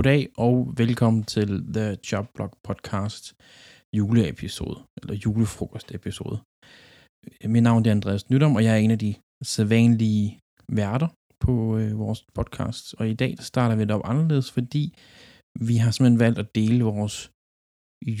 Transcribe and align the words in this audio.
Goddag 0.00 0.28
og 0.46 0.54
velkommen 0.76 1.24
til 1.24 1.48
The 1.74 1.98
Jobblock 2.12 2.52
Podcast 2.68 3.24
juleepisode, 3.96 4.78
eller 5.00 5.14
julefrokostepisode. 5.24 6.38
Mit 7.54 7.62
navn 7.62 7.86
er 7.86 7.90
Andreas 7.90 8.30
Nydom, 8.30 8.56
og 8.56 8.64
jeg 8.64 8.72
er 8.74 8.82
en 8.86 8.90
af 8.90 8.98
de 8.98 9.14
sædvanlige 9.42 10.38
værter 10.78 11.08
på 11.44 11.52
øh, 11.78 11.98
vores 11.98 12.20
podcast. 12.34 12.94
Og 12.98 13.08
i 13.08 13.14
dag 13.14 13.32
starter 13.38 13.76
vi 13.76 13.82
det 13.82 13.90
op 13.90 14.00
anderledes, 14.04 14.52
fordi 14.52 14.84
vi 15.68 15.76
har 15.82 15.90
simpelthen 15.90 16.24
valgt 16.24 16.38
at 16.38 16.54
dele 16.54 16.84
vores 16.84 17.16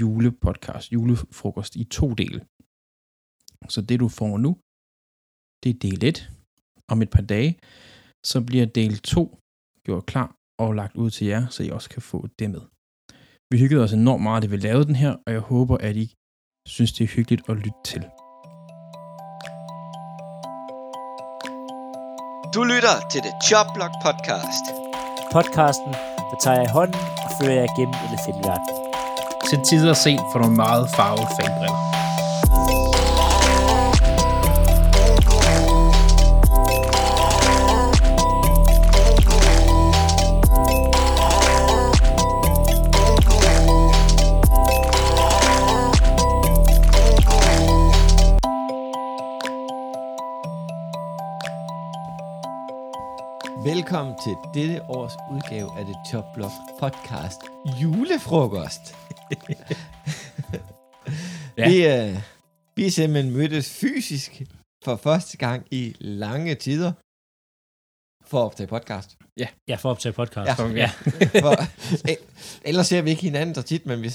julepodcast, 0.00 0.92
julefrokost, 0.92 1.76
i 1.76 1.84
to 1.84 2.08
dele. 2.22 2.40
Så 3.74 3.80
det 3.88 4.00
du 4.00 4.08
får 4.08 4.38
nu, 4.44 4.50
det 5.62 5.70
er 5.74 5.78
del 5.86 6.04
1. 6.04 6.30
Om 6.92 7.02
et 7.02 7.10
par 7.10 7.22
dage, 7.34 7.52
så 8.30 8.38
bliver 8.48 8.66
del 8.66 8.98
2 8.98 9.38
gjort 9.86 10.06
klar 10.06 10.39
og 10.62 10.72
lagt 10.80 10.94
ud 11.02 11.10
til 11.10 11.26
jer, 11.26 11.42
så 11.54 11.62
I 11.62 11.70
også 11.70 11.88
kan 11.94 12.02
få 12.02 12.18
det 12.38 12.50
med. 12.50 12.60
Vi 13.52 13.58
hyggede 13.58 13.84
os 13.84 13.92
enormt 13.92 14.22
meget, 14.22 14.44
at 14.44 14.50
vi 14.50 14.56
lavede 14.56 14.84
den 14.84 14.96
her, 14.96 15.12
og 15.26 15.32
jeg 15.32 15.40
håber, 15.40 15.76
at 15.88 15.96
I 15.96 16.06
synes, 16.68 16.92
det 16.92 17.04
er 17.04 17.08
hyggeligt 17.08 17.42
at 17.48 17.56
lytte 17.56 17.80
til. 17.84 18.02
Du 22.54 22.60
lytter 22.72 22.94
til 23.12 23.20
The 23.26 23.34
Jobblock 23.48 23.94
Podcast. 24.04 24.64
Podcasten, 25.32 25.92
der 26.30 26.36
tager 26.42 26.56
jeg 26.60 26.66
i 26.68 26.72
hånden 26.78 27.00
og 27.24 27.30
fører 27.38 27.56
jer 27.60 27.66
igennem 27.72 27.96
elefantverden. 28.08 28.68
Til 29.48 29.58
tider 29.68 29.94
sent 29.94 30.24
for 30.32 30.38
nogle 30.42 30.56
meget 30.56 30.84
farvede 30.96 31.28
fanbriller. 31.36 31.99
Til 54.24 54.34
dette 54.54 54.82
års 54.82 55.12
udgave 55.32 55.78
af 55.78 55.84
The 55.84 55.94
Jobblock 56.12 56.52
Podcast 56.80 57.40
julefrokost. 57.82 58.80
Ja. 59.30 59.54
ja. 61.58 61.68
vi, 61.70 61.86
øh, 61.86 62.18
vi 62.76 62.86
er 62.86 62.90
simpelthen 62.90 63.32
mødtes 63.36 63.70
fysisk 63.80 64.42
for 64.84 64.96
første 64.96 65.36
gang 65.36 65.66
i 65.70 65.96
lange 66.00 66.54
tider 66.54 66.92
for 68.24 68.38
at 68.40 68.44
optage 68.44 68.66
podcast. 68.66 69.16
Ja, 69.68 69.74
for 69.76 69.88
at 69.88 69.92
optage 69.92 70.12
podcast. 70.12 70.58
Ja. 70.60 70.66
Ja. 70.66 70.74
ja. 70.76 70.90
For, 71.44 71.54
ellers 72.68 72.86
ser 72.86 73.02
vi 73.02 73.10
ikke 73.10 73.22
hinanden 73.22 73.54
så 73.54 73.62
tit, 73.62 73.86
men 73.86 74.02
vi 74.02 74.10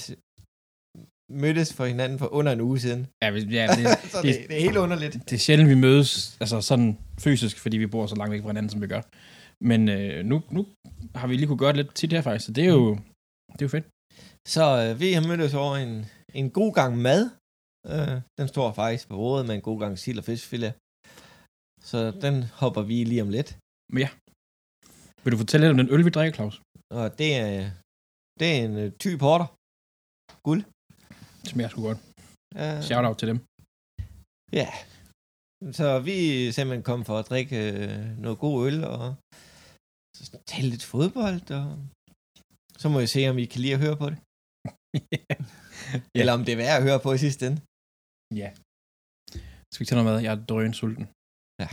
mødtes 1.32 1.72
for 1.74 1.84
hinanden 1.84 2.18
for 2.18 2.26
under 2.34 2.52
en 2.52 2.60
uge 2.60 2.80
siden. 2.80 3.06
Ja, 3.22 3.30
vi- 3.30 3.40
ja 3.40 3.66
det, 3.76 3.98
så 4.10 4.22
det, 4.22 4.46
det 4.48 4.56
er 4.56 4.60
helt 4.60 4.76
underligt. 4.76 5.12
det 5.30 5.32
er 5.32 5.38
sjældent, 5.38 5.70
vi 5.70 5.74
mødes 5.74 6.36
altså 6.40 6.60
sådan 6.60 6.98
fysisk, 7.18 7.58
fordi 7.58 7.76
vi 7.76 7.86
bor 7.86 8.06
så 8.06 8.14
langt 8.14 8.32
væk 8.32 8.42
fra 8.42 8.48
hinanden, 8.48 8.70
som 8.70 8.82
vi 8.82 8.86
gør. 8.86 9.00
Men 9.64 9.88
øh, 9.88 10.24
nu, 10.30 10.36
nu 10.50 10.60
har 11.14 11.26
vi 11.26 11.36
lige 11.36 11.46
kunne 11.46 11.62
gøre 11.64 11.72
det 11.72 11.80
lidt 11.80 11.94
tit 11.94 12.12
her 12.12 12.22
faktisk, 12.22 12.46
så 12.46 12.52
det 12.52 12.64
er 12.64 12.72
jo, 12.80 12.94
det 13.52 13.62
er 13.62 13.68
jo 13.68 13.74
fedt. 13.76 13.86
Så 14.54 14.64
øh, 14.82 15.00
vi 15.00 15.12
har 15.12 15.28
mødtes 15.28 15.54
over 15.54 15.74
en, 15.76 15.92
en 16.40 16.50
god 16.50 16.72
gang 16.80 16.92
mad. 17.08 17.22
Øh, 17.92 18.16
den 18.38 18.48
står 18.48 18.72
faktisk 18.72 19.08
på 19.08 19.16
bordet 19.16 19.46
med 19.46 19.54
en 19.54 19.66
god 19.68 19.78
gang 19.80 19.98
sild 19.98 20.18
og 20.18 20.24
fiskfilet. 20.24 20.72
Så 21.90 21.98
den 22.24 22.34
hopper 22.60 22.82
vi 22.90 22.96
lige 23.04 23.22
om 23.26 23.30
lidt. 23.36 23.50
Men 23.92 24.00
ja, 24.04 24.10
vil 25.22 25.32
du 25.32 25.38
fortælle 25.42 25.62
lidt 25.62 25.74
om 25.74 25.80
den 25.80 25.94
øl, 25.94 26.04
vi 26.04 26.10
drikker, 26.16 26.36
Claus? 26.38 26.56
Og 26.98 27.18
det 27.20 27.30
er, 27.44 27.70
det 28.40 28.46
er 28.52 28.58
en 28.66 28.76
øh, 28.82 28.92
ty 29.02 29.08
porter. 29.24 29.48
Guld. 30.46 30.62
Det 31.42 31.48
smager 31.52 31.70
sgu 31.70 31.80
godt. 31.88 32.00
Uh, 32.60 32.82
Shout 32.88 33.04
out 33.08 33.18
til 33.20 33.28
dem. 33.28 33.38
Ja. 34.60 34.68
Så 35.78 35.86
vi 36.08 36.16
er 36.46 36.52
simpelthen 36.52 36.82
kommet 36.88 37.06
for 37.06 37.16
at 37.18 37.28
drikke 37.30 37.56
øh, 37.72 38.18
noget 38.24 38.38
god 38.44 38.66
øl 38.66 38.84
og 38.84 39.14
så 40.16 40.38
tale 40.52 40.68
lidt 40.74 40.84
fodbold. 40.92 41.50
Og 41.60 41.66
så 42.80 42.86
må 42.92 42.98
jeg 43.04 43.08
se, 43.08 43.20
om 43.30 43.38
I 43.38 43.44
kan 43.52 43.60
lide 43.60 43.76
at 43.76 43.84
høre 43.86 43.96
på 44.02 44.06
det. 44.12 44.18
Ja. 46.14 46.20
Eller 46.20 46.32
om 46.36 46.42
det 46.44 46.52
er 46.52 46.60
værd 46.64 46.76
at 46.80 46.86
høre 46.88 47.00
på 47.04 47.10
i 47.12 47.18
sidste 47.26 47.42
ende. 47.46 47.60
Ja. 48.42 48.48
Skal 49.70 49.78
vi 49.78 49.82
ikke 49.82 49.90
tage 49.90 50.00
noget 50.02 50.12
mad? 50.12 50.22
Jeg 50.26 50.32
er 50.34 50.44
drøn 50.50 50.74
sulten. 50.80 51.06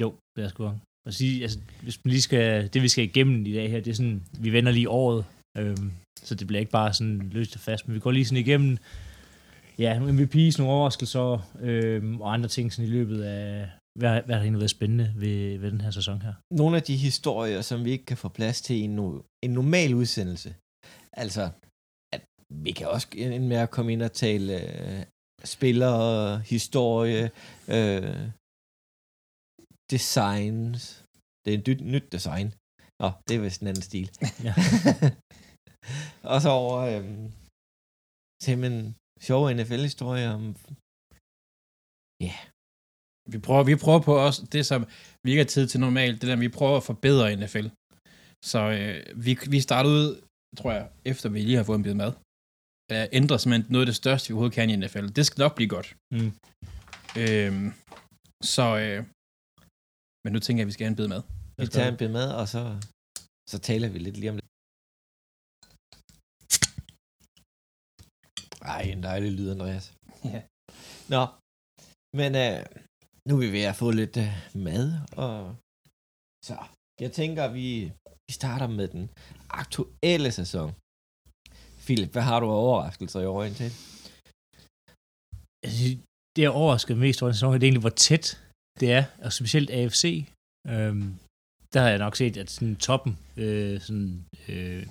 Jo, 0.01 0.09
det 0.35 0.43
er 0.43 0.49
sgu 0.49 0.61
at 1.07 1.13
sige, 1.13 1.41
altså, 1.45 1.59
hvis 1.81 1.97
man 2.03 2.09
lige 2.09 2.21
skal, 2.21 2.73
det 2.73 2.81
vi 2.81 2.89
skal 2.93 3.03
igennem 3.03 3.45
i 3.45 3.53
dag 3.53 3.69
her, 3.71 3.79
det 3.81 3.91
er 3.91 3.99
sådan, 4.01 4.25
vi 4.39 4.49
vender 4.53 4.71
lige 4.71 4.89
året, 4.89 5.25
øhm, 5.57 5.91
så 6.27 6.35
det 6.35 6.47
bliver 6.47 6.59
ikke 6.59 6.71
bare 6.71 6.93
sådan 6.93 7.19
løst 7.19 7.55
og 7.55 7.61
fast, 7.61 7.87
men 7.87 7.95
vi 7.95 7.99
går 7.99 8.11
lige 8.11 8.25
sådan 8.25 8.45
igennem, 8.45 8.77
ja, 9.77 9.99
nogle 9.99 10.13
MVP's, 10.17 10.57
nogle 10.57 10.73
overraskelser, 10.73 11.51
øhm, 11.59 12.21
og 12.21 12.33
andre 12.33 12.49
ting 12.49 12.73
sådan 12.73 12.89
i 12.89 12.91
løbet 12.91 13.23
af, 13.23 13.69
hvad, 13.99 14.21
hvad 14.25 14.35
har 14.35 14.41
egentlig 14.41 14.63
været 14.63 14.77
spændende 14.77 15.13
ved, 15.15 15.57
ved 15.61 15.71
den 15.71 15.81
her 15.81 15.91
sæson 15.91 16.21
her. 16.21 16.33
nogle 16.61 16.77
af 16.77 16.83
de 16.83 16.95
historier, 17.07 17.61
som 17.61 17.85
vi 17.85 17.91
ikke 17.91 18.05
kan 18.05 18.17
få 18.17 18.29
plads 18.29 18.61
til 18.61 18.75
i 18.75 18.81
en, 18.89 18.99
no- 18.99 19.23
en 19.45 19.53
normal 19.59 19.93
udsendelse. 20.01 20.55
Altså, 21.23 21.43
at 22.15 22.21
vi 22.65 22.71
kan 22.71 22.87
også 22.87 23.07
ende 23.15 23.47
med 23.51 23.57
at 23.57 23.71
komme 23.75 23.93
ind 23.93 24.01
og 24.01 24.11
tale 24.11 24.53
øh, 24.69 25.05
spillere, 25.43 26.39
historie, 26.39 27.25
øh, 27.77 28.29
designs. 29.91 31.05
Det 31.43 31.53
er 31.53 31.57
et 31.57 31.67
nyt, 31.67 31.81
nyt 31.93 32.07
design. 32.11 32.47
Nå, 33.01 33.09
det 33.27 33.33
er 33.35 33.41
vist 33.41 33.61
en 33.61 33.67
anden 33.67 33.87
stil. 33.89 34.07
Ja. 34.47 34.53
og 36.33 36.37
så 36.41 36.49
over 36.49 36.77
øh, 36.91 37.05
simpelthen 38.43 38.95
sjove 39.27 39.53
NFL-historier 39.53 40.29
om... 40.39 40.45
Vi 43.31 43.37
prøver, 43.45 43.63
vi 43.63 43.75
prøver 43.75 44.01
på 44.07 44.13
også 44.25 44.39
det, 44.55 44.63
som 44.65 44.79
vi 45.23 45.29
ikke 45.31 45.43
har 45.43 45.53
tid 45.55 45.67
til 45.67 45.79
normalt, 45.79 46.21
det 46.21 46.29
der, 46.29 46.35
vi 46.35 46.49
prøver 46.49 46.77
at 46.77 46.83
forbedre 46.83 47.35
NFL. 47.35 47.67
Så 48.51 48.59
øh, 48.77 49.25
vi, 49.25 49.31
vi 49.53 49.59
startede 49.59 49.93
ud, 50.01 50.21
tror 50.57 50.71
jeg, 50.71 50.85
efter 51.05 51.29
vi 51.29 51.39
lige 51.41 51.57
har 51.57 51.63
fået 51.63 51.77
en 51.77 51.83
bid 51.83 51.93
mad. 52.03 52.13
At 52.91 53.09
ændre 53.19 53.39
simpelthen 53.39 53.71
noget 53.73 53.85
af 53.85 53.89
det 53.91 53.95
største, 54.03 54.25
vi 54.27 54.33
overhovedet 54.33 54.55
kan 54.55 54.69
i 54.69 54.75
NFL. 54.75 55.07
Det 55.17 55.25
skal 55.25 55.41
nok 55.43 55.55
blive 55.55 55.69
godt. 55.75 55.87
Mm. 56.15 56.31
Øhm, 57.21 57.67
så, 58.55 58.65
øh, 58.83 58.99
men 60.23 60.29
nu 60.33 60.39
tænker 60.39 60.59
jeg, 60.59 60.65
at 60.65 60.71
vi 60.71 60.75
skal 60.75 60.85
have 60.85 60.93
en 60.95 60.99
bid 61.01 61.07
mad. 61.13 61.23
Vi 61.61 61.67
tager 61.67 61.91
en 61.91 61.97
bid 62.01 62.11
med, 62.19 62.27
og 62.39 62.45
så, 62.53 62.61
så 63.51 63.57
taler 63.69 63.89
vi 63.93 63.99
lidt 63.99 64.17
lige 64.17 64.31
om 64.33 64.37
det. 64.39 64.45
Ej, 68.73 68.81
en 68.81 69.03
dejlig 69.03 69.31
lyd, 69.37 69.49
Andreas. 69.55 69.85
Ja. 70.33 70.41
Nå, 71.13 71.23
men 72.19 72.31
øh, 72.45 72.59
nu 73.27 73.31
er 73.35 73.41
vi 73.45 73.51
ved 73.57 73.65
at 73.71 73.79
få 73.81 73.87
lidt 73.91 74.15
øh, 74.25 74.33
mad, 74.67 74.85
og 75.23 75.55
så 76.47 76.55
jeg 77.03 77.11
tænker, 77.19 77.43
vi, 77.59 77.67
vi 78.27 78.31
starter 78.39 78.67
med 78.67 78.87
den 78.87 79.09
aktuelle 79.61 80.31
sæson. 80.39 80.69
Philip, 81.85 82.11
hvad 82.11 82.25
har 82.29 82.39
du 82.39 82.47
af 82.49 82.59
overraskelser 82.65 83.19
i 83.21 83.25
år 83.25 83.43
indtil? 83.43 83.71
Det 86.35 86.41
jeg 86.41 86.51
overraskede 86.61 86.99
mest 86.99 87.21
over 87.21 87.29
den 87.29 87.35
sæson, 87.35 87.53
det 87.53 87.63
er 87.63 87.67
egentlig, 87.67 87.87
hvor 87.87 87.97
tæt 88.07 88.25
det 88.79 88.91
er, 88.97 89.03
og 89.25 89.33
specielt 89.33 89.69
AFC. 89.69 90.03
Øhm, 90.73 91.07
der 91.73 91.79
har 91.81 91.89
jeg 91.89 92.03
nok 92.05 92.15
set, 92.15 92.37
at 92.37 92.49
sådan 92.49 92.75
toppen, 92.75 93.13
øh, 93.37 93.81
sådan, 93.81 94.25
øh, 94.49 94.87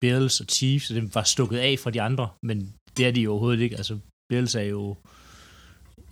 Bills 0.00 0.40
og 0.40 0.46
Chiefs, 0.46 0.88
dem 0.88 1.14
var 1.14 1.22
stukket 1.22 1.58
af 1.58 1.78
fra 1.78 1.90
de 1.90 2.02
andre, 2.08 2.26
men 2.48 2.58
det 2.96 3.06
er 3.06 3.12
de 3.12 3.20
jo 3.20 3.30
overhovedet 3.30 3.60
ikke. 3.60 3.76
Altså, 3.76 3.98
Bills 4.30 4.54
er 4.54 4.68
jo, 4.76 4.96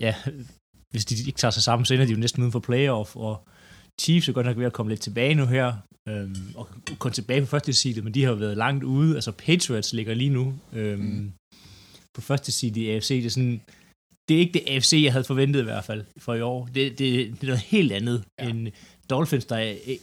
ja, 0.01 0.15
hvis 0.91 1.05
de 1.05 1.15
ikke 1.27 1.39
tager 1.39 1.53
sig 1.53 1.63
sammen, 1.63 1.87
så 1.87 1.95
ender 1.95 2.07
de 2.07 2.13
jo 2.13 2.19
næsten 2.19 2.43
uden 2.43 2.53
for 2.53 2.61
playoff, 2.61 3.17
og 3.17 3.49
Chiefs 4.01 4.29
er 4.29 4.33
godt 4.33 4.47
nok 4.47 4.59
ved 4.59 4.67
at 4.67 4.73
komme 4.73 4.91
lidt 4.91 5.01
tilbage 5.01 5.35
nu 5.35 5.47
her, 5.47 5.73
øhm, 6.09 6.37
og 6.55 6.69
komme 6.99 7.15
tilbage 7.15 7.41
på 7.41 7.47
første 7.47 7.73
side, 7.73 8.03
men 8.03 8.15
de 8.15 8.23
har 8.25 8.31
jo 8.31 8.37
været 8.37 8.57
langt 8.57 8.85
ude. 8.85 9.15
Altså, 9.15 9.33
Patriots 9.33 9.93
ligger 9.93 10.15
lige 10.15 10.31
nu 10.31 10.55
øhm, 10.73 11.01
mm. 11.01 11.33
på 12.15 12.21
første 12.21 12.53
side 12.53 12.81
i 12.81 12.91
AFC. 12.91 13.09
Det 13.09 13.27
er 13.27 13.31
sådan, 13.31 13.61
det 14.29 14.35
er 14.35 14.39
ikke 14.41 14.53
det 14.53 14.63
AFC, 14.67 15.01
jeg 15.05 15.13
havde 15.13 15.25
forventet 15.25 15.61
i 15.61 15.65
hvert 15.65 15.85
fald 15.85 16.05
for 16.19 16.35
i 16.35 16.41
år. 16.41 16.67
Det, 16.67 16.99
det, 16.99 16.99
det 16.99 17.43
er 17.43 17.47
noget 17.47 17.61
helt 17.61 17.93
andet 17.93 18.25
Ja. 18.41 18.49
end 18.49 18.69
Dolphins, 19.11 19.45
der 19.45 19.57
er, 19.57 19.75
eh, 19.87 19.97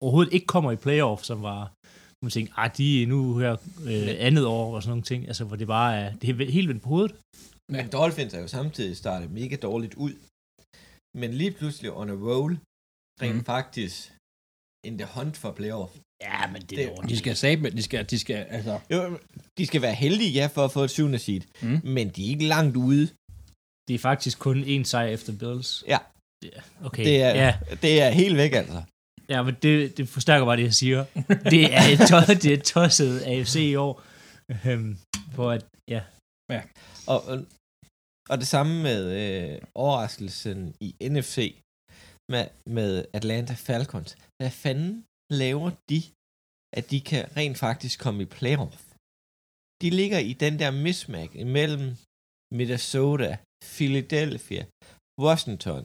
overhovedet 0.00 0.32
ikke 0.32 0.46
kommer 0.46 0.72
i 0.72 0.76
playoff, 0.76 1.22
som 1.22 1.42
var, 1.42 1.72
man 2.22 2.30
tænkte, 2.30 2.54
ah, 2.56 2.70
de 2.76 3.02
er 3.02 3.06
nu 3.06 3.38
her 3.38 3.52
øh, 3.84 4.08
andet 4.18 4.46
år 4.46 4.74
og 4.74 4.82
sådan 4.82 4.90
nogle 4.90 5.02
ting, 5.02 5.26
altså 5.26 5.44
hvor 5.44 5.56
det 5.56 5.66
bare 5.66 5.96
er, 5.96 6.12
det 6.14 6.40
er 6.40 6.50
helt 6.50 6.68
vendt 6.68 6.82
på 6.82 6.88
hovedet. 6.88 7.14
Men 7.70 7.88
Dolphins 7.92 8.34
er 8.34 8.40
jo 8.40 8.48
samtidig 8.48 8.96
startet 8.96 9.30
mega 9.30 9.56
dårligt 9.56 9.94
ud. 9.94 10.14
Men 11.20 11.34
lige 11.34 11.50
pludselig 11.50 11.92
on 11.92 12.10
a 12.10 12.12
roll, 12.30 12.52
rent 13.22 13.36
mm. 13.36 13.44
faktisk 13.44 14.12
in 14.86 14.98
the 14.98 15.06
hunt 15.16 15.36
for 15.36 15.50
playoff. 15.52 15.92
Ja, 16.22 16.46
men 16.52 16.60
det, 16.62 16.70
Det- 16.70 16.88
er. 16.88 16.94
De 17.12 17.16
skal 17.18 17.36
sabe, 17.36 17.70
de 17.70 17.82
skal, 17.82 18.10
de 18.10 18.18
skal, 18.18 18.36
altså, 18.36 18.80
Jo, 18.90 19.18
de 19.58 19.66
skal 19.66 19.82
være 19.82 19.94
heldige, 19.94 20.30
ja, 20.30 20.46
for 20.46 20.64
at 20.64 20.72
få 20.72 20.84
et 20.84 20.90
syvende 20.90 21.18
seed. 21.18 21.40
Mm. 21.62 21.80
Men 21.84 22.08
de 22.10 22.24
er 22.24 22.28
ikke 22.28 22.44
langt 22.46 22.76
ude. 22.76 23.06
Det 23.88 23.94
er 23.94 23.98
faktisk 23.98 24.38
kun 24.38 24.64
én 24.64 24.84
sejr 24.84 25.06
efter 25.06 25.32
Bills. 25.38 25.84
Ja. 25.86 25.98
Okay. 26.84 27.04
Det 27.04 27.22
er, 27.22 27.28
Ja, 27.44 27.58
det 27.82 28.02
er 28.02 28.10
helt 28.10 28.36
væk, 28.36 28.52
altså. 28.52 28.82
Ja, 29.28 29.42
men 29.42 29.54
det, 29.62 29.96
det 29.96 30.08
forstærker 30.08 30.44
bare 30.46 30.56
det, 30.56 30.62
jeg 30.62 30.74
siger. 30.74 31.04
Det 31.54 31.74
er 31.74 31.82
et, 31.94 31.98
to- 32.10 32.32
det 32.42 32.46
er 32.46 32.54
et 32.54 32.64
tosset 32.64 33.20
AFC 33.22 33.56
i 33.56 33.74
år. 33.74 34.02
Øhm, 34.66 34.98
hvor 35.34 35.50
at, 35.52 35.64
ja, 35.90 36.02
Og, 37.12 37.18
og, 37.30 37.36
og 38.30 38.36
det 38.42 38.48
samme 38.54 38.82
med 38.88 39.00
øh, 39.20 39.58
overraskelsen 39.74 40.58
i 40.80 40.88
NFC 41.12 41.36
med, 42.32 42.44
med 42.78 42.92
Atlanta 43.18 43.54
Falcons. 43.66 44.10
Hvad 44.38 44.50
fanden 44.50 45.04
laver 45.42 45.70
de, 45.90 46.00
at 46.78 46.84
de 46.90 47.00
kan 47.10 47.24
rent 47.36 47.58
faktisk 47.58 48.00
komme 48.04 48.22
i 48.22 48.32
playoff? 48.38 48.82
De 49.82 49.90
ligger 50.00 50.18
i 50.30 50.32
den 50.44 50.54
der 50.58 50.70
mismatch 50.70 51.36
imellem 51.44 51.88
Minnesota, 52.58 53.30
Philadelphia, 53.74 54.62
Washington. 55.24 55.82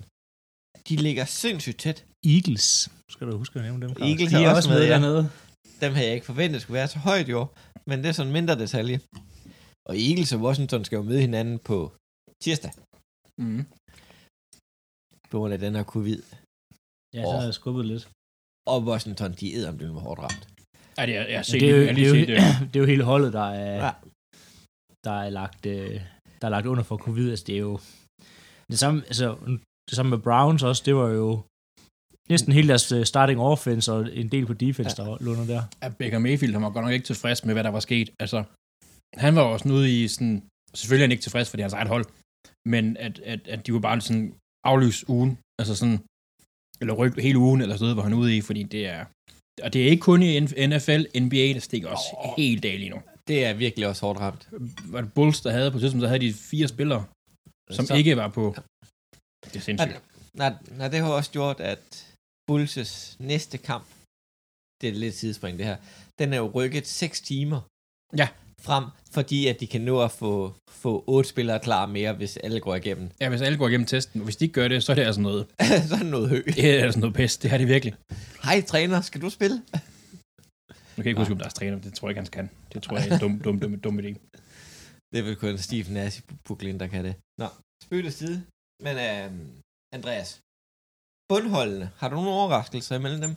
De 0.89 0.95
ligger 1.05 1.25
sindssygt 1.25 1.79
tæt. 1.79 2.05
Eagles. 2.35 2.89
Skal 3.13 3.27
du 3.27 3.37
huske 3.37 3.59
at 3.59 3.65
nævne 3.65 3.81
dem? 3.83 3.91
Eagles 4.09 4.29
de 4.31 4.35
er 4.35 4.49
er 4.49 4.55
også 4.55 4.69
med, 4.69 4.79
med 4.79 4.87
ja. 4.87 4.93
dernede. 4.93 5.23
Dem 5.81 5.91
havde 5.93 6.07
jeg 6.07 6.15
ikke 6.15 6.25
forventet 6.25 6.61
skulle 6.61 6.79
være 6.79 6.87
så 6.87 6.99
højt 6.99 7.27
i 7.27 7.33
år, 7.33 7.49
men 7.89 7.99
det 7.99 8.07
er 8.09 8.11
sådan 8.11 8.27
en 8.27 8.33
mindre 8.33 8.55
detalje. 8.63 8.99
Og 9.89 9.95
Eagles 10.07 10.33
og 10.35 10.39
Washington 10.45 10.81
skal 10.85 10.95
jo 10.95 11.03
møde 11.09 11.21
hinanden 11.27 11.57
på 11.69 11.77
tirsdag, 12.43 12.71
Mm. 13.41 13.63
på 15.31 15.35
grund 15.39 15.53
af 15.53 15.59
den 15.59 15.75
her 15.75 15.83
covid. 15.83 16.21
Ja, 17.15 17.23
så 17.23 17.31
har 17.37 17.43
jeg 17.49 17.53
skubbet 17.53 17.85
lidt. 17.85 18.03
Og 18.73 18.77
Washington, 18.89 19.31
de 19.39 19.53
æder 19.55 19.69
om 19.71 19.77
det 19.77 19.93
var 19.93 19.99
hårdt 20.07 20.21
ramt. 20.25 20.43
Ja, 20.97 21.05
det 21.05 21.15
er, 21.17 21.25
jeg 21.33 21.37
har 21.37 21.43
set, 21.43 21.61
det, 21.61 21.69
er 21.69 21.85
har 21.87 21.93
det, 21.93 22.03
er 22.03 22.09
jo, 22.09 22.15
det. 22.15 22.27
det 22.69 22.75
er 22.75 22.79
jo 22.79 22.85
hele 22.93 23.03
holdet, 23.03 23.33
der 23.33 23.47
er, 23.65 23.75
Ja. 23.85 23.91
der 25.07 25.11
er 25.25 25.29
lagt, 25.29 25.65
øh, 25.65 26.01
der 26.41 26.45
er 26.47 26.53
lagt 26.55 26.67
under 26.67 26.83
for 26.83 26.97
covid. 26.97 27.29
Altså, 27.29 27.45
det 27.47 27.55
er 27.55 27.59
jo 27.59 27.75
det 28.71 28.79
samme, 28.83 29.03
altså, 29.11 29.27
det 29.89 29.95
samme 29.95 30.09
med 30.09 30.17
Browns 30.27 30.63
også. 30.63 30.83
Det 30.85 30.95
var 30.95 31.09
jo 31.21 31.41
næsten 32.29 32.51
hele 32.53 32.67
deres 32.67 32.91
øh, 32.91 33.05
starting 33.05 33.39
offense 33.39 33.93
og 33.93 33.99
en 34.21 34.29
del 34.31 34.45
på 34.45 34.53
defense, 34.53 35.01
Ja. 35.03 35.09
der 35.09 35.17
lå 35.25 35.31
der. 35.53 35.63
at 35.81 35.97
Baker 35.97 36.19
Mayfield 36.19 36.53
han 36.53 36.63
var 36.63 36.69
godt 36.75 36.85
nok 36.85 36.93
ikke 36.93 37.05
tilfreds 37.05 37.45
med, 37.45 37.53
hvad 37.53 37.63
der 37.63 37.69
var 37.69 37.79
sket. 37.89 38.09
Altså, 38.19 38.43
han 39.19 39.35
var 39.35 39.41
også 39.41 39.69
ude 39.69 40.03
i 40.03 40.07
sådan, 40.07 40.43
selvfølgelig 40.73 41.03
er 41.03 41.07
han 41.07 41.11
ikke 41.11 41.21
tilfreds, 41.23 41.49
for 41.49 41.57
det 41.57 41.61
er 41.63 41.65
hans 41.65 41.73
eget 41.73 41.87
hold, 41.87 42.05
men 42.73 42.97
at, 42.97 43.19
at, 43.19 43.47
at 43.47 43.67
de 43.67 43.73
var 43.73 43.79
bare 43.79 44.01
sådan 44.01 44.33
aflyse 44.63 45.09
ugen, 45.09 45.37
altså 45.59 45.75
sådan, 45.75 45.99
eller 46.81 46.93
ryk 46.93 47.19
hele 47.19 47.39
ugen, 47.39 47.61
eller 47.61 47.75
sådan 47.75 47.83
noget, 47.83 47.95
hvor 47.95 48.03
han 48.03 48.13
ude 48.13 48.37
i, 48.37 48.41
fordi 48.41 48.63
det 48.63 48.87
er, 48.87 49.05
og 49.63 49.73
det 49.73 49.83
er 49.85 49.89
ikke 49.89 50.01
kun 50.01 50.21
i 50.23 50.39
NFL, 50.67 51.01
NBA, 51.25 51.45
der 51.53 51.59
stikker 51.59 51.89
også 51.89 52.03
Åh. 52.25 52.33
helt 52.37 52.65
af 52.65 52.79
lige 52.79 52.89
nu. 52.89 53.01
Det 53.27 53.45
er 53.45 53.53
virkelig 53.53 53.87
også 53.87 54.05
hårdt 54.05 54.19
ramt. 54.19 54.49
Var 54.93 55.01
det 55.01 55.13
Bulls, 55.13 55.41
der 55.41 55.51
havde 55.51 55.71
på 55.71 55.79
tidspunkt, 55.79 56.01
der 56.01 56.07
havde 56.07 56.25
de 56.27 56.33
fire 56.33 56.67
spillere, 56.67 57.05
som 57.71 57.85
Så- 57.85 57.95
ikke 57.95 58.17
var 58.17 58.27
på. 58.27 58.55
Det 59.45 59.55
er 59.55 59.59
sindssygt. 59.59 60.01
Nej, 60.33 60.53
nej, 60.77 60.87
det 60.87 60.99
har 60.99 61.09
også 61.11 61.31
gjort, 61.31 61.59
at 61.59 62.13
Bulls' 62.51 63.15
næste 63.19 63.57
kamp, 63.57 63.85
det 64.81 64.89
er 64.89 64.93
lidt 64.93 65.15
tidsspring 65.15 65.57
det 65.57 65.65
her, 65.65 65.77
den 66.19 66.33
er 66.33 66.37
jo 66.37 66.51
rykket 66.53 66.87
6 66.87 67.21
timer 67.21 67.61
Ja. 68.17 68.27
Frem, 68.61 68.85
fordi 69.11 69.47
at 69.47 69.59
de 69.59 69.67
kan 69.67 69.81
nå 69.81 70.01
at 70.01 70.11
få, 70.11 70.55
få 70.69 71.03
otte 71.07 71.29
spillere 71.29 71.59
klar 71.59 71.85
mere, 71.85 72.13
hvis 72.13 72.37
alle 72.37 72.59
går 72.59 72.75
igennem. 72.75 73.09
Ja, 73.21 73.29
hvis 73.29 73.41
alle 73.41 73.57
går 73.57 73.67
igennem 73.67 73.87
testen, 73.87 74.21
hvis 74.21 74.35
de 74.35 74.45
ikke 74.45 74.53
gør 74.53 74.67
det, 74.67 74.83
så 74.83 74.91
er 74.91 74.95
det 74.95 75.03
altså 75.03 75.21
noget, 75.21 75.47
så 75.87 75.93
er 75.95 75.99
det 75.99 76.11
noget 76.11 76.29
hø. 76.29 76.43
det 76.45 76.79
er 76.79 76.83
altså 76.83 76.99
noget 76.99 77.15
pest. 77.15 77.43
Det 77.43 77.51
har 77.51 77.57
det 77.57 77.67
virkelig. 77.67 77.93
Hej 78.43 78.61
træner, 78.61 79.01
skal 79.01 79.21
du 79.21 79.29
spille? 79.29 79.55
Nu 80.97 81.03
kan 81.03 81.05
jeg 81.05 81.07
ikke 81.07 81.19
huske, 81.19 81.33
om 81.33 81.37
der 81.37 81.45
er 81.45 81.49
træner, 81.49 81.79
det 81.79 81.93
tror 81.93 82.07
jeg 82.07 82.11
ikke, 82.11 82.21
han 82.21 82.31
kan. 82.31 82.49
Det 82.73 82.83
tror 82.83 82.97
jeg 82.97 83.07
er 83.07 83.13
en 83.13 83.19
dum, 83.19 83.39
dum, 83.39 83.59
dum, 83.59 83.79
dum 83.79 83.99
idé. 83.99 84.11
Det 85.11 85.19
er 85.19 85.23
vel 85.23 85.35
kun 85.35 85.57
Steve 85.57 85.93
Nash 85.93 86.19
i 86.19 86.21
Brooklyn, 86.45 86.79
der 86.79 86.87
kan 86.87 87.05
det. 87.05 87.15
Nå, 87.39 87.47
spøg 87.83 88.03
til 88.03 88.13
side. 88.13 88.43
Men 88.83 88.97
øhm, 88.97 89.49
Andreas, 89.93 90.41
bundholdene, 91.29 91.89
har 91.97 92.09
du 92.09 92.15
nogle 92.15 92.29
overraskelser 92.29 92.95
imellem 92.95 93.21
dem? 93.21 93.35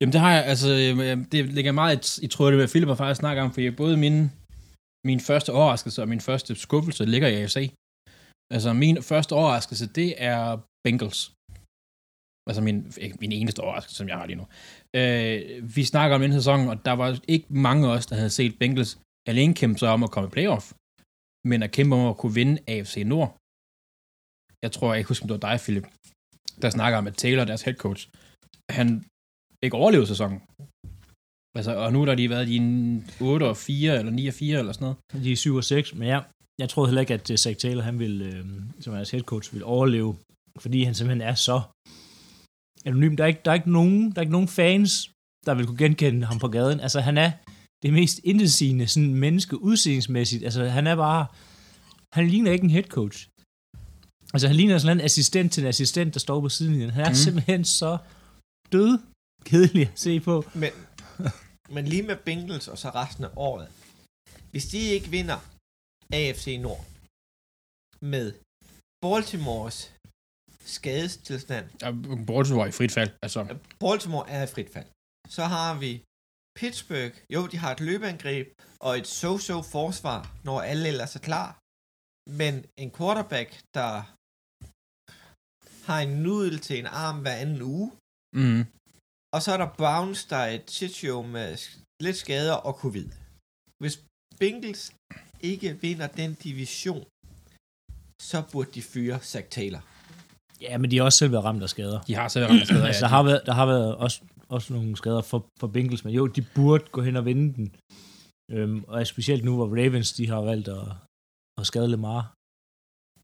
Jamen 0.00 0.12
det 0.12 0.20
har 0.20 0.32
jeg, 0.32 0.44
altså, 0.44 0.68
øh, 0.68 1.26
det 1.32 1.44
ligger 1.44 1.72
meget 1.72 2.18
i, 2.18 2.24
i 2.24 2.28
tråd 2.28 2.48
det, 2.50 2.58
hvad 2.58 2.68
Philip 2.68 2.88
har 2.88 2.94
faktisk 2.94 3.18
snakket 3.18 3.44
om, 3.44 3.52
for 3.52 3.60
både 3.76 3.96
min, 3.96 4.30
min 5.06 5.20
første 5.20 5.50
overraskelse 5.52 6.02
og 6.02 6.08
min 6.08 6.20
første 6.20 6.54
skuffelse 6.54 7.04
ligger 7.04 7.28
i 7.28 7.36
AFC. 7.42 7.72
Altså 8.54 8.72
min 8.72 9.02
første 9.02 9.32
overraskelse, 9.32 9.86
det 9.98 10.10
er 10.30 10.40
Bengals. 10.84 11.20
Altså 12.48 12.62
min, 12.62 12.76
min 13.20 13.32
eneste 13.32 13.60
overraskelse, 13.60 13.96
som 13.96 14.08
jeg 14.08 14.16
har 14.16 14.26
lige 14.26 14.40
nu. 14.42 14.46
Øh, 14.98 15.76
vi 15.76 15.82
snakker 15.84 16.14
om 16.16 16.22
den 16.22 16.32
sæson, 16.32 16.68
og 16.68 16.76
der 16.84 16.92
var 16.92 17.08
ikke 17.34 17.46
mange 17.66 17.82
af 17.86 17.92
os, 17.96 18.06
der 18.06 18.16
havde 18.16 18.30
set 18.30 18.58
Bengals 18.58 18.92
alene 19.30 19.54
kæmpe 19.54 19.78
sig 19.78 19.88
om 19.96 20.02
at 20.02 20.10
komme 20.10 20.26
i 20.28 20.34
playoff, 20.36 20.64
men 21.50 21.62
at 21.62 21.72
kæmpe 21.76 21.96
om 21.96 22.06
at 22.12 22.16
kunne 22.20 22.34
vinde 22.40 22.62
AFC 22.72 22.94
Nord. 23.12 23.30
Jeg 24.64 24.70
tror, 24.72 24.88
jeg 24.92 24.98
ikke 24.98 25.08
husker, 25.08 25.24
om 25.24 25.28
det 25.28 25.38
var 25.42 25.48
dig, 25.48 25.56
Philip, 25.64 25.86
der 26.62 26.70
snakker 26.70 26.98
om, 26.98 27.06
at 27.06 27.16
Taylor, 27.22 27.44
deres 27.44 27.62
head 27.62 27.76
coach, 27.84 28.02
han 28.78 28.86
ikke 29.64 29.76
overlevede 29.82 30.10
sæsonen. 30.12 30.40
Altså, 31.56 31.76
og 31.76 31.92
nu 31.92 32.04
har 32.04 32.14
de 32.14 32.30
været 32.30 32.48
i 32.48 32.56
en 32.56 33.04
8 33.20 33.44
og 33.44 33.56
4, 33.56 33.98
eller 33.98 34.12
9 34.12 34.26
og 34.26 34.34
4, 34.34 34.58
eller 34.58 34.72
sådan 34.72 34.84
noget. 34.84 35.24
De 35.24 35.32
er 35.32 35.36
7 35.36 35.54
og 35.54 35.64
6, 35.64 35.94
men 35.94 36.08
ja, 36.08 36.20
jeg 36.58 36.68
troede 36.68 36.88
heller 36.88 37.00
ikke, 37.00 37.14
at 37.14 37.30
uh, 37.30 37.36
Zach 37.36 37.58
Taylor, 37.58 37.82
han 37.82 37.98
ville, 37.98 38.24
øh, 38.24 38.44
som 38.80 38.94
er 38.94 39.08
head 39.12 39.22
coach, 39.22 39.52
ville 39.52 39.64
overleve, 39.64 40.16
fordi 40.58 40.82
han 40.82 40.94
simpelthen 40.94 41.28
er 41.28 41.34
så 41.34 41.60
anonym. 42.84 43.16
Der 43.16 43.24
er 43.24 43.28
ikke, 43.28 43.40
der 43.44 43.50
er 43.50 43.54
ikke, 43.54 43.72
nogen, 43.72 44.10
der 44.10 44.16
er 44.16 44.20
ikke 44.20 44.32
nogen 44.32 44.48
fans, 44.48 45.10
der 45.46 45.54
vil 45.54 45.66
kunne 45.66 45.78
genkende 45.78 46.26
ham 46.26 46.38
på 46.38 46.48
gaden. 46.48 46.80
Altså, 46.80 47.00
han 47.00 47.18
er 47.18 47.30
det 47.82 47.92
mest 47.92 48.20
intetsigende 48.24 48.86
sådan 48.86 49.14
menneske 49.14 49.62
udseendemæssigt. 49.62 50.44
Altså, 50.44 50.68
han 50.68 50.86
er 50.86 50.96
bare... 50.96 51.26
Han 52.12 52.28
ligner 52.28 52.52
ikke 52.52 52.64
en 52.64 52.70
head 52.70 52.82
coach. 52.82 53.28
Altså, 54.34 54.46
han 54.46 54.56
ligner 54.56 54.78
sådan 54.78 54.96
en 54.96 55.04
assistent 55.04 55.52
til 55.52 55.62
en 55.62 55.68
assistent, 55.68 56.14
der 56.14 56.20
står 56.20 56.40
på 56.40 56.48
sidelinjen. 56.48 56.90
Han 56.90 57.04
er 57.04 57.08
mm. 57.08 57.14
simpelthen 57.14 57.64
så 57.64 57.98
død 58.72 58.98
kedelig 59.44 59.82
at 59.82 59.92
se 59.94 60.20
på. 60.20 60.44
Men, 60.54 60.70
men 61.74 61.84
lige 61.92 62.02
med 62.10 62.16
Bengals 62.26 62.68
og 62.68 62.78
så 62.78 62.88
resten 63.00 63.24
af 63.24 63.32
året. 63.36 63.68
Hvis 64.50 64.66
de 64.72 64.78
ikke 64.96 65.08
vinder 65.16 65.38
AFC 66.18 66.46
Nord 66.66 66.84
med 68.14 68.26
Baltimores 69.04 69.78
skadestilstand, 70.76 71.66
Ja, 71.82 71.90
Baltimore 72.30 72.60
var 72.62 72.66
i 72.66 72.76
frit 72.78 72.92
fald. 72.98 73.10
Altså, 73.22 73.40
Baltimore 73.80 74.26
er 74.36 74.42
i 74.42 74.50
frit 74.54 74.70
fald. 74.74 74.88
Så 75.36 75.44
har 75.54 75.70
vi 75.82 75.92
Pittsburgh. 76.58 77.14
Jo, 77.34 77.40
de 77.52 77.56
har 77.62 77.70
et 77.72 77.80
løbeangreb 77.88 78.46
og 78.86 78.92
et 79.00 79.06
so-so 79.20 79.56
forsvar, 79.76 80.20
når 80.44 80.56
alle 80.70 80.88
ellers 80.92 81.14
er 81.16 81.24
klar. 81.30 81.48
Men 82.40 82.54
en 82.82 82.90
quarterback, 82.96 83.50
der 83.78 83.92
har 85.88 85.98
en 86.06 86.14
nudel 86.24 86.58
til 86.66 86.76
en 86.78 86.86
arm 87.04 87.18
hver 87.24 87.36
anden 87.42 87.62
uge. 87.74 87.88
mm, 88.40 88.62
Og 89.34 89.42
så 89.42 89.52
er 89.52 89.56
der 89.56 89.68
Browns, 89.80 90.24
der 90.24 90.36
er 90.36 90.50
et 90.58 90.70
shit 90.70 90.94
show 90.94 91.22
med 91.22 91.48
lidt 92.02 92.16
skader 92.16 92.52
og 92.68 92.72
covid. 92.82 93.08
Hvis 93.82 93.94
Bengals 94.40 94.92
ikke 95.40 95.78
vinder 95.80 96.06
den 96.06 96.34
division, 96.34 97.04
så 98.22 98.42
burde 98.52 98.70
de 98.76 98.82
fyre 98.82 99.18
Zach 99.22 99.46
Taylor. 99.56 99.82
Ja, 100.60 100.78
men 100.78 100.90
de 100.90 100.96
har 100.96 101.04
også 101.04 101.18
selv 101.18 101.32
været 101.32 101.44
ramt 101.44 101.62
af 101.62 101.68
skader. 101.68 102.00
de 102.00 102.14
har 102.14 102.28
selv 102.28 102.46
ramt 102.46 102.64
steder. 102.64 102.86
altså, 102.90 103.00
der 103.00 103.08
har 103.08 103.22
været, 103.22 103.42
der 103.46 103.52
har 103.52 103.66
været 103.66 103.96
også, 103.96 104.20
også 104.48 104.72
nogle 104.72 104.96
skader 104.96 105.22
for, 105.22 105.46
for 105.60 105.66
Bengals, 105.66 106.04
men 106.04 106.14
jo, 106.14 106.26
de 106.26 106.42
burde 106.54 106.84
gå 106.92 107.02
hen 107.02 107.16
og 107.16 107.24
vinde 107.24 107.54
den. 107.54 107.74
Øhm, 108.50 108.84
og 108.88 109.06
specielt 109.06 109.44
nu, 109.44 109.54
hvor 109.56 109.66
Ravens, 109.66 110.12
de 110.12 110.28
har 110.28 110.40
valgt 110.40 110.68
at, 110.68 110.84
at 111.60 111.66
skade 111.66 111.88
Lamar. 111.88 112.34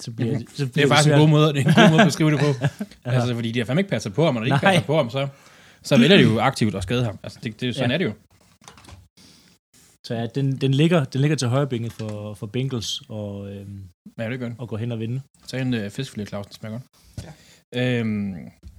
Så 0.03 0.13
bliver, 0.17 0.39
det, 0.39 0.51
så 0.51 0.65
Det 0.65 0.73
bliver 0.73 0.87
er 0.87 0.89
faktisk 0.89 1.07
en 1.07 1.11
svært. 1.11 1.21
god 1.21 1.29
måde, 1.29 1.49
det 1.55 1.61
er 1.61 1.69
en 1.69 1.75
god 1.75 1.91
måde 1.91 2.01
at 2.01 2.07
beskrive 2.13 2.31
det 2.31 2.41
på. 2.47 2.51
Ja. 3.07 3.11
Altså, 3.11 3.35
fordi 3.35 3.53
de 3.53 3.59
har 3.59 3.67
fandme 3.67 3.81
ikke 3.81 3.91
passet 3.91 4.15
på 4.15 4.25
ham, 4.25 4.37
og 4.37 4.41
når 4.43 4.49
de 4.49 4.55
ikke 4.55 4.67
passer 4.67 4.87
på 4.87 4.97
ham, 4.97 5.11
så, 5.11 5.29
så 5.85 5.99
vælger 5.99 6.17
de 6.17 6.23
jo 6.23 6.39
aktivt 6.41 6.75
at 6.75 6.83
skade 6.83 7.05
ham. 7.05 7.19
Altså, 7.23 7.39
det, 7.43 7.61
det, 7.61 7.75
sådan 7.75 7.91
Ja. 7.91 7.95
er 7.95 7.99
det 7.99 8.05
jo. 8.05 8.13
Så 10.07 10.15
ja, 10.15 10.27
den, 10.27 10.57
den, 10.57 10.75
ligger, 10.75 11.05
den 11.05 11.21
ligger 11.21 11.37
til 11.37 11.49
højre 11.49 11.67
benet 11.67 11.93
for, 11.93 12.35
for 12.35 12.47
Bengals 12.47 13.03
og, 13.09 13.53
øhm, 13.55 13.89
Ja, 14.19 14.31
det 14.31 14.39
gør 14.39 14.49
det. 14.49 14.57
og 14.59 14.69
gå 14.69 14.77
hen 14.77 14.93
og 14.93 14.99
vinde. 15.01 15.21
Så 15.47 15.57
en 15.57 15.75
uh, 15.75 15.91
fiskfilet 15.91 16.29
Clausen 16.29 16.53
smager 16.53 16.73
godt. 16.79 16.85
Ja. 17.25 17.33
Øhm, 18.01 18.35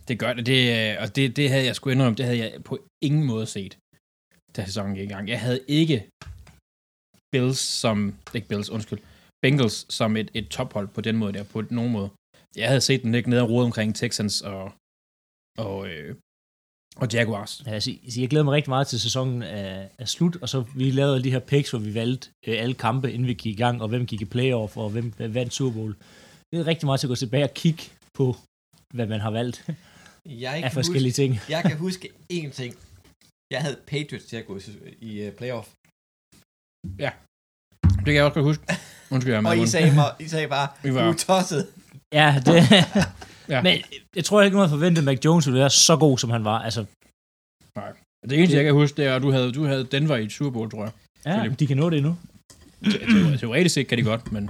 det 0.08 0.20
gør 0.20 0.34
det, 0.34 0.46
det 0.46 0.92
øh, 0.92 1.02
og 1.02 1.16
det, 1.16 1.36
det 1.38 1.50
havde 1.50 1.66
jeg 1.66 1.76
sgu 1.76 1.90
indrømme, 1.90 2.16
det 2.16 2.26
havde 2.26 2.38
jeg 2.38 2.64
på 2.64 2.80
ingen 3.04 3.24
måde 3.24 3.46
set, 3.46 3.78
da 4.56 4.66
sæsonen 4.66 4.96
gik 4.96 5.10
i 5.10 5.14
gang. 5.14 5.30
Jeg 5.30 5.42
havde 5.42 5.62
ikke 5.68 5.98
Bills 7.32 7.60
som, 7.60 8.16
ikke 8.36 8.48
Bills, 8.48 8.70
undskyld, 8.70 9.00
Bengals 9.42 9.94
som 9.94 10.18
et, 10.18 10.32
et 10.34 10.48
tophold 10.50 10.88
på 10.88 11.02
den 11.02 11.16
måde 11.18 11.34
der, 11.34 11.44
på 11.44 11.62
nogen 11.62 11.92
måde. 11.92 12.10
Jeg 12.56 12.68
havde 12.68 12.82
set 12.82 13.04
den 13.04 13.12
ligge 13.12 13.30
nede 13.30 13.42
og 13.42 13.50
rode 13.50 13.66
omkring 13.66 13.96
Texans 13.96 14.42
og, 14.42 14.72
og, 15.58 15.88
øh, 15.90 16.16
og 16.96 17.08
Jaguars. 17.14 17.64
Ja, 17.66 17.72
altså, 17.72 17.92
jeg 18.18 18.30
glæder 18.30 18.44
mig 18.46 18.54
rigtig 18.54 18.70
meget 18.70 18.88
til 18.88 19.00
sæsonen 19.00 19.42
er, 19.44 19.88
er 19.98 20.06
slut, 20.06 20.36
og 20.42 20.50
så 20.50 20.64
vi 20.76 20.92
lavede 20.92 21.24
de 21.24 21.32
her 21.32 21.40
picks, 21.40 21.70
hvor 21.70 21.80
vi 21.80 21.94
valgte 21.94 22.30
øh, 22.48 22.56
alle 22.62 22.74
kampe, 22.76 23.12
inden 23.14 23.28
vi 23.28 23.34
gik 23.34 23.54
i 23.54 23.62
gang, 23.62 23.82
og 23.82 23.88
hvem 23.88 24.06
gik 24.06 24.22
i 24.22 24.26
playoff, 24.26 24.78
og 24.78 24.90
hvem 24.90 25.14
vandt 25.18 25.54
Super 25.54 25.74
Bowl. 25.74 25.96
Det 26.52 26.60
er 26.60 26.68
rigtig 26.68 26.86
meget 26.86 27.00
til 27.00 27.08
at 27.08 27.10
gå 27.10 27.16
tilbage 27.16 27.44
og 27.44 27.54
kigge 27.54 27.84
på, 28.14 28.36
hvad 28.94 29.06
man 29.08 29.20
har 29.20 29.32
valgt 29.32 29.70
Jeg 30.26 30.54
af 30.56 30.62
kan, 30.62 30.72
forskellige 30.72 31.10
huske, 31.12 31.22
ting. 31.22 31.40
jeg 31.50 31.64
kan 31.64 31.78
huske 31.78 32.10
én 32.34 32.50
ting. 32.52 32.76
Jeg 33.54 33.62
havde 33.62 33.78
Patriots 33.88 34.26
til 34.26 34.38
at 34.38 34.46
gå 34.46 34.60
i- 35.02 35.28
uh, 35.28 35.34
playoff. 35.34 35.68
Det 37.84 38.06
kan 38.06 38.16
jeg 38.16 38.24
også 38.24 38.34
godt 38.34 38.46
huske. 38.46 38.64
Undskyld, 39.12 39.34
jeg 39.34 39.44
er 39.44 39.50
Og 39.52 39.58
I 39.58 39.68
sagde, 39.68 39.96
mig, 39.96 40.12
I 40.20 40.28
sagde 40.28 40.48
bare, 40.48 40.68
du 40.92 40.96
er 40.98 41.14
tosset. 41.14 41.68
Ja, 42.14 42.42
det, 42.46 42.56
Ja. 43.50 43.56
ja. 43.56 43.62
men 43.62 43.74
jeg 44.16 44.26
tror 44.26 44.42
ikke, 44.42 44.58
havde 44.58 44.70
forventet, 44.70 45.02
at 45.02 45.06
Mac 45.06 45.20
Jones 45.26 45.46
ville 45.48 45.60
være 45.60 45.70
så 45.70 45.98
god, 45.98 46.18
som 46.18 46.30
han 46.30 46.44
var. 46.44 46.60
Altså, 46.60 46.86
Det 48.30 48.38
eneste, 48.38 48.56
jeg 48.58 48.64
kan 48.66 48.74
huske, 48.74 48.98
det 48.98 49.06
er, 49.06 49.16
at 49.16 49.22
du 49.22 49.32
havde, 49.32 49.52
du 49.52 49.64
havde 49.64 49.84
Denver 49.84 50.16
i 50.16 50.24
et 50.24 50.32
Super 50.32 50.52
Bowl, 50.52 50.72
tror 50.72 50.84
jeg. 50.84 50.94
Ja, 51.26 51.40
Philip. 51.40 51.60
de 51.60 51.68
kan 51.68 51.78
nå 51.78 51.90
det 51.90 51.98
endnu. 51.98 52.18
Teoretisk 53.40 53.74
set 53.74 53.88
kan 53.88 53.98
de 53.98 54.04
godt, 54.04 54.32
men 54.32 54.50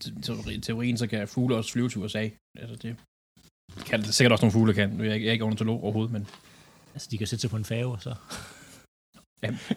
te- 0.00 0.20
teori, 0.22 0.60
teorien, 0.60 0.98
så 0.98 1.06
kan 1.06 1.28
fugle 1.28 1.56
også 1.56 1.72
flyve 1.72 1.88
til 1.88 2.00
USA. 2.00 2.28
Altså, 2.58 2.76
det 2.82 2.96
kan 3.86 4.02
det 4.02 4.14
sikkert 4.14 4.32
også 4.32 4.44
nogle 4.44 4.52
fugle 4.52 4.74
kan. 4.74 4.90
Nu 4.90 5.00
er 5.00 5.04
jeg, 5.04 5.14
ikke- 5.14 5.24
jeg 5.24 5.30
er 5.30 5.32
ikke 5.32 5.44
ornitolog 5.44 5.82
overhovedet, 5.82 6.12
men, 6.12 6.26
Altså, 6.94 7.08
de 7.10 7.18
kan 7.18 7.26
sætte 7.26 7.40
sig 7.40 7.50
på 7.50 7.56
en 7.56 7.64
færge, 7.64 8.00
så... 8.00 8.14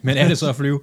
men 0.05 0.17
er 0.17 0.27
det 0.27 0.37
så 0.37 0.49
at 0.49 0.55
flyve? 0.55 0.79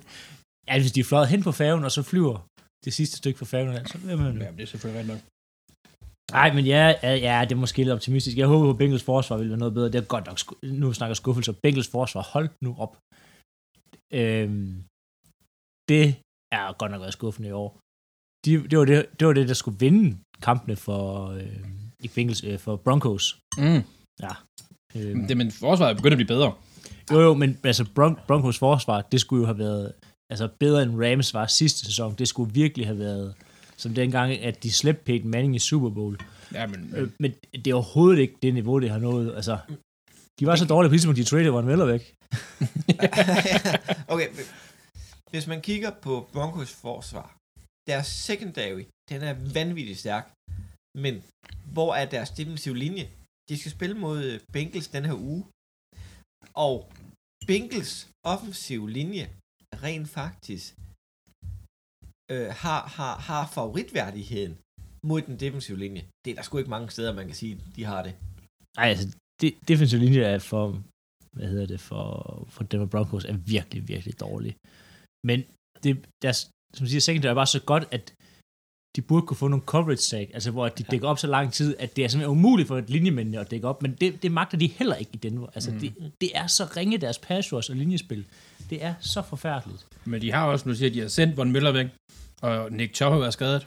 Ja, 0.69 0.81
hvis 0.81 0.93
de 0.93 1.00
er 1.00 1.04
fløjet 1.04 1.28
hen 1.28 1.43
på 1.43 1.52
færgen, 1.52 1.85
og 1.85 1.93
så 1.93 2.02
flyver 2.02 2.47
det 2.85 2.93
sidste 2.95 3.16
stykke 3.16 3.38
fra 3.38 3.47
færgen, 3.47 3.87
så 3.87 3.99
vil 3.99 4.19
man... 4.19 4.38
Ja, 4.43 4.50
det 4.50 4.61
er 4.62 4.66
selvfølgelig 4.66 5.00
rigtigt 5.00 5.14
nok. 5.14 5.23
Nej, 6.33 6.52
men 6.54 6.64
ja, 6.66 6.95
ja, 7.02 7.14
ja, 7.14 7.45
det 7.45 7.52
er 7.52 7.57
måske 7.64 7.78
lidt 7.78 7.88
optimistisk. 7.93 8.37
Jeg 8.37 8.47
håber, 8.47 8.71
at 8.71 8.78
Bengals 8.78 9.02
forsvar 9.02 9.37
vil 9.37 9.49
være 9.49 9.59
noget 9.59 9.75
bedre. 9.75 9.87
Det 9.93 9.95
er 9.99 10.04
godt 10.14 10.26
nok, 10.26 10.38
nu 10.62 10.93
snakker 10.93 11.14
skuffelser. 11.14 11.52
Bengals 11.62 11.88
forsvar, 11.88 12.23
hold 12.23 12.49
nu 12.62 12.76
op. 12.78 12.93
Øhm, 14.21 14.85
det 15.88 16.04
er 16.52 16.73
godt 16.81 16.90
nok 16.90 17.00
været 17.00 17.12
skuffende 17.12 17.49
i 17.49 17.52
år. 17.52 17.81
De, 18.45 18.69
det, 18.71 18.78
var 18.78 18.85
det, 18.85 19.07
det 19.21 19.26
var 19.26 19.33
det, 19.33 19.49
der 19.49 19.54
skulle 19.54 19.78
vinde 19.78 20.19
kampene 20.43 20.76
for, 20.76 21.28
øh, 21.28 21.57
ikke 22.02 22.14
Bengals, 22.14 22.45
øh, 22.45 22.59
for 22.59 22.76
Broncos. 22.76 23.38
Mm. 23.59 23.83
Øhm, 24.97 25.26
Det, 25.28 25.37
men 25.37 25.50
forsvaret 25.50 25.90
er 25.90 25.97
begyndt 25.97 26.12
at 26.12 26.16
blive 26.19 26.26
bedre. 26.37 26.52
jo, 27.12 27.21
jo, 27.21 27.35
men 27.35 27.59
altså 27.64 27.85
Bron- 27.85 28.26
Broncos 28.26 28.59
forsvar, 28.59 29.00
det 29.02 29.21
skulle 29.21 29.40
jo 29.40 29.47
have 29.47 29.59
været 29.59 29.93
altså 30.31 30.49
bedre 30.61 30.83
end 30.83 30.93
Rams 31.04 31.35
var 31.35 31.47
sidste 31.47 31.81
sæson. 31.87 32.14
Det 32.14 32.28
skulle 32.28 32.52
virkelig 32.54 32.87
have 32.87 32.99
været 32.99 33.35
som 33.76 33.95
dengang, 33.95 34.33
at 34.33 34.62
de 34.62 34.73
slæbte 34.73 35.04
Peyton 35.04 35.31
Manning 35.31 35.57
i 35.57 35.59
Super 35.59 35.90
Bowl. 35.90 36.19
Ja, 36.52 36.66
men, 36.66 36.95
Øh, 36.97 37.11
men 37.21 37.35
det 37.52 37.66
er 37.66 37.75
overhovedet 37.75 38.19
ikke 38.21 38.37
det 38.43 38.54
niveau, 38.54 38.81
det 38.81 38.90
har 38.90 38.99
nået. 38.99 39.35
Altså, 39.37 39.59
de 40.40 40.47
var 40.47 40.57
så 40.57 40.66
dårlige 40.66 40.90
på 40.90 40.95
tidspunkt, 40.95 41.19
de 41.19 41.25
traded 41.25 41.50
Von 41.50 41.66
Miller 41.66 41.87
væk. 41.95 42.14
okay, 44.12 44.28
hvis 45.31 45.47
man 45.47 45.61
kigger 45.61 45.90
på 46.07 46.28
Broncos 46.33 46.73
forsvar, 46.73 47.37
deres 47.90 48.07
secondary, 48.07 48.85
den 49.11 49.21
er 49.23 49.35
vanvittigt 49.59 49.99
stærk, 49.99 50.25
men 51.04 51.14
hvor 51.73 51.90
er 51.95 52.07
deres 52.14 52.31
defensive 52.31 52.76
linje? 52.76 53.09
De 53.49 53.59
skal 53.59 53.73
spille 53.76 53.97
mod 54.04 54.19
øh, 54.25 54.40
Bengals 54.52 54.88
den 54.88 55.04
her 55.04 55.16
uge, 55.28 55.45
og 56.66 56.76
Bengals 57.47 58.09
offensive 58.35 58.90
linje 58.90 59.25
rent 59.85 60.09
faktisk 60.09 60.66
øh, 62.33 62.49
har, 62.62 62.83
har, 62.97 63.14
har 63.28 63.47
favoritværdigheden 63.47 64.59
mod 65.09 65.23
den 65.23 65.37
defensive 65.40 65.78
linje. 65.78 66.02
Det 66.25 66.31
er 66.31 66.35
der 66.35 66.43
sgu 66.43 66.59
ikke 66.59 66.71
mange 66.71 66.90
steder, 66.90 67.12
man 67.14 67.26
kan 67.26 67.35
sige, 67.35 67.61
de 67.76 67.85
har 67.85 68.02
det. 68.02 68.14
Nej, 68.76 68.88
altså, 68.88 69.16
det, 69.40 69.54
defensive 69.69 70.00
linje 70.00 70.21
er 70.21 70.38
for, 70.38 70.83
hvad 71.37 71.49
hedder 71.49 71.66
det, 71.66 71.81
for, 71.81 72.04
for 72.49 72.64
Denver 72.64 72.87
Broncos 72.87 73.25
er 73.25 73.37
virkelig, 73.37 73.88
virkelig 73.88 74.21
dårlig. 74.21 74.57
Men 75.26 75.43
det, 75.83 75.93
deres, 76.23 76.50
som 76.75 76.87
siger, 76.87 77.00
secondary 77.00 77.31
er 77.31 77.35
bare 77.35 77.47
så 77.47 77.62
godt, 77.62 77.88
at 77.90 78.14
de 78.97 79.02
burde 79.02 79.26
kunne 79.26 79.37
få 79.37 79.49
nogle 79.49 79.64
coverage 79.64 80.02
sag, 80.02 80.31
altså 80.35 80.50
hvor 80.50 80.69
de 80.69 80.83
dækker 80.83 81.09
op 81.09 81.19
så 81.19 81.26
lang 81.26 81.52
tid, 81.52 81.76
at 81.78 81.97
det 81.97 82.04
er 82.04 82.09
simpelthen 82.09 82.37
umuligt 82.38 82.69
for 82.69 82.78
et 82.78 82.90
linjemændene 82.90 83.40
at 83.40 83.50
dække 83.50 83.69
op, 83.69 83.83
men 83.83 83.93
det, 84.00 84.23
det 84.23 84.33
magter 84.33 84.59
de 84.59 84.66
heller 84.66 84.97
ikke 84.97 85.11
i 85.14 85.16
Denver. 85.16 85.47
Altså, 85.54 85.71
mm. 85.71 85.78
det, 85.81 86.12
det 86.21 86.31
er 86.35 86.47
så 86.47 86.64
ringe 86.76 86.99
deres 86.99 87.19
pass 87.19 87.52
rush 87.52 87.71
og 87.71 87.76
linjespil. 87.76 88.25
Det 88.71 88.85
er 88.85 88.95
så 89.00 89.23
forfærdeligt. 89.23 89.87
men 90.04 90.23
de 90.23 90.33
har 90.33 90.47
også, 90.47 90.69
nu 90.69 90.75
siger 90.75 90.90
de 90.90 91.00
har 91.00 91.09
sendt 91.09 91.37
Von 91.37 91.52
Miller 91.52 91.73
væk, 91.73 91.87
og 92.46 92.72
Nick 92.72 92.94
Chubb 92.96 93.12
har 93.12 93.18
været 93.24 93.32
skadet. 93.38 93.62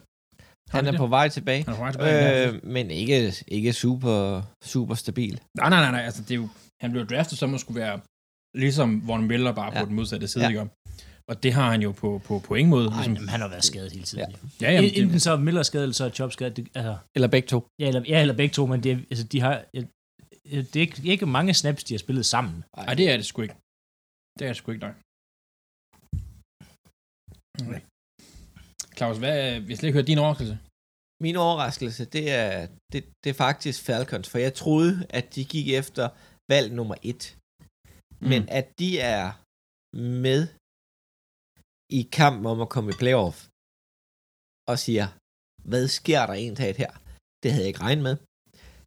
Han 0.75 0.85
er 0.87 0.91
det? 0.91 0.97
på 1.03 1.07
vej 1.07 1.27
tilbage. 1.37 1.61
Han 1.65 1.73
er 1.73 1.77
på 1.77 1.83
vej 1.83 1.91
tilbage. 1.91 2.47
Øh, 2.47 2.65
men 2.75 2.85
ikke, 2.91 3.33
ikke 3.47 3.73
super, 3.73 4.41
super 4.73 4.95
stabil. 4.95 5.35
Nej, 5.57 5.69
nej, 5.69 5.79
nej, 5.85 5.91
nej. 5.91 6.01
Altså, 6.07 6.21
det 6.21 6.31
er 6.31 6.35
jo, 6.35 6.47
han 6.81 6.91
blev 6.91 7.03
draftet 7.07 7.37
som 7.37 7.53
at 7.53 7.59
skulle 7.59 7.79
være 7.81 7.99
ligesom 8.63 9.07
Von 9.07 9.23
Miller, 9.27 9.51
bare 9.51 9.71
ja. 9.73 9.79
På 9.83 9.85
den 9.89 9.95
modsatte 9.95 10.27
side, 10.27 10.47
Ja. 10.59 10.65
Og 11.29 11.43
det 11.43 11.53
har 11.53 11.71
han 11.71 11.81
jo 11.81 11.91
på, 11.91 12.21
på, 12.25 12.39
på 12.47 12.55
ingen 12.55 12.69
måde. 12.69 12.87
Ej, 12.87 12.93
Ligesom, 12.95 13.13
jamen, 13.13 13.29
han 13.29 13.41
har 13.41 13.47
været 13.47 13.63
skadet 13.63 13.91
hele 13.91 14.05
tiden. 14.05 14.23
Ja. 14.31 14.37
Ja. 14.61 14.67
ja, 14.67 14.75
jamen, 14.75 14.89
Enten 14.93 15.09
det, 15.13 15.21
så 15.21 15.31
er 15.31 15.37
Miller 15.37 15.63
skadet, 15.63 15.83
eller 15.83 15.93
så 15.93 16.05
er 16.05 16.09
Chubb 16.09 16.31
skadet. 16.33 16.57
Det, 16.57 16.67
altså, 16.75 16.97
Eller 17.15 17.27
begge 17.27 17.47
to. 17.47 17.67
Ja, 17.79 17.87
eller, 17.87 18.01
ja, 18.07 18.21
eller 18.21 18.35
begge 18.41 18.53
to, 18.53 18.65
men 18.65 18.83
det, 18.83 18.91
er- 18.91 18.97
altså, 19.11 19.23
de 19.33 19.39
har, 19.39 19.65
det 20.43 20.75
er 20.75 20.79
ikke, 20.81 21.01
ikke 21.05 21.25
mange 21.25 21.53
snaps, 21.53 21.83
de 21.83 21.93
har 21.93 21.99
spillet 21.99 22.25
sammen. 22.25 22.63
ej, 22.77 22.93
det 22.93 23.09
er 23.11 23.17
det 23.17 23.25
sgu 23.25 23.41
ikke. 23.41 23.55
Det 24.39 24.43
er 24.45 24.49
det 24.53 24.57
sgu 24.57 24.71
ikke, 24.71 24.85
nej. 24.87 24.93
Okay. 27.67 27.81
Claus, 28.97 29.17
hvad, 29.17 29.59
vi 29.59 29.69
har 29.71 29.77
slet 29.77 29.87
ikke 29.89 29.99
hørt 29.99 30.11
din 30.11 30.23
overraskelse. 30.23 30.57
Min 31.25 31.35
overraskelse, 31.47 32.03
det 32.15 32.25
er, 32.41 32.67
det, 32.91 33.01
det 33.23 33.29
er 33.29 33.37
faktisk 33.45 33.77
Falcons, 33.87 34.29
for 34.29 34.37
jeg 34.45 34.53
troede, 34.63 34.93
at 35.09 35.25
de 35.35 35.41
gik 35.53 35.67
efter 35.81 36.05
valg 36.51 36.67
nummer 36.79 36.95
et. 37.11 37.23
Mm. 38.21 38.27
Men 38.31 38.41
at 38.59 38.67
de 38.81 38.89
er 39.15 39.25
med 40.25 40.41
i 41.99 42.01
kampen 42.19 42.45
om 42.53 42.59
at 42.65 42.69
komme 42.73 42.89
i 42.91 42.99
playoff, 43.01 43.37
og 44.71 44.75
siger, 44.85 45.05
hvad 45.71 45.85
sker 45.99 46.21
der 46.25 46.33
egentlig 46.33 46.75
her? 46.83 46.91
Det 47.41 47.47
havde 47.51 47.63
jeg 47.65 47.71
ikke 47.71 47.85
regnet 47.87 48.03
med. 48.09 48.15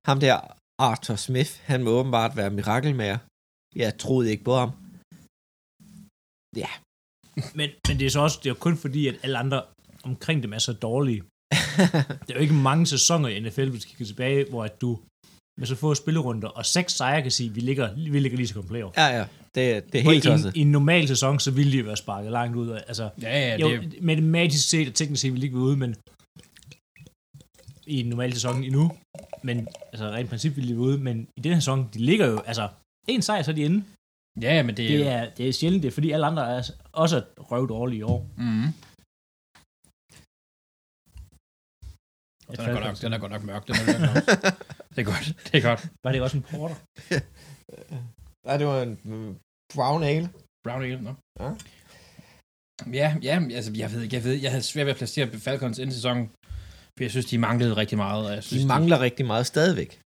Ham 0.08 0.18
der, 0.26 0.36
Arthur 0.88 1.16
Smith, 1.26 1.52
han 1.70 1.80
må 1.84 1.90
åbenbart 2.00 2.32
være 2.40 2.56
mirakelmager. 2.58 3.18
Jeg 3.82 3.98
troede 4.04 4.30
ikke 4.32 4.44
på 4.50 4.54
ham. 4.62 4.70
Ja, 6.62 6.70
Men, 7.58 7.68
men 7.88 7.94
det 7.98 8.06
er 8.06 8.14
så 8.16 8.20
også 8.26 8.38
det 8.42 8.50
er 8.50 8.58
kun 8.66 8.76
fordi, 8.84 9.02
at 9.10 9.16
alle 9.24 9.38
andre 9.44 9.58
omkring 10.04 10.42
dem 10.42 10.52
er 10.52 10.58
så 10.58 10.72
dårlige. 10.72 11.22
Der 12.26 12.30
er 12.30 12.34
jo 12.34 12.40
ikke 12.40 12.54
mange 12.54 12.86
sæsoner 12.86 13.28
i 13.28 13.40
NFL, 13.40 13.68
hvis 13.68 13.84
du 13.84 13.88
kigger 13.88 14.04
tilbage, 14.04 14.46
hvor 14.50 14.64
at 14.64 14.80
du 14.80 14.98
med 15.58 15.66
så 15.66 15.76
få 15.76 15.94
spillerunder 15.94 16.48
og 16.48 16.66
seks 16.66 16.92
sejre 16.92 17.22
kan 17.22 17.30
sige, 17.30 17.50
at 17.50 17.56
vi 17.56 17.60
ligger, 17.60 17.94
vi 17.94 18.20
ligger 18.20 18.36
lige 18.36 18.46
til 18.46 18.52
at 18.52 18.56
komme 18.56 18.68
playoff. 18.68 18.96
ja, 18.96 19.06
ja. 19.18 19.24
Det, 19.54 19.92
det 19.92 19.98
er 19.98 20.02
helt 20.02 20.24
i, 20.24 20.28
tosset. 20.28 20.56
I 20.56 20.60
en 20.60 20.70
normal 20.72 21.08
sæson, 21.08 21.40
så 21.40 21.50
ville 21.50 21.72
de 21.72 21.78
jo 21.78 21.84
være 21.84 21.96
sparket 21.96 22.32
langt 22.32 22.56
ud. 22.56 22.68
af- 22.68 22.84
Altså, 22.88 23.08
Ja, 23.22 23.38
ja, 23.48 23.56
jo, 23.58 23.68
det, 23.70 24.02
matematisk 24.02 24.68
set 24.68 24.88
og 24.88 24.94
teknisk 24.94 25.22
set 25.22 25.32
ville 25.32 25.40
de 25.42 25.46
ikke 25.46 25.56
være 25.56 25.64
ude, 25.64 25.76
men 25.76 25.94
i 27.86 28.00
en 28.00 28.06
normal 28.06 28.32
sæson 28.32 28.64
endnu. 28.64 28.92
Men 29.42 29.68
altså 29.92 30.04
rent 30.10 30.28
princip 30.28 30.56
ville 30.56 30.68
de 30.70 30.74
være 30.74 30.82
ude, 30.82 30.98
men 30.98 31.26
i 31.36 31.40
den 31.40 31.52
her 31.52 31.60
sæson, 31.60 31.88
de 31.94 31.98
ligger 31.98 32.26
jo, 32.26 32.40
altså 32.40 32.68
en 33.08 33.22
sejr, 33.22 33.42
så 33.42 33.50
er 33.50 33.54
de 33.54 33.60
inde. 33.62 33.84
ja, 34.42 34.54
ja, 34.56 34.62
men 34.62 34.76
det, 34.76 34.88
Det 34.88 35.06
er, 35.08 35.30
det 35.36 35.48
er 35.48 35.52
sjældent, 35.52 35.82
det 35.82 35.88
er 35.88 35.92
fordi 35.92 36.10
alle 36.10 36.26
andre 36.26 36.56
er 36.56 36.62
også 36.92 37.22
røv 37.38 37.68
dårlige 37.68 37.98
i 37.98 38.02
år. 38.02 38.26
Mm. 38.36 38.64
At 42.52 42.58
Den 42.58 42.68
er, 42.68 42.72
godt 42.72 42.84
nok, 42.84 43.00
den 43.00 43.12
er 43.12 43.18
godt 43.18 43.32
nok 43.32 43.44
mørk. 43.44 43.66
Den 43.66 43.74
er 43.74 44.14
det 44.94 44.98
er 44.98 45.02
godt. 45.12 45.26
Det 45.52 45.58
er 45.58 45.62
godt. 45.62 45.88
Var 46.04 46.12
det 46.12 46.20
også 46.22 46.36
en 46.36 46.42
porter? 46.42 46.74
Nej, 48.46 48.56
det 48.56 48.66
var 48.66 48.82
en 48.82 48.98
mm, 49.04 49.36
brown 49.74 50.02
ale. 50.02 50.30
Brown 50.64 50.82
Ale, 50.82 51.02
no? 51.02 51.12
Ja. 51.40 51.50
Ja, 52.92 53.16
ja, 53.22 53.40
altså, 53.54 53.72
jeg 53.76 53.92
ved 53.92 54.02
ikke, 54.02 54.16
jeg 54.16 54.24
ved, 54.24 54.32
jeg 54.34 54.50
havde 54.50 54.62
svært 54.62 54.86
ved 54.86 54.90
at 54.90 54.96
placere 54.96 55.28
Falcons 55.38 55.78
inden 55.78 55.94
sæsonen, 55.94 56.30
for 56.96 57.04
jeg 57.04 57.10
synes, 57.10 57.26
de 57.26 57.38
manglede 57.38 57.76
rigtig 57.76 57.98
meget. 57.98 58.26
og 58.26 58.34
Jeg 58.34 58.44
synes, 58.44 58.62
De 58.62 58.68
mangler 58.68 59.00
rigtig 59.00 59.26
meget 59.26 59.46
stadigvæk. 59.46 60.00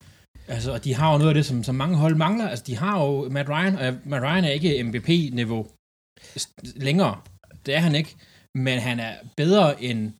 Altså, 0.49 0.73
og 0.73 0.85
de 0.85 0.95
har 0.95 1.13
jo 1.13 1.19
noget 1.19 1.29
af 1.29 1.35
det, 1.35 1.47
som, 1.47 1.65
som 1.65 1.75
mange 1.75 1.97
hold 1.97 2.15
mangler. 2.15 2.49
Altså, 2.49 2.65
de 2.67 2.77
har 2.77 3.05
jo 3.05 3.29
Matt 3.29 3.49
Ryan, 3.49 3.77
og 3.77 3.95
Matt 4.05 4.25
Ryan 4.25 4.45
er 4.45 4.51
ikke 4.51 4.83
MVP-niveau 4.83 5.67
længere. 6.77 7.21
Det 7.67 7.75
er 7.75 7.79
han 7.79 7.95
ikke. 7.95 8.17
Men 8.55 8.79
han 8.79 9.01
er 9.01 9.15
bedre 9.37 9.83
end 9.83 10.13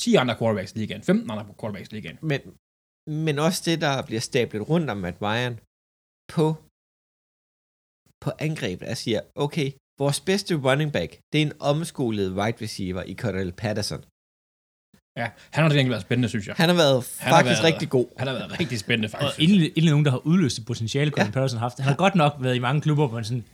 10 0.00 0.14
andre 0.14 0.36
quarterbacks 0.38 0.72
i 0.72 0.78
ligaen, 0.78 1.02
15 1.02 1.30
andre 1.30 1.44
quarterbacks 1.60 1.88
i 1.90 1.94
ligaen. 1.94 2.18
Men, 2.22 2.40
men 3.24 3.38
også 3.38 3.62
det, 3.68 3.80
der 3.80 4.02
bliver 4.08 4.20
stablet 4.20 4.68
rundt 4.70 4.90
om 4.90 4.96
Matt 4.96 5.22
Ryan 5.22 5.54
på, 6.34 6.44
på 8.24 8.30
angrebet. 8.46 8.86
Jeg 8.86 8.96
siger, 8.96 9.20
okay, 9.34 9.68
vores 10.02 10.20
bedste 10.20 10.52
running 10.66 10.92
back, 10.92 11.10
det 11.32 11.38
er 11.42 11.46
en 11.46 11.52
omskolet 11.60 12.28
wide 12.38 12.58
receiver 12.64 13.02
i 13.02 13.14
Cordell 13.22 13.52
Patterson. 13.52 14.02
Ja, 15.20 15.26
han 15.54 15.60
har 15.64 15.70
egentlig 15.70 15.90
været 15.90 16.02
spændende, 16.08 16.28
synes 16.28 16.46
jeg. 16.48 16.54
Han 16.62 16.68
har 16.68 16.76
været 16.84 16.98
Han 17.18 17.28
har 17.32 17.38
faktisk 17.38 17.62
været- 17.62 17.72
rigtig 17.72 17.88
god. 17.96 18.06
Han 18.18 18.26
har 18.26 18.34
været 18.34 18.60
rigtig 18.60 18.78
spændende, 18.78 19.06
Og 19.06 19.10
faktisk. 19.10 19.38
jeg. 19.38 19.44
endelig, 19.44 19.66
endelig 19.68 19.90
nogen, 19.90 20.04
der 20.04 20.10
har 20.10 20.22
udløst 20.30 20.56
det 20.58 20.66
potentiale, 20.66 21.10
Colin 21.10 21.26
ja. 21.26 21.32
Patterson 21.32 21.58
har 21.58 21.64
haft. 21.68 21.78
Han 21.78 21.88
har 21.92 21.96
godt 22.04 22.14
nok 22.14 22.32
været 22.40 22.56
i 22.56 22.58
mange 22.58 22.80
klubber, 22.80 23.06
hvor 23.06 23.14
man 23.14 23.24
sådan, 23.24 23.44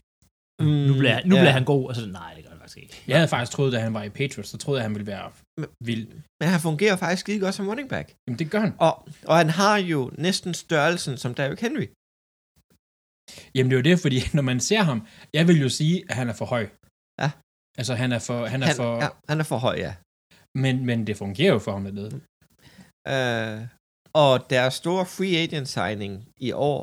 Mm, 0.60 0.66
nu 0.88 0.94
bliver, 0.98 1.16
nu 1.30 1.34
ja. 1.36 1.40
bliver 1.42 1.50
han 1.58 1.64
god, 1.64 1.88
og 1.88 1.94
så 1.96 2.06
nej, 2.06 2.34
det 2.36 2.44
gør 2.44 2.53
faktisk 2.64 2.82
ikke. 2.82 3.02
Jeg 3.06 3.16
havde 3.16 3.28
faktisk 3.28 3.52
troet, 3.52 3.72
da 3.72 3.78
han 3.78 3.94
var 3.94 4.02
i 4.02 4.12
Patriots, 4.18 4.48
så 4.48 4.58
troede 4.58 4.78
jeg, 4.78 4.84
at 4.84 4.90
han 4.90 4.94
ville 4.96 5.10
være 5.14 5.26
vild. 5.88 6.06
Men 6.40 6.48
han 6.54 6.60
fungerer 6.60 6.96
faktisk 6.96 7.20
skide 7.20 7.40
godt 7.40 7.54
som 7.54 7.68
running 7.68 7.88
back. 7.88 8.06
Jamen, 8.26 8.38
det 8.38 8.50
gør 8.50 8.60
han. 8.66 8.72
Og, 8.78 8.94
og 9.30 9.36
han 9.42 9.50
har 9.60 9.76
jo 9.76 10.00
næsten 10.26 10.54
størrelsen 10.54 11.14
som 11.22 11.34
Derrick 11.34 11.60
Henry. 11.60 11.86
Jamen, 13.54 13.70
det 13.70 13.76
er 13.76 13.80
jo 13.82 13.88
det, 13.90 13.96
fordi 14.04 14.18
når 14.36 14.42
man 14.42 14.60
ser 14.60 14.82
ham, 14.90 15.06
jeg 15.34 15.48
vil 15.48 15.58
jo 15.60 15.68
sige, 15.68 16.04
at 16.08 16.14
han 16.20 16.28
er 16.28 16.36
for 16.40 16.44
høj. 16.54 16.64
Ja. 17.22 17.30
Altså, 17.78 17.94
han 18.02 18.12
er 18.12 18.18
for... 18.28 18.46
Han 18.46 18.62
er 18.62 18.66
Han, 18.66 18.76
for 18.76 18.90
ja, 19.04 19.08
han 19.28 19.40
er 19.40 19.44
for 19.52 19.58
høj, 19.66 19.76
ja. 19.86 19.94
men, 20.62 20.74
men 20.86 21.06
det 21.06 21.16
fungerer 21.16 21.52
jo 21.52 21.58
for 21.58 21.72
ham 21.72 21.84
det. 21.84 22.12
Uh, 23.14 23.58
og 24.22 24.50
deres 24.50 24.74
store 24.74 25.06
free 25.06 25.36
agent 25.44 25.68
signing 25.68 26.12
i 26.48 26.52
år, 26.52 26.80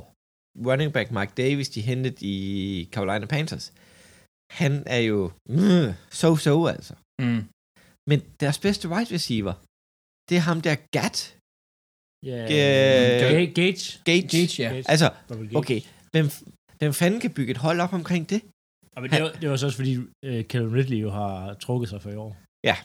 running 0.67 0.93
back 0.93 1.11
Mike 1.11 1.33
Davis, 1.37 1.69
de 1.69 1.81
hentede 1.81 2.15
i 2.21 2.89
Carolina 2.93 3.25
Panthers, 3.25 3.73
han 4.59 4.73
er 4.95 5.01
jo 5.11 5.19
mm, 5.49 5.87
so-so 6.19 6.55
altså. 6.75 6.93
Mm. 7.21 7.41
Men 8.09 8.19
deres 8.41 8.59
bedste 8.65 8.85
wide 8.91 9.09
receiver, 9.17 9.53
det 10.29 10.35
er 10.39 10.43
ham 10.49 10.59
der 10.67 10.75
Gat. 10.95 11.17
Ja, 12.29 12.39
Øh, 12.55 13.19
Ga- 13.21 13.53
Gage. 13.59 13.85
Gage. 14.09 14.27
Gage, 14.33 14.55
ja. 14.63 14.69
Gage. 14.73 14.83
Altså, 14.93 15.09
Gage. 15.27 15.57
okay, 15.61 15.79
hvem, 16.13 16.25
hvem 16.79 16.93
fanden 17.01 17.19
kan 17.23 17.33
bygge 17.37 17.51
et 17.51 17.57
hold 17.65 17.79
op 17.85 17.93
omkring 17.93 18.23
det? 18.29 18.41
Og 18.95 19.01
men 19.01 19.11
det, 19.11 19.21
var, 19.23 19.31
det 19.41 19.49
var 19.49 19.55
så 19.55 19.65
også 19.65 19.77
fordi, 19.81 19.97
uh, 19.97 20.41
Kevin 20.49 20.73
Ridley 20.75 20.97
jo 21.05 21.09
har 21.19 21.53
trukket 21.53 21.89
sig 21.89 22.01
for 22.01 22.09
i 22.09 22.15
år. 22.15 22.31
Ja, 22.69 22.75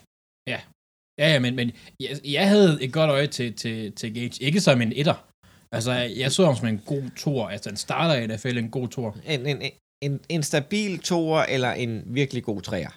ja, 1.33 1.39
men, 1.39 1.57
men 1.57 1.73
jeg, 2.01 2.21
jeg 2.25 2.49
havde 2.49 2.85
et 2.85 2.93
godt 2.93 3.11
øje 3.11 3.27
til, 3.27 3.55
til, 3.55 3.93
til 3.93 4.15
Gage. 4.15 4.45
Ikke 4.45 4.61
som 4.61 4.81
en 4.83 4.93
etter. 4.93 5.27
Altså, 5.73 5.93
jeg 5.93 6.33
så 6.33 6.45
ham 6.47 6.57
som 6.57 6.67
en 6.69 6.79
god 6.79 7.11
tor. 7.17 7.49
Altså, 7.49 7.71
han 7.71 7.77
starter 7.77 8.15
i 8.15 8.27
NFL 8.27 8.59
en 8.59 8.71
god 8.71 8.89
tor. 8.89 9.17
En, 9.27 9.47
en, 9.47 9.63
en, 10.05 10.15
en 10.35 10.43
stabil 10.43 10.93
toer 11.11 11.43
eller 11.55 11.73
en 11.85 11.93
virkelig 12.19 12.43
god 12.51 12.61
træer? 12.69 12.93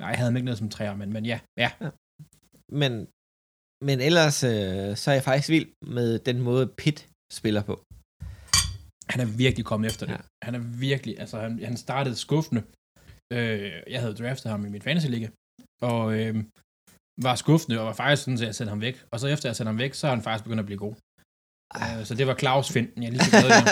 Nej, 0.00 0.08
jeg 0.12 0.18
havde 0.18 0.32
ikke 0.34 0.50
noget 0.50 0.58
som 0.58 0.70
træer, 0.76 0.94
men, 1.00 1.12
men 1.12 1.24
ja. 1.32 1.38
ja. 1.64 1.70
Men, 2.80 2.92
men 3.88 3.96
ellers 4.08 4.38
øh, 4.52 4.96
så 5.00 5.06
er 5.10 5.14
jeg 5.14 5.24
faktisk 5.28 5.48
vild 5.48 5.68
med 5.96 6.18
den 6.28 6.38
måde 6.48 6.66
Pitt 6.80 7.00
spiller 7.38 7.62
på. 7.70 7.74
Han 9.12 9.20
er 9.24 9.28
virkelig 9.44 9.64
kommet 9.70 9.86
efter 9.90 10.06
det. 10.06 10.12
Ja. 10.12 10.22
Ja. 10.22 10.44
Han 10.46 10.54
er 10.54 10.64
virkelig, 10.86 11.20
altså 11.22 11.36
han, 11.44 11.52
han 11.64 11.76
startede 11.76 12.16
skuffende. 12.16 12.62
Øh, 13.32 13.72
jeg 13.92 14.00
havde 14.00 14.14
draftet 14.14 14.50
ham 14.50 14.66
i 14.66 14.70
mit 14.74 14.84
fantasy 14.84 15.06
liga, 15.06 15.28
og 15.82 16.02
øh, 16.18 16.34
var 17.26 17.34
skuffende, 17.34 17.80
og 17.80 17.86
var 17.86 17.92
faktisk 17.92 18.22
sådan, 18.22 18.38
at 18.38 18.46
jeg 18.46 18.54
sendte 18.54 18.70
ham 18.70 18.80
væk. 18.80 18.96
Og 19.12 19.20
så 19.20 19.26
efter 19.26 19.48
jeg 19.48 19.56
sendte 19.56 19.68
ham 19.68 19.78
væk, 19.78 19.94
så 19.94 20.06
er 20.06 20.10
han 20.10 20.22
faktisk 20.22 20.44
begyndt 20.44 20.60
at 20.60 20.66
blive 20.66 20.78
god. 20.86 20.94
Øh, 21.80 22.04
så 22.08 22.12
det 22.18 22.26
var 22.26 22.36
Claus 22.42 22.68
Finden, 22.74 23.02
jeg 23.02 23.12
lige 23.12 23.30
lavet 23.32 23.52
det. 23.60 23.68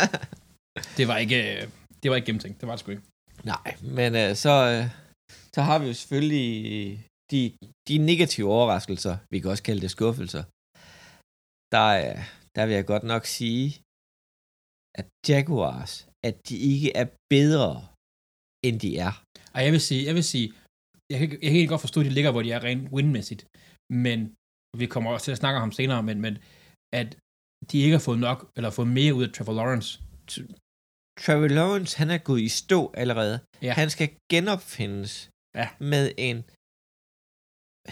Det 0.99 1.09
var 1.09 1.17
ikke, 1.25 1.63
øh, 1.63 1.69
det 2.03 2.11
var 2.11 2.17
ikke 2.17 2.27
gennemtænkt, 2.27 2.61
det 2.61 2.67
var 2.69 2.75
det 2.75 2.81
sgu 2.81 2.91
ikke. 2.91 3.07
Nej, 3.53 3.69
men 3.99 4.11
øh, 4.23 4.31
så, 4.45 4.55
øh, 4.73 4.85
så 5.55 5.61
har 5.69 5.77
vi 5.81 5.87
jo 5.91 5.95
selvfølgelig 6.01 6.57
de, 7.33 7.41
de 7.89 7.95
negative 8.11 8.49
overraskelser, 8.57 9.15
vi 9.33 9.37
kan 9.41 9.51
også 9.51 9.63
kalde 9.69 9.81
det 9.85 9.91
skuffelser. 9.97 10.43
Der, 11.75 11.89
er- 12.05 12.23
der 12.57 12.63
vil 12.67 12.75
jeg 12.79 12.87
godt 12.93 13.03
nok 13.13 13.25
sige, 13.39 13.67
at 15.01 15.07
Jaguars, 15.29 15.93
at 16.29 16.35
de 16.49 16.57
ikke 16.73 16.89
er 17.03 17.07
bedre, 17.35 17.73
end 18.67 18.77
de 18.85 18.91
er. 19.07 19.13
Og 19.55 19.61
jeg 19.65 19.73
vil 19.75 19.81
sige, 19.89 20.03
jeg 20.09 20.15
vil 20.19 20.25
sige, 20.33 20.49
jeg 21.13 21.19
kan, 21.21 21.27
jeg 21.31 21.49
kan 21.49 21.57
egentlig 21.57 21.69
godt 21.75 21.81
forstå, 21.87 22.01
at 22.01 22.07
de 22.09 22.11
ligger, 22.17 22.31
hvor 22.33 22.43
de 22.43 22.53
er 22.57 22.63
rent 22.69 22.85
windmæssigt, 22.95 23.43
men 24.03 24.19
vi 24.81 24.87
kommer 24.93 25.09
også 25.15 25.25
til 25.25 25.33
at 25.37 25.39
snakke 25.43 25.57
om 25.59 25.65
ham 25.67 25.73
senere, 25.81 26.03
men, 26.09 26.17
men 26.25 26.35
at 27.01 27.09
de 27.71 27.77
ikke 27.85 27.97
har 27.99 28.05
fået 28.09 28.21
nok, 28.29 28.39
eller 28.57 28.71
fået 28.71 28.89
mere 28.99 29.15
ud 29.19 29.25
af 29.27 29.33
Trevor 29.33 29.53
Lawrence. 29.61 29.91
Trevor 31.21 31.49
Lawrence, 31.49 31.99
han 31.99 32.11
er 32.11 32.19
gået 32.19 32.41
i 32.41 32.49
stå 32.49 32.93
allerede. 33.03 33.41
Ja. 33.63 33.73
Han 33.73 33.91
skal 33.91 34.09
genopfindes 34.33 35.29
Ja. 35.61 35.69
med 35.79 36.13
en 36.19 36.39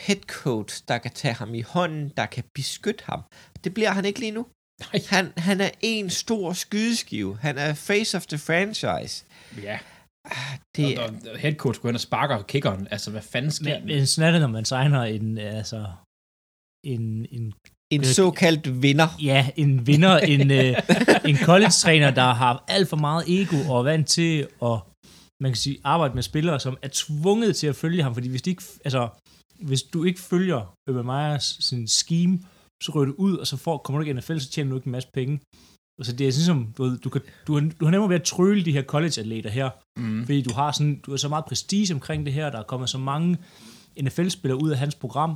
head 0.06 0.22
coach, 0.42 0.82
der 0.88 0.98
kan 0.98 1.10
tage 1.10 1.34
ham 1.34 1.54
i 1.54 1.60
hånden, 1.60 2.08
der 2.16 2.26
kan 2.26 2.44
beskytte 2.54 3.04
ham. 3.04 3.20
Det 3.64 3.74
bliver 3.74 3.90
han 3.90 4.04
ikke 4.04 4.20
lige 4.20 4.32
nu. 4.38 4.46
Nej. 4.80 5.00
Han, 5.10 5.32
han 5.36 5.60
er 5.60 5.70
en 5.80 6.10
stor 6.10 6.52
skydeskive. 6.52 7.36
Han 7.46 7.58
er 7.58 7.74
face 7.74 8.16
of 8.16 8.26
the 8.26 8.38
franchise. 8.38 9.14
Ja, 9.62 9.78
Ah, 10.24 10.58
det... 10.76 10.98
Er, 10.98 11.02
og 11.32 11.38
head 11.38 11.54
coach 11.54 11.80
går 11.80 11.88
hen 11.88 11.94
og 11.94 12.00
sparker 12.00 12.42
kickeren. 12.42 12.88
Altså, 12.90 13.10
hvad 13.10 13.22
fanden 13.22 13.50
sker 13.50 13.78
Men, 13.78 13.86
men 13.86 14.06
sådan 14.06 14.28
er 14.28 14.32
det, 14.32 14.40
når 14.40 14.48
man 14.58 14.64
signer 14.64 15.02
en, 15.02 15.38
altså, 15.38 15.92
en, 16.86 17.26
en, 17.36 17.52
en 17.90 18.04
såkaldt 18.04 18.82
vinder. 18.82 19.09
ja, 19.23 19.50
en 19.56 19.87
vinder, 19.87 20.18
en, 20.18 20.50
øh, 20.50 20.76
en 21.30 21.37
college-træner, 21.37 22.11
der 22.11 22.32
har 22.35 22.64
alt 22.68 22.88
for 22.88 22.97
meget 22.97 23.25
ego 23.28 23.56
og 23.73 23.78
er 23.78 23.82
vant 23.82 24.09
til 24.09 24.47
at 24.62 24.78
man 25.42 25.50
kan 25.52 25.56
sige, 25.56 25.78
arbejde 25.85 26.14
med 26.14 26.23
spillere, 26.23 26.61
som 26.61 26.76
er 26.82 26.88
tvunget 26.92 27.56
til 27.56 27.66
at 27.66 27.76
følge 27.76 28.02
ham, 28.02 28.14
fordi 28.14 28.28
hvis, 28.28 28.42
de 28.42 28.50
ikke, 28.50 28.62
altså, 28.85 29.09
hvis 29.62 29.82
du 29.82 30.04
ikke 30.04 30.20
følger 30.20 30.75
Urban 30.90 31.04
Meyers 31.06 31.56
sin 31.61 31.88
scheme, 31.88 32.38
så 32.82 32.92
ryger 32.94 33.06
du 33.06 33.14
ud, 33.18 33.37
og 33.37 33.47
så 33.47 33.56
får, 33.56 33.78
kommer 33.78 33.99
du 33.99 34.02
ikke 34.06 34.11
i 34.11 34.20
NFL, 34.20 34.38
så 34.38 34.50
tjener 34.50 34.70
du 34.70 34.76
ikke 34.76 34.87
en 34.87 34.92
masse 34.92 35.09
penge. 35.14 35.40
Altså 36.00 36.12
det 36.16 36.28
er 36.28 36.32
sådan 36.32 36.47
som, 36.47 36.73
du, 36.78 36.82
ved, 36.82 36.99
du, 36.99 37.09
kan, 37.11 37.20
du, 37.47 37.54
har, 37.54 37.70
du 37.80 37.85
har 37.85 37.90
nemmere 37.90 38.09
ved 38.09 38.16
at 38.16 38.23
trylle 38.23 38.64
de 38.64 38.73
her 38.73 38.82
college-atleter 38.82 39.50
her, 39.50 39.70
Mm. 39.99 40.25
fordi 40.25 40.42
du 40.42 40.54
har, 40.54 40.73
sådan, 40.73 41.00
du 41.06 41.11
har 41.11 41.18
så 41.18 41.28
meget 41.28 41.44
prestige 41.44 41.94
omkring 41.94 42.26
det 42.26 42.35
her, 42.35 42.50
der 42.50 42.59
er 42.59 42.62
kommet 42.62 42.88
så 42.90 42.99
mange 42.99 43.38
NFL-spillere 44.02 44.62
ud 44.62 44.71
af 44.71 44.78
hans 44.78 44.95
program, 44.95 45.30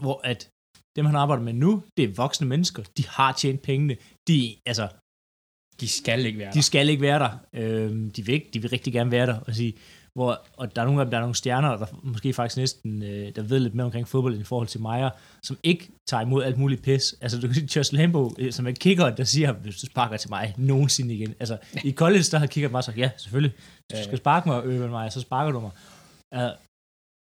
hvor 0.00 0.20
at 0.24 0.48
dem, 0.96 1.06
han 1.06 1.16
arbejder 1.16 1.42
med 1.42 1.52
nu, 1.52 1.82
det 1.96 2.04
er 2.04 2.14
voksne 2.14 2.46
mennesker. 2.46 2.82
De 2.96 3.06
har 3.08 3.32
tjent 3.32 3.62
pengene. 3.62 3.96
De, 4.28 4.56
altså, 4.66 4.88
De 5.80 5.88
skal 5.88 6.26
ikke 6.26 6.38
være 6.38 6.50
de 6.50 6.54
der. 6.54 6.60
skal 6.60 6.88
ikke 6.88 7.02
være 7.02 7.18
der. 7.18 7.38
Øhm, 7.52 8.10
de, 8.10 8.26
vil 8.26 8.34
ikke, 8.34 8.50
de 8.54 8.62
vil 8.62 8.70
rigtig 8.70 8.92
gerne 8.92 9.10
være 9.10 9.26
der. 9.26 9.40
Og, 9.40 9.54
sige, 9.54 9.74
hvor, 10.14 10.46
og 10.56 10.76
der 10.76 10.82
er 10.82 10.86
nogle 10.86 11.00
af 11.00 11.06
dem, 11.06 11.10
der 11.10 11.16
er 11.18 11.20
nogle 11.22 11.34
stjerner, 11.34 11.76
der 11.76 11.86
måske 12.02 12.32
faktisk 12.32 12.56
næsten, 12.56 13.02
øh, 13.02 13.34
der 13.36 13.42
ved 13.42 13.58
lidt 13.60 13.74
mere 13.74 13.84
omkring 13.84 14.08
fodbold 14.08 14.40
i 14.40 14.44
forhold 14.44 14.68
til 14.68 14.80
Meyer, 14.80 15.10
som 15.44 15.58
ikke 15.62 15.88
tager 16.08 16.20
imod 16.20 16.44
alt 16.44 16.58
muligt 16.58 16.82
pis. 16.82 17.14
Altså, 17.20 17.40
du 17.40 17.46
kan 17.46 17.54
sige, 17.54 17.68
Josh 17.76 17.94
Lambo, 17.94 18.34
øh, 18.38 18.52
som 18.52 18.66
er 18.66 18.72
kicker, 18.72 19.10
der 19.10 19.24
siger, 19.24 19.52
hvis 19.52 19.76
du 19.76 19.86
sparker 19.86 20.16
til 20.16 20.30
mig 20.30 20.54
nogensinde 20.58 21.14
igen. 21.14 21.34
Altså, 21.40 21.58
i 21.84 21.92
college, 21.92 22.24
der 22.30 22.38
har 22.38 22.46
kicker 22.46 22.68
bare 22.68 22.82
sagt, 22.82 22.98
ja, 22.98 23.10
selvfølgelig. 23.16 23.54
Hvis 23.90 24.00
du 24.00 24.04
skal 24.04 24.18
sparke 24.18 24.48
mig, 24.48 24.64
Øben 24.64 24.90
mig, 24.90 25.12
så 25.12 25.20
sparker 25.20 25.52
du 25.52 25.60
mig. 25.60 25.70
Uh, 26.36 26.56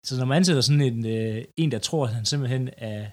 så 0.05 0.17
når 0.17 0.25
man 0.25 0.37
ansætter 0.37 0.61
sådan 0.61 0.81
en, 0.81 1.05
øh, 1.05 1.43
en, 1.57 1.71
der 1.71 1.79
tror, 1.79 2.07
at 2.07 2.13
han 2.13 2.25
simpelthen 2.25 2.69
er, 2.77 3.05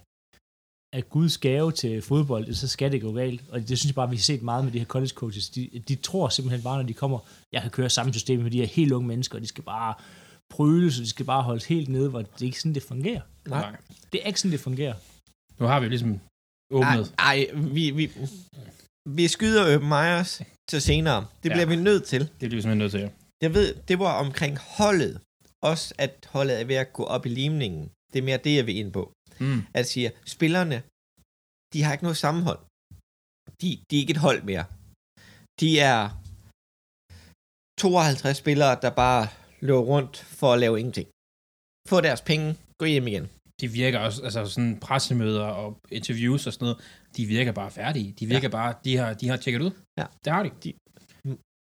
er 0.95 1.01
Guds 1.01 1.39
gave 1.39 1.73
til 1.73 2.03
fodbold, 2.03 2.55
så 2.55 2.69
skal 2.69 2.93
det 2.93 3.03
gå 3.03 3.13
galt. 3.13 3.41
Og 3.51 3.61
det 3.61 3.67
synes 3.79 3.87
jeg 3.87 3.95
bare, 3.95 4.11
vi 4.11 4.17
har 4.17 4.21
set 4.23 4.43
meget 4.43 4.65
med 4.65 4.73
de 4.73 4.79
her 4.79 4.87
college 4.87 5.09
coaches. 5.15 5.49
De, 5.49 5.71
de 5.89 5.95
tror 5.95 6.29
simpelthen 6.29 6.63
bare, 6.63 6.77
når 6.77 6.87
de 6.89 6.95
kommer, 6.95 7.19
jeg 7.53 7.63
kan 7.63 7.71
køre 7.71 7.91
samme 7.91 8.13
system 8.13 8.41
med 8.41 8.51
de 8.51 8.59
her 8.59 8.67
helt 8.67 8.93
unge 8.93 9.09
mennesker, 9.09 9.35
og 9.37 9.43
de 9.43 9.47
skal 9.47 9.65
bare 9.65 9.95
prøves, 10.51 10.99
og 10.99 11.03
de 11.05 11.09
skal 11.09 11.27
bare 11.27 11.43
holdes 11.43 11.65
helt 11.65 11.89
nede, 11.89 12.11
hvor 12.11 12.19
det 12.23 12.41
er 12.41 12.45
ikke 12.45 12.61
sådan, 12.61 12.75
det 12.75 12.83
fungerer. 12.83 13.21
Nej. 13.49 13.77
Det 14.13 14.21
er 14.23 14.27
ikke 14.27 14.41
sådan, 14.41 14.53
det 14.53 14.61
fungerer. 14.61 14.95
Nu 15.61 15.67
har 15.67 15.81
vi 15.81 15.85
jo 15.85 15.91
ligesom 15.91 16.21
åbnet. 16.73 17.15
Ej, 17.19 17.25
ej 17.35 17.51
vi, 17.55 17.91
vi, 17.91 18.11
vi 19.09 19.29
skyder 19.29 19.75
Urban 19.75 19.89
Meyers 19.89 20.41
til 20.71 20.81
senere. 20.83 21.27
Det 21.43 21.49
Ja. 21.49 21.55
bliver 21.55 21.67
vi 21.67 21.77
nødt 21.77 22.05
til. 22.05 22.21
Det 22.21 22.31
bliver 22.39 22.51
vi 22.55 22.63
simpelthen 22.63 22.79
nødt 22.79 22.93
til. 22.93 23.11
Jeg 23.43 23.55
ved, 23.55 23.75
det 23.89 23.99
var 23.99 24.13
omkring 24.25 24.59
holdet. 24.59 25.21
Også 25.63 25.95
at 25.99 26.29
holdet 26.33 26.61
er 26.61 26.65
ved 26.65 26.75
at 26.75 26.93
gå 26.93 27.05
op 27.05 27.27
i 27.27 27.29
limningen. 27.29 27.91
Det 28.13 28.19
er 28.19 28.23
mere 28.23 28.37
det, 28.45 28.57
jeg 28.57 28.67
vil 28.67 28.77
ind 28.77 28.93
på. 28.93 29.13
Mm. 29.41 29.61
At 29.79 29.85
sige, 29.93 30.09
spillerne, 30.35 30.79
de 31.73 31.83
har 31.83 31.93
ikke 31.93 32.07
noget 32.09 32.23
sammenhold. 32.25 32.61
De, 33.61 33.69
de 33.89 33.97
er 33.97 34.03
ikke 34.05 34.15
et 34.17 34.25
hold 34.27 34.41
mere. 34.51 34.65
De 35.61 35.71
er 35.93 36.01
52 37.81 38.37
spillere, 38.37 38.79
der 38.85 38.91
bare 39.05 39.25
løber 39.67 39.85
rundt 39.93 40.17
for 40.39 40.53
at 40.53 40.59
lave 40.65 40.79
ingenting. 40.81 41.09
Få 41.91 41.97
deres 42.01 42.23
penge, 42.31 42.49
gå 42.81 42.85
hjem 42.87 43.07
igen. 43.07 43.27
De 43.61 43.69
virker 43.69 43.99
også, 43.99 44.23
altså 44.23 44.47
sådan 44.47 44.77
pressemøder 44.81 45.47
og 45.63 45.69
interviews 45.91 46.47
og 46.47 46.53
sådan 46.53 46.65
noget, 46.67 46.79
de 47.17 47.27
virker 47.27 47.53
bare 47.53 47.71
færdige. 47.71 48.13
De 48.19 48.27
virker 48.27 48.49
ja. 48.49 48.57
bare, 48.59 48.75
de 48.85 48.97
har, 48.97 49.15
de 49.15 49.29
har 49.29 49.37
tjekket 49.37 49.63
ud. 49.63 49.71
Ja. 50.01 50.07
Det 50.25 50.33
har 50.33 50.43
de. 50.43 50.51
de. 50.65 50.71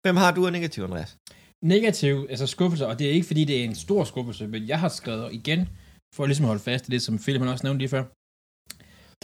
Hvem 0.05 0.17
har 0.17 0.31
du 0.35 0.47
af 0.47 0.53
negativ, 0.53 0.83
Andreas? 0.83 1.17
Negativ, 1.65 2.27
altså 2.31 2.47
skuffelse, 2.47 2.87
og 2.87 2.99
det 2.99 3.07
er 3.07 3.13
ikke 3.13 3.27
fordi, 3.27 3.45
det 3.45 3.61
er 3.61 3.65
en 3.65 3.75
stor 3.75 4.05
skuffelse, 4.05 4.47
men 4.47 4.69
jeg 4.69 4.81
har 4.81 4.89
skrevet 4.89 5.33
igen, 5.33 5.69
for 6.15 6.23
ligesom 6.27 6.45
at 6.45 6.53
holde 6.53 6.69
fast 6.69 6.89
i 6.89 6.93
det, 6.95 7.03
som 7.03 7.19
Philip 7.25 7.43
også 7.43 7.67
nævnte 7.67 7.83
lige 7.83 7.95
før, 7.97 8.05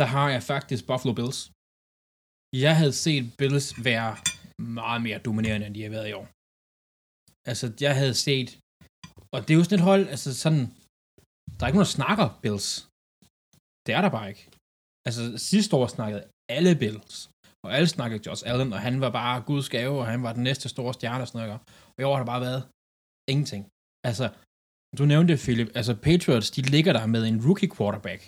der 0.01 0.07
har 0.15 0.29
jeg 0.35 0.43
faktisk 0.53 0.83
Buffalo 0.91 1.13
Bills. 1.19 1.41
Jeg 2.65 2.75
havde 2.81 2.97
set 3.05 3.25
Bills 3.39 3.67
være 3.89 4.13
meget 4.81 5.01
mere 5.07 5.19
dominerende, 5.29 5.67
end 5.67 5.75
de 5.75 5.83
har 5.83 5.91
været 5.97 6.09
i 6.09 6.17
år. 6.21 6.27
Altså, 7.51 7.67
jeg 7.87 7.95
havde 8.01 8.17
set, 8.27 8.51
og 9.35 9.39
det 9.43 9.51
er 9.51 9.59
jo 9.61 9.65
sådan 9.65 9.79
et 9.79 9.89
hold, 9.91 10.05
altså 10.15 10.31
sådan, 10.45 10.63
der 11.57 11.63
er 11.63 11.69
ikke 11.69 11.79
nogen, 11.79 11.91
der 11.91 11.99
snakker 12.01 12.27
Bills. 12.43 12.69
Det 13.87 13.93
er 13.99 14.03
der 14.05 14.11
bare 14.17 14.29
ikke. 14.33 14.45
Altså, 15.07 15.23
sidste 15.51 15.73
år 15.79 15.87
snakkede 15.97 16.23
alle 16.57 16.73
Bills, 16.83 17.17
og 17.65 17.69
alle 17.77 17.89
snakkede 17.97 18.23
Josh 18.27 18.43
Allen, 18.51 18.73
og 18.77 18.81
han 18.87 18.95
var 19.05 19.11
bare 19.21 19.45
Guds 19.49 19.69
gave, 19.77 19.95
og 20.01 20.07
han 20.13 20.23
var 20.27 20.33
den 20.33 20.43
næste 20.49 20.67
store 20.75 20.95
stjerne 20.95 21.23
og 21.25 21.29
sådan 21.29 21.41
noget. 21.41 21.61
Og 21.95 21.99
i 22.01 22.05
år 22.09 22.15
har 22.15 22.23
der 22.23 22.33
bare 22.35 22.47
været 22.49 22.63
ingenting. 23.33 23.63
Altså, 24.09 24.27
du 24.99 25.03
nævnte 25.13 25.33
det, 25.33 25.41
Philip. 25.45 25.69
Altså, 25.79 25.93
Patriots, 26.07 26.51
de 26.57 26.63
ligger 26.75 26.93
der 26.99 27.07
med 27.15 27.23
en 27.31 27.39
rookie 27.47 27.71
quarterback, 27.77 28.21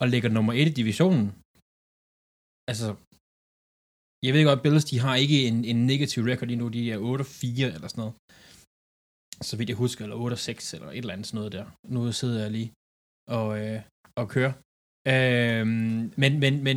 og 0.00 0.06
ligger 0.08 0.28
nummer 0.36 0.52
et 0.60 0.68
i 0.72 0.74
divisionen. 0.80 1.26
Altså, 2.70 2.88
jeg 4.26 4.32
ved 4.34 4.44
godt, 4.50 4.62
Bills, 4.64 4.84
de 4.92 4.98
har 5.04 5.14
ikke 5.24 5.38
en, 5.48 5.58
en 5.72 5.78
negativ 5.92 6.20
record 6.30 6.48
lige 6.48 6.62
nu. 6.62 6.68
De 6.76 6.82
er 6.94 6.98
8-4 6.98 7.74
eller 7.76 7.88
sådan 7.88 8.00
noget. 8.02 8.14
Så 9.48 9.52
vidt 9.56 9.68
jeg 9.68 9.76
husker, 9.84 10.02
eller 10.04 10.16
8-6 10.16 10.74
eller 10.76 10.88
et 10.90 10.98
eller 10.98 11.12
andet 11.14 11.26
sådan 11.26 11.38
noget 11.38 11.52
der. 11.56 11.66
Nu 11.94 12.12
sidder 12.20 12.40
jeg 12.44 12.50
lige 12.56 12.70
og, 13.38 13.48
øh, 13.62 13.78
og 14.20 14.24
kører. 14.34 14.52
Øhm, 15.12 16.02
men, 16.22 16.32
men, 16.44 16.54
men... 16.66 16.76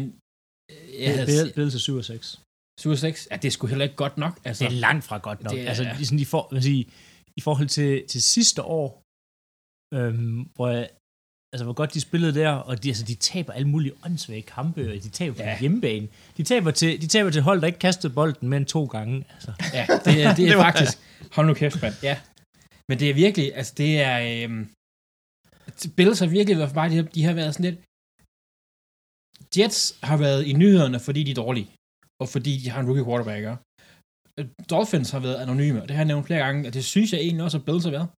Jeg 1.04 1.10
havde, 1.15 1.26
Bills 1.30 1.54
Bills 1.56 1.76
er 1.76 1.80
7 1.80 1.95
og 1.95 2.06
6. 2.06 2.41
7 2.80 2.95
6? 2.95 3.28
Ja, 3.32 3.36
det 3.41 3.48
er 3.48 3.52
sgu 3.52 3.67
heller 3.67 3.86
ikke 3.88 3.95
godt 4.04 4.17
nok. 4.17 4.34
Altså, 4.45 4.63
Det 4.63 4.72
er 4.76 4.80
langt 4.88 5.04
fra 5.08 5.17
godt 5.17 5.39
nok. 5.43 5.54
Det 5.54 5.62
er- 5.63 5.67
altså, 5.72 5.84
de, 5.98 6.06
sådan, 6.06 6.19
de 6.19 6.26
får, 6.26 6.43
hvad 6.52 6.62
sige, 6.62 6.84
I 7.39 7.41
forhold 7.47 7.69
til, 7.78 7.91
til 8.12 8.21
sidste 8.36 8.62
år, 8.80 8.88
øhm, 9.97 10.39
hvor 10.56 10.67
jeg, 10.75 10.84
altså, 11.54 11.63
hvor 11.67 11.73
godt 11.82 11.93
de 11.93 12.02
spillede 12.08 12.34
der, 12.41 12.52
og 12.69 12.73
de, 12.84 12.88
altså, 12.93 13.06
de 13.12 13.15
taber 13.15 13.52
alle 13.58 13.67
mulige 13.73 13.93
åndssvage 14.06 14.41
kampe, 14.58 14.82
og 14.91 14.95
de 15.06 15.10
taber 15.19 15.36
på 15.36 15.41
Ja. 15.43 15.60
hjemmebane. 15.60 16.08
De 16.38 16.43
taber, 16.52 16.71
til, 16.71 17.02
de 17.02 17.08
taber 17.08 17.30
til 17.36 17.41
hold, 17.41 17.60
der 17.62 17.67
ikke 17.71 17.80
kastede 17.88 18.13
bolden 18.19 18.45
mere 18.49 18.58
end 18.63 18.65
to 18.78 18.86
gange. 18.95 19.15
Altså. 19.34 19.52
Ja, 19.78 19.84
det, 20.06 20.13
er- 20.23 20.36
det 20.36 20.43
er 20.45 20.49
Det 20.52 20.58
var- 20.58 20.63
faktisk... 20.71 20.93
Hold 21.36 21.47
nu 21.47 21.54
kæft, 21.54 21.82
mand. 21.82 21.95
Ja. 22.10 22.15
Men 22.89 22.95
det 22.99 23.08
er 23.10 23.13
virkelig, 23.25 23.47
altså 23.60 23.73
det 23.82 23.91
er... 24.10 24.15
Øhm, 24.43 24.62
Bills 25.97 26.19
har 26.19 26.28
virkelig 26.38 26.58
været 26.58 26.69
for 26.71 26.75
mig, 26.82 26.89
de 26.91 26.95
har, 26.95 27.04
de 27.17 27.23
har 27.23 27.34
været 27.41 27.54
sådan 27.54 27.67
lidt... 27.69 27.80
Jets 29.58 29.82
har 30.10 30.17
været 30.25 30.41
i 30.52 30.54
nyhederne, 30.54 30.99
fordi 31.08 31.21
de 31.23 31.32
er 31.32 31.36
dårlige, 31.45 31.67
og 32.21 32.28
fordi 32.34 32.52
de 32.63 32.69
har 32.69 32.80
en 32.82 32.88
rookie 32.89 33.06
quarterback. 33.10 33.43
Dolphins 34.73 35.10
har 35.15 35.19
været 35.28 35.36
anonyme, 35.45 35.82
og 35.82 35.88
det 35.88 35.95
har 35.95 36.02
jeg 36.04 36.12
nævnt 36.12 36.25
flere 36.28 36.43
gange, 36.45 36.67
og 36.67 36.73
det 36.73 36.86
synes 36.93 37.10
jeg 37.13 37.21
egentlig 37.21 37.43
også, 37.47 37.58
at 37.60 37.65
Bills 37.65 37.84
har 37.88 37.91
været. 37.97 38.10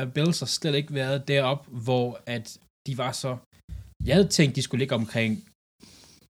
At 0.00 0.06
Bills 0.16 0.38
har 0.42 0.50
slet 0.58 0.74
ikke 0.80 0.94
været 1.00 1.28
deroppe, 1.28 1.64
hvor 1.86 2.08
at 2.36 2.46
de 2.86 2.92
var 3.02 3.12
så... 3.22 3.30
Jeg 4.06 4.14
havde 4.16 4.28
tænkt, 4.38 4.56
de 4.56 4.62
skulle 4.62 4.80
ligge 4.82 4.94
omkring 5.02 5.32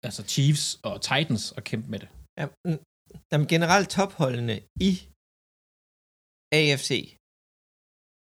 altså 0.07 0.23
Chiefs 0.33 0.67
og 0.89 0.95
Titans 1.09 1.45
og 1.57 1.63
kæmpe 1.71 1.89
med 1.93 1.99
det. 2.03 2.09
Ja, 2.41 2.47
mm, 2.67 2.79
jamen, 3.33 3.47
generelt 3.55 3.89
topholdene 3.97 4.57
i 4.89 4.93
AFC 6.61 6.91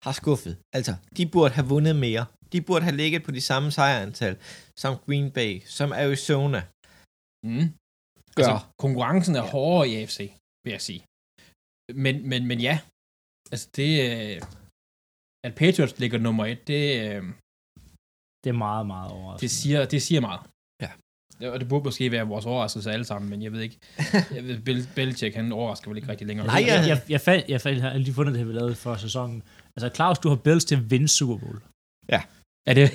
har 0.05 0.13
skuffet. 0.21 0.55
Altså, 0.79 0.93
de 1.17 1.25
burde 1.35 1.55
have 1.59 1.69
vundet 1.75 1.97
mere. 2.07 2.25
De 2.53 2.59
burde 2.69 2.85
have 2.89 2.97
ligget 3.03 3.23
på 3.27 3.31
de 3.39 3.41
samme 3.51 3.69
sejrantal 3.79 4.35
som 4.83 4.93
Green 5.07 5.29
Bay, 5.37 5.53
som 5.77 5.89
Arizona. 5.93 6.61
Mm. 7.47 7.67
Gør. 8.37 8.43
Altså, 8.43 8.59
konkurrencen 8.85 9.35
er 9.37 9.45
Ja. 9.45 9.51
hårdere 9.55 9.89
i 9.91 9.93
AFC, 10.01 10.19
vil 10.69 10.73
jeg 10.79 10.85
sige. 10.91 11.03
Men, 12.05 12.15
men, 12.31 12.41
men 12.51 12.59
ja, 12.69 12.75
altså 13.53 13.67
det... 13.77 13.91
øh, 14.11 14.37
At 15.47 15.53
Patriots 15.61 15.95
ligger 16.03 16.19
nummer 16.19 16.45
et, 16.53 16.61
det, 16.71 16.83
øh, 17.05 17.23
Det 18.45 18.49
er 18.55 18.59
meget, 18.69 18.87
meget 18.95 19.11
overraskende. 19.13 19.43
det, 19.43 19.51
siger, 19.61 19.81
det 19.95 20.01
siger 20.09 20.21
meget. 20.29 20.41
Ja. 20.85 20.91
Og 21.53 21.61
det 21.61 21.69
burde 21.69 21.85
måske 21.89 22.05
være 22.17 22.27
vores 22.35 22.47
overraskelse 22.47 22.91
alle 22.97 23.05
sammen, 23.05 23.31
men 23.31 23.43
jeg 23.43 23.53
ved 23.53 23.61
ikke. 23.61 23.79
Jeg 24.37 24.43
ved, 24.45 24.57
Bel- 24.67 24.89
Belichick, 24.95 25.35
han 25.37 25.53
overrasker 25.53 25.89
vel 25.91 25.97
ikke 25.99 26.09
rigtig 26.09 26.27
længere. 26.27 26.47
Nej, 26.47 26.65
jeg, 26.67 26.69
jeg- 26.81 26.89
jeg, 26.89 26.99
jeg, 27.09 27.21
fandt, 27.21 27.49
jeg, 27.49 27.61
fandt, 27.61 27.79
jeg 27.83 27.91
har 27.91 27.99
lige 27.99 28.15
fundet 28.15 28.35
det, 28.35 28.49
vi 28.49 28.53
lavede 28.53 28.75
for 28.75 28.97
sæsonen. 28.97 29.43
Altså, 29.77 29.89
Claus, 29.97 30.19
du 30.19 30.29
har 30.29 30.37
Bills 30.37 30.65
til 30.65 30.77
at 30.77 30.91
vinde 30.91 31.09
Super 31.09 31.37
Bowl. 31.43 31.59
Er 32.71 32.75
det? 32.81 32.89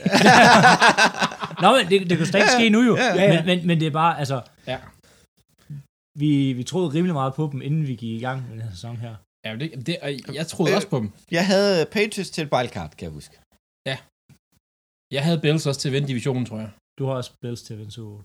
Nå, 1.64 1.68
men 1.78 1.84
det, 1.90 2.10
det 2.10 2.18
kan 2.18 2.26
slet 2.28 2.40
ikke 2.40 2.52
ske 2.60 2.70
nu 2.70 2.82
jo. 2.90 2.96
Ja, 2.98 3.06
ja, 3.16 3.24
ja. 3.24 3.34
Men, 3.36 3.46
men, 3.46 3.68
men 3.68 3.80
det 3.80 3.88
er 3.88 3.92
bare, 3.92 4.20
altså, 4.20 4.42
ja. 4.68 4.80
Vi, 6.20 6.54
vi 6.54 6.64
troede 6.64 6.90
rimelig 6.94 7.14
meget 7.14 7.34
på 7.34 7.50
dem, 7.52 7.62
inden 7.62 7.88
vi 7.88 7.96
gik 7.96 8.16
i 8.20 8.20
gang 8.20 8.42
med 8.44 8.52
den 8.52 8.62
her 8.62 8.72
sæson 8.72 8.98
her. 8.98 9.16
ja 9.46 9.56
det, 9.56 9.88
det, 9.88 9.98
og 10.02 10.36
jeg 10.36 10.48
troede 10.48 10.72
Øh. 10.72 10.76
også 10.76 10.88
på 10.90 10.98
dem. 11.00 11.12
Jeg 11.32 11.46
havde 11.48 11.86
Patriots 11.86 12.30
til 12.30 12.44
et 12.44 12.54
wildcard, 12.54 12.92
kan 12.92 13.06
jeg 13.06 13.14
huske. 13.14 13.36
Jeg 15.12 15.24
havde 15.24 15.40
Bills 15.42 15.66
også 15.66 15.80
til 15.82 15.90
at 15.90 15.94
vinde 15.94 16.08
divisionen, 16.08 16.46
tror 16.46 16.58
jeg. 16.60 16.70
Du 17.00 17.06
har 17.06 17.14
også 17.14 17.32
Bills 17.42 17.62
til 17.62 17.74
at 17.74 17.80
vinde 17.80 17.92
Super 17.92 18.10
Bowl. 18.12 18.24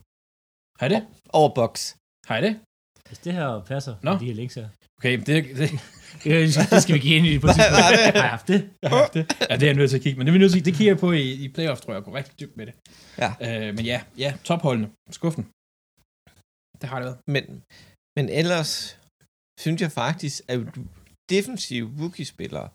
Har 0.79 0.87
jeg 0.87 0.91
det? 0.91 1.07
Over 1.29 1.55
box. 1.55 1.95
Har 2.27 2.35
jeg 2.35 2.43
det? 2.43 2.61
Hvis 3.09 3.19
det 3.19 3.33
her 3.33 3.65
passer, 3.65 3.95
Nå. 4.03 4.13
med 4.13 4.21
de 4.21 4.25
her 4.27 4.35
links 4.35 4.55
her. 4.55 4.69
Okay, 4.99 5.19
det, 5.19 5.27
det, 5.27 5.71
Det 6.25 6.53
skal, 6.55 6.67
det 6.71 6.83
skal 6.83 6.95
vi 6.95 6.99
give 7.01 7.17
ind 7.17 7.27
i 7.27 7.39
på 7.39 7.47
det? 7.57 7.57
Har 7.57 8.13
jeg 8.15 8.31
haft 8.31 8.49
det? 8.49 8.71
jeg 8.83 8.91
har 8.91 8.99
haft 8.99 9.15
det. 9.15 9.37
Ja, 9.51 9.55
det 9.55 9.63
er 9.63 9.67
jeg 9.67 9.75
nødt 9.75 9.91
til 9.91 9.97
at 9.97 10.03
kigge. 10.03 10.19
Men 10.19 10.27
det, 10.27 10.31
er 10.31 10.33
vi 10.33 10.39
nødt 10.39 10.53
til, 10.53 10.65
det 10.65 10.75
kigger 10.75 10.93
jeg 10.93 11.01
på 11.01 11.13
i, 11.13 11.33
i 11.45 11.49
playoff, 11.49 11.81
tror 11.81 11.93
jeg. 11.93 11.97
Jeg 11.99 12.05
går 12.05 12.15
rigtig 12.17 12.41
dybt 12.41 12.57
med 12.57 12.67
det. 12.67 12.75
Ja. 13.19 13.31
Øh, 13.69 13.75
men 13.77 13.85
ja, 13.85 14.01
ja, 14.19 14.35
topholdene. 14.45 14.89
Skuffen. 15.11 15.47
Det 16.81 16.87
har 16.91 16.97
det 17.01 17.07
været. 17.09 17.21
Men, 17.35 17.45
men 18.17 18.27
ellers 18.41 18.73
synes 19.65 19.79
jeg 19.85 19.93
faktisk, 20.03 20.37
at 20.53 20.59
defensive 21.35 21.87
rookie-spillere 22.01 22.69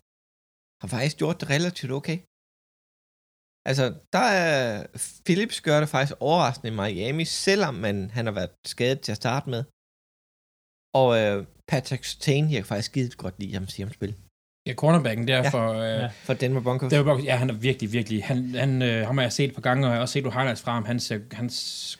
har 0.82 0.88
faktisk 0.94 1.16
gjort 1.22 1.36
det 1.40 1.46
relativt 1.56 1.92
okay. 1.98 2.18
Altså, 3.70 3.84
der 4.16 4.26
er 4.44 4.86
Phillips 5.26 5.60
gør 5.68 5.80
det 5.80 5.88
faktisk 5.88 6.14
overraskende 6.20 6.72
i 6.72 6.76
Miami, 6.80 7.24
selvom 7.24 7.74
man, 7.86 7.96
han 8.16 8.24
har 8.28 8.32
været 8.40 8.50
skadet 8.66 9.00
til 9.00 9.12
at 9.12 9.16
starte 9.22 9.46
med. 9.54 9.62
Og 11.00 11.08
øh, 11.20 11.36
Patrick 11.70 12.04
Stain, 12.04 12.44
jeg 12.50 12.56
kan 12.62 12.64
faktisk 12.72 12.90
skide 12.90 13.10
godt 13.24 13.36
lide 13.40 13.54
ham 13.54 13.66
sige 13.68 13.84
ham 13.86 13.92
spil. 13.98 14.14
Ja, 14.68 14.74
cornerbacken 14.74 15.28
der 15.28 15.36
Ja. 15.36 15.48
for... 15.48 15.66
Øh, 15.72 16.00
Ja. 16.02 16.06
For 16.26 16.34
Denver 16.34 16.60
Broncos. 16.66 16.90
Det 16.90 16.98
var 16.98 17.04
bare, 17.04 17.20
ja, 17.30 17.36
han 17.36 17.50
er 17.50 17.54
virkelig, 17.68 17.92
virkelig... 17.92 18.24
Han, 18.24 18.54
han, 18.64 18.82
øh, 18.82 19.06
ham 19.06 19.16
har 19.18 19.24
jeg 19.24 19.32
set 19.32 19.48
et 19.48 19.54
par 19.54 19.60
gange, 19.68 19.86
og 19.86 19.90
jeg 19.90 19.96
har 19.96 20.00
også 20.02 20.12
set 20.12 20.24
du 20.24 20.30
highlights 20.30 20.62
fra 20.62 20.72
ham. 20.72 20.84
Han, 20.84 21.00
ser, 21.00 21.18
han 21.40 21.50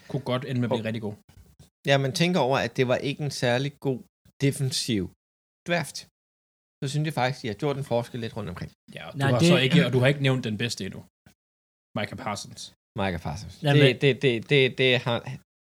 kunne 0.09 0.23
godt 0.33 0.45
ende 0.45 0.61
med 0.61 0.65
at 0.69 0.71
blive 0.71 0.81
Og- 0.81 0.85
rigtig 0.85 1.03
god. 1.03 1.15
Ja, 1.87 1.99
man 1.99 2.13
tænker 2.13 2.41
over, 2.41 2.59
at 2.59 2.77
det 2.77 2.89
var 2.89 2.97
ikke 2.97 3.23
en 3.25 3.31
særlig 3.31 3.73
god 3.81 4.01
defensiv 4.41 5.03
draft. 5.69 5.97
Så 6.83 6.87
synes 6.93 7.07
jeg 7.07 7.15
faktisk, 7.21 7.39
at 7.39 7.43
de 7.43 7.49
har 7.49 7.55
gjort 7.63 7.77
en 7.77 7.85
forskel 7.85 8.21
lidt 8.21 8.37
rundt 8.37 8.51
omkring. 8.51 8.71
Ja, 8.95 9.03
og 9.07 9.13
du, 9.13 9.19
Nej, 9.19 9.31
har 9.31 9.39
det- 9.39 9.49
så 9.49 9.57
ikke, 9.67 9.87
og 9.87 9.93
du 9.93 9.99
har 9.99 10.07
ikke 10.07 10.23
nævnt 10.23 10.45
den 10.45 10.59
bedste 10.59 10.85
endnu. 10.85 11.01
Micah 11.99 12.19
Parsons. 12.25 12.63
Micah 13.01 13.21
Parsons. 13.27 13.55
Ja, 13.63 13.73
det, 13.73 13.79
men- 13.83 14.01
det, 14.01 14.23
det, 14.23 14.51
det, 14.51 14.79
det, 14.79 14.95
er 14.95 14.99
han, 14.99 15.21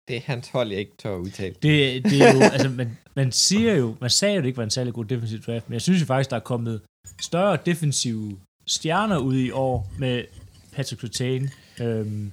det 0.09 0.17
er 0.17 0.21
hans 0.21 0.49
hold, 0.49 0.69
jeg 0.71 0.79
ikke 0.81 0.97
tør 0.99 1.15
at 1.17 1.21
udtale. 1.21 1.55
Det, 1.55 2.05
det 2.05 2.19
er 2.27 2.33
jo, 2.37 2.41
altså, 2.55 2.69
man, 2.69 2.99
man 3.17 3.33
siger 3.33 3.75
jo, 3.75 3.97
man 4.01 4.11
sagde 4.11 4.35
jo, 4.35 4.41
det 4.41 4.47
ikke 4.47 4.57
var 4.57 4.65
en 4.65 4.71
særlig 4.79 4.93
god 4.95 5.05
defensiv 5.05 5.39
draft, 5.43 5.69
men 5.69 5.73
jeg 5.73 5.83
synes 5.83 6.01
jo 6.01 6.07
faktisk, 6.07 6.31
der 6.31 6.37
er 6.37 6.41
kommet 6.41 6.83
større 7.21 7.59
defensive 7.67 8.39
stjerner 8.67 9.19
ud 9.19 9.37
i 9.37 9.51
år 9.51 9.93
med 9.99 10.25
Patrick 10.73 11.01
Surtain, 11.01 11.51
øhm, 11.81 12.33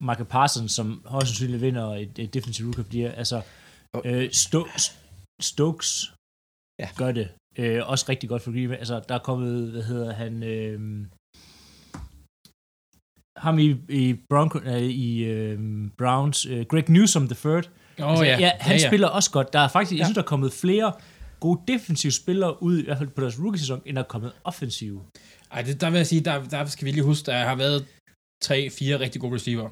Michael 0.00 0.26
Parsons, 0.28 0.72
som 0.72 1.02
højst 1.06 1.26
sandsynligt 1.28 1.62
vinder 1.62 1.86
et, 1.94 2.18
et 2.18 2.34
defensive 2.34 2.66
rookie 2.66 2.80
of 2.84 2.90
the 2.90 2.98
year. 3.00 3.12
Altså, 3.12 3.42
øh, 4.04 4.28
Sto- 4.32 4.92
Stokes 5.42 6.12
Ja. 6.80 6.88
gør 6.96 7.12
det 7.12 7.28
øh, 7.58 7.88
også 7.88 8.06
rigtig 8.08 8.28
godt 8.28 8.42
for 8.42 8.52
Green 8.52 8.68
Bay. 8.68 8.76
Altså, 8.76 9.00
der 9.08 9.14
er 9.14 9.18
kommet, 9.18 9.70
hvad 9.70 9.82
hedder 9.82 10.12
han, 10.14 10.42
øh, 10.42 11.06
ham 13.36 13.58
i, 13.58 13.76
i, 13.88 14.14
Bronco, 14.30 14.58
øh, 14.58 14.82
i 14.82 15.24
øh, 15.24 15.58
Browns, 15.98 16.46
øh, 16.46 16.66
Greg 16.66 16.88
Newsom 16.90 17.28
the 17.28 17.36
third, 17.44 17.70
Åh 17.98 18.10
altså, 18.10 18.24
ja. 18.24 18.38
ja, 18.38 18.50
han 18.60 18.76
ja, 18.76 18.82
ja, 18.82 18.88
spiller 18.88 19.08
også 19.08 19.30
godt. 19.30 19.52
Der 19.52 19.58
er 19.60 19.68
faktisk, 19.68 19.92
jeg 19.92 19.98
Ja. 19.98 20.04
synes, 20.04 20.14
der 20.14 20.22
er 20.22 20.26
kommet 20.26 20.52
flere 20.52 20.92
gode 21.40 21.60
defensive 21.68 22.12
spillere 22.12 22.62
ud, 22.62 22.78
i 22.78 22.84
hvert 22.84 22.98
fald 22.98 23.08
på 23.08 23.20
deres 23.20 23.38
rookie-sæson, 23.40 23.82
end 23.86 23.96
der 23.96 24.02
er 24.02 24.06
kommet 24.06 24.32
offensive. 24.44 25.04
Ej, 25.52 25.62
det, 25.62 25.80
der 25.80 25.90
vil 25.90 25.96
jeg 25.96 26.06
sige, 26.06 26.24
der, 26.24 26.44
der 26.44 26.64
skal 26.66 26.84
vi 26.86 26.90
lige 26.90 27.04
huske, 27.04 27.26
der 27.26 27.38
har 27.38 27.54
været 27.56 27.86
tre, 28.42 28.70
fire 28.70 29.00
rigtig 29.00 29.20
gode 29.20 29.34
receiver. 29.34 29.70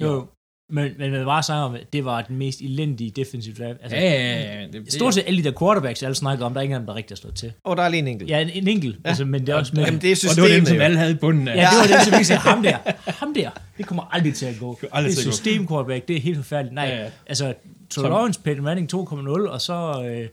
Jo. 0.00 0.26
Men, 0.72 0.92
men 0.98 1.10
man 1.10 1.24
bare 1.24 1.42
snakker 1.42 1.64
om, 1.64 1.74
at 1.74 1.92
det 1.92 2.04
var 2.04 2.22
den 2.22 2.36
mest 2.36 2.60
elendige 2.60 3.10
defensive 3.10 3.54
draft. 3.58 3.78
Altså, 3.82 3.96
Ja, 3.96 4.10
ja, 4.10 4.60
ja. 4.60 4.66
Det, 4.66 4.72
det, 4.72 4.92
Stort 4.92 5.14
set 5.14 5.24
alle 5.26 5.44
de 5.44 5.44
der 5.50 5.58
quarterbacks, 5.58 6.02
alle 6.02 6.14
snakker 6.14 6.46
om, 6.46 6.52
der 6.52 6.60
er 6.60 6.62
ingen 6.62 6.74
af 6.74 6.80
dem, 6.80 6.86
der 6.86 6.94
rigtig 6.94 7.14
har 7.14 7.16
slået 7.16 7.34
til. 7.34 7.52
Og 7.64 7.76
der 7.76 7.82
er 7.82 7.88
lige 7.88 7.98
en 7.98 8.08
enkelt. 8.08 8.30
Ja, 8.30 8.40
en, 8.40 8.50
en 8.50 8.68
enkelt, 8.68 8.96
ja. 9.04 9.08
altså, 9.08 9.24
men 9.24 9.40
det 9.40 9.48
er 9.48 9.54
også 9.56 9.72
med, 9.76 9.84
Jamen, 9.84 10.00
det 10.00 10.12
er 10.12 10.28
Og 10.30 10.36
det 10.36 10.42
var 10.42 10.48
dem, 10.48 10.54
systemet 10.54 10.68
som 10.68 10.76
jo. 10.76 10.82
alle 10.82 10.98
havde 10.98 11.12
i 11.12 11.14
bunden 11.14 11.48
af. 11.48 11.56
Ja, 11.56 11.60
det 11.60 11.90
var 11.90 11.96
det, 11.96 12.06
som 12.06 12.18
vi 12.18 12.24
sagde, 12.24 12.40
ham 12.50 12.62
der, 12.62 12.76
ham 13.06 13.34
der, 13.34 13.50
det 13.78 13.86
kommer 13.86 14.02
aldrig 14.10 14.34
til 14.34 14.46
at 14.46 14.54
gå. 14.60 14.78
Det 14.80 14.88
aldrig 14.92 15.10
er 15.12 15.16
system 15.32 15.68
quarterback, 15.68 16.08
det 16.08 16.16
er 16.16 16.20
helt 16.20 16.36
forfærdeligt. 16.36 16.74
Nej, 16.74 16.84
Ja, 16.84 16.90
ja, 16.90 16.96
ja. 16.98 17.04
ja. 17.04 17.10
altså, 17.26 17.54
Trevor 17.90 18.08
Lawrence, 18.08 18.40
Peyton 18.40 18.64
Manning 18.64 18.94
2.0, 18.94 19.48
og 19.48 19.60
så, 19.60 20.04
øh, 20.06 20.28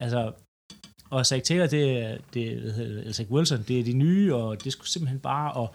altså, 0.00 0.32
og 1.10 1.26
Zach 1.26 1.42
Taylor, 1.42 1.66
det 1.66 1.90
er, 1.98 2.16
det, 2.34 2.56
hvad 2.56 2.72
hedder 2.72 3.04
det, 3.04 3.16
Zach 3.16 3.30
Wilson, 3.30 3.64
det 3.68 3.80
er 3.80 3.84
de 3.84 3.92
nye, 3.92 4.34
og 4.34 4.64
det 4.64 4.72
skulle 4.72 4.88
simpelthen 4.88 5.18
bare, 5.18 5.52
og 5.52 5.74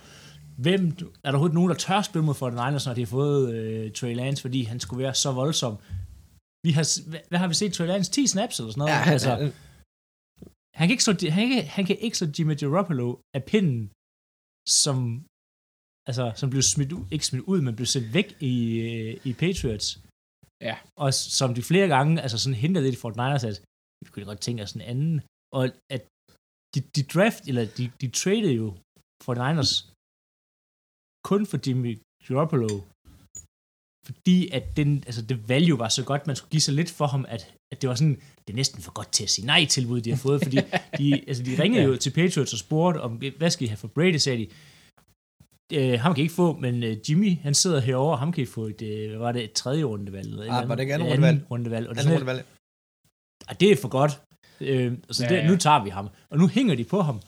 hvem, 0.63 0.81
er 1.23 1.29
der 1.29 1.37
overhovedet 1.37 1.57
nogen, 1.59 1.69
der 1.69 1.75
tør 1.85 2.01
spille 2.01 2.25
mod 2.25 2.37
for 2.39 2.49
den 2.49 2.59
Niners, 2.61 2.85
når 2.85 2.93
de 2.93 3.05
har 3.05 3.13
fået 3.19 3.55
øh, 3.55 3.91
Trey 3.97 4.15
Lance, 4.15 4.41
fordi 4.41 4.61
han 4.71 4.79
skulle 4.79 5.03
være 5.03 5.15
så 5.23 5.31
voldsom. 5.31 5.75
Vi 6.65 6.71
har, 6.77 6.85
hvad, 7.09 7.21
hvad 7.29 7.39
har 7.39 7.47
vi 7.47 7.53
set? 7.53 7.73
Trey 7.73 7.87
Lance 7.87 8.11
10 8.11 8.27
snaps 8.27 8.59
eller 8.59 8.71
sådan 8.71 8.81
noget? 8.81 8.91
Ja, 8.93 8.99
han, 9.07 9.13
altså, 9.13 9.31
altså, 9.31 9.51
han 10.77 10.83
kan 10.87 10.93
ikke 10.95 11.07
slå, 11.07 11.13
han 11.39 11.47
kan, 11.51 11.63
han 11.77 11.85
kan 11.89 11.97
ikke 12.05 12.17
slå 12.17 12.27
Jimmy 12.35 12.55
Garoppolo 12.59 13.09
af 13.37 13.41
pinden, 13.51 13.81
som, 14.83 14.97
altså, 16.09 16.25
som 16.39 16.49
blev 16.53 16.61
smidt 16.73 16.91
ud, 16.97 17.05
ikke 17.13 17.25
smidt 17.29 17.43
ud, 17.51 17.59
men 17.61 17.75
blev 17.79 17.89
sendt 17.95 18.13
væk 18.17 18.29
i, 18.51 18.55
øh, 18.87 19.13
i 19.29 19.31
Patriots. 19.41 19.87
Ja. 20.67 20.75
Og 21.03 21.09
som 21.39 21.49
de 21.57 21.63
flere 21.71 21.87
gange, 21.95 22.21
altså 22.23 22.37
sådan 22.39 22.61
henter 22.63 22.81
lidt 22.81 22.95
i 22.95 23.01
Fort 23.03 23.15
Niners, 23.15 23.43
at 23.43 23.57
vi 24.03 24.09
kunne 24.11 24.25
godt 24.31 24.41
tænke 24.47 24.63
os 24.63 24.73
en 24.73 24.81
anden. 24.93 25.15
Og 25.57 25.63
at 25.95 26.03
de, 26.73 26.79
de 26.95 27.03
draft, 27.13 27.43
eller 27.49 27.63
de, 27.77 27.83
de 28.01 28.07
traded 28.19 28.51
jo 28.61 28.67
Fort 29.25 29.39
Niners 29.43 29.73
kun 31.29 31.41
for 31.51 31.57
Jimmy 31.67 31.93
Garoppolo, 32.27 32.69
fordi 34.09 34.37
at 34.57 34.63
den, 34.77 34.89
altså 35.09 35.21
det 35.29 35.49
value 35.49 35.79
var 35.79 35.89
så 35.89 36.03
godt, 36.09 36.27
man 36.27 36.35
skulle 36.35 36.51
give 36.51 36.61
sig 36.67 36.73
lidt 36.79 36.91
for 36.99 37.07
ham, 37.13 37.25
at, 37.35 37.41
at 37.71 37.77
det 37.81 37.87
var 37.89 37.95
sådan, 37.95 38.15
det 38.43 38.49
er 38.53 38.59
næsten 38.61 38.81
for 38.81 38.91
godt 38.99 39.11
til 39.17 39.23
at 39.23 39.29
sige 39.29 39.45
nej 39.45 39.65
til, 39.65 39.83
de 40.05 40.09
har 40.09 40.17
fået, 40.27 40.39
fordi 40.43 40.57
de, 40.99 41.05
altså 41.29 41.43
de 41.43 41.61
ringede 41.63 41.83
jo 41.89 41.95
til 42.03 42.09
Patriots 42.17 42.53
og 42.53 42.59
spurgte, 42.59 42.97
om, 43.01 43.11
hvad 43.37 43.49
skal 43.49 43.65
I 43.65 43.67
have 43.67 43.77
for 43.77 43.87
Brady, 43.87 44.15
sagde 44.17 44.39
de. 44.43 44.47
Øh, 45.73 45.99
ham 45.99 46.13
kan 46.13 46.21
I 46.21 46.25
ikke 46.27 46.33
få, 46.43 46.47
men 46.65 46.83
øh, 46.83 46.97
Jimmy, 47.09 47.37
han 47.37 47.53
sidder 47.53 47.79
herovre, 47.79 48.17
ham 48.17 48.31
kan 48.31 48.41
I 48.43 48.45
få 48.45 48.63
et, 48.73 48.81
øh, 48.81 49.09
hvad 49.09 49.19
var 49.19 49.31
det, 49.31 49.43
et 49.43 49.51
tredje 49.53 49.83
rundevalg? 49.83 50.27
Eller 50.27 50.41
Ah, 50.53 50.57
eller 50.57 50.67
var 50.67 50.75
det 50.75 50.83
ikke 50.83 50.93
andet- 50.93 51.05
anden 51.07 51.23
rundevalg? 51.23 51.51
rundevalg. 51.51 51.87
Og 51.89 51.95
det, 51.95 52.01
er 52.01 52.05
anden 52.09 52.19
sådan, 52.19 52.29
rundevalg. 52.29 52.45
"Ah, 53.47 53.55
det 53.59 53.71
er 53.71 53.75
for 53.81 53.87
godt. 53.99 54.11
Øh, 54.61 54.97
så 55.11 55.23
Ja, 55.23 55.29
det, 55.29 55.35
ja. 55.35 55.47
nu 55.51 55.55
tager 55.57 55.83
vi 55.83 55.89
ham. 55.89 56.07
Og 56.29 56.37
nu 56.37 56.47
hænger 56.47 56.75
de 56.75 56.83
på 56.83 57.01
ham. 57.01 57.19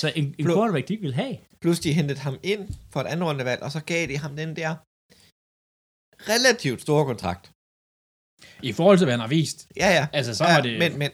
Så 0.00 0.06
en, 0.16 0.26
en 0.38 0.44
Blå- 0.44 0.54
quarterback, 0.56 0.88
de 0.88 0.92
ikke 0.92 1.06
vil 1.08 1.20
have. 1.22 1.34
Plus 1.62 1.78
de 1.84 1.92
hentede 1.98 2.20
ham 2.26 2.36
ind 2.52 2.62
for 2.92 3.00
et 3.00 3.08
andet 3.12 3.24
rundevalg, 3.28 3.60
og 3.66 3.70
så 3.76 3.80
gav 3.90 4.02
de 4.10 4.16
ham 4.24 4.32
den 4.42 4.50
der 4.60 4.70
relativt 6.32 6.80
store 6.86 7.04
kontrakt. 7.10 7.44
I 8.70 8.72
forhold 8.78 8.98
til, 8.98 9.06
hvad 9.06 9.16
han 9.16 9.26
har 9.26 9.32
vist. 9.38 9.58
Ja, 9.82 9.88
ja. 9.98 10.04
Altså, 10.18 10.32
så 10.38 10.44
ja, 10.44 10.52
var 10.54 10.62
det... 10.66 10.72
Men, 10.82 10.92
men, 11.02 11.10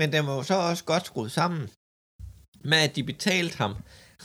men 0.00 0.08
den 0.14 0.22
var 0.26 0.34
jo 0.38 0.42
så 0.42 0.56
også 0.70 0.84
godt 0.92 1.04
skruet 1.10 1.32
sammen 1.40 1.62
med, 2.70 2.80
at 2.86 2.96
de 2.96 3.04
betalte 3.12 3.54
ham 3.62 3.72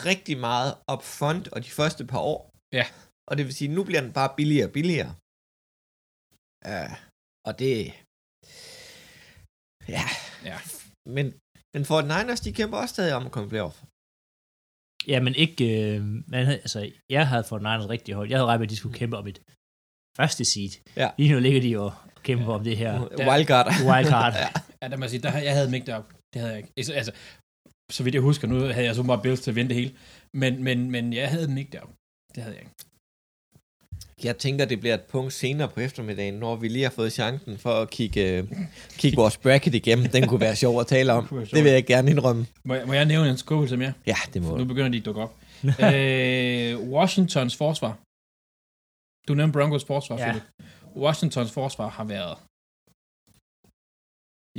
rigtig 0.09 0.37
meget 0.49 0.71
up 0.93 1.03
front 1.17 1.45
og 1.55 1.59
de 1.65 1.71
første 1.79 2.03
par 2.11 2.23
år. 2.33 2.39
Ja. 2.79 2.85
Og 3.29 3.33
det 3.37 3.43
vil 3.45 3.55
sige, 3.59 3.75
nu 3.77 3.81
bliver 3.87 4.01
den 4.05 4.13
bare 4.19 4.31
billigere 4.37 4.67
og 4.69 4.73
billigere. 4.77 5.11
Uh, 6.71 6.93
og 7.47 7.53
det... 7.61 7.75
Ja. 9.95 10.05
Ja. 10.49 10.57
Men, 11.15 11.25
men 11.73 11.83
for 11.89 11.97
Niners, 12.11 12.41
de 12.45 12.57
kæmper 12.59 12.77
også 12.77 12.93
stadig 12.95 13.13
om 13.19 13.25
at 13.25 13.31
komme 13.35 13.49
playoff. 13.49 13.77
Ja, 15.07 15.19
men 15.19 15.35
ikke... 15.35 15.95
Øh, 15.95 16.01
man 16.27 16.45
havde, 16.45 16.57
altså, 16.57 16.91
jeg 17.09 17.27
havde 17.27 17.43
fået 17.43 17.61
Niners 17.61 17.89
rigtig 17.89 18.15
højt. 18.15 18.29
Jeg 18.29 18.37
havde 18.37 18.47
regnet 18.47 18.59
med, 18.59 18.67
at 18.67 18.71
de 18.71 18.75
skulle 18.75 18.97
kæmpe 18.97 19.17
om 19.17 19.27
et 19.27 19.41
første 20.17 20.45
seed. 20.45 20.69
Ja. 20.95 21.09
Lige 21.17 21.33
nu 21.33 21.39
ligger 21.39 21.61
de 21.61 21.69
jo 21.69 21.83
og 21.85 21.93
kæmper 22.23 22.53
om 22.53 22.63
det 22.63 22.77
her 22.77 22.99
Wildcard. 23.29 23.67
wildcard. 23.89 24.33
Ja, 24.81 24.87
der 24.87 24.97
må 24.97 25.03
jeg 25.03 25.09
sige, 25.09 25.21
der, 25.21 25.37
jeg 25.37 25.53
havde 25.53 25.65
dem 25.65 25.73
ikke 25.73 25.85
deroppe. 25.87 26.13
Det 26.33 26.41
havde 26.41 26.53
jeg 26.53 26.57
ikke. 26.57 26.73
Altså, 26.77 26.93
Altså, 26.93 27.11
så 27.91 28.03
vidt 28.03 28.15
jeg 28.15 28.21
husker, 28.21 28.47
nu 28.47 28.59
havde 28.59 28.85
jeg 28.85 28.95
så 28.95 29.03
meget 29.03 29.21
Bills 29.21 29.41
til 29.41 29.51
at 29.51 29.55
vinde 29.55 29.69
det 29.69 29.77
hele. 29.77 29.91
Men, 30.33 30.63
men, 30.63 30.91
men 30.91 31.13
jeg 31.13 31.29
havde 31.29 31.47
dem 31.47 31.57
ikke 31.57 31.71
deroppe. 31.71 31.93
Det 32.35 32.43
havde 32.43 32.55
jeg 32.55 32.63
ikke. 32.63 32.75
Jeg 34.23 34.37
tænker, 34.37 34.65
det 34.65 34.79
bliver 34.79 34.95
et 34.95 35.01
punkt 35.01 35.33
senere 35.33 35.67
på 35.69 35.79
eftermiddagen, 35.79 36.33
når 36.33 36.55
vi 36.55 36.67
lige 36.67 36.83
har 36.83 36.89
fået 36.89 37.13
chancen 37.13 37.57
for 37.57 37.73
at 37.73 37.89
kigge, 37.89 38.37
øh, 38.37 38.47
kigge 38.97 39.15
vores 39.17 39.37
bracket 39.37 39.75
igennem. 39.75 40.09
Den 40.09 40.27
kunne 40.27 40.39
være 40.41 40.55
sjov 40.55 40.79
at 40.79 40.87
tale 40.87 41.13
om. 41.13 41.27
sjov. 41.29 41.45
Det 41.45 41.63
vil 41.63 41.71
jeg 41.71 41.85
gerne 41.85 42.11
indrømme. 42.11 42.45
Må 42.63 42.73
jeg, 42.75 42.87
må 42.87 42.93
jeg 42.93 43.05
nævne 43.05 43.29
en 43.29 43.37
skuffelse 43.37 43.77
mere? 43.77 43.93
Ja, 44.07 44.15
det 44.33 44.41
må 44.41 44.57
Nu 44.57 44.65
begynder 44.65 44.89
de 44.89 44.97
at 44.97 45.05
dukke 45.05 45.21
op. 45.21 45.35
øh, 45.93 46.89
Washingtons 46.93 47.55
forsvar. 47.55 47.97
Du 49.27 49.33
nævnte 49.33 49.53
Broncos 49.59 49.85
forsvar, 49.85 50.17
Ja. 50.17 50.25
ja. 50.25 50.31
Philip. 50.31 50.43
Washingtons 50.95 51.51
forsvar 51.51 51.89
har 51.89 52.03
været... 52.03 52.37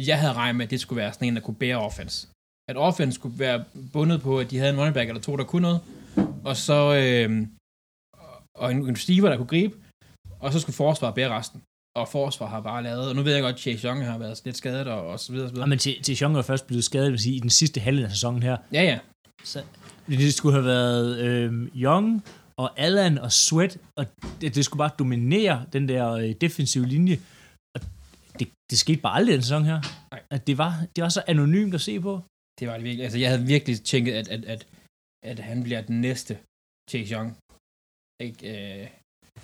Jeg 0.08 0.20
havde 0.20 0.32
regnet 0.32 0.56
med, 0.56 0.64
at 0.64 0.70
det 0.70 0.80
skulle 0.80 1.00
være 1.02 1.12
sådan 1.12 1.28
en, 1.28 1.36
der 1.36 1.42
kunne 1.42 1.54
bære 1.54 1.76
offense. 1.76 2.28
At 2.68 2.76
offense 2.76 3.14
skulle 3.14 3.38
være 3.38 3.64
bundet 3.92 4.22
på, 4.22 4.38
at 4.40 4.50
de 4.50 4.58
havde 4.58 4.70
en 4.72 4.76
running 4.78 4.94
back 4.94 5.08
eller 5.08 5.22
to, 5.22 5.36
der 5.36 5.44
kunne 5.44 5.62
noget. 5.62 5.80
Og 6.44 6.56
så... 6.56 6.94
Øh, 6.94 7.46
og 8.58 8.70
en, 8.72 8.90
receiver, 8.90 9.28
der 9.28 9.36
kunne 9.36 9.46
gribe. 9.46 9.76
Og 10.40 10.52
så 10.52 10.60
skulle 10.60 10.76
forsvar 10.76 11.10
bære 11.10 11.30
resten. 11.38 11.62
Og 11.96 12.08
forsvar 12.08 12.46
har 12.46 12.60
bare 12.60 12.82
lavet... 12.82 13.08
Og 13.08 13.16
nu 13.16 13.22
ved 13.22 13.32
jeg 13.32 13.42
godt, 13.42 13.54
at 13.54 13.60
Chase 13.60 13.86
Young 13.88 14.04
har 14.04 14.18
været 14.18 14.42
lidt 14.44 14.56
skadet 14.56 14.86
og, 14.86 15.06
og 15.06 15.20
så 15.20 15.32
videre. 15.32 15.46
Og 15.46 15.50
så 15.50 15.52
Ja, 15.52 15.56
videre. 15.56 15.68
men 15.68 15.78
til, 15.78 16.02
til 16.02 16.18
Jean 16.20 16.36
er 16.36 16.42
først 16.42 16.66
blevet 16.66 16.84
skadet 16.84 17.10
vil 17.10 17.18
sige, 17.18 17.36
i 17.36 17.40
den 17.40 17.50
sidste 17.50 17.80
halvdel 17.80 18.04
af 18.04 18.10
sæsonen 18.10 18.42
her. 18.42 18.56
Ja, 18.72 18.82
ja. 18.82 18.98
Så 19.44 19.62
det 20.08 20.34
skulle 20.34 20.52
have 20.54 20.64
været 20.64 21.18
øh, 21.18 21.68
Young 21.76 22.24
og 22.56 22.80
Allen 22.80 23.18
og 23.18 23.32
Sweat, 23.32 23.78
og 23.96 24.06
det, 24.40 24.54
det 24.54 24.64
skulle 24.64 24.78
bare 24.78 24.90
dominere 24.98 25.66
den 25.72 25.88
der 25.88 26.10
øh, 26.12 26.30
defensive 26.40 26.86
linje. 26.86 27.18
Og 27.74 27.80
det, 28.38 28.48
det 28.70 28.78
skete 28.78 29.00
bare 29.00 29.14
aldrig 29.16 29.34
den 29.34 29.42
sæson 29.42 29.64
her. 29.64 29.80
Nej. 30.12 30.22
At 30.30 30.46
det 30.46 30.58
var, 30.58 30.86
det 30.96 31.02
var 31.02 31.08
så 31.08 31.22
anonymt 31.26 31.74
at 31.74 31.80
se 31.80 32.00
på. 32.00 32.20
Det 32.60 32.68
var 32.68 32.74
det 32.74 32.84
virkelig. 32.84 33.04
Altså, 33.04 33.18
jeg 33.18 33.30
havde 33.30 33.42
virkelig 33.46 33.82
tænkt, 33.84 34.08
at, 34.08 34.28
at, 34.28 34.44
at, 34.44 34.66
at 35.24 35.38
han 35.38 35.62
bliver 35.62 35.80
den 35.80 36.00
næste 36.00 36.38
Chase 36.90 37.14
Young. 37.14 37.36
Ikke, 38.22 38.80
øh, 38.82 38.88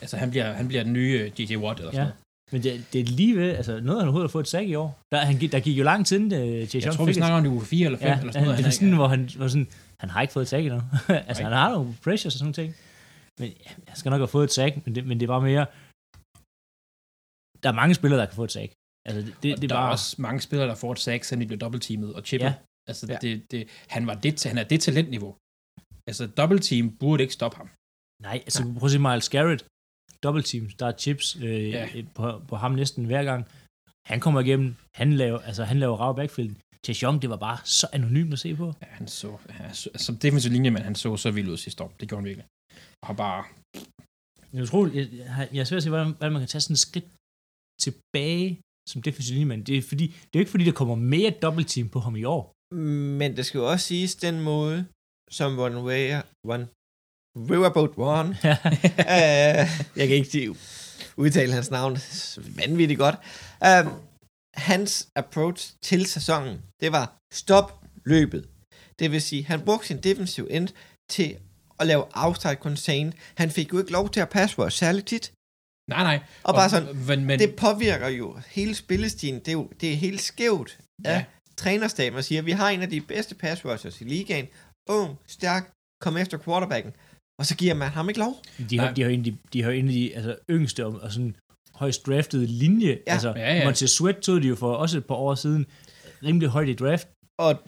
altså, 0.00 0.16
han 0.16 0.30
bliver, 0.30 0.52
han 0.52 0.68
bliver 0.68 0.82
den 0.82 0.92
nye 0.92 1.12
øh, 1.20 1.32
DJ 1.48 1.56
Watt 1.56 1.78
eller 1.78 1.92
sådan 1.92 2.06
Ja. 2.06 2.12
noget. 2.12 2.14
Men 2.52 2.62
det, 2.62 2.92
det 2.92 3.00
er 3.00 3.04
lige 3.04 3.36
ved, 3.36 3.50
altså 3.56 3.72
noget 3.72 3.86
han 4.00 4.08
overhovedet 4.08 4.28
har 4.30 4.32
fået 4.32 4.42
et 4.44 4.48
sack 4.48 4.68
i 4.68 4.74
år. 4.74 4.98
Der, 5.12 5.18
han, 5.28 5.34
der 5.54 5.60
gik 5.60 5.78
jo 5.78 5.84
lang 5.84 6.06
tid, 6.06 6.16
inden 6.20 6.32
uh, 6.62 6.68
Chase 6.68 6.76
Jeg 6.78 6.84
Young 6.86 6.96
tror, 6.96 7.04
vi 7.04 7.12
snakker 7.12 7.36
om 7.36 7.42
det 7.42 7.50
uge 7.50 7.64
4 7.64 7.86
eller 7.86 7.98
5 7.98 8.08
Ja, 8.08 8.18
eller 8.20 8.32
sådan 8.32 8.44
noget. 8.44 8.56
det 8.58 8.64
Han 8.64 8.70
er 8.70 8.74
sådan, 8.78 8.94
hvor 9.00 9.08
han 9.14 9.22
var 9.36 9.48
sådan, 9.48 9.68
han 10.00 10.10
har 10.10 10.20
ikke 10.22 10.32
fået 10.32 10.42
et 10.42 10.48
sack 10.48 10.64
endnu. 10.66 10.80
altså, 11.28 11.42
han 11.42 11.52
har 11.52 11.68
nogle 11.72 11.94
pressures 12.04 12.34
og 12.34 12.38
sådan 12.38 12.52
ting. 12.52 12.70
Men 13.40 13.48
ja, 13.64 13.70
jeg 13.88 13.96
skal 14.00 14.10
nok 14.10 14.20
have 14.24 14.28
fået 14.36 14.44
et 14.44 14.52
sack, 14.52 14.72
men 14.86 14.94
det, 14.94 15.06
men 15.06 15.20
det 15.20 15.24
er 15.26 15.32
bare 15.36 15.46
mere... 15.50 15.66
Der 17.62 17.68
er 17.72 17.76
mange 17.82 17.94
spillere, 17.94 18.20
der 18.20 18.26
kan 18.26 18.34
få 18.42 18.44
et 18.44 18.52
sack. 18.58 18.70
Altså, 19.08 19.20
det, 19.26 19.34
det, 19.42 19.54
og 19.54 19.60
det 19.62 19.70
der 19.70 19.76
er 19.76 19.80
er 19.80 19.84
bare... 19.84 19.92
også 19.92 20.22
mange 20.26 20.40
spillere, 20.40 20.68
der 20.68 20.74
får 20.74 20.92
et 20.92 20.98
sack, 21.06 21.24
selvom 21.24 21.40
de 21.40 21.46
bliver 21.46 21.58
dobbeltteamet 21.64 22.10
og 22.16 22.22
chippet. 22.28 22.46
Ja. 22.46 22.54
Altså, 22.88 23.06
Ja. 23.12 23.16
Det, 23.24 23.50
det, 23.50 23.68
han, 23.94 24.06
var 24.06 24.14
det, 24.14 24.44
han 24.44 24.58
er 24.58 24.64
det 24.72 24.80
talentniveau. 24.80 25.32
Altså, 26.08 26.26
double 26.38 26.58
team 26.68 26.96
burde 27.00 27.22
ikke 27.22 27.34
stoppe 27.34 27.56
ham. 27.56 27.68
Nej, 28.26 28.36
altså 28.46 28.60
prøv 28.78 28.86
at 28.86 28.90
se 28.92 28.98
Miles 28.98 29.28
Garrett. 29.34 29.62
Double 30.22 30.42
team, 30.42 30.64
der 30.78 30.86
er 30.86 30.96
chips 31.04 31.36
øh, 31.36 31.70
Ja. 31.70 31.88
ja. 31.94 32.02
på, 32.14 32.42
på 32.48 32.56
ham 32.56 32.72
næsten 32.72 33.04
hver 33.04 33.24
gang. 33.30 33.42
Han 34.12 34.20
kommer 34.20 34.40
igennem, 34.40 34.74
han 35.00 35.12
laver, 35.12 35.38
altså, 35.38 35.64
han 35.64 35.78
laver 35.82 35.96
rav 35.96 36.16
backfield. 36.16 36.56
Chase 36.84 37.00
Young, 37.04 37.22
det 37.22 37.30
var 37.30 37.36
bare 37.36 37.58
så 37.64 37.86
anonymt 37.92 38.32
at 38.32 38.38
se 38.38 38.54
på. 38.56 38.66
Ja, 38.82 38.86
han 38.98 39.08
så, 39.08 39.28
så 39.72 39.90
som 39.96 40.16
defensiv 40.16 40.50
linjemand, 40.52 40.84
han 40.84 40.94
så 40.94 41.16
så 41.16 41.30
vild 41.30 41.48
ud 41.48 41.56
sidste 41.56 41.84
år. 41.84 41.92
Det 42.00 42.08
gjorde 42.08 42.20
han 42.20 42.28
virkelig. 42.28 42.46
Og 43.02 43.06
har 43.06 43.14
bare... 43.14 43.44
Jeg, 44.52 44.68
tror, 44.68 44.86
jeg, 44.86 45.08
jeg, 45.12 45.48
jeg 45.52 45.60
er 45.60 45.64
svært 45.64 45.76
at 45.76 45.82
se, 45.82 45.88
hvordan, 45.88 46.12
hvordan 46.18 46.32
man 46.32 46.40
kan 46.42 46.48
tage 46.48 46.60
sådan 46.62 46.74
et 46.74 46.78
skridt 46.88 47.08
tilbage 47.84 48.60
som 48.90 49.02
defensiv 49.02 49.32
linjemand. 49.32 49.64
Det 49.64 49.78
er, 49.78 49.82
fordi, 49.82 50.06
det 50.06 50.34
er 50.34 50.38
jo 50.38 50.44
ikke 50.44 50.50
fordi, 50.50 50.64
der 50.64 50.72
kommer 50.80 50.94
mere 50.94 51.30
double 51.30 51.64
team 51.64 51.88
på 51.88 51.98
ham 52.00 52.16
i 52.16 52.24
år. 52.24 52.52
Men 53.20 53.36
det 53.36 53.46
skal 53.46 53.58
jo 53.58 53.70
også 53.72 53.86
siges 53.86 54.14
den 54.16 54.40
måde, 54.50 54.86
som 55.30 55.58
One 55.58 55.80
Way, 55.86 56.02
One 56.54 56.66
Riverboat 57.50 57.90
One, 57.96 58.28
øh, 59.14 59.68
jeg 59.96 60.08
kan 60.08 60.16
ikke 60.16 60.30
sige- 60.30 60.56
udtale 61.16 61.52
hans 61.52 61.70
navn 61.70 61.98
vanvittigt 62.56 62.98
godt. 62.98 63.14
Um, 63.86 63.92
hans 64.54 65.08
approach 65.16 65.72
til 65.82 66.06
sæsonen, 66.06 66.58
det 66.80 66.92
var 66.92 67.16
stop 67.32 67.84
løbet. 68.04 68.48
Det 68.98 69.12
vil 69.12 69.22
sige, 69.22 69.44
han 69.44 69.60
brugte 69.60 69.86
sin 69.86 70.00
defensive 70.00 70.50
end 70.52 70.68
til 71.10 71.36
at 71.80 71.86
lave 71.86 72.04
outside 72.14 72.54
contain. 72.54 73.12
Han 73.34 73.50
fik 73.50 73.72
jo 73.72 73.78
ikke 73.78 73.92
lov 73.92 74.10
til 74.10 74.20
at 74.20 74.28
passe 74.28 74.58
rush 74.58 74.76
særligt 74.78 75.06
tit. 75.06 75.32
Nej, 75.90 76.02
nej. 76.02 76.20
Og 76.42 76.54
bare 76.54 76.70
sådan, 76.70 76.96
men, 77.06 77.24
men, 77.24 77.38
Det 77.38 77.56
påvirker 77.56 78.08
jo 78.08 78.36
hele 78.46 78.74
spillestilen. 78.74 79.40
Det 79.40 79.48
er 79.48 79.52
jo 79.52 79.70
det 79.80 79.92
er 79.92 79.96
helt 79.96 80.20
skævt 80.20 80.78
af 81.04 81.12
Ja. 81.18 81.24
trænerstaben 81.56 82.18
og 82.18 82.24
siger, 82.24 82.42
vi 82.42 82.50
har 82.50 82.68
en 82.70 82.82
af 82.82 82.90
de 82.90 83.00
bedste 83.00 83.34
pass 83.34 83.64
rushers 83.64 84.00
i 84.00 84.04
ligaen. 84.04 84.46
Ung, 84.88 85.16
stærk, 85.26 85.70
kom 86.00 86.16
efter 86.16 86.38
quarterbacken. 86.38 86.92
Og 87.38 87.46
så 87.46 87.56
giver 87.56 87.74
man 87.74 87.88
ham 87.88 88.08
ikke 88.08 88.20
lov. 88.20 88.34
De 88.70 88.78
har, 88.78 88.94
de 88.94 89.02
har, 89.02 89.10
en, 89.10 89.24
de, 89.24 89.36
de 89.52 89.62
har 89.62 89.70
en 89.70 89.86
af 89.88 89.92
de 89.92 90.14
altså, 90.16 90.36
yngste 90.50 90.86
og, 90.86 90.92
og 91.00 91.12
sådan 91.12 91.36
højst 91.74 92.06
draftede 92.06 92.46
linje. 92.46 92.88
Ja. 93.06 93.12
Altså, 93.12 93.32
Ja, 93.36 93.54
ja. 93.54 93.64
Montez 93.64 93.90
Sweat 93.90 94.16
tog 94.16 94.42
de 94.42 94.48
jo 94.48 94.56
for 94.56 94.74
også 94.74 94.98
et 94.98 95.06
par 95.06 95.14
år 95.14 95.34
siden 95.34 95.66
rimelig 96.22 96.48
højt 96.48 96.68
i 96.68 96.74
draft. 96.74 97.08
Og, 97.40 97.62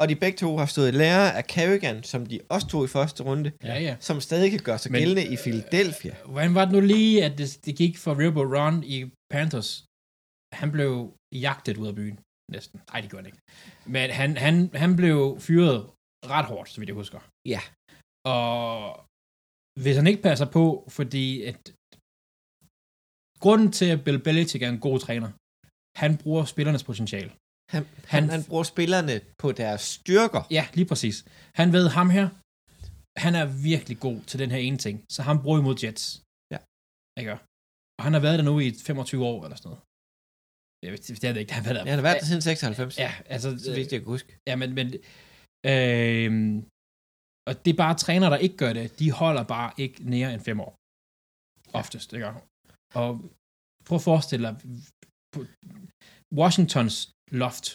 og 0.00 0.08
de 0.08 0.16
begge 0.16 0.38
to 0.38 0.56
har 0.56 0.66
stået 0.66 0.94
lærer 0.94 1.30
af 1.32 1.46
Kerrigan, 1.46 2.02
som 2.02 2.26
de 2.26 2.40
også 2.48 2.66
tog 2.66 2.84
i 2.84 2.88
første 2.88 3.22
runde, 3.22 3.52
ja, 3.64 3.78
ja. 3.80 3.96
som 4.00 4.20
stadig 4.20 4.50
kan 4.50 4.60
gøre 4.60 4.78
sig 4.78 4.92
Men- 4.92 4.98
gældende 5.00 5.24
i 5.34 5.36
Philadelphia. 5.36 6.14
Hvordan 6.26 6.54
var 6.54 6.64
det 6.64 6.74
nu 6.74 6.80
lige, 6.80 7.24
at 7.24 7.38
det, 7.38 7.58
det 7.64 7.76
gik 7.76 7.98
for 7.98 8.18
Riverboat 8.18 8.48
Ron 8.58 8.84
i 8.84 9.10
Panthers? 9.32 9.84
Han 10.60 10.72
blev 10.72 11.12
jagtet 11.34 11.76
ud 11.76 11.86
af 11.86 11.94
byen, 11.94 12.18
næsten. 12.52 12.80
Nej, 12.92 13.00
det 13.00 13.10
gjorde 13.10 13.22
han 13.24 13.26
ikke. 13.26 13.38
Men 13.86 14.10
han, 14.10 14.36
han, 14.36 14.70
han 14.74 14.96
blev 14.96 15.36
fyret 15.40 15.86
ret 16.34 16.44
hårdt, 16.44 16.68
så 16.70 16.80
vidt 16.80 16.88
jeg 16.88 16.94
husker. 16.94 17.18
Ja. 17.48 17.60
Og 18.26 19.04
hvis 19.80 19.96
han 19.96 20.06
ikke 20.06 20.22
passer 20.22 20.48
på, 20.56 20.64
fordi 20.96 21.42
at 21.50 21.60
grunden 23.44 23.72
til, 23.78 23.88
at 23.94 24.04
Bill 24.04 24.20
Belichick 24.26 24.62
er 24.62 24.68
en 24.68 24.84
god 24.88 24.98
træner, 25.06 25.30
han 26.02 26.12
bruger 26.22 26.44
spillernes 26.44 26.84
potentiale. 26.90 27.32
Han, 27.72 27.82
han, 28.14 28.22
han 28.34 28.42
bruger 28.48 28.62
spillerne 28.62 29.20
på 29.42 29.52
deres 29.52 29.80
styrker. 29.80 30.42
Ja, 30.50 30.64
lige 30.74 30.88
præcis. 30.92 31.16
Han 31.60 31.72
ved 31.72 31.86
ham 31.98 32.10
her, 32.16 32.26
han 33.24 33.32
er 33.42 33.46
virkelig 33.70 33.96
god 34.06 34.18
til 34.30 34.38
den 34.42 34.50
her 34.54 34.60
ene 34.66 34.78
ting, 34.84 34.96
så 35.14 35.20
han 35.22 35.42
bruger 35.42 35.58
imod 35.58 35.76
Jets. 35.82 36.04
Ja. 36.54 36.58
Ikke? 37.20 37.32
Og 37.98 38.02
han 38.06 38.12
har 38.16 38.20
været 38.26 38.38
der 38.38 38.44
nu 38.50 38.54
i 38.60 38.68
25 38.72 39.24
år 39.32 39.38
eller 39.44 39.56
sådan 39.56 39.68
noget. 39.68 39.82
Jeg 40.84 40.90
ved, 40.92 40.98
det 40.98 41.24
er 41.28 41.32
det 41.32 41.40
ikke, 41.40 41.52
han 41.58 41.64
har 41.64 41.72
været 41.72 41.78
der. 41.78 41.90
Ja, 41.90 41.94
han 41.94 41.98
har 41.98 42.08
været 42.08 42.20
der 42.20 42.26
siden 42.26 42.42
96, 42.42 42.98
Ja, 42.98 43.12
altså... 43.34 43.48
så 43.58 43.70
vidt 43.74 43.92
jeg 43.92 44.00
kan 44.00 44.08
huske. 44.14 44.30
Ja, 44.48 44.54
men... 44.56 44.70
men 44.78 44.86
øh, 45.72 46.30
og 47.48 47.52
det 47.64 47.70
er 47.72 47.82
bare 47.84 47.96
træner, 48.04 48.28
der 48.30 48.36
ikke 48.46 48.56
gør 48.62 48.72
det. 48.72 48.98
De 49.00 49.08
holder 49.22 49.44
bare 49.54 49.70
ikke 49.82 49.98
nære 50.12 50.34
end 50.34 50.42
fem 50.48 50.60
år. 50.66 50.72
Oftest, 51.80 52.08
ikke? 52.12 52.26
Og 53.00 53.10
prøv 53.86 53.96
at 54.00 54.06
forestille 54.10 54.44
dig 54.48 54.54
Washingtons 56.40 56.96
loft, 57.42 57.66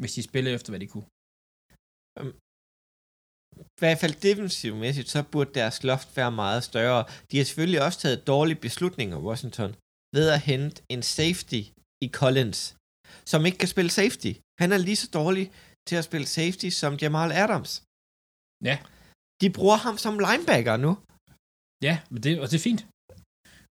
hvis 0.00 0.14
de 0.16 0.22
spillede 0.22 0.54
efter, 0.54 0.70
hvad 0.72 0.80
de 0.84 0.92
kunne. 0.94 1.08
Øhm, 2.18 2.34
I 3.76 3.80
hvert 3.82 4.00
fald 4.02 4.20
defensivmæssigt, 4.28 5.08
så 5.14 5.20
burde 5.32 5.54
deres 5.60 5.78
loft 5.90 6.08
være 6.16 6.32
meget 6.42 6.62
større. 6.70 7.00
De 7.30 7.36
har 7.36 7.44
selvfølgelig 7.44 7.82
også 7.86 7.98
taget 8.04 8.26
dårlige 8.32 8.60
beslutninger, 8.66 9.18
Washington, 9.28 9.70
ved 10.16 10.26
at 10.36 10.44
hente 10.50 10.76
en 10.94 11.02
safety 11.02 11.62
i 12.04 12.08
Collins, 12.18 12.60
som 13.30 13.46
ikke 13.46 13.58
kan 13.62 13.72
spille 13.74 13.90
safety. 14.00 14.32
Han 14.62 14.72
er 14.72 14.78
lige 14.88 15.00
så 15.04 15.08
dårlig 15.20 15.46
til 15.88 15.96
at 15.96 16.04
spille 16.08 16.26
safety 16.38 16.68
som 16.80 16.92
Jamal 17.02 17.30
Adams. 17.44 17.72
Ja. 18.68 18.76
De 19.42 19.46
bruger 19.56 19.76
ham 19.86 19.96
som 20.04 20.14
linebacker 20.26 20.76
nu. 20.86 20.90
Ja, 21.88 21.94
men 22.12 22.18
det, 22.24 22.32
og 22.42 22.46
det 22.50 22.56
er 22.60 22.64
fint. 22.70 22.82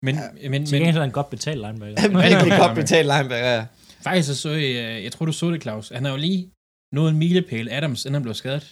Men, 0.06 0.16
ja, 0.16 0.50
men, 0.50 0.52
men 0.52 0.62
gengæld 0.74 0.98
er 0.98 1.06
han 1.08 1.16
godt 1.20 1.30
betalt 1.36 1.60
linebacker. 1.66 1.98
Han 2.04 2.12
er 2.16 2.22
rigtig 2.28 2.52
godt 2.64 2.76
betalt 2.82 3.08
linebacker. 3.14 3.52
ja. 3.60 3.66
faktisk 4.08 4.28
så 4.30 4.36
så 4.44 4.50
jeg, 4.50 4.74
øh, 4.86 5.04
jeg 5.06 5.12
tror 5.14 5.26
du 5.30 5.34
så 5.42 5.46
det, 5.54 5.62
Claus, 5.66 5.86
han 5.98 6.04
har 6.06 6.12
jo 6.16 6.18
lige 6.28 6.42
nået 6.98 7.10
en 7.14 7.18
milepæl, 7.24 7.68
Adams, 7.78 8.00
inden 8.06 8.14
han 8.20 8.24
blev 8.28 8.34
skadet. 8.44 8.66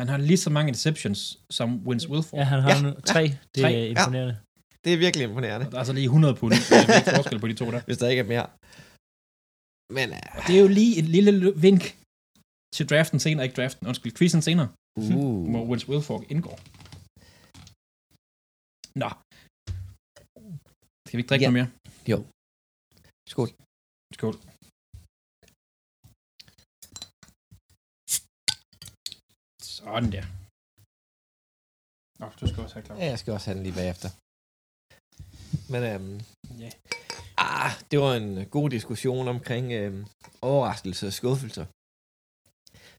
Han 0.00 0.06
har 0.08 0.18
lige 0.30 0.36
så 0.46 0.50
mange 0.56 0.68
interceptions 0.72 1.20
som 1.58 1.68
Vince 1.88 2.06
Wilfork. 2.10 2.38
Ja, 2.40 2.44
han 2.52 2.60
har 2.64 2.70
Ja, 2.74 2.82
nu 2.82 2.90
tre. 3.12 3.22
Det 3.54 3.62
Tre, 3.62 3.72
er 3.74 3.78
ja. 3.78 3.90
imponerende. 3.94 4.34
Det 4.84 4.90
er 4.94 4.98
virkelig 5.06 5.24
imponerende, 5.28 5.66
Der 5.70 5.78
er 5.80 5.84
så 5.84 5.92
lige 5.92 6.04
100 6.04 6.34
pund. 6.40 6.52
Der 6.52 7.10
er 7.10 7.16
forskel 7.16 7.38
på 7.44 7.48
de 7.48 7.54
to 7.60 7.66
der. 7.74 7.80
hvis 7.88 7.98
der 7.98 8.08
ikke 8.12 8.20
er 8.26 8.30
mere. 8.34 8.46
Men 9.96 10.06
Og 10.36 10.40
det 10.46 10.52
er 10.58 10.62
jo 10.66 10.70
lige 10.80 10.92
et 11.00 11.08
lille 11.16 11.32
vink 11.66 11.82
til 12.76 12.84
draften 12.90 13.18
senere, 13.24 13.44
ikke 13.46 13.56
draften, 13.60 13.86
undskyld, 13.90 14.12
quizzen 14.18 14.42
senere, 14.48 14.68
uh, 15.00 15.50
hvor 15.50 15.62
Vince 15.70 15.86
Wilfork 15.90 16.24
indgår. 16.34 16.56
Nå. 19.02 19.10
Skal 21.06 21.16
vi 21.16 21.20
ikke 21.22 21.28
drikke 21.32 21.44
Ja. 21.44 21.50
noget 21.50 21.58
mere? 21.60 21.70
skål. 23.32 23.48
Skål. 24.16 24.34
Sådan 29.78 30.10
der. 30.16 30.24
Nå, 32.20 32.26
du 32.40 32.44
skal 32.50 32.60
også 32.64 32.74
have 32.76 32.84
klar. 32.86 32.96
Ja, 32.96 33.06
jeg 33.14 33.18
skal 33.18 33.32
også 33.36 33.46
have 33.48 33.56
den 33.58 33.64
lige 33.66 33.78
bagefter. 33.82 34.08
Men 35.72 35.80
øhm, 35.92 36.16
Ja. 36.62 36.70
ah, 37.48 37.70
det 37.90 37.96
var 38.04 38.12
en 38.22 38.30
god 38.56 38.68
diskussion 38.76 39.28
omkring 39.34 39.66
øhm, 39.80 40.02
overraskelser 40.42 41.06
og 41.06 41.12
skuffelser. 41.20 41.66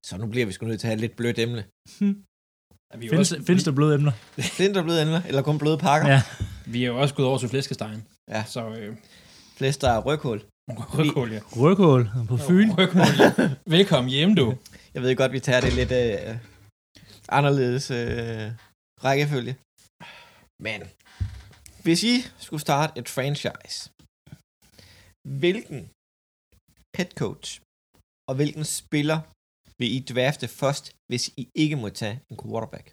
Så 0.08 0.18
nu 0.18 0.28
bliver 0.28 0.46
vi 0.46 0.52
sgu 0.52 0.66
nødt 0.66 0.80
til 0.80 0.88
at 0.88 0.90
have 0.90 0.94
et 0.94 1.02
lidt 1.02 1.16
blødt 1.16 1.40
emne. 1.40 1.66
Ja, 2.94 2.98
vi, 2.98 3.06
er 3.06 3.10
Findes, 3.10 3.32
også, 3.32 3.44
findes 3.46 3.64
der 3.64 3.72
bløde 3.72 3.96
emner? 3.96 4.12
Findes 4.58 4.76
der 4.78 4.84
bløde 4.84 5.02
emner, 5.02 5.22
eller 5.30 5.42
kun 5.42 5.58
bløde 5.58 5.78
pakker? 5.78 6.08
Ja. 6.10 6.22
vi 6.74 6.84
er 6.84 6.88
jo 6.88 7.02
også 7.02 7.16
gået 7.16 7.28
over 7.28 7.38
til 7.38 7.50
flæskestegen. 7.50 8.08
Ja. 8.30 8.44
Så 8.44 8.62
øh, 8.70 8.98
Flest 9.58 9.82
der 9.82 9.90
er 9.90 10.02
røghul. 10.08 10.40
rødkål, 10.70 11.32
ja. 11.32 11.40
Rødkål 11.62 12.10
på 12.28 12.38
Fyn. 12.38 12.70
Rødkål, 12.78 13.02
ja. 13.20 13.50
Velkommen 13.78 14.10
hjem, 14.12 14.36
du. 14.36 14.58
Jeg 14.94 15.02
ved 15.02 15.16
godt, 15.16 15.32
vi 15.32 15.40
tager 15.40 15.62
det 15.62 15.74
lidt 15.74 15.92
øh, 15.92 16.38
anderledes 17.30 17.92
øh, 17.92 18.52
rækkefølge. 19.06 19.54
Men 20.68 20.80
hvis 21.84 22.04
I 22.04 22.16
skulle 22.46 22.62
starte 22.62 23.00
et 23.00 23.10
franchise, 23.10 23.78
hvilken 25.42 25.80
head 26.98 27.12
coach 27.22 27.62
og 28.30 28.36
hvilken 28.36 28.66
spiller 28.80 29.20
vil 29.80 29.90
I 29.98 30.00
drafte 30.00 30.48
først, 30.48 30.86
hvis 31.10 31.24
I 31.42 31.44
ikke 31.56 31.76
må 31.76 31.90
tage 31.90 32.20
en 32.32 32.38
quarterback? 32.42 32.86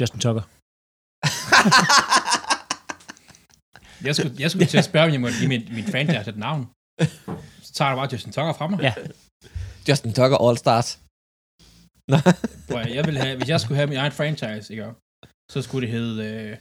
Justin 0.00 0.20
Tucker. 0.20 0.44
Jeg 4.06 4.16
skulle, 4.16 4.34
jeg 4.38 4.50
skulle 4.50 4.66
til 4.66 4.78
at 4.78 4.84
spørge, 4.84 5.06
om 5.06 5.12
jeg 5.12 5.20
måtte 5.20 5.38
give 5.40 5.48
min, 5.48 5.64
min 5.74 5.84
franchise 5.84 6.30
et 6.30 6.36
navn. 6.36 6.62
Så 7.62 7.72
tager 7.76 7.90
du 7.90 7.96
bare 7.96 8.08
Justin 8.12 8.32
Tucker 8.32 8.52
fra 8.52 8.66
mig. 8.66 8.80
Ja. 8.80 8.94
Justin 9.88 10.12
Tucker 10.18 10.38
All 10.48 10.58
Stars. 10.58 10.88
Nå. 12.12 12.18
Jeg 12.96 13.06
vil 13.06 13.18
have, 13.18 13.36
hvis 13.36 13.48
jeg 13.48 13.60
skulle 13.60 13.76
have 13.76 13.88
min 13.88 13.98
egen 13.98 14.12
franchise, 14.12 14.72
ikke? 14.72 14.94
så 15.52 15.62
skulle 15.62 15.86
det 15.86 15.94
hedde 15.96 16.24
øh, 16.24 16.58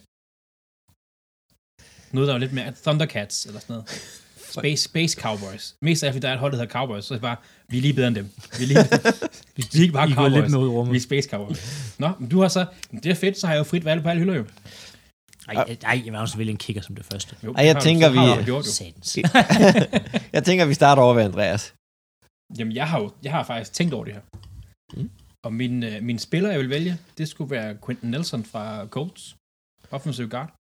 noget, 2.14 2.28
der 2.28 2.34
var 2.34 2.40
lidt 2.40 2.54
mere 2.54 2.72
Thundercats, 2.86 3.46
eller 3.46 3.60
sådan 3.60 3.74
noget. 3.74 3.90
Space, 4.60 4.84
Space 4.84 5.22
Cowboys. 5.22 5.76
Mest 5.82 6.04
af, 6.04 6.14
fordi 6.14 6.22
der 6.22 6.30
er 6.30 6.34
et 6.34 6.40
hold, 6.40 6.52
der 6.52 6.58
hedder 6.58 6.72
Cowboys, 6.74 7.06
så 7.06 7.14
er 7.14 7.16
det 7.16 7.22
bare, 7.22 7.36
vi 7.70 7.78
er 7.78 7.82
lige 7.82 7.94
bedre 7.94 8.08
end 8.08 8.16
dem. 8.16 8.30
Vi 8.58 8.64
er, 8.64 8.68
lige, 8.68 8.80
vi 9.56 9.64
er 9.78 9.82
ikke 9.82 9.94
bare 9.94 10.10
I 10.10 10.14
Cowboys. 10.14 10.34
lidt 10.34 10.52
med 10.52 10.60
rummet. 10.60 10.92
Vi 10.92 10.98
er 10.98 11.02
Space 11.02 11.30
Cowboys. 11.30 11.94
Nå, 12.00 12.10
men 12.20 12.30
du 12.30 12.42
har 12.42 12.48
så, 12.48 12.66
det 12.92 13.06
er 13.06 13.16
fedt, 13.16 13.38
så 13.38 13.48
har 13.48 13.54
jeg 13.54 13.60
jo 13.60 13.64
frit 13.64 13.86
valg 13.86 14.04
på 14.04 14.10
alle 14.10 14.20
hylder 14.20 14.36
jo. 14.36 14.46
Ej, 15.48 15.78
ej, 15.84 16.02
jeg 16.06 16.16
også 16.16 16.38
vælge 16.38 16.52
en 16.52 16.58
kicker 16.58 16.82
som 16.82 16.96
det 16.96 17.06
første. 17.06 17.36
jo 17.44 17.54
Ej, 17.54 17.66
jeg 17.66 17.82
tænker, 17.82 18.08
du, 18.08 18.14
vi- 18.14 18.44
gjort, 18.44 18.66
jeg 20.34 20.44
tænker, 20.44 20.66
vi 20.66 20.74
starter 20.74 21.02
over 21.02 21.14
ved 21.14 21.24
Andreas. 21.24 21.74
Jamen, 22.58 22.76
jeg 22.76 22.88
har 22.88 23.00
jo 23.02 23.12
jeg 23.24 23.32
har 23.32 23.44
faktisk 23.44 23.74
tænkt 23.74 23.94
over 23.94 24.06
det 24.06 24.14
her. 24.14 24.22
Mm. 24.94 25.02
Mm. 25.02 25.10
Og 25.46 25.54
min, 25.54 25.84
øh, 25.84 26.04
min 26.04 26.20
spiller, 26.20 26.50
jeg 26.52 26.60
vil 26.60 26.70
vælge, 26.70 26.98
det 27.18 27.28
skulle 27.28 27.52
være 27.52 27.78
Quentin 27.86 28.10
Nelson 28.12 28.44
fra 28.44 28.86
Colts. 28.86 29.36
Offensive 29.92 30.30
guard. 30.30 30.54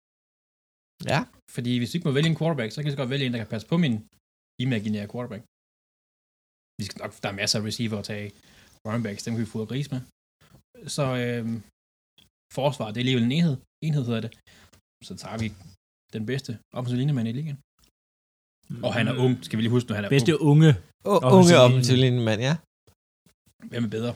Ja. 1.13 1.19
Fordi 1.55 1.71
hvis 1.77 1.89
du 1.91 1.97
ikke 1.97 2.07
må 2.07 2.13
vælge 2.17 2.29
en 2.29 2.37
quarterback, 2.41 2.71
så 2.71 2.77
kan 2.77 2.85
jeg 2.87 2.93
så 2.95 3.01
godt 3.01 3.09
vælge 3.09 3.25
en, 3.25 3.33
der 3.33 3.39
kan 3.43 3.47
passe 3.53 3.67
på 3.67 3.77
min 3.77 3.93
imaginære 4.65 5.07
quarterback. 5.13 5.43
Vi 6.79 6.83
skal 6.87 6.99
nok, 7.03 7.11
der 7.23 7.29
er 7.29 7.37
masser 7.41 7.59
af 7.59 7.63
receiver 7.69 7.97
at 7.99 8.05
tage. 8.11 8.27
Running 8.85 9.03
backs, 9.05 9.23
dem 9.23 9.33
kan 9.33 9.41
vi 9.45 9.49
få 9.55 9.65
gris 9.71 9.87
med. 9.93 10.01
Så 10.95 11.03
øh, 11.23 11.43
forsvar, 12.59 12.87
det 12.87 12.97
er 12.97 13.03
alligevel 13.05 13.23
en 13.29 13.31
enhed. 13.37 13.55
Enhed 13.85 14.03
hedder 14.09 14.21
det. 14.25 14.31
Så 15.07 15.13
tager 15.21 15.37
vi 15.43 15.47
den 16.15 16.23
bedste 16.31 16.51
offensive 16.77 16.97
linjemand 17.01 17.27
i 17.27 17.31
ligaen. 17.39 17.59
Og 18.85 18.91
han 18.97 19.05
er 19.11 19.15
ung, 19.23 19.33
skal 19.45 19.57
vi 19.57 19.61
lige 19.63 19.75
huske, 19.77 19.87
når 19.89 19.95
han 19.95 20.05
er 20.05 20.09
Bedste 20.17 20.33
ung. 20.41 20.49
unge. 20.51 20.69
O- 20.73 21.09
unge 21.09 21.27
Offensiv 21.27 21.57
offensiv 21.65 21.95
linjemand, 22.05 22.39
ja. 22.49 22.53
Hvem 23.71 23.83
er 23.87 23.91
bedre? 23.97 24.13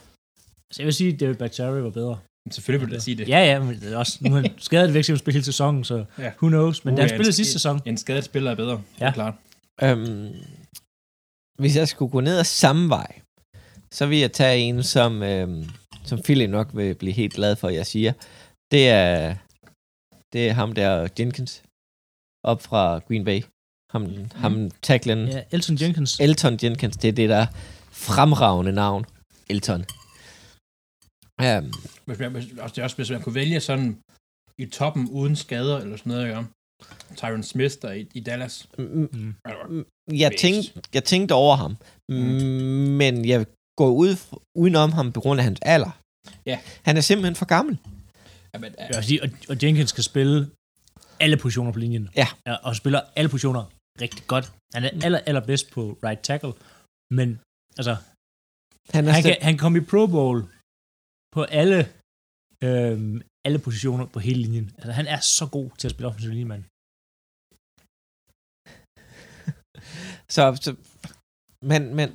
Så 0.74 0.78
jeg 0.82 0.86
vil 0.90 0.94
sige, 1.00 1.10
at 1.14 1.20
David 1.20 1.36
Bakhtiari 1.44 1.82
var 1.88 1.94
bedre. 2.02 2.16
Men 2.46 2.52
Selvfølgelig 2.52 2.88
vil 2.88 2.94
jeg 2.94 3.02
sige 3.02 3.18
det. 3.18 3.28
Ja, 3.30 3.40
ja, 3.40 3.60
men 3.60 3.80
det 3.80 3.94
er 3.94 3.98
også, 3.98 4.18
nu 4.22 4.36
er 4.36 4.42
han 4.42 4.52
skadet 4.58 4.94
væk, 4.94 5.04
til 5.06 5.14
at 5.14 5.20
spille 5.20 5.34
hele 5.36 5.46
sæsonen, 5.46 5.84
så 5.84 6.06
Ja. 6.18 6.32
who 6.42 6.48
knows. 6.48 6.86
Men 6.86 6.94
Uh, 6.94 6.98
da 6.98 7.02
han 7.02 7.10
ja, 7.10 7.16
spillede 7.16 7.34
sidste 7.34 7.54
sæson, 7.54 7.82
En 7.86 7.98
skadet 7.98 8.24
spiller 8.24 8.52
er 8.52 8.56
bedre. 8.56 8.82
Ja. 9.00 9.06
Er 9.08 9.12
klart. 9.12 9.34
Øhm, 9.84 10.34
hvis 11.60 11.76
jeg 11.76 11.88
skulle 11.88 12.12
gå 12.12 12.20
ned 12.22 12.38
ad 12.40 12.44
samme 12.44 12.90
vej, 12.90 13.20
så 13.92 14.06
vil 14.06 14.18
jeg 14.20 14.32
tage 14.32 14.60
en, 14.60 14.84
som, 14.84 15.24
øhm, 15.24 15.64
som 16.04 16.22
Philip 16.22 16.50
nok 16.50 16.70
vil 16.74 16.96
blive 16.96 17.14
helt 17.14 17.34
glad 17.34 17.56
for, 17.56 17.70
jeg 17.70 17.86
siger. 17.86 18.14
Det 18.72 18.90
er, 18.90 19.36
det 20.34 20.50
er 20.50 20.54
ham 20.54 20.72
der, 20.74 21.08
Jenkins, 21.20 21.64
op 22.44 22.62
fra 22.62 23.00
Green 23.08 23.26
Bay. 23.26 23.42
Ham, 23.92 24.02
mm. 24.02 24.30
ham 24.36 24.72
tacklen, 24.82 25.28
ja, 25.28 25.42
Elton 25.52 25.78
Jenkins. 25.82 26.20
Elton 26.20 26.60
Jenkins, 26.64 26.98
det 26.98 27.08
er 27.08 27.12
det 27.12 27.30
der 27.30 27.46
fremragende 27.92 28.72
navn. 28.72 29.06
Elton. 29.50 29.86
Um, 31.44 31.74
Hvis 32.06 32.20
man, 32.20 32.32
hvis, 32.32 32.46
også, 32.60 32.74
det 32.74 32.80
er 32.82 32.84
også, 32.84 32.96
hvis 32.96 33.12
man 33.12 33.22
kunne 33.22 33.36
vælge 33.36 33.60
sådan 33.60 33.98
i 34.58 34.66
toppen 34.66 35.10
uden 35.10 35.36
skader 35.36 35.78
eller 35.78 35.98
sådan 35.98 36.12
noget, 36.12 36.28
ja. 36.28 36.44
Tyron 37.16 37.44
Smith 37.44 37.76
der 37.82 37.92
i, 37.92 38.08
i 38.14 38.20
Dallas. 38.20 38.68
Mm. 38.78 39.10
Mm, 39.14 39.86
jeg, 40.12 40.32
Bedst. 40.32 40.42
tænkte, 40.42 40.82
jeg 40.94 41.04
tænkte 41.04 41.34
over 41.34 41.56
ham, 41.56 41.78
mm. 42.10 42.16
men 43.02 43.26
jeg 43.26 43.46
går 43.78 43.90
ud 43.90 44.16
udenom 44.58 44.92
ham 44.92 45.12
på 45.12 45.22
grund 45.22 45.40
af 45.40 45.44
hans 45.44 45.60
alder. 45.62 45.92
Ja. 46.46 46.60
Han 46.84 46.98
er 46.98 47.02
simpelthen 47.02 47.36
for 47.36 47.46
gammel. 47.46 47.78
Ja, 48.54 48.60
men, 48.60 48.76
Jeg 48.94 49.04
sige, 49.04 49.24
og, 49.24 49.30
og 49.50 49.64
Jenkins 49.64 49.92
kan 49.92 50.04
spille 50.04 50.50
alle 51.20 51.38
positioner 51.38 51.72
på 51.72 51.80
linjen. 51.80 52.10
Ja. 52.16 52.28
ja 52.48 52.54
og 52.56 52.76
spiller 52.76 53.02
alle 53.16 53.30
positioner 53.30 53.64
rigtig 54.02 54.24
godt. 54.28 54.52
Han 54.74 54.84
er 54.84 54.90
aller, 55.04 55.20
allerbedst 55.20 55.72
på 55.72 55.98
right 56.04 56.22
tackle, 56.24 56.54
men 57.14 57.40
altså, 57.78 57.96
Han 58.94 59.08
er 59.08 59.12
han 59.12 59.24
kan, 59.24 59.36
han 59.42 59.58
kom 59.58 59.76
i 59.76 59.80
Pro 59.80 60.08
Bowl 60.08 60.44
på 61.36 61.42
alle, 61.60 61.80
øhm, 62.68 63.16
alle 63.48 63.60
positioner 63.66 64.06
på 64.14 64.20
hele 64.28 64.42
linjen. 64.46 64.68
Altså, 64.78 64.92
han 65.00 65.08
er 65.16 65.20
så 65.38 65.46
god 65.58 65.70
til 65.80 65.88
at 65.88 65.92
spille 65.92 66.08
offensiv 66.10 66.30
linjemand. 66.32 66.64
så, 70.36 70.42
så, 70.64 70.72
men, 71.72 71.82
men 71.98 72.08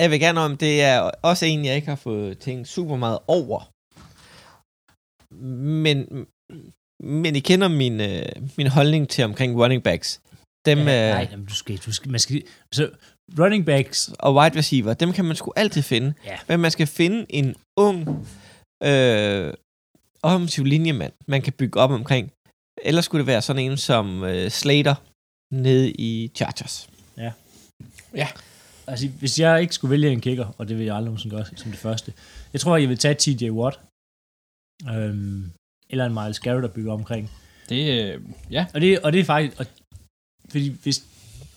jeg 0.00 0.10
vil 0.10 0.20
gerne 0.20 0.40
om, 0.46 0.56
det 0.64 0.82
er 0.90 0.98
også 1.30 1.44
en, 1.46 1.64
jeg 1.64 1.76
ikke 1.76 1.88
har 1.94 2.02
fået 2.08 2.38
tænkt 2.38 2.68
super 2.68 2.96
meget 3.04 3.18
over. 3.38 3.58
Men, 5.84 6.26
men 7.24 7.36
I 7.36 7.40
kender 7.50 7.68
min, 7.68 8.00
øh, 8.10 8.28
min 8.58 8.66
holdning 8.76 9.08
til 9.08 9.24
omkring 9.24 9.50
running 9.60 9.82
backs. 9.82 10.20
Dem, 10.68 10.78
ja, 10.78 10.84
øh, 10.84 11.14
nej, 11.14 11.28
jamen, 11.30 11.46
du 11.46 11.54
skal, 11.54 11.76
du 11.86 11.92
skal, 11.92 12.10
man 12.10 12.20
skal, 12.20 12.42
så 12.72 12.90
running 13.38 13.66
backs, 13.66 14.10
og 14.18 14.34
wide 14.34 14.58
receiver, 14.58 14.94
dem 14.94 15.12
kan 15.12 15.24
man 15.24 15.36
sgu 15.36 15.52
altid 15.56 15.82
finde. 15.82 16.14
Ja. 16.24 16.38
Men 16.48 16.60
man 16.60 16.70
skal 16.70 16.86
finde 16.86 17.26
en 17.28 17.54
ung 17.76 18.26
øh, 18.82 19.54
offensiv 20.22 20.64
linjemand, 20.64 21.12
man 21.26 21.42
kan 21.42 21.52
bygge 21.52 21.80
op 21.80 21.90
omkring. 21.90 22.32
Ellers 22.84 23.04
skulle 23.04 23.20
det 23.20 23.26
være 23.26 23.42
sådan 23.42 23.62
en 23.62 23.76
som 23.76 24.24
øh, 24.24 24.50
Slater 24.50 24.94
nede 25.54 25.92
i 25.92 26.30
Chargers. 26.34 26.90
altså 28.86 29.08
hvis 29.08 29.38
jeg 29.38 29.60
ikke 29.62 29.74
skulle 29.74 29.90
vælge 29.90 30.10
en 30.10 30.20
kicker, 30.20 30.54
og 30.58 30.68
det 30.68 30.78
vil 30.78 30.86
jeg 30.86 30.96
aldrig 30.96 31.06
nogensinde 31.06 31.36
gøre 31.36 31.44
som 31.56 31.70
det 31.70 31.80
første, 31.80 32.12
jeg 32.52 32.60
tror, 32.60 32.76
jeg 32.76 32.88
vil 32.88 32.98
tage 32.98 33.14
TJ 33.14 33.50
Watt, 33.50 33.80
øhm, 34.90 35.50
eller 35.90 36.04
en 36.06 36.14
Miles 36.14 36.40
Garrett 36.40 36.64
at 36.64 36.72
bygge 36.72 36.92
omkring. 36.92 37.30
det, 37.68 38.14
øh, 38.14 38.22
ja, 38.50 38.66
Og 38.74 38.80
det, 38.80 39.00
og 39.00 39.12
det 39.12 39.20
er 39.20 39.24
faktisk, 39.24 39.60
og, 39.60 39.66
fordi 40.48 40.68
hvis, 40.82 41.06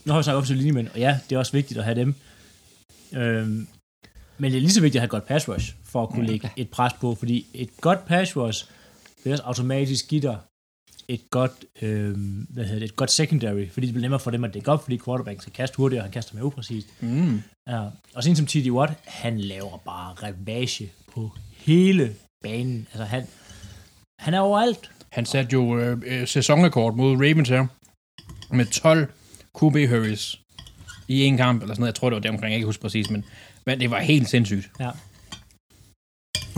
nu 0.05 0.11
har 0.13 0.19
vi 0.19 0.23
snakket 0.23 0.47
til 0.47 0.57
linjemænd, 0.57 0.87
og 0.87 0.99
ja, 0.99 1.19
det 1.29 1.35
er 1.35 1.39
også 1.39 1.51
vigtigt 1.51 1.77
at 1.77 1.83
have 1.83 1.99
dem. 1.99 2.15
Øhm, 3.13 3.67
men 4.37 4.51
det 4.51 4.57
er 4.57 4.61
lige 4.61 4.71
så 4.71 4.81
vigtigt 4.81 4.99
at 4.99 5.01
have 5.01 5.05
et 5.05 5.11
godt 5.11 5.27
pass 5.27 5.49
rush, 5.49 5.75
for 5.89 6.03
at 6.03 6.09
kunne 6.09 6.25
Ja. 6.25 6.31
lægge 6.31 6.49
et 6.55 6.69
pres 6.69 6.93
på, 6.93 7.15
fordi 7.15 7.45
et 7.53 7.69
godt 7.81 8.05
pass 8.05 8.37
rush 8.37 8.65
vil 9.23 9.31
også 9.33 9.43
automatisk 9.43 10.07
give 10.07 10.21
dig 10.21 10.37
et 11.07 11.21
godt, 11.31 11.51
øhm, 11.81 12.47
hvad 12.49 12.63
hedder 12.63 12.79
det, 12.79 12.85
et 12.85 12.95
godt 12.95 13.11
secondary, 13.11 13.69
fordi 13.69 13.85
det 13.87 13.93
bliver 13.93 14.01
nemmere 14.01 14.19
for 14.19 14.31
dem 14.31 14.43
at 14.43 14.53
dække 14.53 14.71
op, 14.71 14.83
fordi 14.83 14.99
quarterbacken 15.05 15.41
skal 15.41 15.53
kaste 15.53 15.77
hurtigere, 15.77 16.01
og 16.01 16.05
han 16.05 16.11
kaster 16.11 16.35
mere 16.35 16.45
upræcist. 16.45 16.87
mm, 17.01 17.41
Ja. 17.67 17.79
Og 18.13 18.23
sådan 18.23 18.35
som 18.35 18.45
T.D. 18.45 18.69
Watt, 18.71 18.93
han 19.05 19.39
laver 19.39 19.77
bare 19.77 20.13
ravage 20.13 20.91
på 21.13 21.31
hele 21.51 22.15
banen. 22.43 22.87
Altså 22.91 23.03
han, 23.03 23.23
han 24.19 24.33
er 24.33 24.39
overalt. 24.39 24.91
han 25.09 25.25
satte 25.25 25.53
jo 25.53 25.77
øh, 25.79 26.01
øh, 26.05 26.27
sæsonrekord 26.27 26.95
mod 26.95 27.15
Ravens 27.15 27.49
her, 27.49 27.67
med 28.55 28.65
12 28.65 29.05
QB 29.59 29.89
hurries 29.89 30.39
i 31.07 31.23
en 31.23 31.37
kamp, 31.37 31.61
eller 31.61 31.73
sådan 31.75 31.81
noget. 31.81 31.91
Jeg 31.91 31.95
tror, 31.95 32.09
det 32.09 32.15
var 32.15 32.21
det 32.21 32.31
omkring, 32.31 32.43
jeg 32.43 32.51
kan 32.51 32.57
ikke 32.57 32.65
huske 32.65 32.81
præcis, 32.81 33.09
men, 33.09 33.25
men 33.65 33.79
det 33.79 33.91
var 33.91 33.99
helt 33.99 34.29
sindssygt. 34.29 34.71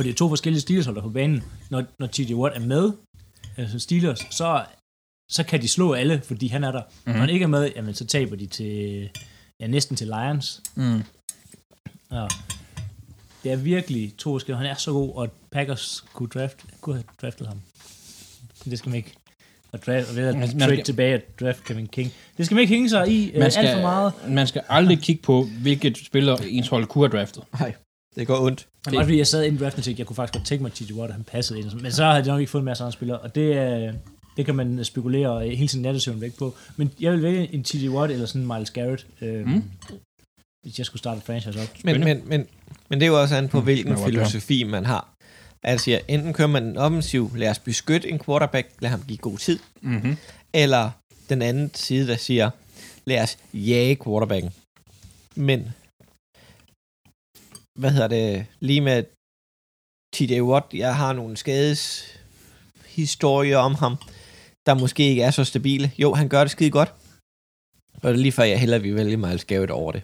Og 0.01 0.05
det 0.05 0.11
er 0.11 0.15
to 0.15 0.29
forskellige 0.29 0.61
Steelers 0.61 0.85
holder 0.85 1.01
på 1.01 1.09
banen. 1.09 1.43
Når, 1.69 1.83
når 1.99 2.07
T.J. 2.07 2.33
Watt 2.33 2.55
er 2.55 2.59
med, 2.59 2.91
altså 3.57 3.79
Steelers, 3.79 4.19
så, 4.29 4.65
så 5.31 5.43
kan 5.43 5.61
de 5.61 5.67
slå 5.67 5.93
alle, 5.93 6.21
fordi 6.25 6.47
han 6.47 6.63
er 6.63 6.71
der. 6.71 6.81
Mm. 7.05 7.11
Når 7.11 7.19
han 7.19 7.29
ikke 7.29 7.43
er 7.43 7.47
med, 7.47 7.71
jamen, 7.75 7.93
så 7.93 8.05
taber 8.05 8.35
de 8.35 8.45
til, 8.45 9.09
ja, 9.59 9.67
næsten 9.67 9.95
til 9.95 10.07
Lions. 10.07 10.61
Mm. 10.75 11.03
Ja. 12.11 12.27
Det 13.43 13.51
er 13.51 13.55
virkelig 13.55 14.13
to 14.17 14.33
forskellige. 14.33 14.57
Han 14.57 14.65
er 14.67 14.75
så 14.75 14.91
god, 14.91 15.15
og 15.15 15.29
Packers 15.51 16.03
kunne, 16.13 16.29
draft, 16.29 16.65
kunne 16.81 16.95
have 16.95 17.03
draftet 17.21 17.47
ham. 17.47 17.61
Det 18.65 18.77
skal 18.79 18.89
man 18.89 18.97
ikke. 18.97 19.13
Og 19.71 19.85
draft, 19.85 20.09
og 20.09 20.15
ved 20.15 20.27
at 20.27 20.35
Man- 20.37 20.39
man 20.49 20.59
trade 20.59 20.73
skal- 20.75 20.85
tilbage 20.85 21.13
at 21.13 21.39
draft 21.39 21.63
Kevin 21.63 21.87
King. 21.87 22.11
Det 22.37 22.45
skal 22.45 22.55
man 22.55 22.61
ikke 22.61 22.73
hænge 22.73 22.89
sig 22.89 23.07
i 23.09 23.31
Man 23.39 23.51
skal, 23.51 23.65
alt 23.65 23.75
for 23.75 23.81
meget. 23.81 24.13
man 24.27 24.47
skal 24.47 24.61
aldrig 24.69 24.99
kigge 24.99 25.21
på, 25.21 25.47
hvilket 25.61 25.97
spiller 25.97 26.35
ens 26.37 26.67
hold 26.67 26.85
kunne 26.85 27.09
have 27.09 27.17
draftet. 27.19 27.43
Nej, 27.59 27.73
det 28.15 28.27
går 28.27 28.39
ondt. 28.45 28.67
Det 28.85 28.93
var 28.93 28.99
også 28.99 29.05
fordi, 29.07 29.17
jeg 29.17 29.27
sad 29.27 29.43
inden 29.43 29.55
i 29.59 29.63
draften 29.63 29.79
og 29.79 29.83
tænkte, 29.83 29.99
jeg 29.99 30.07
kunne 30.07 30.15
faktisk 30.15 30.33
godt 30.33 30.45
tænke 30.47 30.61
mig, 30.63 30.69
at 30.69 30.75
T.J. 30.87 30.93
Watt, 30.93 31.13
han 31.13 31.23
passede 31.23 31.59
ind. 31.59 31.71
Men 31.81 31.91
så 31.91 32.05
havde 32.05 32.23
de 32.23 32.27
nok 32.27 32.39
ikke 32.39 32.51
fået 32.51 32.61
en 32.61 32.65
masse 32.65 32.83
andre 32.83 32.91
spillere. 32.91 33.19
Og 33.19 33.35
det 33.35 33.53
er, 33.57 33.93
Det 34.37 34.45
kan 34.45 34.55
man 34.55 34.85
spekulere 34.85 35.49
hele 35.49 35.67
sin 35.67 35.81
nattesøvn 35.81 36.21
væk 36.21 36.37
på. 36.37 36.55
Men 36.77 36.91
jeg 36.99 37.11
vil 37.11 37.21
vælge 37.23 37.53
en 37.53 37.63
T.J. 37.63 37.87
Watt 37.89 38.13
eller 38.13 38.25
sådan 38.25 38.41
en 38.41 38.47
Miles 38.47 38.71
Garrett, 38.71 39.07
øh, 39.21 39.45
Mm. 39.47 39.63
hvis 40.63 40.77
jeg 40.77 40.85
skulle 40.85 40.99
starte 40.99 41.17
et 41.17 41.23
franchise 41.23 41.61
op. 41.61 41.67
Men, 41.83 41.99
men, 42.03 42.21
men, 42.25 42.45
men 42.89 42.99
det 42.99 43.05
er 43.05 43.09
jo 43.09 43.21
også 43.21 43.35
an 43.35 43.47
på, 43.47 43.57
Mm, 43.59 43.63
hvilken 43.63 43.97
filosofi 44.05 44.63
man 44.63 44.85
har. 44.85 45.09
Altså, 45.63 45.99
enten 46.07 46.33
kører 46.33 46.47
man 46.47 46.63
en 46.63 46.77
offensiv, 46.77 47.31
lad 47.35 47.49
os 47.49 47.59
beskytte 47.59 48.09
en 48.09 48.19
quarterback, 48.19 48.67
lad 48.79 48.89
ham 48.89 49.03
give 49.07 49.17
god 49.17 49.37
tid, 49.37 49.59
Mm-hmm. 49.81 50.17
eller 50.53 50.89
den 51.29 51.41
anden 51.41 51.71
side, 51.73 52.07
der 52.07 52.15
siger, 52.17 52.49
lad 53.05 53.23
os 53.23 53.37
jage 53.53 53.97
quarterbacken. 54.03 54.51
Men, 55.35 55.67
hvad 57.79 57.91
hedder 57.91 58.07
det, 58.07 58.45
lige 58.59 58.81
med 58.81 59.03
TJ 60.13 60.41
Watt, 60.41 60.73
jeg 60.73 60.95
har 60.95 61.13
nogle 61.13 61.37
skades 61.37 61.83
historier 62.85 63.57
om 63.57 63.75
ham, 63.75 63.95
der 64.65 64.73
måske 64.73 65.03
ikke 65.03 65.21
er 65.21 65.31
så 65.31 65.43
stabile. 65.43 65.91
Jo, 65.97 66.13
han 66.13 66.29
gør 66.29 66.41
det 66.43 66.51
skide 66.51 66.71
godt. 66.71 66.93
Og 67.93 68.03
det 68.09 68.13
er 68.17 68.23
lige 68.23 68.31
før, 68.31 68.43
jeg 68.43 68.59
hellere 68.59 68.81
vil 68.81 68.95
vælge 68.95 69.17
Miles 69.17 69.45
Garrett 69.45 69.71
over 69.71 69.91
det. 69.91 70.03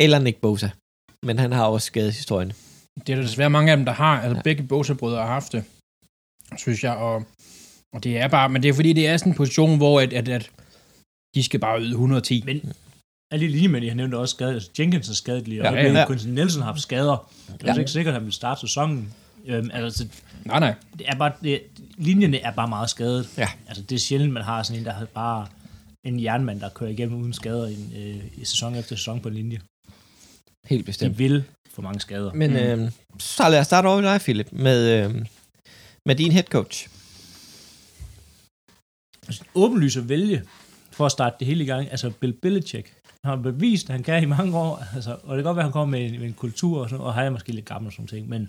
Eller 0.00 0.18
Nick 0.18 0.40
Bosa. 0.40 0.68
Men 1.26 1.38
han 1.38 1.52
har 1.52 1.66
også 1.66 1.86
skadeshistorien. 1.86 2.52
Det 3.06 3.08
er 3.12 3.16
der 3.16 3.22
desværre 3.22 3.50
mange 3.50 3.70
af 3.70 3.76
dem, 3.76 3.86
der 3.86 3.92
har. 3.92 4.20
Altså 4.20 4.36
Ja. 4.36 4.42
begge 4.42 4.62
Bosa-brødre 4.62 5.20
har 5.20 5.26
haft 5.26 5.52
det, 5.52 5.64
synes 6.56 6.84
jeg. 6.84 6.96
Og, 6.96 7.24
og 7.94 8.04
det 8.04 8.18
er 8.18 8.28
bare, 8.28 8.48
men 8.48 8.62
det 8.62 8.68
er 8.68 8.72
fordi, 8.74 8.92
det 8.92 9.08
er 9.08 9.16
sådan 9.16 9.32
en 9.32 9.36
position, 9.36 9.76
hvor 9.76 10.00
at, 10.00 10.12
at, 10.12 10.28
at 10.28 10.50
de 11.34 11.42
skal 11.42 11.60
bare 11.60 11.80
yde 11.80 11.90
110. 11.90 12.42
Men 12.46 12.72
alle 13.30 13.46
de 13.46 13.50
linjemænd, 13.52 13.84
jeg 13.84 13.94
nævnte 13.94 14.16
også 14.16 14.32
skadet. 14.34 14.54
Altså, 14.54 14.70
Jenkins 14.78 15.08
er 15.08 15.14
skadet 15.14 15.48
lige, 15.48 15.60
og 15.68 15.74
Ja, 15.74 15.82
ja, 15.82 15.92
ja. 15.92 16.06
Quentin 16.06 16.34
Nelson 16.34 16.62
har 16.62 16.66
haft 16.72 16.82
skader. 16.82 17.30
Det 17.46 17.68
er 17.68 17.72
Ja. 17.74 17.78
ikke 17.78 17.90
sikkert, 17.90 18.14
at 18.14 18.20
han 18.20 18.24
vil 18.24 18.32
starte 18.32 18.60
sæsonen. 18.60 19.14
Øhm, 19.46 19.70
altså, 19.72 20.06
Nej, 20.44 20.60
nej. 20.60 20.74
det 20.98 21.08
er 21.08 21.16
bare, 21.16 21.32
det, 21.42 21.60
linjerne 21.98 22.40
er 22.40 22.50
bare 22.52 22.68
meget 22.68 22.90
skadet. 22.90 23.28
Ja. 23.38 23.48
Altså, 23.68 23.82
det 23.82 23.96
er 23.96 24.00
sjældent, 24.00 24.32
man 24.32 24.42
har 24.42 24.62
sådan 24.62 24.78
en, 24.80 24.84
der 24.86 24.92
har 24.92 25.04
bare 25.04 25.46
en 26.06 26.22
jernmand, 26.22 26.60
der 26.60 26.68
kører 26.68 26.90
igennem 26.90 27.20
uden 27.20 27.32
skader 27.32 27.66
i, 27.66 27.74
en, 27.74 27.92
øh, 27.96 28.24
i 28.36 28.44
sæson 28.44 28.74
efter 28.74 28.96
sæson 28.96 29.20
på 29.20 29.28
en 29.28 29.34
linje. 29.34 29.60
Helt 30.66 30.80
De 30.80 30.84
bestemt. 30.86 31.18
vil 31.18 31.44
få 31.74 31.82
mange 31.82 32.00
skader. 32.00 32.32
Men 32.32 32.50
Mm. 32.50 32.56
øh, 32.56 32.90
så 33.18 33.48
lad 33.48 33.60
os 33.60 33.66
starte 33.66 33.86
over 33.86 33.96
ved 34.00 34.04
dig, 34.08 34.20
Philip, 34.20 34.48
med, 34.52 35.04
øh, 35.04 35.14
med 36.06 36.14
din 36.16 36.32
head 36.32 36.44
coach. 36.44 36.88
Altså, 39.26 39.42
åbenlyst 39.54 39.96
at 39.96 40.08
vælge 40.08 40.42
for 40.92 41.06
at 41.06 41.12
starte 41.12 41.36
det 41.38 41.46
hele 41.46 41.64
i 41.64 41.66
gang. 41.66 41.90
Altså, 41.90 42.10
Bill 42.10 42.32
Belichick 42.42 42.92
han 43.24 43.30
har 43.34 43.42
bevist, 43.50 43.86
at 43.86 43.94
han 43.96 44.02
kan 44.02 44.22
i 44.22 44.26
mange 44.36 44.58
år. 44.58 44.72
Altså, 44.96 45.12
og 45.26 45.36
det 45.36 45.42
kan 45.42 45.48
godt 45.48 45.56
være, 45.56 45.64
at 45.64 45.70
han 45.70 45.78
kommer 45.78 45.96
med 45.96 46.02
en, 46.06 46.20
med 46.20 46.28
en 46.28 46.42
kultur, 46.44 46.82
og, 46.82 46.90
sådan, 46.90 47.04
og 47.06 47.14
han 47.14 47.26
er 47.26 47.30
måske 47.30 47.52
lidt 47.52 47.66
gammel 47.72 47.86
og 47.86 47.92
sådan 47.92 48.06
ting, 48.06 48.28
men 48.28 48.42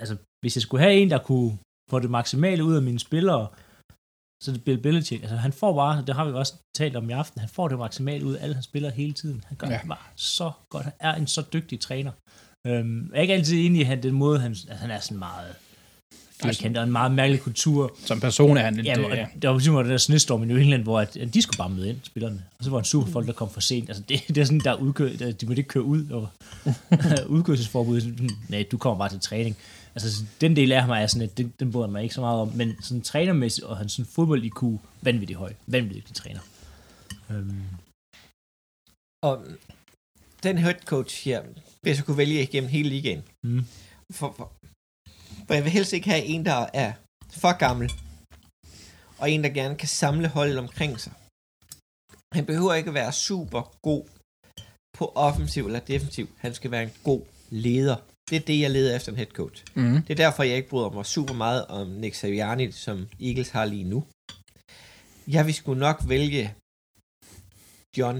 altså, 0.00 0.16
hvis 0.42 0.56
jeg 0.56 0.62
skulle 0.62 0.82
have 0.84 0.94
en, 0.94 1.10
der 1.10 1.18
kunne 1.18 1.58
få 1.90 1.98
det 1.98 2.10
maksimale 2.10 2.64
ud 2.64 2.74
af 2.76 2.82
mine 2.82 2.98
spillere, 2.98 3.48
så 4.42 4.52
det 4.52 4.64
Bill 4.64 4.82
Belichick. 4.82 5.22
Altså, 5.22 5.36
han 5.36 5.52
får 5.52 5.74
bare, 5.74 6.04
det 6.06 6.14
har 6.14 6.24
vi 6.24 6.32
også 6.32 6.54
talt 6.76 6.96
om 6.96 7.10
i 7.10 7.12
aften, 7.12 7.40
han 7.40 7.48
får 7.48 7.68
det 7.68 7.78
maksimale 7.78 8.26
ud 8.26 8.34
af 8.34 8.42
alle 8.42 8.54
hans 8.54 8.64
spillere 8.64 8.92
hele 8.92 9.12
tiden. 9.12 9.44
Han 9.46 9.56
gør 9.56 9.66
ja. 9.66 9.78
det 9.78 9.88
bare 9.88 10.06
så 10.16 10.52
godt. 10.70 10.84
Han 10.84 10.94
er 11.00 11.14
en 11.14 11.26
så 11.26 11.42
dygtig 11.52 11.80
træner. 11.80 12.12
Øhm, 12.66 13.10
jeg 13.10 13.16
er 13.18 13.22
ikke 13.22 13.34
altid 13.34 13.66
enig 13.66 13.80
i 13.80 13.84
han, 13.84 14.02
den 14.02 14.14
måde, 14.14 14.40
han, 14.40 14.50
altså, 14.50 14.74
han 14.74 14.90
er 14.90 15.00
sådan 15.00 15.18
meget 15.18 15.56
firkantet 16.42 16.76
og 16.78 16.84
en 16.84 16.92
meget 16.92 17.12
mærkelig 17.12 17.40
kultur. 17.40 17.96
Som 18.06 18.20
person 18.20 18.56
er 18.56 18.62
han 18.62 18.74
lidt... 18.74 18.86
Ja, 18.86 19.04
og 19.04 19.16
ja. 19.16 19.26
der 19.42 19.48
var 19.48 19.56
ligesom 19.56 19.76
den 19.76 19.90
der 19.90 19.96
snestorm 19.96 20.42
i 20.42 20.46
New 20.46 20.56
England, 20.56 20.82
hvor 20.82 21.00
at, 21.00 21.16
at 21.16 21.34
de 21.34 21.42
skulle 21.42 21.58
bare 21.58 21.70
møde 21.70 21.88
ind, 21.88 21.98
spillerne. 22.02 22.44
Og 22.58 22.64
så 22.64 22.70
var 22.70 22.78
en 22.78 22.84
superfolk, 22.84 23.26
der 23.26 23.32
kom 23.32 23.50
for 23.50 23.60
sent. 23.60 23.88
Altså, 23.88 24.02
det, 24.08 24.20
det 24.28 24.38
er 24.38 24.44
sådan, 24.44 24.60
der 24.60 24.70
er 24.70 24.76
udkø, 24.76 25.16
der, 25.18 25.32
de 25.32 25.46
måtte 25.46 25.60
ikke 25.60 25.68
køre 25.68 25.82
ud, 25.82 26.10
og 26.10 26.28
udkørselsforbud. 27.36 28.30
Nej, 28.48 28.64
du 28.70 28.78
kommer 28.78 28.98
bare 28.98 29.08
til 29.08 29.20
træning. 29.20 29.56
Altså, 29.94 30.24
den 30.40 30.56
del 30.56 30.72
af 30.72 30.80
ham 30.80 30.90
er 30.90 31.06
sådan, 31.06 31.28
at 31.28 31.38
den, 31.38 31.52
den 31.60 31.72
bryder 31.72 31.88
mig 31.88 32.02
ikke 32.02 32.14
så 32.14 32.20
meget 32.20 32.40
om. 32.40 32.48
Men 32.54 32.76
sådan 32.82 33.02
trænermæssigt, 33.02 33.66
og 33.66 33.76
hans 33.76 33.92
sådan 33.92 34.10
fodbold-IQ, 34.14 34.62
vanvittigt 35.02 35.38
høj. 35.38 35.52
Vanvittigt 35.66 36.08
dygtig 36.08 36.14
træner. 36.16 36.40
Øhm, 37.30 37.62
Og 39.22 39.44
den 40.42 40.58
head 40.58 40.74
coach 40.84 41.24
her, 41.24 41.42
hvis 41.82 41.96
jeg 41.96 42.04
kunne 42.04 42.16
vælge 42.16 42.42
igennem 42.42 42.70
hele 42.70 42.88
ligaen. 42.88 43.22
mm. 43.42 43.64
For, 44.12 44.34
for, 44.36 44.52
for 45.46 45.54
jeg 45.54 45.64
vil 45.64 45.72
helst 45.72 45.92
ikke 45.92 46.10
have 46.10 46.24
en, 46.24 46.44
der 46.44 46.66
er 46.74 46.92
for 47.30 47.58
gammel, 47.58 47.92
og 49.18 49.30
en, 49.30 49.44
der 49.44 49.50
gerne 49.50 49.76
kan 49.76 49.88
samle 49.88 50.28
holdet 50.28 50.58
omkring 50.58 51.00
sig. 51.00 51.12
Han 52.32 52.46
behøver 52.46 52.74
ikke 52.74 52.88
at 52.88 52.94
være 52.94 53.12
super 53.12 53.62
god 53.82 54.04
på 54.98 55.12
offensiv 55.14 55.66
eller 55.66 55.80
defensiv. 55.80 56.28
Han 56.38 56.54
skal 56.54 56.70
være 56.70 56.82
en 56.82 56.94
god 57.04 57.22
leder. 57.50 57.96
Det 58.30 58.36
er 58.36 58.40
det, 58.40 58.60
jeg 58.60 58.70
leder 58.70 58.96
efter 58.96 59.12
en 59.12 59.18
head 59.18 59.32
coach. 59.40 59.64
Mm. 59.74 60.02
Det 60.02 60.10
er 60.10 60.22
derfor, 60.24 60.42
jeg 60.42 60.56
ikke 60.56 60.68
bryder 60.68 60.90
mig 60.90 61.06
super 61.06 61.34
meget 61.34 61.66
om 61.66 61.86
Nick 61.88 62.14
Sirianni, 62.14 62.72
som 62.72 63.08
Eagles 63.20 63.50
har 63.50 63.64
lige 63.64 63.84
nu. 63.84 64.04
Jeg 65.26 65.46
vil 65.46 65.54
sgu 65.54 65.74
nok 65.74 65.98
vælge 66.08 66.54
John 67.98 68.18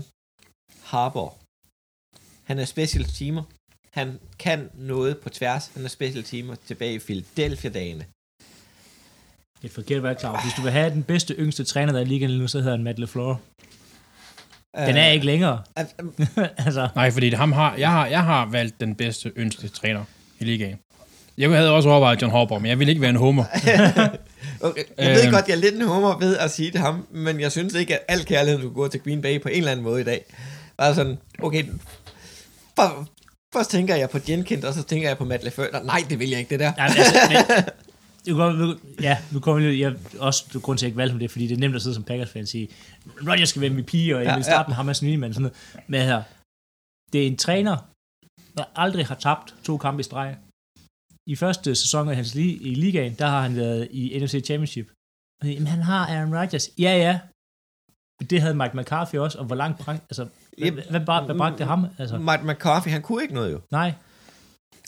Harbour. 0.90 1.30
Han 2.48 2.58
er 2.58 2.64
special 2.64 3.04
teamer. 3.04 3.44
Han 3.94 4.18
kan 4.38 4.68
noget 4.74 5.18
på 5.18 5.28
tværs. 5.28 5.70
Han 5.74 5.84
er 5.84 5.88
special 5.88 6.24
teamer 6.24 6.54
tilbage 6.66 6.94
i 6.94 6.98
Philadelphia-dagene. 6.98 8.04
Det 9.62 9.70
er 9.70 9.74
forkert 9.74 9.96
at 9.96 10.02
være 10.02 10.14
klar. 10.14 10.42
Hvis 10.42 10.54
du 10.56 10.62
vil 10.62 10.72
have 10.72 10.90
den 10.90 11.02
bedste 11.02 11.34
yngste 11.34 11.64
træner, 11.64 11.92
der 11.92 11.98
er 12.00 12.04
i 12.04 12.08
ligaen 12.08 12.30
lige 12.30 12.40
nu, 12.40 12.48
så 12.48 12.58
hedder 12.58 12.70
han 12.76 12.84
Matt 12.84 12.98
LaFleur. 12.98 13.40
Den 14.76 14.96
er 14.96 15.08
ikke 15.10 15.26
længere. 15.26 15.62
Uh, 15.80 15.84
altså, 16.66 16.88
Nej, 16.94 17.10
fordi 17.10 17.30
det 17.30 17.38
ham 17.38 17.52
har, 17.52 17.76
jeg, 17.76 17.90
har, 17.90 18.06
jeg 18.06 18.24
har 18.24 18.46
valgt 18.46 18.80
den 18.80 18.94
bedste 18.94 19.32
yngste 19.38 19.68
træner 19.68 20.04
i 20.40 20.44
ligaen. 20.44 20.76
Jeg 21.38 21.50
havde 21.50 21.70
også 21.70 21.88
overvejet 21.88 22.22
John 22.22 22.32
Harbaugh, 22.32 22.62
men 22.62 22.68
jeg 22.68 22.78
vil 22.78 22.88
ikke 22.88 23.00
være 23.00 23.10
en 23.10 23.16
homer. 23.16 23.44
okay. 24.60 24.82
Jeg 24.98 25.14
ved 25.14 25.22
Øhm. 25.24 25.32
godt, 25.32 25.48
jeg 25.48 25.54
er 25.54 25.58
lidt 25.58 25.74
en 25.74 25.86
hummer 25.88 26.18
ved 26.18 26.36
at 26.36 26.50
sige 26.50 26.70
det 26.70 26.80
ham, 26.80 27.06
men 27.10 27.40
jeg 27.40 27.52
synes 27.52 27.74
ikke, 27.74 27.94
at 27.94 28.00
al 28.08 28.24
kærlighed 28.24 28.60
skulle 28.60 28.74
gå 28.74 28.88
til 28.88 29.00
Green 29.00 29.22
Bay 29.22 29.40
på 29.42 29.48
en 29.48 29.56
eller 29.56 29.70
anden 29.70 29.84
måde 29.84 30.00
i 30.00 30.04
dag. 30.04 30.24
Bare 30.78 30.94
sådan, 30.94 31.18
okay, 31.42 31.64
for, 32.76 33.08
først 33.56 33.70
tænker 33.70 33.94
jeg 34.02 34.10
på 34.10 34.18
Jenkins, 34.28 34.64
og 34.64 34.74
så 34.74 34.82
tænker 34.82 35.08
jeg 35.08 35.18
på 35.18 35.24
Matt 35.24 35.42
LaFleur. 35.44 35.82
Nej, 35.92 36.00
det 36.10 36.18
vil 36.18 36.28
jeg 36.30 36.38
ikke, 36.38 36.50
det 36.50 36.60
der. 36.60 36.72
Ja, 36.78 36.88
men 36.88 36.96
altså, 36.98 37.14
men, 37.30 38.78
ja, 39.08 39.14
nu 39.32 39.40
kommer 39.40 39.68
jeg, 39.68 39.78
jeg 39.78 39.92
også 40.18 40.44
du 40.52 40.60
grund 40.60 40.78
til, 40.78 40.82
at 40.86 40.86
jeg 40.86 40.88
ikke 40.92 40.96
valgte 41.02 41.12
ham 41.12 41.18
det, 41.18 41.30
fordi 41.30 41.46
det 41.46 41.54
er 41.54 41.58
nemt 41.64 41.74
at 41.76 41.82
sidde 41.82 41.94
som 41.94 42.04
Packers-fan 42.04 42.42
og 42.42 42.48
sige, 42.48 42.68
Rodgers 43.28 43.48
skal 43.48 43.62
være 43.62 43.70
MVP, 43.70 43.94
og 43.94 43.98
jeg 44.20 44.24
Ja, 44.24 44.34
vil 44.34 44.44
starte 44.44 44.60
ja. 44.60 44.68
med 44.68 44.74
ham 44.74 44.88
og 44.88 44.96
sådan 44.96 45.32
noget. 45.36 45.56
Men 45.86 46.00
her, 46.02 46.22
det 47.12 47.22
er 47.22 47.26
en 47.26 47.36
træner, 47.36 47.76
der 48.58 48.64
aldrig 48.76 49.06
har 49.06 49.14
tabt 49.14 49.54
to 49.64 49.76
kampe 49.76 50.00
i 50.00 50.02
streg. 50.02 50.36
I 51.26 51.36
første 51.36 51.74
sæson 51.74 52.08
af 52.08 52.16
hans 52.16 52.34
li- 52.34 52.60
i 52.70 52.74
ligaen, 52.74 53.14
der 53.14 53.26
har 53.26 53.40
han 53.42 53.56
været 53.56 53.88
i 53.90 54.18
NFC 54.18 54.44
Championship. 54.44 54.88
Og 55.42 55.48
Jamen, 55.48 55.66
han 55.66 55.82
har 55.82 56.06
Aaron 56.06 56.34
Rodgers. 56.38 56.70
Ja, 56.78 56.92
ja. 57.06 57.20
Det 58.30 58.40
havde 58.40 58.54
Mike 58.54 58.76
McCarthy 58.76 59.16
også, 59.16 59.38
og 59.38 59.44
hvor 59.44 59.56
langt 59.56 59.88
altså, 59.88 60.28
hvad, 60.58 60.66
Yep. 60.68 60.74
hvad, 60.74 61.00
hvad, 61.00 61.24
hvad 61.26 61.36
bragte 61.36 61.58
det 61.58 61.66
ham? 61.66 61.86
Altså, 61.98 62.18
Mike 62.18 62.42
McCarthy, 62.52 62.88
han 62.88 63.02
kunne 63.02 63.22
ikke 63.22 63.34
noget 63.34 63.52
jo. 63.52 63.60
nej. 63.70 63.92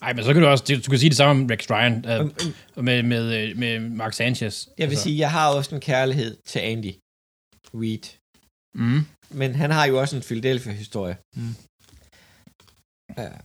Nej, 0.00 0.12
men 0.12 0.24
så 0.24 0.32
kan 0.32 0.42
du 0.42 0.48
også, 0.48 0.64
du 0.86 0.90
kan 0.90 0.98
sige 0.98 1.10
det 1.10 1.16
samme 1.16 1.42
om 1.42 1.48
Rex 1.50 1.70
Ryan, 1.70 1.94
øhm, 2.10 2.84
med, 2.84 3.02
med, 3.02 3.24
øh, 3.50 3.56
med 3.56 3.80
Mark 3.80 4.12
Sanchez. 4.12 4.66
Jeg 4.66 4.72
vil 4.76 4.84
altså, 4.92 5.02
sige, 5.02 5.18
jeg 5.18 5.30
har 5.30 5.54
også 5.54 5.74
en 5.74 5.80
kærlighed 5.80 6.36
til 6.44 6.58
Andy 6.58 6.92
Reid. 7.74 8.04
Mm. 8.74 9.00
Men 9.38 9.54
han 9.54 9.70
har 9.70 9.84
jo 9.86 10.00
også 10.00 10.16
en 10.16 10.22
Philadelphia-historie. 10.22 11.16
Mm. 11.36 11.54
Uh, 13.18 13.38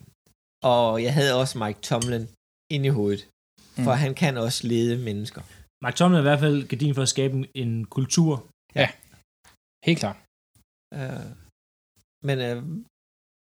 og 0.64 1.04
jeg 1.04 1.14
havde 1.14 1.40
også 1.42 1.58
Mike 1.64 1.80
Tomlin 1.82 2.28
inde 2.72 2.86
i 2.86 2.90
hovedet. 2.90 3.28
For 3.76 3.94
Mm. 3.94 3.98
han 4.06 4.14
kan 4.16 4.38
også 4.38 4.68
lede 4.68 4.98
mennesker. 4.98 5.42
Mike 5.86 5.98
Tomlin 5.98 6.16
er 6.16 6.20
i 6.20 6.30
hvert 6.30 6.40
fald 6.40 6.68
gardin 6.68 6.96
for 6.96 7.02
at 7.02 7.10
skabe 7.10 7.34
en, 7.38 7.46
en 7.56 7.86
kultur. 7.86 8.48
Helt 9.86 10.00
klart. 10.00 10.18
Uh, 10.96 11.26
men 12.24 12.40
øh, 12.40 12.64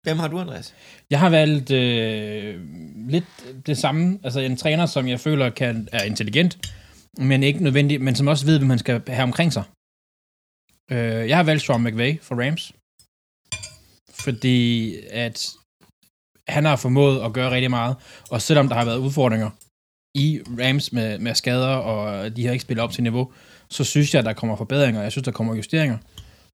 hvem 0.03 0.19
har 0.19 0.29
du, 0.29 0.39
Andreas? 0.39 0.75
Jeg 1.11 1.21
har 1.21 1.31
valgt 1.31 1.71
øh, 1.71 2.61
lidt 3.09 3.67
det 3.67 3.79
samme. 3.79 4.19
Altså 4.25 4.41
en 4.41 4.57
træner, 4.57 4.87
som 4.87 5.09
jeg 5.09 5.21
føler 5.21 5.51
kan, 5.51 5.89
er 5.93 6.03
intelligent, 6.03 6.59
men 7.19 7.43
ikke 7.43 7.63
nødvendig, 7.63 8.01
men 8.01 8.15
som 8.15 8.27
også 8.27 8.47
ved, 8.47 8.59
hvem 8.59 8.69
man 8.69 8.79
skal 8.79 9.03
have 9.09 9.23
omkring 9.23 9.53
sig. 9.53 9.65
Øh, 10.91 11.29
jeg 11.29 11.37
har 11.37 11.45
valgt 11.45 11.63
Sean 11.63 11.85
McVay 11.85 12.21
for 12.21 12.35
Rams. 12.47 12.73
Fordi 14.25 14.97
at 15.11 15.51
han 16.49 16.65
har 16.65 16.77
formået 16.77 17.25
at 17.25 17.33
gøre 17.33 17.51
rigtig 17.51 17.71
meget, 17.71 17.97
og 18.31 18.43
selvom 18.43 18.69
der 18.69 18.77
har 18.77 18.85
været 18.85 18.99
udfordringer 18.99 19.51
i 20.15 20.41
Rams 20.61 20.93
med, 20.93 21.19
med 21.19 21.35
skader, 21.35 21.75
og 21.77 22.37
de 22.37 22.45
har 22.47 22.53
ikke 22.53 22.63
spillet 22.63 22.85
op 22.85 22.93
til 22.93 23.03
niveau, 23.03 23.33
så 23.71 23.85
synes 23.85 24.15
jeg, 24.15 24.19
at 24.19 24.25
der 24.25 24.33
kommer 24.33 24.57
forbedringer. 24.57 25.03
Jeg 25.03 25.13
synes, 25.13 25.25
der 25.25 25.33
kommer 25.33 25.55
justeringer. 25.55 25.99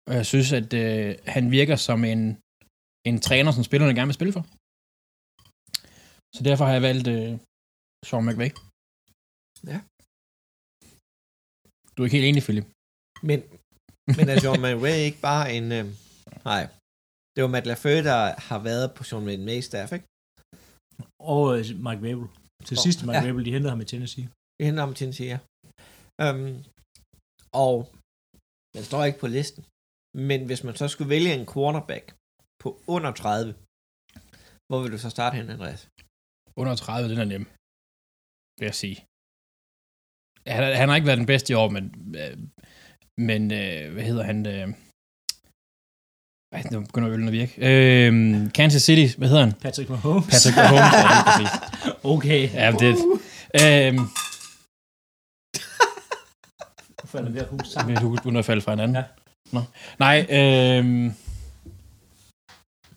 Og 0.09 0.15
jeg 0.19 0.27
synes, 0.33 0.49
at 0.61 0.71
øh, 0.83 1.09
han 1.35 1.45
virker 1.59 1.77
som 1.89 2.01
en, 2.13 2.23
en 3.11 3.17
træner, 3.27 3.51
som 3.57 3.65
spillerne 3.69 3.95
gerne 3.99 4.11
vil 4.11 4.21
spille 4.21 4.35
for. 4.37 4.45
Så 6.37 6.41
derfor 6.49 6.65
har 6.69 6.75
jeg 6.79 6.87
valgt 6.91 7.09
øh, 7.17 7.33
Sean 8.09 8.25
McVay. 8.27 8.51
Ja. 9.73 9.79
Du 11.93 11.99
er 12.01 12.07
ikke 12.07 12.19
helt 12.19 12.31
enig, 12.31 12.43
Philip? 12.47 12.67
Men, 13.29 13.39
men 14.19 14.27
er 14.33 14.39
John 14.45 14.61
McVay 14.65 14.97
ikke 15.09 15.21
bare 15.31 15.45
en... 15.57 15.67
Uh, 15.79 15.85
nej. 16.51 16.63
Det 17.35 17.41
var 17.45 17.51
Matt 17.55 17.67
LaFleur, 17.71 18.01
der 18.11 18.21
har 18.49 18.61
været 18.71 18.87
på 18.97 19.03
Sean 19.09 19.25
McVays 19.29 19.67
staff, 19.71 19.89
ikke? 19.97 20.07
Og 21.33 21.43
øh, 21.55 21.63
Mike 21.87 22.01
Vrabel. 22.05 22.29
Til 22.69 22.77
sidst 22.85 22.99
Mike 23.07 23.19
ja. 23.19 23.23
Vrabel, 23.25 23.45
de 23.47 23.55
hentede 23.57 23.73
ham 23.75 23.85
i 23.85 23.91
Tennessee. 23.93 24.27
Vi 24.59 24.63
henter 24.69 24.83
ham 24.87 24.95
til 24.99 25.07
en 25.07 25.17
siger. 25.21 25.39
Um, 26.25 26.49
og 27.67 27.75
den 28.75 28.85
står 28.89 29.03
ikke 29.09 29.21
på 29.25 29.29
listen. 29.39 29.63
Men 30.29 30.47
hvis 30.47 30.65
man 30.65 30.75
så 30.77 30.89
skulle 30.89 31.11
vælge 31.17 31.35
en 31.35 31.47
quarterback 31.53 32.07
på 32.63 32.69
under 32.87 33.13
30, 33.13 33.55
hvor 34.69 34.79
vil 34.83 34.93
du 34.93 34.99
så 34.99 35.11
starte 35.11 35.37
hen, 35.37 35.51
Andreas? 35.51 35.89
Under 36.61 36.75
30, 36.77 37.09
den 37.11 37.19
er 37.19 37.25
nem. 37.35 37.45
Vil 38.59 38.67
jeg 38.71 38.75
sige. 38.85 38.97
Han, 40.55 40.77
han 40.81 40.89
har 40.89 40.97
ikke 40.97 41.07
været 41.07 41.23
den 41.25 41.33
bedste 41.33 41.53
i 41.53 41.57
år, 41.63 41.69
men, 41.77 41.85
øh, 42.21 42.37
men 43.29 43.43
øh, 43.61 43.93
hvad 43.95 44.05
hedder 44.11 44.25
han? 44.31 44.39
Øh, 44.47 44.69
ej, 46.55 46.63
nu 46.73 46.81
begynder 46.89 47.11
øllen 47.13 47.29
at 47.29 47.37
virke. 47.41 47.53
Øh, 47.69 48.13
Kansas 48.59 48.83
City, 48.83 49.19
hvad 49.19 49.29
hedder 49.29 49.45
han? 49.47 49.55
Patrick 49.65 49.91
Mahomes. 49.91 50.27
Patrick 50.33 50.57
Mahomes, 50.57 50.93
ja, 50.99 51.09
lige 51.15 51.25
præcis. 51.29 51.53
Okay. 52.15 52.43
Ja, 52.63 52.69
det, 52.83 52.93
øh, 53.63 53.95
Nu 57.01 57.05
falder 57.15 57.31
vi 57.31 57.41
hus 57.51 57.69
sammen. 57.69 57.95
Men 57.95 58.03
du 58.03 58.09
uden 58.27 58.37
at 58.37 58.45
falde 58.45 58.63
fra 58.63 58.73
hinanden. 58.73 58.97
Ja. 58.97 59.05
Nå. 59.53 59.63
Nej, 59.99 60.27
øhm... 60.31 61.13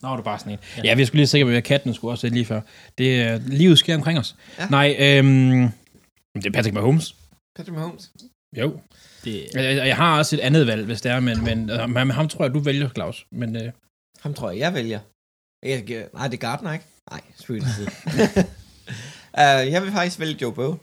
Nå, 0.02 0.12
det 0.12 0.18
er 0.18 0.22
bare 0.22 0.38
sådan 0.38 0.52
en. 0.52 0.58
Ja, 0.76 0.82
ja 0.84 0.94
vi 0.94 1.04
skulle 1.04 1.18
lige 1.18 1.26
sikre, 1.26 1.56
at 1.56 1.64
katten 1.64 1.94
skulle 1.94 2.12
også 2.12 2.28
lige 2.28 2.44
før. 2.44 2.60
Det 2.98 3.22
er 3.22 3.38
livet 3.46 3.78
sker 3.78 3.94
omkring 3.94 4.18
os. 4.18 4.36
Ja. 4.58 4.66
Nej, 4.66 4.96
øhm... 4.98 5.68
Det 6.34 6.46
er 6.46 6.50
Patrick 6.50 6.74
Mahomes. 6.74 7.16
Patrick 7.56 7.76
Mahomes. 7.76 8.12
Jo. 8.56 8.80
Det, 9.24 9.46
Jeg, 9.54 9.76
jeg, 9.76 9.96
har 9.96 10.18
også 10.18 10.36
et 10.36 10.40
andet 10.40 10.66
valg, 10.66 10.84
hvis 10.84 11.00
det 11.00 11.12
er, 11.12 11.20
men, 11.20 11.44
men, 11.44 11.70
øh, 11.70 11.90
men 11.90 12.10
ham 12.10 12.28
tror 12.28 12.44
jeg, 12.44 12.54
du 12.54 12.58
vælger, 12.58 12.88
Claus. 12.88 13.26
Men 13.30 13.56
øh, 13.56 13.72
Ham 14.20 14.34
tror 14.34 14.50
jeg, 14.50 14.58
jeg 14.58 14.74
vælger. 14.74 15.00
Jeg, 15.62 16.08
nej, 16.14 16.28
det 16.28 16.36
er 16.36 16.40
Gardner, 16.40 16.72
ikke? 16.72 16.84
Nej, 17.10 17.20
selvfølgelig 17.36 17.70
ikke. 17.80 17.92
uh, 19.42 19.72
jeg 19.72 19.82
vil 19.82 19.92
faktisk 19.92 20.20
vælge 20.20 20.38
Joe. 20.42 20.78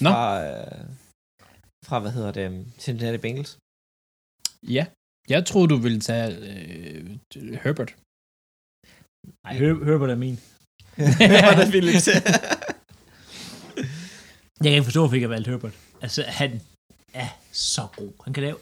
Nå. 0.00 0.10
Fra, 0.10 0.40
uh, 0.40 0.86
fra, 1.84 1.98
hvad 1.98 2.10
hedder 2.10 2.32
det, 2.32 2.66
Cincinnati 2.78 3.18
Bengals. 3.18 3.58
Ja, 4.68 4.86
jeg 5.28 5.46
tror 5.46 5.66
du 5.66 5.76
ville 5.76 6.00
tage 6.00 6.28
øh, 6.36 7.18
Herbert. 7.64 7.94
nej, 9.44 9.58
på 9.98 10.06
det 10.06 10.12
er 10.12 10.22
min. 10.26 10.38
Var 10.96 11.54
det 11.64 11.72
vildt? 11.72 12.06
Jeg 14.62 14.70
kan 14.70 14.72
ikke 14.72 14.84
forstå, 14.84 15.00
hvorfor 15.00 15.14
jeg 15.14 15.18
ikke 15.18 15.26
har 15.28 15.34
valgt 15.34 15.48
Herbert. 15.48 15.74
Altså, 16.02 16.24
han 16.28 16.60
er 17.14 17.28
så 17.52 17.86
god. 17.96 18.12
Han 18.24 18.32
kan 18.32 18.42
lave 18.42 18.56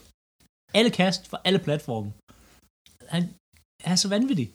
alle 0.74 0.90
kast 0.90 1.28
fra 1.28 1.38
alle 1.44 1.59
platforme. 1.59 2.12
Han 3.09 3.22
er 3.84 3.96
så 3.96 4.09
vanvittig. 4.09 4.51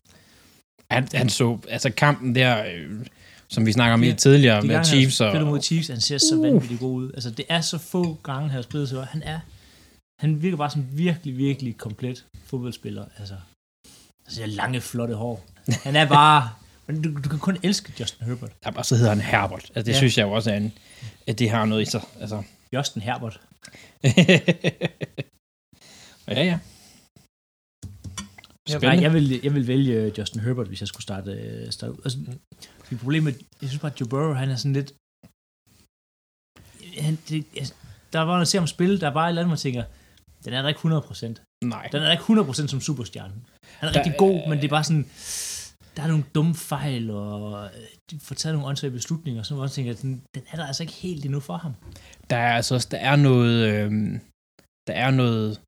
Han, 0.92 1.08
han 1.14 1.30
så, 1.30 1.60
altså 1.70 1.90
kampen 1.90 2.36
der, 2.36 2.66
øh, 2.74 3.06
som 3.50 3.66
vi 3.66 3.72
snakker 3.72 3.94
om 3.94 4.04
Ja, 4.04 4.10
ja, 4.10 4.16
tidligere 4.16 4.62
De 4.62 4.68
med 4.68 4.84
Chiefs. 4.84 5.18
han 5.18 5.42
Og, 5.42 5.48
mod 5.48 5.62
Chiefs, 5.62 5.88
han 5.88 6.02
ser 6.02 6.18
så 6.18 6.36
Uh. 6.36 6.44
vanvittigt 6.44 6.80
god 6.80 6.96
ud. 7.04 7.12
Altså, 7.14 7.32
det 7.32 7.46
er 7.50 7.62
så 7.62 7.78
få 7.78 8.18
gange, 8.24 8.42
han 8.42 8.56
har 8.56 8.62
spillet 8.62 8.90
så. 8.90 9.02
Han 9.02 9.24
er, 9.24 9.40
han 10.20 10.42
virker 10.42 10.58
bare 10.58 10.70
som 10.72 10.98
virkelig, 10.98 11.38
virkelig 11.38 11.78
komplet 11.78 12.26
fodboldspiller. 12.46 13.06
Altså, 13.18 13.38
altså 14.26 14.42
det 14.42 14.50
lange, 14.50 14.82
flotte 14.82 15.16
hår. 15.16 15.46
Han 15.84 15.96
er 15.96 16.08
bare, 16.08 16.50
men 16.88 17.02
du, 17.02 17.22
du 17.24 17.30
kan 17.30 17.40
kun 17.40 17.58
elske 17.64 17.94
Justin 18.00 18.28
Herbert. 18.28 18.52
Ja, 18.66 18.78
og 18.78 18.86
så 18.86 18.96
hedder 18.96 19.10
han 19.10 19.22
Herbert. 19.22 19.64
Altså, 19.64 19.82
det 19.84 19.92
Ja. 19.92 19.98
synes 19.98 20.18
jeg 20.18 20.24
jo 20.24 20.32
også 20.32 20.52
er 20.52 20.58
en, 20.58 20.74
at 21.28 21.40
det 21.40 21.50
har 21.50 21.66
noget 21.66 21.82
i 21.82 21.86
sig. 21.86 22.02
Altså. 22.20 22.44
Justin 22.74 23.02
Herbert. 23.02 23.42
ja, 26.28 26.44
ja. 26.44 26.60
Spændende. 28.70 29.04
jeg 29.04 29.14
vil, 29.14 29.40
jeg 29.44 29.54
vil 29.54 29.68
vælge 29.68 30.14
Justin 30.18 30.42
Herbert, 30.42 30.68
hvis 30.68 30.80
jeg 30.82 30.88
skulle 30.88 31.04
starte, 31.04 31.32
øh, 31.32 31.72
starte 31.72 31.94
ud. 31.94 31.98
Altså, 32.04 32.20
det 32.90 33.00
problemet, 33.00 33.36
jeg 33.62 33.70
synes 33.70 33.82
bare, 33.82 33.92
at 33.92 34.02
Joe 34.02 34.10
Burrow, 34.10 34.34
han 34.34 34.50
er 34.50 34.56
sådan 34.56 34.74
lidt... 34.74 34.94
Han, 37.02 37.18
det, 37.30 37.46
altså, 37.58 37.74
der 38.14 38.20
var 38.20 38.26
noget 38.26 38.42
at 38.42 38.48
se 38.48 38.58
ham 38.58 38.68
spille, 38.68 39.00
der 39.00 39.10
er 39.10 39.14
bare 39.14 39.28
et 39.28 39.30
eller 39.30 39.42
andet, 39.42 39.50
man 39.50 39.58
tænker, 39.58 39.84
den 40.46 40.54
er 40.54 40.62
der 40.62 40.70
ikke 40.70 40.80
100%. 40.80 41.66
Nej. 41.66 41.90
Den 41.92 42.02
er 42.02 42.06
der 42.06 42.12
ikke 42.12 42.52
100% 42.52 42.68
som 42.68 42.82
superstjerne. 42.82 43.34
Han 43.80 43.90
er 43.90 43.94
Der 43.94 44.00
rigtig 44.00 44.18
god, 44.18 44.50
men 44.50 44.58
det 44.58 44.66
er 44.66 44.70
bare 44.70 44.84
sådan, 44.84 45.06
der 45.96 46.04
er 46.04 46.08
nogle 46.08 46.24
dumme 46.36 46.56
fejl, 46.56 47.12
og 47.12 47.70
de 48.12 48.20
får 48.20 48.36
taget 48.36 48.54
nogle 48.56 48.68
åndssvage 48.68 48.92
beslutninger, 48.92 49.44
så 49.44 49.54
man 49.54 49.64
også 49.64 49.76
tænker, 49.76 49.94
den, 49.94 50.24
den 50.36 50.44
er 50.52 50.56
der 50.56 50.66
altså 50.68 50.84
ikke 50.84 50.94
helt 50.94 51.26
endnu 51.26 51.40
for 51.40 51.58
ham. 51.58 51.74
Der 52.30 52.36
er 52.38 52.54
altså 52.54 52.76
også, 52.76 52.88
der 52.92 52.98
er 52.98 53.16
noget, 53.16 53.70
øh, 53.70 53.92
der 54.88 54.94
er 54.94 55.12
noget, 55.12 55.62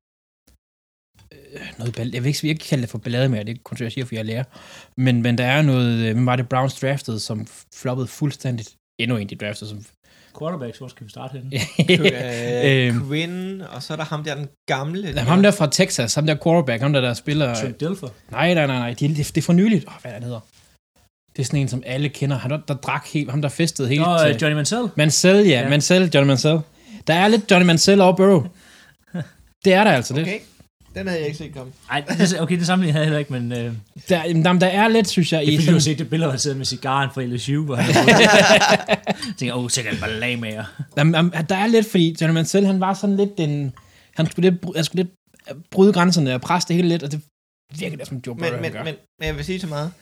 øh, 1.32 1.60
noget 1.78 2.14
jeg 2.14 2.22
vil 2.22 2.28
ikke, 2.28 2.40
jeg 2.42 2.50
ikke 2.50 2.64
kalde 2.64 2.82
det 2.82 2.90
for 2.90 2.98
ballade 2.98 3.28
mere, 3.28 3.44
det 3.44 3.54
er 3.54 3.62
kun 3.62 3.76
jeg 3.80 3.92
siger, 3.92 4.04
for 4.04 4.14
jeg 4.14 4.24
lærer. 4.24 4.44
Men, 4.96 5.22
men 5.22 5.38
der 5.38 5.46
er 5.46 5.62
noget, 5.62 6.06
øh, 6.06 6.12
hvem 6.14 6.26
var 6.26 6.36
det 6.36 6.48
Browns 6.48 6.80
draftede, 6.80 7.20
som 7.20 7.46
floppede 7.74 8.08
fuldstændigt. 8.08 8.76
Endnu 8.98 9.16
en, 9.16 9.28
de 9.28 9.34
draftede, 9.36 9.70
som... 9.70 9.84
Quarterbacks, 10.38 10.78
hvor 10.78 10.88
skal 10.88 11.06
vi 11.06 11.10
starte 11.10 11.32
henne? 11.38 11.50
øh, 12.86 12.88
Øhm. 12.94 13.08
Quinn, 13.08 13.60
og 13.62 13.82
så 13.82 13.92
er 13.92 13.96
der 13.96 14.04
ham 14.04 14.24
der, 14.24 14.34
den 14.34 14.48
gamle. 14.66 15.14
Der, 15.14 15.20
ham 15.20 15.42
der 15.42 15.50
fra 15.50 15.66
Texas, 15.72 16.14
ham 16.14 16.26
der 16.26 16.36
quarterback, 16.44 16.82
ham 16.82 16.92
der, 16.92 17.00
der 17.00 17.14
spiller... 17.14 17.54
Trent 17.54 17.80
Dilfer. 17.80 18.08
Nej, 18.30 18.54
nej, 18.54 18.66
nej, 18.66 18.78
nej, 18.78 18.88
det, 18.90 19.00
det, 19.00 19.16
det 19.16 19.38
er 19.38 19.42
for 19.42 19.52
nyligt. 19.52 19.84
Åh, 19.86 19.92
hvad 20.02 20.10
er 20.12 20.14
det, 20.14 20.14
han 20.14 20.22
hedder? 20.22 20.40
Det 21.36 21.42
er 21.42 21.46
sådan 21.46 21.60
en, 21.60 21.68
som 21.68 21.82
alle 21.86 22.08
kender. 22.08 22.38
Han 22.38 22.50
der, 22.50 22.58
der 22.68 22.74
drak 22.74 23.06
helt, 23.12 23.30
ham 23.30 23.42
der 23.42 23.48
festede 23.48 23.88
helt 23.88 24.00
Nå, 24.00 24.18
til... 24.18 24.34
øh, 24.34 24.42
Johnny 24.42 24.54
Mansell. 24.56 24.88
Mansell, 24.96 25.46
ja, 25.46 25.60
Ja. 25.60 25.68
Mansell, 25.68 26.10
Johnny 26.14 26.26
Mansell. 26.28 26.58
Der 27.06 27.14
er 27.14 27.28
lidt 27.28 27.50
Johnny 27.50 27.66
Mansell 27.66 28.00
over 28.00 28.16
Burrow. 28.16 28.46
Det 29.64 29.72
er 29.74 29.84
der 29.84 29.90
altså. 29.90 30.14
Okay, 30.20 30.38
den 30.94 31.06
havde 31.06 31.20
jeg 31.20 31.26
ikke 31.26 31.38
set 31.38 31.54
komme. 31.54 31.72
Ej, 31.90 32.00
det, 32.08 32.40
okay, 32.40 32.58
det 32.58 32.66
sammenligning 32.66 32.94
havde 32.94 33.04
jeg 33.04 33.08
heller 33.08 33.18
ikke, 33.18 33.32
men 33.32 33.52
øh, 33.52 33.74
Der, 34.08 34.24
jamen, 34.24 34.60
der 34.60 34.66
er 34.66 34.88
lidt, 34.88 35.08
synes 35.08 35.32
jeg, 35.32 35.46
det 35.46 35.54
er 35.54 35.58
fordi, 35.58 35.66
du 35.66 35.72
har 35.72 35.78
set 35.78 35.98
det 35.98 36.10
billede, 36.10 36.26
hvor 36.26 36.32
han 36.32 36.38
sidder 36.38 36.56
med 36.56 36.64
cigaren 36.64 37.10
fra 37.14 37.22
LSU, 37.22 37.64
hvor 37.64 37.74
han 37.76 37.94
jeg 37.96 39.34
tænker, 39.38 39.54
åh, 39.54 39.64
oh, 39.64 39.70
sikkert 39.70 39.94
en 39.94 40.00
ballag 40.00 40.38
med 40.38 40.52
jer. 40.52 40.64
jamen, 40.96 41.32
der 41.48 41.56
er 41.56 41.66
lidt, 41.66 41.86
fordi 41.90 42.16
Johnny 42.20 42.34
Mansell, 42.34 42.66
han 42.66 42.80
var 42.80 42.94
sådan 42.94 43.16
lidt 43.16 43.38
den... 43.38 43.74
Han 44.14 44.26
skulle 44.30 44.50
lidt, 44.50 44.76
han 44.76 44.84
skulle 44.84 45.02
lidt 45.02 45.14
bryde 45.70 45.92
grænserne 45.92 46.34
og 46.34 46.40
presse 46.40 46.68
det 46.68 46.76
hele 46.76 46.88
lidt, 46.88 47.02
og 47.02 47.12
det 47.12 47.20
virker 47.78 47.96
da 47.96 48.04
som 48.04 48.22
Joe 48.26 48.36
Burrow, 48.36 48.52
Men, 48.52 48.62
men, 48.62 48.72
gør. 48.72 48.84
men, 48.84 48.94
men 49.18 49.26
jeg 49.26 49.36
vil 49.36 49.44
sige 49.44 49.60
så 49.60 49.66
meget. 49.66 49.92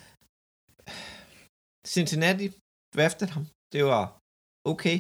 Cincinnati 1.94 2.46
draftede 2.96 3.30
ham. 3.30 3.46
Det 3.72 3.84
var 3.84 4.04
okay. 4.72 4.96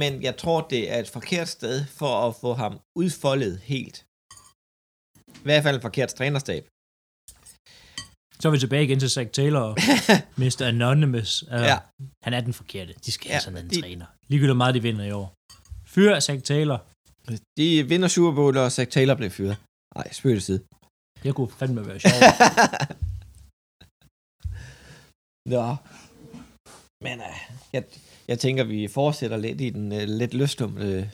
Men 0.00 0.22
jeg 0.22 0.36
tror, 0.36 0.58
det 0.72 0.82
er 0.92 0.98
et 0.98 1.08
forkert 1.08 1.48
sted 1.48 1.76
for 1.98 2.12
at 2.28 2.34
få 2.42 2.50
ham 2.54 2.72
udfoldet 2.96 3.54
helt. 3.72 4.04
I 5.42 5.44
hvert 5.48 5.62
fald 5.62 5.76
et 5.76 5.82
forkert 5.82 6.08
trænerstab. 6.08 6.62
Så 8.40 8.48
er 8.48 8.52
vi 8.52 8.58
tilbage 8.58 8.84
igen 8.84 9.00
til 9.00 9.10
Zach 9.10 9.30
Taylor 9.30 9.60
og 9.60 9.76
Mr. 10.42 10.62
Anonymous. 10.72 11.42
Uh, 11.42 11.48
Ja. 11.70 11.78
Han 12.24 12.32
er 12.34 12.40
den 12.40 12.52
forkerte. 12.60 12.94
De 13.06 13.12
skal 13.12 13.28
Ja, 13.28 13.34
have 13.34 13.40
sådan 13.40 13.64
en 13.64 13.70
de- 13.70 13.80
træner. 13.80 14.06
Ligegyldigt 14.28 14.54
hvor 14.54 14.62
meget 14.64 14.74
de 14.74 14.82
vinder 14.82 15.04
i 15.04 15.12
år. 15.12 15.34
Fyr 15.86 16.20
Zach 16.20 16.42
Taylor. 16.42 16.78
De 17.58 17.88
vinder 17.88 18.08
Super 18.08 18.32
Bowl, 18.34 18.56
og 18.56 18.72
Zach 18.72 18.90
Taylor 18.90 19.14
blev 19.14 19.30
fyret. 19.30 19.56
Nej, 19.96 20.12
spøg 20.12 20.34
til 20.34 20.42
side. 20.42 20.60
Det 21.22 21.34
kunne 21.34 21.50
fandme 21.50 21.86
være 21.86 22.00
sjovt. 22.00 22.14
Nå. 25.54 25.76
Men 27.04 27.16
uh, 27.28 27.36
jeg, 27.72 27.82
jeg 28.28 28.38
tænker, 28.38 28.64
vi 28.64 28.88
fortsætter 28.88 29.36
lidt 29.36 29.60
i 29.60 29.70
den 29.70 29.92
uh, 29.92 29.98
lidt 30.20 30.34
løstumte 30.34 30.98
uh, 31.00 31.06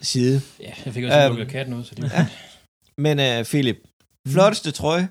side. 0.00 0.40
Ja, 0.60 0.72
jeg 0.84 0.94
fik 0.94 1.04
også 1.04 1.18
Øhm, 1.18 1.30
um, 1.30 1.36
lukket 1.36 1.52
katten 1.52 1.74
ud, 1.74 1.84
så 1.84 1.94
det 1.94 2.12
ja. 2.12 2.26
Men 2.98 3.18
uh, 3.18 3.44
Philip, 3.46 3.78
flotteste 4.28 4.70
trøje 4.70 5.08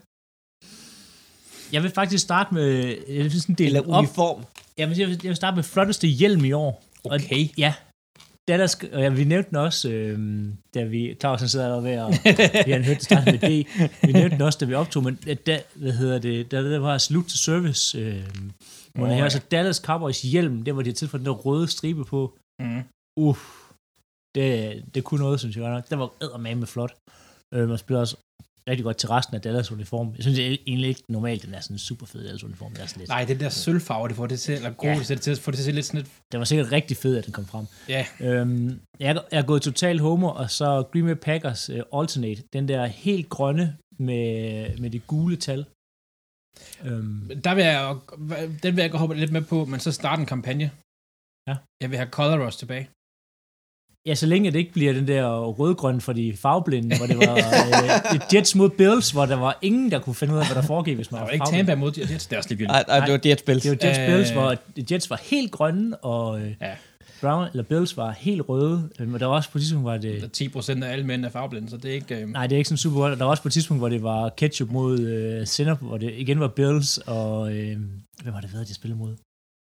Jeg 1.71 1.83
vil 1.83 1.91
faktisk 1.91 2.23
starte 2.23 2.53
med... 2.53 2.67
Jeg 3.07 3.23
vil 3.23 3.41
sådan 3.41 3.55
dele 3.55 3.67
eller 3.67 3.81
det 3.81 3.89
op. 3.93 3.99
uniform? 3.99 4.45
Jeg 4.77 4.89
vil, 4.89 4.97
jeg 4.97 5.07
vil 5.07 5.19
jeg 5.23 5.29
vil 5.29 5.35
starte 5.35 5.55
med 5.55 5.63
flotteste 5.63 6.07
hjelm 6.07 6.45
i 6.45 6.51
år. 6.51 6.83
Og- 7.03 7.11
Okay. 7.11 7.47
Ja. 7.57 7.73
Det 8.47 8.59
der, 8.59 8.67
sk- 8.67 8.95
og 8.95 9.01
ja, 9.01 9.09
vi 9.09 9.23
nævnte 9.23 9.49
den 9.49 9.57
også, 9.57 9.89
øh, 9.89 10.45
da 10.73 10.83
vi... 10.83 11.15
Clausen 11.19 11.49
sidder 11.49 11.67
der 11.69 11.81
ved, 11.81 11.99
og 11.99 12.11
vi 12.65 12.71
har 12.71 12.83
hørt 12.83 12.97
det 12.97 13.03
starte 13.03 13.31
med 13.31 13.39
D. 13.39 13.67
Vi 14.07 14.11
nævnte 14.13 14.29
den 14.35 14.41
også, 14.41 14.59
da 14.59 14.65
vi 14.65 14.73
optog, 14.73 15.03
men 15.03 15.19
at 15.27 15.45
da, 15.47 15.61
hvad 15.75 15.91
hedder 15.91 16.19
det, 16.19 16.51
da 16.51 16.63
det 16.63 16.81
var 16.81 16.97
slut 16.97 17.25
til 17.25 17.39
service, 17.39 17.97
øh, 17.99 18.13
det 18.95 19.07
her, 19.07 19.15
ja. 19.15 19.29
så 19.29 19.39
Dallas 19.51 19.77
Cowboys 19.77 20.21
hjelm, 20.21 20.63
der 20.63 20.71
hvor 20.73 20.81
de 20.81 20.89
har 20.89 20.93
tilføjet 20.95 21.19
den 21.19 21.25
der 21.25 21.31
røde 21.39 21.67
stribe 21.67 22.05
på. 22.05 22.37
Mm. 22.59 22.81
Uff, 23.17 23.39
det, 24.35 24.83
det 24.95 25.03
kunne 25.03 25.19
noget, 25.19 25.39
synes 25.39 25.55
jeg 25.55 25.61
godt 25.61 25.73
nok. 25.73 25.89
Det 25.89 25.99
var 25.99 26.09
eddermame 26.21 26.67
flot. 26.67 26.95
Øh, 27.53 27.69
man 27.69 27.77
spiller 27.77 27.99
også 27.99 28.17
rigtig 28.69 28.83
godt 28.83 28.97
til 28.97 29.09
resten 29.09 29.35
af 29.35 29.41
Dallas 29.41 29.71
uniform. 29.71 30.13
Jeg 30.15 30.23
synes 30.23 30.39
egentlig 30.39 30.89
ikke 30.89 31.03
normalt, 31.09 31.43
den 31.45 31.53
er 31.53 31.59
sådan 31.59 31.75
en 31.75 31.79
super 31.79 32.05
fed 32.05 32.23
Dallas 32.23 32.43
uniform. 32.43 32.71
Det 32.71 32.81
er 32.81 32.85
sådan 32.85 32.99
lidt, 32.99 33.09
Nej, 33.09 33.23
det 33.25 33.39
der 33.39 33.49
sølvfarve, 33.49 34.07
det 34.07 34.15
får 34.15 34.27
det 34.27 34.39
til, 34.39 34.53
eller 34.55 34.73
gode, 34.73 34.91
Ja. 34.93 34.99
det 35.07 35.21
til, 35.21 35.35
får 35.35 35.51
det 35.51 35.57
til 35.57 35.61
at 35.63 35.65
se 35.65 35.71
lidt 35.71 35.85
sådan 35.85 36.01
lidt... 36.01 36.11
den 36.31 36.37
var 36.39 36.45
sikkert 36.45 36.71
rigtig 36.71 36.97
fed, 36.97 37.17
at 37.17 37.25
den 37.25 37.33
kom 37.33 37.45
frem. 37.45 37.65
Ja, 37.89 38.05
Øhm, 38.19 38.79
jeg, 38.99 39.15
er- 39.15 39.21
jeg 39.31 39.39
er 39.39 39.45
gået 39.45 39.61
total 39.61 39.99
homer, 39.99 40.29
og 40.29 40.51
så 40.51 40.83
Green 40.91 41.05
Bay 41.05 41.13
Packers 41.15 41.69
uh, 41.69 41.99
Alternate, 42.01 42.43
den 42.53 42.67
der 42.67 42.85
helt 42.85 43.29
grønne 43.29 43.77
med, 43.99 44.77
med 44.77 44.89
de 44.89 44.99
gule 44.99 45.35
tal. 45.35 45.65
Øhm, 46.85 47.41
der 47.43 47.55
vil 47.55 47.63
jeg, 47.63 47.95
den 48.63 48.75
vil 48.75 48.81
jeg 48.81 48.91
godt 48.91 48.99
hoppe 48.99 49.15
lidt 49.15 49.31
med 49.31 49.41
på, 49.41 49.65
men 49.65 49.79
så 49.79 49.91
starte 49.91 50.19
en 50.19 50.25
kampagne. 50.25 50.71
Ja. 51.49 51.55
Jeg 51.81 51.89
vil 51.89 51.97
have 51.97 52.09
Color 52.09 52.45
Rush 52.45 52.59
tilbage. 52.59 52.89
Ja, 54.05 54.15
så 54.15 54.25
længe 54.25 54.51
det 54.51 54.59
ikke 54.59 54.71
bliver 54.73 54.93
den 54.93 55.07
der 55.07 55.39
rødgrøn 55.45 56.01
for 56.01 56.13
de 56.13 56.33
farveblinde, 56.37 56.97
hvor 56.97 57.05
det 57.05 57.17
var 57.17 57.35
øh, 58.13 58.19
Jets 58.33 58.55
mod 58.55 58.69
Bills, 58.69 59.11
hvor 59.11 59.25
der 59.25 59.35
var 59.35 59.57
ingen, 59.61 59.91
der 59.91 59.99
kunne 59.99 60.15
finde 60.15 60.33
ud 60.33 60.39
af, 60.39 60.45
hvad 60.47 60.55
der 60.55 60.67
foregik, 60.67 60.95
hvis 60.95 61.11
man 61.11 61.19
var 61.21 61.25
var 61.25 61.31
ikke. 61.31 61.45
Tampa 61.51 61.75
mod 61.75 61.91
Jets, 61.97 62.25
det 62.27 62.33
er 62.33 62.37
også 62.37 62.49
lidt 62.49 62.59
vildt. 62.59 62.71
Nej, 62.71 62.83
nej, 62.87 62.99
det 63.05 63.11
var 63.13 63.19
Jets 63.25 63.41
Bills. 63.43 63.63
Det 63.63 63.71
var 63.83 63.87
Jets. 63.89 63.99
Bills, 64.13 64.29
hvor 64.29 64.55
Jets 64.91 65.09
var 65.09 65.21
helt 65.23 65.51
grønne, 65.51 65.97
og 65.97 66.41
øh, 66.41 66.51
Ja. 66.61 66.71
Brown, 67.21 67.47
eller 67.51 67.63
Bills 67.63 67.97
var 67.97 68.11
helt 68.11 68.41
røde. 68.49 68.89
Øh, 68.99 69.07
Men 69.07 69.19
der 69.19 69.25
var 69.25 69.35
også 69.35 69.51
på 69.51 69.57
et 69.57 69.61
tidspunkt, 69.61 69.83
hvor 69.85 69.97
det... 69.97 70.31
10 70.31 70.49
procent 70.49 70.83
af 70.83 70.91
alle 70.91 71.05
mænd 71.05 71.25
er 71.25 71.29
farveblinde, 71.29 71.69
så 71.69 71.77
det 71.77 71.91
er 71.91 71.95
ikke... 71.95 72.15
Øh, 72.15 72.29
Nej, 72.29 72.47
det 72.47 72.55
er 72.55 72.57
ikke 72.57 72.67
sådan 72.67 72.77
super 72.77 72.99
godt. 72.99 73.19
Der 73.19 73.23
var 73.25 73.31
også 73.31 73.43
på 73.43 73.49
et 73.49 73.53
tidspunkt, 73.53 73.81
hvor 73.81 73.89
det 73.89 74.03
var 74.03 74.29
ketchup 74.29 74.69
mod 74.71 74.99
øh, 74.99 75.47
Sinop, 75.47 75.81
hvor 75.81 75.97
det 75.97 76.13
igen 76.17 76.39
var 76.39 76.47
Bills, 76.47 76.97
og 76.97 77.53
øh, 77.55 77.77
hvem 78.23 78.33
var 78.33 78.41
det 78.41 78.53
været, 78.53 78.67
de 78.67 78.73
spillede 78.73 78.99
mod? 78.99 79.15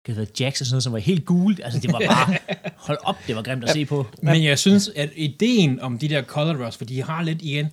Det 0.07 0.15
havde 0.15 0.19
været 0.19 0.41
Jax 0.41 0.61
og 0.61 0.67
sådan 0.67 0.75
noget, 0.75 0.83
som 0.83 0.93
var 0.93 0.99
helt 0.99 1.25
gult. 1.25 1.61
Altså, 1.65 1.81
det 1.81 1.93
var 1.93 1.99
bare, 2.07 2.37
hold 2.87 2.99
op, 3.05 3.17
det 3.27 3.37
var 3.37 3.43
grimt 3.43 3.65
at 3.65 3.71
se 3.71 3.85
på. 3.85 4.07
Men 4.23 4.45
jeg 4.45 4.59
synes, 4.59 4.91
at 4.97 5.11
ideen 5.17 5.81
om 5.81 5.99
de 5.99 6.09
der 6.09 6.23
color 6.23 6.67
rush, 6.67 6.79
for 6.79 6.85
de 6.85 7.03
har 7.03 7.23
lidt 7.23 7.43
igen, 7.43 7.67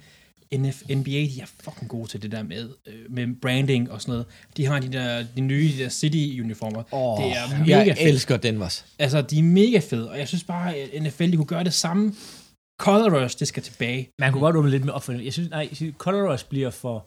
NF, 0.57 0.81
NBA, 0.89 1.11
de 1.11 1.39
er 1.41 1.45
fucking 1.63 1.89
gode 1.89 2.07
til 2.09 2.21
det 2.21 2.31
der 2.31 2.43
med, 2.43 2.69
øh, 2.87 2.93
med 3.09 3.27
branding 3.41 3.91
og 3.91 4.01
sådan 4.01 4.11
noget. 4.11 4.25
De 4.57 4.65
har 4.65 4.79
de 4.79 4.91
der 4.91 5.25
de 5.35 5.41
nye 5.41 5.71
de 5.77 5.83
der 5.83 5.89
City-uniformer. 5.89 6.83
Åh, 6.91 7.23
det 7.23 7.37
er 7.37 7.59
mega 7.59 7.77
jeg 7.85 7.97
fedt. 7.97 8.09
elsker 8.09 8.37
Denvers. 8.37 8.85
Altså, 8.99 9.21
de 9.21 9.39
er 9.39 9.43
mega 9.43 9.79
fede, 9.79 10.09
og 10.09 10.19
jeg 10.19 10.27
synes 10.27 10.43
bare, 10.43 10.75
at 10.75 11.03
NFL, 11.03 11.31
de 11.31 11.35
kunne 11.35 11.45
gøre 11.45 11.63
det 11.63 11.73
samme. 11.73 12.13
Color 12.79 13.23
rush, 13.23 13.39
det 13.39 13.47
skal 13.47 13.63
tilbage. 13.63 14.09
Man 14.19 14.31
kunne 14.31 14.41
godt 14.41 14.55
åbne 14.55 14.71
lidt 14.71 14.85
med 14.85 14.93
opfølgning. 14.93 15.25
Jeg 15.25 15.33
synes, 15.33 15.49
nej, 15.49 15.69
Color 15.97 16.31
Rush 16.33 16.45
bliver 16.49 16.69
for 16.69 17.05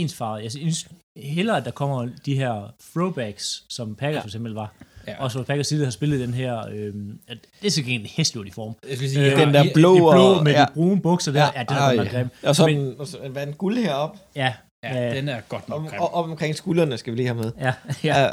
ensfarvet. 0.00 0.42
Jeg 0.42 0.52
synes 0.52 0.88
hellere, 1.16 1.56
at 1.56 1.64
der 1.64 1.70
kommer 1.70 2.08
de 2.26 2.34
her 2.36 2.74
throwbacks, 2.92 3.64
som 3.68 3.94
Packers 3.94 4.14
Ja. 4.16 4.20
for 4.20 4.28
eksempel 4.28 4.52
var. 4.52 4.72
Ja. 5.06 5.22
Også 5.22 5.38
hvor 5.38 5.44
Packers 5.44 5.66
side 5.66 5.84
har 5.84 5.90
spillet 5.90 6.20
den 6.20 6.34
her, 6.34 6.66
øh, 6.72 6.94
at 7.28 7.38
det 7.60 7.66
er 7.66 7.70
sikkert 7.70 8.00
en 8.00 8.06
hæslig 8.06 8.40
uniform. 8.40 8.74
Jeg 8.88 8.96
skal 8.96 9.10
sige, 9.10 9.32
Øh, 9.32 9.38
den 9.40 9.54
der 9.54 9.62
blå 9.74 9.94
Det 9.94 10.00
blå 10.00 10.34
og- 10.34 10.44
med 10.44 10.52
ja. 10.52 10.60
de 10.60 10.66
brune 10.74 11.00
bukser 11.02 11.32
der, 11.32 11.40
ja, 11.40 11.50
ja 11.56 11.64
den 11.68 11.76
er 11.76 11.94
nok 12.04 12.06
grim. 12.12 12.28
Og 12.42 12.56
så 12.56 12.66
Men- 12.66 12.76
den, 12.78 12.94
og 13.00 13.06
så, 13.06 13.18
hvad 13.28 13.42
er 13.42 13.46
den 13.46 13.54
guld 13.54 13.76
heroppe? 13.78 14.18
Ja, 14.36 14.54
Ja, 14.84 14.94
Ja. 15.02 15.14
den 15.16 15.28
er 15.28 15.40
godt 15.40 15.68
nok 15.68 15.80
Om, 15.82 15.88
grim. 15.88 16.00
og, 16.00 16.14
op 16.14 16.24
omkring 16.30 16.54
skuldrene 16.56 16.98
skal 16.98 17.12
vi 17.12 17.16
lige 17.16 17.26
have 17.26 17.38
med. 17.42 17.52
ja, 17.60 17.72
ja. 18.04 18.20
Ja. 18.22 18.28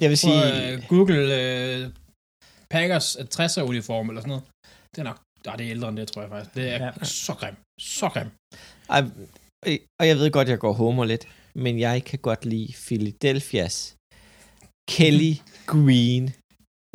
Jeg 0.00 0.08
vil 0.10 0.18
sige, 0.18 0.32
Prøv, 0.32 0.72
øh, 0.72 0.82
Google 0.88 1.42
øh, 1.42 1.88
Packers 2.70 3.16
60'er 3.16 3.62
uniform 3.62 4.08
eller 4.08 4.20
sådan 4.20 4.28
noget. 4.28 4.44
Det 4.96 4.98
er 4.98 5.04
nok, 5.04 5.18
nej, 5.46 5.56
det 5.56 5.66
er 5.66 5.70
ældre 5.70 5.88
end 5.88 5.96
det, 5.96 6.08
tror 6.12 6.22
jeg 6.22 6.30
faktisk. 6.30 6.54
Det 6.54 6.68
er 6.74 6.84
Ja. 6.84 6.90
så 7.02 7.32
grim. 7.34 7.54
Så 7.80 8.08
grim. 8.08 8.26
ej, 8.90 9.00
øh, 9.00 9.08
og 10.00 10.06
jeg 10.06 10.16
ved 10.16 10.30
godt, 10.30 10.48
jeg 10.48 10.58
går 10.58 10.72
homer 10.72 11.04
lidt, 11.04 11.26
men 11.54 11.78
jeg 11.78 12.04
kan 12.04 12.18
godt 12.18 12.44
lide 12.44 12.72
Philadelphias 12.86 13.94
Kelly 14.90 15.32
Green 15.66 16.30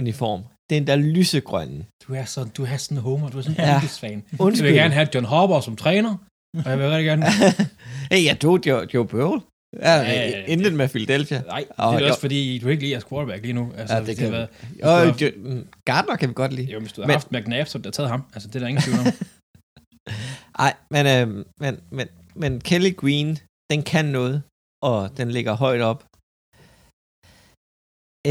uniform. 0.01 0.43
Den 0.69 0.87
der 0.87 0.95
lysegrønne. 0.95 1.85
Du 2.07 2.13
er 2.13 2.25
sådan, 2.25 2.51
du 2.57 2.63
er 2.63 2.77
sådan 2.77 2.97
en 2.97 3.01
homer, 3.01 3.29
du 3.29 3.37
er 3.37 3.41
sådan 3.41 3.55
en 3.61 3.67
Ja. 3.67 3.79
fan. 3.79 4.23
Undskyld. 4.39 4.67
vil 4.67 4.75
gerne 4.75 4.93
have 4.93 5.07
John 5.15 5.25
Harbaugh 5.25 5.63
som 5.63 5.75
træner, 5.75 6.17
og 6.65 6.69
jeg 6.71 6.79
vil 6.79 6.87
rigtig 6.89 7.05
gerne... 7.05 7.25
hey, 8.11 8.25
jeg 8.25 8.39
tog 8.39 8.59
Joe, 8.67 8.87
Joe 8.93 9.07
Burrow. 9.07 9.39
Ja, 9.79 9.91
Ja, 9.95 10.01
ja, 10.11 10.29
ja. 10.29 10.43
Intet 10.45 10.73
med 10.73 10.89
Philadelphia. 10.89 11.41
Nej, 11.41 11.59
det 11.59 11.67
er 11.77 11.99
jo. 11.99 12.07
også 12.07 12.19
fordi, 12.19 12.57
du 12.59 12.67
ikke 12.67 12.83
lige 12.83 12.95
er 12.95 13.01
quarterback 13.09 13.41
lige 13.41 13.53
nu. 13.53 13.71
Altså, 13.77 13.95
Ja, 13.95 14.01
hvis 14.01 14.15
det 14.15 14.23
kan 14.23 14.31
været- 14.31 14.49
Og 14.83 15.19
du 15.19 15.25
jo, 15.25 15.63
Gardner 15.85 16.15
kan 16.15 16.29
vi 16.29 16.33
godt 16.33 16.53
lide. 16.53 16.71
Jo, 16.71 16.79
hvis 16.79 16.93
du 16.93 17.01
Men- 17.01 17.09
haft 17.09 17.31
McNabb, 17.31 17.67
så 17.67 17.77
havde 17.77 17.91
taget 17.91 18.09
ham. 18.09 18.23
Altså, 18.33 18.47
det 18.47 18.55
er 18.55 18.59
der 18.59 18.67
ingen 18.67 18.81
tvivl 18.83 18.99
om. 18.99 19.05
Nej, 20.61 20.73
men, 20.91 21.05
øh, 21.05 21.45
men, 21.59 21.79
men, 21.91 22.07
men 22.41 22.61
Kelly 22.61 22.93
Green, 23.01 23.29
den 23.71 23.83
kan 23.83 24.05
noget, 24.05 24.43
og 24.89 25.17
den 25.17 25.27
ligger 25.31 25.53
højt 25.53 25.81
op. 25.91 26.01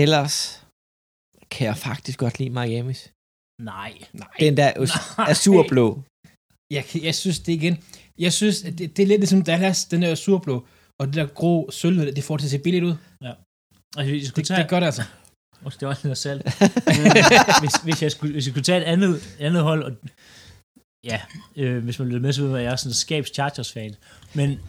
Ellers 0.02 0.36
kan 1.52 1.66
jeg 1.66 1.76
faktisk 1.76 2.18
godt 2.18 2.38
lide 2.38 2.54
Miami's. 2.58 3.02
Nej. 3.72 3.92
Nej. 4.12 4.28
Den 4.40 4.56
der 4.56 4.70
Nej. 5.18 5.30
azurblå. 5.30 6.02
Jeg, 6.76 6.84
jeg 7.08 7.14
synes 7.14 7.38
det 7.38 7.52
igen... 7.52 7.76
Jeg 8.18 8.32
synes, 8.32 8.64
at 8.64 8.78
det, 8.78 8.96
det 8.96 9.02
er 9.02 9.06
lidt 9.06 9.20
ligesom 9.20 9.42
Dallas, 9.44 9.84
den 9.84 10.02
der 10.02 10.14
surblå, 10.14 10.66
og 11.00 11.06
det 11.06 11.14
der 11.14 11.26
grå 11.26 11.70
sølv, 11.70 12.14
det 12.16 12.24
får 12.24 12.36
det 12.36 12.42
til 12.42 12.46
at 12.46 12.50
se 12.50 12.64
billigt 12.64 12.84
ud. 12.84 12.94
Altså, 13.96 14.14
jeg 14.14 14.26
skulle 14.26 14.42
Det, 14.42 14.46
tage, 14.46 14.58
det 14.58 14.64
er 14.64 14.68
godt 14.68 14.84
altså. 14.84 15.02
Oh, 15.64 15.72
det 15.72 15.80
var 15.82 15.88
også 15.88 16.06
noget 16.06 16.18
salt. 16.18 16.42
hvis, 17.62 17.74
hvis, 17.84 18.02
jeg 18.02 18.12
skulle, 18.12 18.32
hvis 18.32 18.46
jeg 18.46 18.52
skulle 18.52 18.64
tage 18.64 18.80
et 18.80 18.84
andet, 18.84 19.36
andet 19.40 19.62
hold, 19.62 19.82
og, 19.82 19.92
ja, 21.04 21.20
øh, 21.56 21.84
hvis 21.84 21.98
man 21.98 22.08
lytter 22.08 22.20
med, 22.20 22.32
så 22.32 22.42
ved 22.42 22.50
man, 22.50 22.58
at 22.58 22.64
jeg 22.64 22.72
er 22.72 22.76
sådan 22.76 22.90
en 22.90 22.94
skabs 22.94 23.30
Chargers-fan. 23.34 23.94
Men 24.34 24.60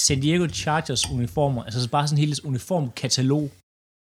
San 0.00 0.20
Diego 0.20 0.48
Chargers 0.48 1.10
uniformer, 1.10 1.62
altså 1.64 1.90
bare 1.90 2.08
sådan 2.08 2.18
hele 2.24 2.36
uniformkatalog, 2.44 3.50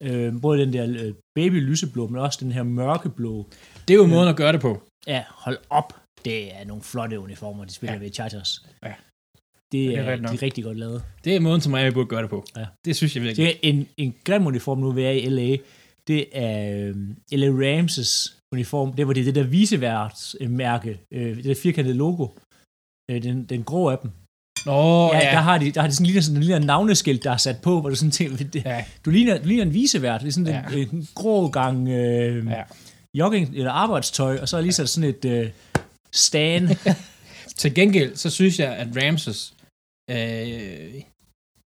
øh, 0.04 0.42
både 0.42 0.60
den 0.66 0.74
der 0.74 1.06
øh, 1.06 1.14
baby 1.36 1.54
lyseblå, 1.70 2.08
men 2.08 2.22
også 2.22 2.40
den 2.42 2.52
her 2.52 2.64
mørkeblå. 2.64 3.48
Det 3.88 3.94
er 3.94 3.98
jo 3.98 4.06
måden 4.08 4.30
at 4.30 4.36
gøre 4.38 4.54
det 4.54 4.62
på. 4.62 4.82
Ja, 5.08 5.24
hold 5.30 5.58
op. 5.70 5.94
Det 6.26 6.56
er 6.56 6.66
nogle 6.66 6.84
flotte 6.84 7.20
uniformer, 7.20 7.66
de 7.66 7.74
spiller 7.74 7.94
Ja. 7.94 8.00
ved 8.00 8.12
Chargers. 8.14 8.66
Ja. 8.84 8.94
Det 9.72 9.90
Det 9.90 9.98
er 9.98 10.02
er, 10.04 10.12
rigtigt 10.12 10.30
de 10.30 10.36
er 10.36 10.42
rigtig 10.42 10.64
godt 10.64 10.78
lavet. 10.78 11.04
Det 11.24 11.36
er 11.36 11.40
måden, 11.40 11.62
som 11.62 11.76
jeg 11.76 11.94
burde 11.94 12.08
gøre 12.10 12.22
det 12.22 12.30
på. 12.30 12.46
Ja. 12.58 12.66
Det 12.86 12.96
synes 12.96 13.16
jeg 13.16 13.24
virkelig. 13.24 13.46
Det 13.48 13.56
er 13.56 13.60
en, 13.70 13.88
en 13.98 14.16
grim 14.24 14.46
uniform, 14.46 14.78
nu 14.80 14.92
vi 14.92 15.04
er 15.04 15.10
i 15.12 15.30
LA. 15.30 15.58
Det 16.08 16.26
er 16.32 16.88
øh, 16.88 16.96
LA 17.32 17.48
Rams' 17.48 18.34
uniform. 18.54 18.94
Det 18.94 19.08
var 19.08 19.14
det, 19.14 19.26
det 19.26 19.36
der 19.36 19.44
viseværtsmærke. 19.44 21.00
Øh, 21.14 21.36
det 21.36 21.44
der 21.46 21.56
firkantede 21.56 21.98
logo. 21.98 22.28
Øh, 23.12 23.24
den, 23.24 23.44
den 23.46 23.64
grå 23.64 23.90
af 23.90 23.98
dem. 23.98 24.12
Nå, 24.66 25.14
ja, 25.14 25.20
ja. 25.20 25.32
Der 25.32 25.38
har 25.42 25.58
de, 25.58 25.72
der 25.72 25.82
har 25.82 25.88
de 25.88 25.94
sådan 25.94 26.06
lige 26.06 26.22
sådan 26.22 26.38
en 26.38 26.44
lille 26.44 26.66
navneskilt, 26.66 27.24
der 27.24 27.32
er 27.32 27.38
sat 27.38 27.62
på, 27.64 27.82
hvor 27.82 27.90
du 27.90 27.96
sådan 27.96 28.12
tænker, 28.12 28.38
det, 28.38 28.66
ja. 28.66 28.86
du, 29.06 29.10
ligner, 29.10 29.38
du 29.38 29.48
ligner 29.48 29.64
en 29.64 29.74
visevært. 29.74 30.22
Det 30.22 30.28
er 30.28 30.32
sådan 30.32 30.48
Ja. 30.72 30.78
en, 30.82 30.90
en 30.96 31.08
grå 31.16 31.48
gang 31.50 31.88
øh, 31.90 32.48
Ja. 32.48 32.64
jogging 33.18 33.56
eller 33.56 33.72
arbejdstøj, 33.72 34.38
og 34.42 34.50
så 34.50 34.58
er 34.58 34.62
lige 34.62 34.74
sat 34.74 34.90
sådan 34.90 35.10
et 35.10 35.26
øh, 35.26 35.50
stand. 36.12 36.70
Til 37.62 37.74
gengæld, 37.76 38.16
så 38.16 38.30
synes 38.30 38.60
jeg, 38.60 38.76
at 38.76 38.88
Ramses, 39.04 39.54
øh, 40.10 41.02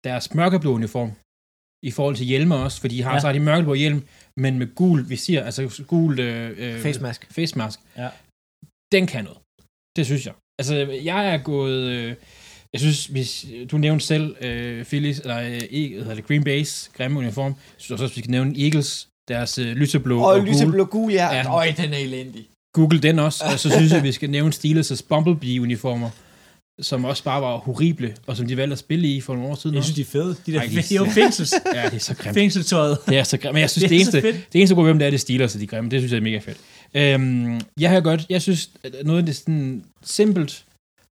deres 0.04 0.34
mørkeblå 0.34 0.74
uniform, 0.74 1.12
i 1.86 1.92
forhold 1.92 2.16
til 2.16 2.26
hjelme 2.26 2.56
også, 2.56 2.82
fordi 2.82 2.98
de 2.98 3.04
har, 3.04 3.14
ja. 3.14 3.20
Så 3.20 3.28
har 3.28 3.34
de 3.34 3.40
mørkeblå 3.40 3.74
hjelm, 3.74 4.04
men 4.38 4.60
med 4.60 4.76
gul 4.76 5.10
visir, 5.10 5.44
altså 5.44 5.84
gul 5.88 6.20
øh, 6.20 6.52
øh, 6.58 6.80
Face 6.82 7.02
mask. 7.02 7.28
face 7.32 7.58
mask. 7.58 7.80
Ja. 7.98 8.10
Den 8.92 9.08
kan 9.08 9.24
noget. 9.24 9.40
Det 9.96 10.06
synes 10.06 10.26
jeg. 10.26 10.34
Altså, 10.60 10.76
jeg 11.04 11.34
er 11.34 11.38
gået... 11.38 11.82
Øh, 11.92 12.16
jeg 12.74 12.80
synes, 12.82 13.06
hvis 13.06 13.46
du 13.72 13.78
nævnte 13.78 14.06
selv 14.06 14.36
øh, 14.42 14.86
Phillies, 14.86 15.20
eller 15.20 15.40
øh, 15.40 15.58
E- 15.58 15.94
hedder 15.94 16.16
det, 16.16 16.28
Green 16.28 16.48
Bay's 16.48 16.90
grimme 16.98 17.20
uniform, 17.20 17.56
så 17.78 17.84
synes 17.86 18.02
også, 18.02 18.16
vi 18.16 18.22
skal 18.22 18.32
nævne 18.32 18.62
Eagles, 18.64 19.08
deres 19.28 19.58
øh, 19.58 19.68
lyseblå 19.76 20.20
Og 20.22 20.26
og, 20.34 20.40
lyseblå 20.40 20.86
gul, 20.86 21.12
ja. 21.14 21.36
Ja. 21.36 21.54
Øj, 21.56 21.74
den 21.78 21.94
er 21.94 21.98
elendig. 21.98 22.48
Google 22.74 23.00
den 23.00 23.20
også, 23.20 23.44
og 23.54 23.60
så 23.60 23.70
synes 23.70 23.92
jeg, 23.92 24.04
vi 24.04 24.12
skal 24.12 24.30
nævne 24.30 24.54
Steelers' 24.56 25.02
Bumblebee-uniformer, 25.10 26.10
som 26.82 27.06
også 27.06 27.24
bare 27.24 27.42
var 27.42 27.58
horrible, 27.58 28.16
og 28.28 28.38
som 28.38 28.48
de 28.48 28.58
valgte 28.58 28.72
at 28.74 28.80
spille 28.80 29.08
i 29.08 29.22
for 29.22 29.34
nogle 29.36 29.50
år 29.50 29.56
siden. 29.56 29.76
Jeg 29.76 29.84
synes, 29.84 29.96
de 29.96 30.02
er 30.02 30.06
fede. 30.06 30.36
De 30.46 30.52
der 30.54 30.60
Ej, 30.60 30.66
de 30.90 30.96
jo 30.96 31.06
fængsels, 31.06 31.54
ja, 31.76 31.86
det 31.86 31.94
er 31.94 32.00
så 32.00 32.16
grimt. 32.16 32.34
fængselstøjet. 32.34 32.98
Det 33.10 33.18
er 33.18 33.24
så 33.24 33.38
grimt. 33.38 33.54
Men 33.54 33.62
jeg 33.62 33.70
synes, 33.76 33.82
Det 33.84 33.90
det, 33.90 33.96
er 34.02 34.04
det 34.06 34.12
så 34.12 34.18
eneste, 34.18 34.40
det 34.54 34.60
eneste 34.60 34.76
gode 34.76 34.86
ved 34.86 34.90
dem, 34.90 35.00
det 35.00 35.06
er, 35.06 35.10
det 35.10 35.18
er 35.18 35.20
Steelers, 35.20 35.54
og 35.56 35.60
de 35.60 35.64
er 35.66 35.68
grimme. 35.68 35.90
Det 35.90 36.00
synes 36.02 36.12
jeg 36.12 36.18
er 36.18 36.22
mega 36.22 36.38
fedt. 36.38 36.58
Øhm, 36.94 37.62
jeg 37.80 37.90
har 37.90 38.02
godt, 38.02 38.26
jeg 38.30 38.42
synes, 38.42 38.70
at 38.84 38.96
noget 39.06 39.20
af 39.20 39.26
det 39.26 39.36
sådan 39.36 39.84
simpelt, 40.04 40.66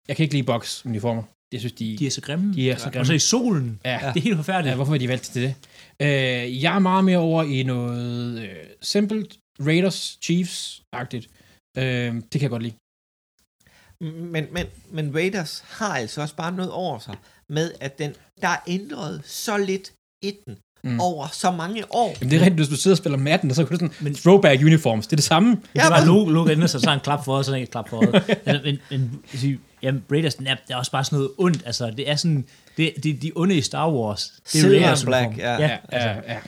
jeg 0.08 0.16
kan 0.16 0.24
ikke 0.24 0.36
lide 0.36 0.44
box-uniformer. 0.46 1.24
Jeg 1.52 1.60
synes, 1.60 1.74
de, 1.74 1.96
De 2.00 2.08
er 2.08 2.12
så 2.12 2.22
grimme. 2.22 2.54
de 2.54 2.70
er 2.72 2.76
så 2.78 2.86
Og 2.86 2.92
så 2.94 3.00
grimme. 3.00 3.16
i 3.16 3.20
solen. 3.20 3.80
Ja. 3.86 4.00
Det 4.14 4.20
er 4.20 4.24
helt 4.24 4.36
forfærdeligt. 4.36 4.70
Ja, 4.72 4.76
hvorfor 4.76 4.94
er 4.94 4.98
de 4.98 5.08
valgt 5.08 5.24
til 5.24 5.42
det? 5.42 5.56
Øh, 6.02 6.64
jeg 6.64 6.76
er 6.76 6.80
meget 6.80 7.04
mere 7.06 7.18
over 7.18 7.44
i 7.44 7.64
noget 7.64 8.42
øh, 8.42 8.50
simpelt 8.82 9.38
Raiders, 9.66 10.18
Chiefs-agtigt. 10.26 11.28
Øh, 11.78 11.84
det 12.16 12.32
kan 12.32 12.42
jeg 12.42 12.50
godt 12.50 12.64
lide. 12.64 12.74
Men, 14.02 14.46
men, 14.52 14.66
men 14.92 15.16
Raiders 15.16 15.64
har 15.68 15.96
altså 15.98 16.22
også 16.22 16.36
bare 16.36 16.52
noget 16.52 16.72
over 16.72 17.00
sig 17.00 17.16
med, 17.50 17.72
at 17.80 18.00
den, 18.00 18.14
der 18.42 18.48
er 18.48 18.58
ændret 18.68 19.22
så 19.26 19.58
lidt 19.58 19.92
i 20.24 20.34
den 20.46 20.58
Mm. 20.84 21.00
over 21.00 21.28
så 21.34 21.52
mange 21.52 21.84
år. 21.90 22.16
Jamen, 22.22 22.32
det 22.32 22.36
er 22.38 22.40
rigtigt, 22.42 22.56
hvis 22.56 22.68
du 22.68 22.76
sidder 22.76 22.94
og 22.94 22.98
spiller 22.98 23.18
Madden, 23.18 23.50
og 23.50 23.56
så 23.56 23.66
kan 23.66 23.78
du 23.78 23.86
sådan 23.86 23.96
Men- 24.02 24.16
throwback 24.16 24.62
uniforms. 24.62 25.08
Det 25.08 25.14
er 25.14 25.16
det 25.16 25.24
samme. 25.24 25.50
Men 25.50 25.60
det 25.74 25.84
var 25.90 26.06
logo, 26.06 26.30
logo 26.30 26.50
ændrer 26.50 26.68
sig, 26.68 26.82
så 26.82 26.92
en 26.92 27.00
klap 27.00 27.26
for 27.26 27.34
os, 27.34 27.40
og 27.40 27.46
så 27.46 27.54
en 27.56 27.68
klap 27.68 27.90
for 27.90 27.98
os. 27.98 28.24
altså, 28.46 28.62
men, 28.66 28.80
men 28.92 29.60
jamen, 29.82 30.04
Raiders, 30.12 30.36
den 30.36 30.48
er, 30.48 30.56
det 30.68 30.74
er 30.74 30.78
også 30.78 30.92
bare 30.92 31.04
sådan 31.04 31.18
noget 31.18 31.32
ondt. 31.38 31.64
Altså, 31.66 31.92
det 31.98 32.10
er 32.10 32.16
sådan, 32.16 32.46
det, 32.78 32.94
det, 33.04 33.22
de 33.22 33.32
onde 33.36 33.56
i 33.56 33.62
Star 33.62 33.92
Wars. 33.92 34.32
Det 34.54 34.56
er 34.84 34.96
Silver 34.96 35.06
black, 35.06 35.38
ja. 35.38 35.52
ja, 35.54 35.78
altså, 35.90 36.10
ja, 36.10 36.34
ja. 36.34 36.40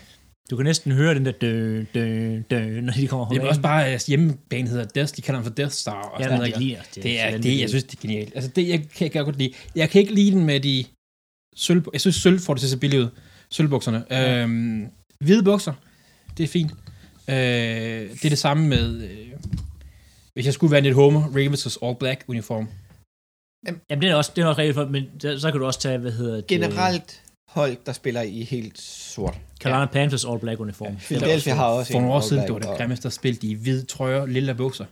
Du 0.50 0.56
kan 0.56 0.66
næsten 0.66 0.92
høre 0.92 1.14
den 1.14 1.26
der 1.26 1.32
dø, 1.32 1.84
dø, 1.94 2.40
dø, 2.52 2.82
når 2.82 2.94
de 2.94 3.08
kommer 3.08 3.28
Det 3.30 3.38
er 3.38 3.48
også 3.48 3.62
bare, 3.62 3.88
at 3.88 4.06
hjemmebane 4.06 4.70
hedder 4.70 4.86
Death, 4.86 5.14
de 5.16 5.22
kalder 5.22 5.40
den 5.40 5.46
for 5.46 5.54
Death 5.54 5.72
Star. 5.72 6.02
Og 6.02 6.20
Ja, 6.20 6.26
sådan 6.26 6.38
noget, 6.40 6.54
det 6.54 6.62
ligner. 6.64 6.82
det 6.96 7.22
er, 7.22 7.38
det, 7.38 7.60
jeg 7.60 7.70
synes, 7.70 7.84
det 7.84 7.98
er 7.98 8.02
genialt. 8.02 8.32
Altså, 8.36 8.50
det 8.56 8.70
jeg 8.70 8.90
kan 8.96 9.12
jeg 9.14 9.26
godt 9.26 9.38
lide. 9.38 9.54
Jeg 9.76 9.90
kan 9.90 10.02
ikke 10.02 10.14
lide 10.14 10.32
den 10.32 10.46
med 10.46 10.60
de 10.60 10.86
sølv, 11.56 11.84
jeg 11.94 12.02
synes, 12.02 12.16
sølv 12.16 12.40
får 12.40 12.54
det 12.54 12.62
til 12.62 12.68
at 12.68 12.72
se 12.72 12.78
billigt 12.78 13.02
ud. 13.04 13.08
Sølvbukserne. 13.52 14.04
Ja. 14.10 14.42
Øhm, 14.44 14.88
hvide 15.20 15.44
bukser, 15.44 15.74
det 16.38 16.44
er 16.44 16.48
fint. 16.48 16.72
Øh, 17.30 17.36
det 17.36 18.26
er 18.26 18.30
det 18.30 18.38
samme 18.38 18.68
med, 18.68 19.02
øh, 19.02 19.28
hvis 20.34 20.46
jeg 20.46 20.54
skulle 20.54 20.72
være 20.72 20.82
lidt 20.82 20.96
homer, 20.96 21.24
Ravens' 21.24 21.78
All 21.88 21.96
Black 22.00 22.24
uniform. 22.28 22.68
Jamen, 23.90 24.02
det 24.02 24.10
er 24.10 24.16
også, 24.16 24.32
det 24.36 24.42
er 24.42 24.46
også 24.46 24.62
rigtigt, 24.62 24.92
men 24.92 25.40
så 25.40 25.52
kan 25.52 25.60
du 25.60 25.66
også 25.66 25.80
tage, 25.80 25.98
hvad 25.98 26.12
hedder 26.12 26.36
det? 26.36 26.48
Generelt 26.48 27.22
hold, 27.50 27.78
der 27.86 27.92
spiller 27.94 28.22
i 28.22 28.44
helt 28.44 28.78
sort. 28.82 29.38
Carolina 29.62 29.86
Panthers 29.86 30.26
All 30.26 30.40
Black 30.40 30.60
uniform. 30.60 30.96
Philadelphia 30.98 31.54
har 31.54 31.66
også 31.66 31.92
For 31.92 31.98
en 32.00 32.04
nogle 32.04 32.16
år 32.18 32.22
siden, 32.22 32.44
det 32.44 32.54
var 32.54 32.60
det 32.60 32.68
og- 32.70 32.78
grimmeste, 32.78 33.04
der 33.04 33.10
spilte 33.10 33.48
i 33.48 33.54
hvide 33.54 33.86
trøjer, 33.86 34.26
lille 34.26 34.56
bukser. 34.56 34.86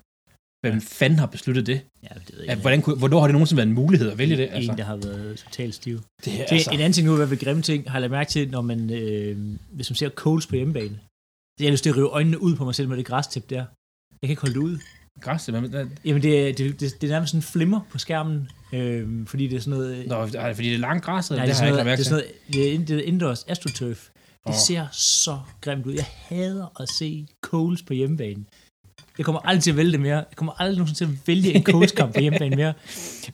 Hvem 0.67 0.81
fanden 0.81 1.19
har 1.19 1.25
besluttet 1.25 1.67
det? 1.67 1.81
Ja, 2.03 2.07
det 2.07 2.29
ved 2.33 2.39
jeg 2.39 2.45
Ja, 2.45 2.51
ikke. 2.51 2.61
hvordan, 2.61 2.81
kunne- 2.81 2.97
hvornår 2.97 3.19
har 3.19 3.27
det 3.27 3.33
nogensinde 3.33 3.57
været 3.57 3.67
en 3.67 3.73
mulighed 3.75 4.11
at 4.11 4.17
vælge 4.17 4.37
det? 4.37 4.49
Altså. 4.51 4.71
En, 4.71 4.77
der 4.77 4.83
har 4.83 4.95
været 4.95 5.37
totalt 5.45 5.75
stiv. 5.75 6.01
det 6.25 6.33
er, 6.35 6.39
Altså. 6.39 6.55
altså, 6.55 6.71
En 6.71 6.79
anden 6.79 6.93
ting 6.93 7.07
nu, 7.07 7.15
hvad 7.15 7.25
ved 7.25 7.37
grimme 7.37 7.61
ting, 7.61 7.91
har 7.91 7.97
jeg 7.97 8.01
lagt 8.01 8.11
mærke 8.11 8.29
til, 8.29 8.49
når 8.51 8.61
man, 8.61 8.89
øh, 8.93 9.37
hvis 9.71 9.89
man 9.89 9.95
ser 9.95 10.09
Coles 10.09 10.47
på 10.47 10.55
hjemmebane. 10.55 10.99
Det 11.59 11.67
er 11.67 11.71
lyst 11.71 11.83
til 11.83 11.89
at 11.89 11.97
rive 11.97 12.09
øjnene 12.09 12.41
ud 12.41 12.55
på 12.55 12.65
mig 12.65 12.75
selv 12.75 12.87
med 12.89 12.97
det 12.97 13.05
græstip 13.05 13.49
der. 13.49 13.55
Jeg 14.21 14.27
kan 14.27 14.29
ikke 14.29 14.41
holde 14.41 14.53
det 14.53 14.59
ud. 14.61 14.77
græs, 15.21 15.49
men, 15.51 15.71
men, 15.71 15.97
Jamen, 16.05 16.21
det, 16.21 16.57
det, 16.57 16.79
det, 16.79 17.01
det 17.01 17.07
er 17.07 17.11
nærmest 17.11 17.31
sådan 17.31 17.39
en 17.39 17.43
flimmer 17.43 17.79
på 17.91 17.97
skærmen, 17.97 18.49
øh, 18.73 19.27
fordi 19.27 19.47
det 19.47 19.55
er 19.55 19.59
sådan 19.59 19.79
noget... 19.79 20.07
Nå, 20.07 20.15
er 20.15 20.25
det 20.25 20.55
fordi 20.55 20.67
det 20.67 20.75
er 20.75 20.79
langt 20.79 21.05
græs, 21.05 21.29
eller 21.29 21.37
Nej, 21.37 21.45
det, 21.45 21.55
det, 21.55 21.59
har 21.59 21.65
jeg 21.65 21.73
ikke 21.73 21.83
lagt 21.83 21.85
det, 21.85 21.91
er 21.91 21.91
mærke 21.91 22.03
sådan 22.03 22.23
noget, 22.53 22.89
det 22.89 22.99
er, 22.99 23.03
indoors 23.07 23.45
astroturf. 23.47 24.07
Det 24.47 24.53
Åh. 24.53 24.59
ser 24.67 24.87
så 24.91 25.39
grimt 25.61 25.85
ud. 25.85 25.93
Jeg 25.93 26.05
hader 26.09 26.81
at 26.81 26.89
se 26.89 27.27
Coles 27.41 27.81
på 27.81 27.93
hjemmebane. 27.93 28.45
Jeg 29.17 29.25
kommer 29.25 29.41
aldrig 29.45 29.63
til 29.63 29.71
at 29.71 29.77
vælge 29.77 29.91
det 29.91 29.99
mere. 29.99 30.15
Jeg 30.15 30.35
kommer 30.35 30.53
aldrig 30.61 30.77
nogensinde 30.77 31.11
til 31.11 31.15
at 31.15 31.27
vælge 31.27 31.53
en 31.53 31.63
Coles-kamp 31.63 32.13
på 32.13 32.19
hjemmebane 32.19 32.55
mere. 32.55 32.73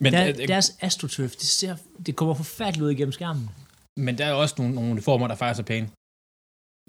Men, 0.00 0.12
Der, 0.12 0.28
øh, 0.28 0.48
deres 0.48 0.72
astroturf, 0.80 1.30
det, 1.30 1.42
ser, 1.42 1.76
det 2.06 2.16
kommer 2.16 2.34
forfærdeligt 2.34 2.82
ud 2.84 2.90
igennem 2.90 3.12
skærmen. 3.12 3.50
men 3.96 4.18
der 4.18 4.24
er 4.24 4.32
også 4.32 4.54
nogle, 4.58 4.74
nogle 4.74 4.90
uniformer, 4.90 5.28
der 5.28 5.34
faktisk 5.34 5.60
er 5.60 5.64
pæne. 5.64 5.88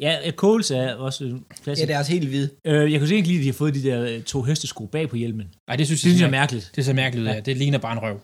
Ja, 0.01 0.31
Coles 0.31 0.71
er 0.71 0.93
også 0.93 1.23
en 1.23 1.31
Ja, 1.49 1.55
klassisk. 1.63 1.87
det 1.87 1.93
er 1.95 1.99
også 1.99 2.11
helt 2.11 2.27
hvid. 2.29 2.49
Øh, 2.67 2.91
jeg 2.91 2.99
kunne 2.99 3.15
ikke 3.15 3.27
lide, 3.27 3.37
at 3.39 3.41
de 3.43 3.47
har 3.47 3.53
fået 3.53 3.73
de 3.73 3.83
der 3.83 4.01
øh, 4.15 4.21
to 4.23 4.41
hestesko 4.41 4.85
bag 4.85 5.09
på 5.09 5.15
hjelmen. 5.15 5.47
Det 5.47 5.57
Nej, 5.67 5.75
det 5.75 5.85
synes, 5.85 5.99
synes 5.99 6.15
jeg 6.19 6.25
er 6.25 6.27
ser- 6.27 6.31
mærkeligt. 6.31 6.71
Det 6.75 6.85
ser 6.85 6.93
mærkeligt 6.93 7.23
ud, 7.23 7.27
Ja. 7.27 7.33
ja. 7.33 7.39
Det 7.39 7.57
ligner 7.57 7.77
bare 7.77 7.93
en 7.93 7.99
røv. 7.99 8.21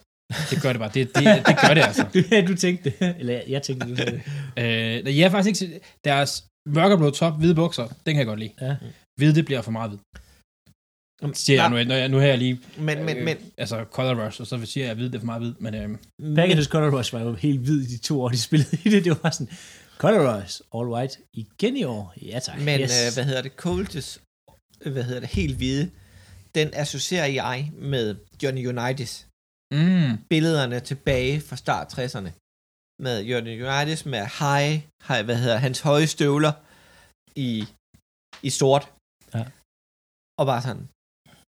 Det 0.50 0.62
gør 0.62 0.74
det 0.74 0.80
bare. 0.80 0.92
Det, 0.94 1.16
det, 1.16 1.24
det 1.48 1.56
gør 1.68 1.74
det 1.74 1.82
altså. 1.82 2.06
Ja, 2.32 2.46
du 2.48 2.56
tænkte 2.56 2.94
det. 3.00 3.16
Eller 3.20 3.34
jeg, 3.34 3.44
jeg 3.48 3.62
tænkte 3.62 3.96
det. 3.96 4.14
Øh, 4.58 5.18
jeg 5.18 5.26
er 5.26 5.30
faktisk 5.30 5.62
ikke... 5.62 5.80
Deres 6.06 6.44
mørkeblå 6.70 7.10
top, 7.10 7.38
hvide 7.40 7.56
bukser, 7.56 7.84
den 7.88 7.94
kan 8.06 8.18
jeg 8.18 8.26
godt 8.26 8.40
lide. 8.40 8.52
Ja. 8.62 8.76
Hvid, 9.20 9.34
det 9.34 9.46
bliver 9.46 9.62
for 9.62 9.72
meget 9.72 9.90
hvid. 9.92 10.00
Siger 11.34 11.62
jeg 11.62 11.70
nu, 11.70 11.84
når 11.84 11.96
jeg, 11.96 12.10
nu 12.10 12.18
har 12.18 12.26
jeg 12.26 12.38
lige... 12.38 12.60
Men, 12.78 13.04
men, 13.06 13.18
øh, 13.18 13.24
men, 13.26 13.38
Altså, 13.58 13.86
color 13.92 14.26
rush, 14.26 14.42
og 14.42 14.48
så 14.48 14.66
siger 14.66 14.84
jeg, 14.84 14.92
at 14.92 14.98
hvid, 14.98 15.06
det 15.10 15.16
er 15.16 15.20
for 15.20 15.26
meget 15.26 15.42
hvid. 15.42 15.54
Men 15.60 15.76
øh, 15.76 16.36
Packages 16.36 16.66
Color 16.66 16.98
Rush 17.00 17.14
var 17.14 17.22
jo 17.22 17.34
helt 17.34 17.60
hvid 17.60 17.82
i 17.82 17.86
de 17.86 17.98
to 17.98 18.22
år, 18.22 18.30
de 18.30 18.38
spillede 18.38 18.78
i 18.86 18.90
det. 18.90 19.06
Det 19.06 19.18
var 19.24 19.30
sådan, 19.30 19.50
Color 20.02 20.24
Rush, 20.30 20.56
all 20.76 20.88
white, 20.94 21.16
igen 21.44 21.74
i 21.78 21.84
år. 21.96 22.14
Ja 22.32 22.40
tak. 22.40 22.58
men 22.68 22.80
yes. 22.82 22.92
øh, 23.00 23.08
hvad 23.16 23.26
hedder 23.30 23.44
det? 23.48 23.54
Coltes, 23.66 24.08
øh, 24.84 24.92
hvad 24.94 25.04
hedder 25.04 25.20
det, 25.26 25.30
helt 25.30 25.56
hvide, 25.58 25.86
den 26.58 26.68
associerer 26.84 27.30
jeg 27.42 27.58
med 27.94 28.06
Johnny 28.42 28.64
Unitas. 28.72 29.28
mm, 29.76 30.12
Billederne 30.30 30.80
tilbage 30.90 31.42
fra 31.48 31.56
start 31.64 31.88
60'erne. 31.96 32.32
Med 33.06 33.16
Johnny 33.30 33.54
Unitas 33.66 34.06
med 34.06 34.24
high, 34.42 34.72
high, 35.08 35.24
hvad 35.28 35.38
hedder 35.44 35.58
hans 35.68 35.80
høje 35.90 36.08
støvler 36.16 36.54
i, 37.48 37.52
i 38.48 38.50
sort. 38.50 38.84
Ja. 39.36 39.44
Og 40.40 40.46
bare 40.52 40.62
sådan. 40.68 40.86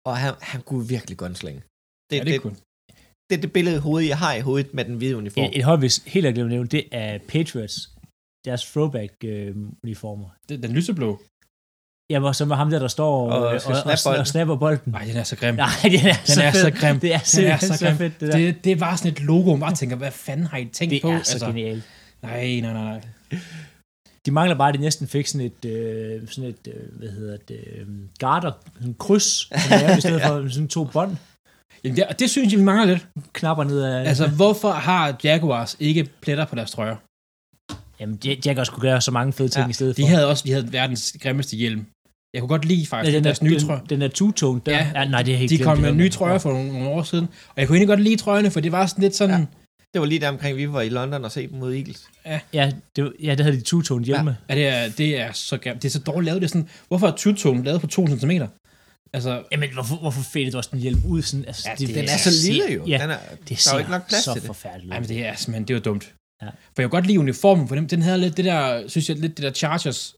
Og 0.09 0.15
han, 0.23 0.33
han 0.51 0.61
kunne 0.69 0.89
virkelig 0.95 1.17
gunslinge. 1.19 1.61
Det, 2.11 2.17
ja, 2.17 2.19
det 2.19 2.27
det, 2.27 2.35
er 2.35 2.41
cool. 2.41 2.57
det, 3.29 3.35
er 3.37 3.43
det 3.47 3.53
billede 3.53 3.81
hoved, 3.81 4.03
jeg 4.13 4.19
har 4.19 4.35
i 4.35 4.41
hovedet 4.41 4.75
med 4.75 4.85
den 4.85 4.97
hvide 4.97 5.17
uniform. 5.17 5.45
Et, 5.45 5.57
et 5.59 5.65
hold, 5.65 5.79
hvis 5.79 5.97
helt 6.15 6.27
er 6.27 6.33
glemt 6.33 6.51
at 6.51 6.55
nævne, 6.57 6.69
det 6.69 6.85
er 6.93 7.19
Patriots. 7.19 7.94
Deres 8.45 8.63
throwback-uniformer. 8.65 10.29
Det, 10.49 10.63
den 10.63 10.73
lyseblå. 10.73 11.21
Ja, 12.11 12.19
hvor 12.19 12.33
så 12.33 12.45
var 12.45 12.57
ham 12.57 12.71
der, 12.71 12.79
der 12.79 12.89
står 12.89 13.31
og, 13.33 13.39
Og 13.39 13.47
og, 13.49 13.55
og, 13.55 13.99
bolden. 14.05 14.21
og 14.21 14.27
snapper 14.27 14.57
bolden. 14.57 14.93
Nej, 14.93 15.05
den 15.05 15.17
er 15.17 15.23
så 15.23 15.37
grim. 15.37 15.55
Nej, 15.55 15.67
den 15.83 15.95
er, 15.95 16.15
Den 16.27 16.39
er 16.43 16.51
fed. 16.53 16.61
så 16.61 16.71
grim. 16.71 17.01
Det 17.01 17.15
er, 17.15 17.19
Den 17.19 17.45
er 17.45 17.57
simpelthen 17.59 17.73
så 17.79 17.85
grim. 17.87 17.97
fedt, 17.97 18.21
det 18.21 18.33
der. 18.33 18.39
Det, 18.39 18.65
det 18.65 18.79
bare 18.79 18.97
sådan 18.97 19.13
et 19.13 19.21
logo, 19.21 19.51
man 19.51 19.61
bare 19.61 19.75
tænker, 19.75 19.97
hvad 19.97 20.11
fanden 20.11 20.47
har 20.47 20.59
I 20.59 20.65
tænkt 20.65 20.91
det 20.93 21.03
på? 21.03 21.09
er 21.11 21.23
så 21.23 21.47
genialt. 21.47 21.85
Nej, 22.23 22.61
nej, 22.61 22.73
nej, 22.73 22.83
nej. 22.83 23.01
De 24.27 24.31
mangler 24.31 24.57
bare, 24.57 24.69
at 24.69 24.75
de 24.75 24.81
næsten 24.81 25.07
fik 25.09 25.27
sådan 25.27 25.47
et, 25.47 25.65
øh, 25.65 26.29
sådan 26.29 26.51
et 26.51 26.69
øh, 26.75 26.99
hvad 26.99 27.09
hedder 27.09 27.37
det, 27.49 27.61
øh, 27.77 27.87
garter, 28.19 28.53
sådan 28.75 28.89
en 28.89 28.95
kryds, 28.99 29.23
som 29.33 29.49
det 29.71 29.85
er, 29.85 29.97
i 29.97 30.01
stedet 30.01 30.23
for 30.27 30.49
sådan 30.49 30.69
to 30.69 30.85
bånd, 30.85 31.17
Jamen, 31.85 31.97
det, 31.97 32.07
det 32.19 32.31
synes 32.31 32.53
jeg, 32.53 32.59
vi 32.61 32.65
mangler 32.65 32.87
lidt. 32.87 33.07
knapper 33.33 33.65
ned 33.65 33.83
af. 33.83 34.09
Altså, 34.09 34.29
hvorfor 34.29 34.71
har 34.71 35.17
Jaguars 35.25 35.77
ikke 35.81 36.09
pletter 36.21 36.45
på 36.45 36.55
deres 36.57 36.71
trøjer? 36.71 36.97
Jamen, 38.01 38.19
også 38.59 38.73
kunne 38.73 38.81
gøre 38.91 39.01
så 39.01 39.11
mange 39.11 39.33
fede 39.33 39.49
ting 39.49 39.65
Ja, 39.65 39.71
i 39.71 39.73
stedet 39.73 39.97
De 39.97 40.03
for. 40.03 40.09
havde 40.09 40.27
også 40.29 40.43
de 40.47 40.53
havde 40.53 40.73
verdens 40.73 41.17
grimmeste 41.23 41.57
hjelm. 41.57 41.87
Jeg 42.35 42.41
kunne 42.41 42.49
godt 42.49 42.65
lide 42.65 42.87
faktisk 42.87 43.13
Ja, 43.13 43.17
den, 43.17 43.25
deres 43.25 43.39
er, 43.39 43.45
nye 43.45 43.55
den, 43.55 43.61
trøjer. 43.67 43.81
den 43.81 44.03
er 44.03 44.09
two-tone 44.09 44.61
der. 44.67 44.73
Ja, 44.73 44.91
Ja, 44.95 45.05
nej, 45.05 45.23
det 45.23 45.35
er 45.35 45.39
helt 45.39 45.51
De 45.51 45.59
kom 45.59 45.77
det 45.77 45.83
med 45.83 45.89
der 45.91 45.97
nye 45.97 46.09
trøjer 46.09 46.39
for 46.39 46.53
nogle, 46.53 46.73
nogle 46.73 46.89
år 46.89 47.03
siden, 47.03 47.25
og 47.49 47.55
jeg 47.57 47.67
kunne 47.67 47.77
egentlig 47.77 47.89
godt 47.89 48.01
lide 48.01 48.17
trøjerne, 48.17 48.51
for 48.51 48.61
det 48.61 48.73
var 48.73 48.87
sådan 48.87 49.03
lidt 49.03 49.17
sådan... 49.17 49.47
Det 49.95 50.01
var 50.01 50.07
lige 50.07 50.21
der 50.21 50.29
omkring, 50.29 50.57
vi 50.57 50.73
var 50.73 50.81
i 50.81 50.89
London 50.89 51.25
og 51.25 51.33
se 51.33 51.49
dem 51.49 51.59
mod 51.59 51.75
Eagles. 51.75 52.03
Ja, 52.53 52.73
det, 52.97 53.05
var- 53.05 53.13
ja, 53.23 53.35
der 53.35 53.43
havde 53.45 53.57
de 53.57 53.63
two-tone 53.77 54.03
hjelme. 54.05 54.37
Ja, 54.49 54.55
det, 54.55 54.67
er, 54.69 54.89
det 54.99 55.21
er 55.21 55.33
så 55.33 55.59
grimt. 55.59 55.83
Det 55.83 55.89
er 55.89 55.93
så 55.93 55.99
dårligt 55.99 56.25
lavet. 56.27 56.43
Det 56.43 56.47
er 56.49 56.53
sådan, 56.53 56.69
hvorfor 56.89 57.07
er 57.07 57.13
two-tone 57.13 57.63
lavet 57.65 57.81
på 57.81 57.87
2 57.87 58.07
cm? 58.07 58.31
Altså, 59.13 59.43
Jamen, 59.53 59.69
hvorfor, 59.73 59.97
hvorfor 59.97 60.23
fedte 60.23 60.57
også 60.57 60.71
den 60.73 60.81
hjelm 60.81 61.03
ud 61.07 61.23
sådan? 61.23 61.45
Altså, 61.47 61.69
Ja, 61.71 61.75
det 61.87 61.95
Den 61.95 62.05
er 62.05 62.17
så 62.19 62.47
lille 62.53 62.73
jo. 62.75 62.87
Ja, 62.87 62.99
Den 63.03 63.11
er, 63.11 63.17
det 63.31 63.49
der 63.49 63.55
er 63.55 63.59
ser 63.59 63.73
jo 63.73 63.79
ikke 63.79 63.91
nok 63.91 64.09
plads 64.09 64.25
så 64.25 64.33
til 64.33 64.43
det. 64.43 64.47
forfærdeligt 64.47 64.93
ej, 64.93 64.97
ud. 64.99 65.01
men 65.01 65.09
det 65.09 65.27
er 65.27 65.35
simpelthen, 65.37 65.69
det 65.69 65.75
var 65.77 65.81
dumt. 65.83 66.13
Ja. 66.45 66.51
For 66.51 66.83
jeg 66.83 66.91
kunne 66.91 66.99
godt 67.01 67.07
lide 67.07 67.19
uniformen 67.21 67.69
for 67.69 67.75
dem. 67.75 67.89
Den 67.89 68.03
havde 68.03 68.19
lidt 68.19 68.37
det 68.37 68.45
der, 68.45 68.89
synes 68.89 69.09
jeg, 69.09 69.17
lidt 69.19 69.37
det 69.37 69.43
der 69.43 69.53
Chargers 69.53 70.17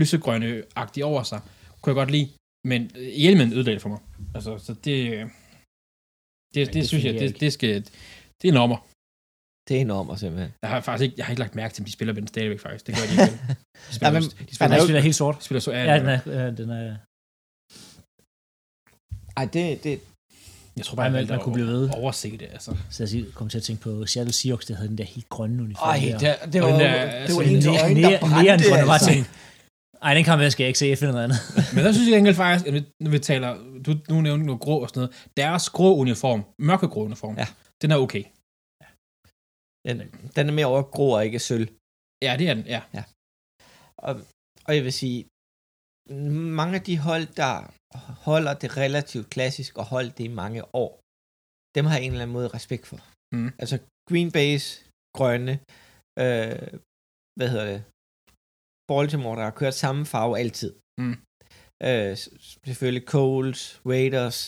lysegrønne-agtige 0.00 1.04
over 1.04 1.22
sig. 1.22 1.40
Kunne 1.80 1.90
jeg 1.92 1.94
godt 2.02 2.10
lide. 2.10 2.28
Men 2.70 2.90
øh, 2.96 3.08
hjelmen 3.22 3.52
ødelagde 3.52 3.80
for 3.80 3.88
mig. 3.88 4.00
Altså, 4.34 4.58
så 4.58 4.72
det... 4.74 4.84
Det, 4.84 5.30
det, 6.54 6.66
det 6.66 6.74
det 6.74 6.88
synes 6.88 7.04
jeg, 7.04 7.14
det, 7.14 7.40
det 7.40 7.52
skal... 7.52 7.84
Det 8.42 8.48
er 8.48 8.52
normer. 8.52 8.78
Det 9.68 9.76
er 9.76 9.80
enormt 9.80 10.20
simpelthen. 10.20 10.52
Jeg 10.62 10.70
har 10.70 10.80
faktisk 10.80 11.02
ikke, 11.04 11.14
jeg 11.18 11.24
har 11.26 11.30
ikke 11.32 11.40
lagt 11.40 11.54
mærke 11.54 11.74
til, 11.74 11.82
om 11.82 11.84
de 11.84 11.92
spiller 11.92 12.14
med 12.14 12.22
den 12.22 12.28
stadigvæk, 12.28 12.60
faktisk. 12.60 12.86
Det 12.86 12.94
gør 12.96 13.02
de 13.10 13.12
ikke. 13.12 13.38
De 13.88 13.94
spiller, 13.94 14.12
Ja, 14.12 14.20
men- 14.20 14.22
de 14.22 14.36
Ja, 14.40 14.54
spiller, 14.54 14.68
den 14.68 14.78
de 14.80 14.84
spiller 14.86 15.00
helt 15.08 15.16
sort. 15.22 15.44
spiller 15.44 15.60
så... 15.60 15.72
Ja, 15.72 15.98
den 15.98 16.06
er, 16.06 16.20
ja, 16.26 16.50
den 16.60 16.70
er 16.70 16.96
Ej, 19.36 19.44
det, 19.54 19.84
det, 19.84 20.00
Jeg 20.78 20.84
tror 20.86 20.96
bare, 20.96 21.04
jeg 21.04 21.12
man- 21.12 21.30
at 21.38 21.40
kunne 21.40 21.52
blive 21.54 21.66
ved. 21.66 21.90
overse 21.94 22.30
det, 22.30 22.48
altså. 22.56 22.76
så 22.90 23.08
jeg 23.16 23.24
kom 23.34 23.48
til 23.48 23.58
at 23.58 23.64
tænke 23.64 23.82
på 23.82 24.06
Seattle 24.06 24.32
Seahawks, 24.32 24.66
der 24.66 24.74
havde 24.74 24.88
den 24.88 24.98
der 24.98 25.04
helt 25.04 25.28
grønne 25.28 25.62
uniform. 25.62 25.88
ej, 25.88 25.98
der. 26.20 26.36
det, 26.44 26.52
det 26.52 26.62
Og 26.62 26.70
var, 26.72 26.78
der- 26.78 27.04
det 27.04 27.14
altså, 27.14 27.36
var 27.36 27.42
den 27.44 27.56
ens 27.56 27.66
Næ- 27.66 27.70
øjne, 27.82 28.02
der 28.02 28.20
brændte. 28.20 28.42
næren, 28.44 28.86
var 28.86 28.92
altså. 28.92 29.10
ting. 29.12 29.26
Ej, 30.02 30.14
den 30.14 30.24
kamp, 30.24 30.42
jeg 30.42 30.52
skal 30.52 30.66
ikke 30.66 30.78
se. 30.78 30.86
Jeg 30.86 30.98
finder 30.98 31.12
noget 31.12 31.24
andet. 31.24 31.38
Men 31.74 31.84
der 31.84 31.92
synes 31.92 32.08
jeg 32.10 32.18
enkelt 32.18 32.36
faktisk, 32.36 32.66
at 32.68 32.74
vi- 32.74 32.86
når 33.00 33.10
vi 33.10 33.18
taler, 33.18 33.50
du 33.86 33.90
nu 34.10 34.20
nævnte 34.20 34.46
noget 34.46 34.60
grå 34.60 34.76
og 34.82 34.88
sådan 34.88 35.00
noget, 35.00 35.26
deres 35.36 35.64
grå 35.70 35.96
uniform, 35.96 36.40
mørkegrå 36.58 37.04
uniform, 37.04 37.34
Ja. 37.42 37.46
den 37.82 37.90
er 37.90 37.96
okay. 37.96 38.24
Den, 39.88 39.96
den 40.36 40.48
er 40.48 40.52
mere 40.52 40.66
over 40.66 40.82
grå 40.82 41.08
og 41.16 41.24
ikke 41.26 41.38
sølv. 41.38 41.68
Ja, 42.22 42.32
det 42.38 42.48
er 42.50 42.54
den, 42.54 42.64
ja. 42.66 42.82
Og, 44.06 44.12
og 44.66 44.72
jeg 44.76 44.84
vil 44.84 44.92
sige, 44.92 45.18
mange 46.62 46.74
af 46.78 46.82
de 46.88 46.98
hold, 46.98 47.26
der 47.42 47.54
holder 48.26 48.54
det 48.62 48.76
relativt 48.76 49.30
klassisk 49.30 49.78
og 49.78 49.84
holdt 49.84 50.18
det 50.18 50.24
i 50.24 50.34
mange 50.42 50.74
år, 50.82 50.90
dem 51.76 51.84
har 51.88 51.94
jeg 51.96 52.04
en 52.04 52.12
eller 52.12 52.22
anden 52.22 52.38
måde 52.38 52.48
respekt 52.58 52.86
for. 52.90 52.98
Mm. 53.34 53.50
Altså 53.62 53.76
Green 54.08 54.30
Bay's 54.36 54.66
grønne, 55.18 55.54
øh, 56.24 56.68
hvad 57.38 57.48
hedder 57.52 57.66
det, 57.72 57.80
Baltimore, 58.88 59.38
der 59.38 59.44
har 59.48 59.56
kørt 59.60 59.74
samme 59.84 60.02
farve 60.12 60.34
altid. 60.42 60.72
Mm. 61.02 61.16
Øh, 61.88 62.12
selvfølgelig 62.70 63.04
Coles, 63.14 63.60
Raiders, 63.92 64.38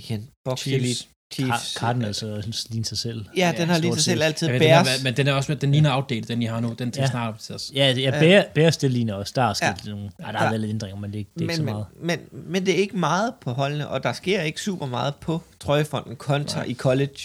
igen, 0.00 0.22
Bucks 0.44 0.62
Chiefs. 0.62 0.84
Chiefs. 0.84 1.00
Chiefs. 1.32 1.50
Car- 1.76 1.78
Cardinals 1.80 2.16
sådan 2.16 2.52
ligner 2.70 2.84
sig 2.84 2.98
selv. 2.98 3.24
Ja, 3.36 3.52
den 3.58 3.66
Ja, 3.68 3.72
har 3.72 3.78
lige 3.80 3.94
sig 3.94 4.02
selv 4.02 4.22
altid. 4.22 4.46
Jeg 4.48 4.54
ved, 4.54 4.60
den 4.60 4.70
er, 4.70 4.84
Bears. 4.84 5.02
men 5.04 5.16
den 5.16 5.28
er 5.28 5.32
også, 5.32 5.54
den 5.54 5.72
ligner 5.72 5.94
outdated, 5.96 6.22
den 6.22 6.42
I 6.42 6.44
har 6.44 6.60
nu. 6.60 6.72
Den 6.78 6.90
til 6.92 7.00
Ja. 7.00 7.04
ja. 7.04 7.10
snart 7.10 7.28
opdateres. 7.28 7.72
Ja, 7.74 7.92
Ja. 7.92 8.10
Bear, 8.20 8.44
Bears, 8.54 8.76
det 8.76 8.90
ligner 8.90 9.14
også. 9.14 9.32
Der 9.36 9.42
er 9.42 9.52
sket 9.52 9.66
Ja. 9.66 9.74
ja. 9.84 9.90
nogle... 9.90 10.10
Ej, 10.18 10.32
der 10.32 10.38
har 10.38 10.44
Ja. 10.44 10.50
været 10.50 10.60
lidt 10.60 10.70
ændringer, 10.70 10.96
men 11.00 11.10
det, 11.10 11.16
er 11.16 11.18
ikke- 11.18 11.30
det 11.34 11.40
er 11.40 11.44
ikke 11.44 11.56
så 11.56 11.62
men, 11.62 11.72
meget. 11.72 11.86
men, 12.00 12.18
men, 12.32 12.52
men 12.52 12.66
det 12.66 12.74
er 12.74 12.78
ikke 12.78 12.96
meget 12.96 13.32
på 13.40 13.52
holdene, 13.52 13.88
og 13.88 14.02
der 14.02 14.12
sker 14.12 14.42
ikke 14.42 14.60
super 14.60 14.86
meget 14.86 15.14
på 15.20 15.42
trøjefonden 15.60 16.16
kontra 16.16 16.58
Nej. 16.60 16.66
i 16.70 16.74
college. 16.74 17.18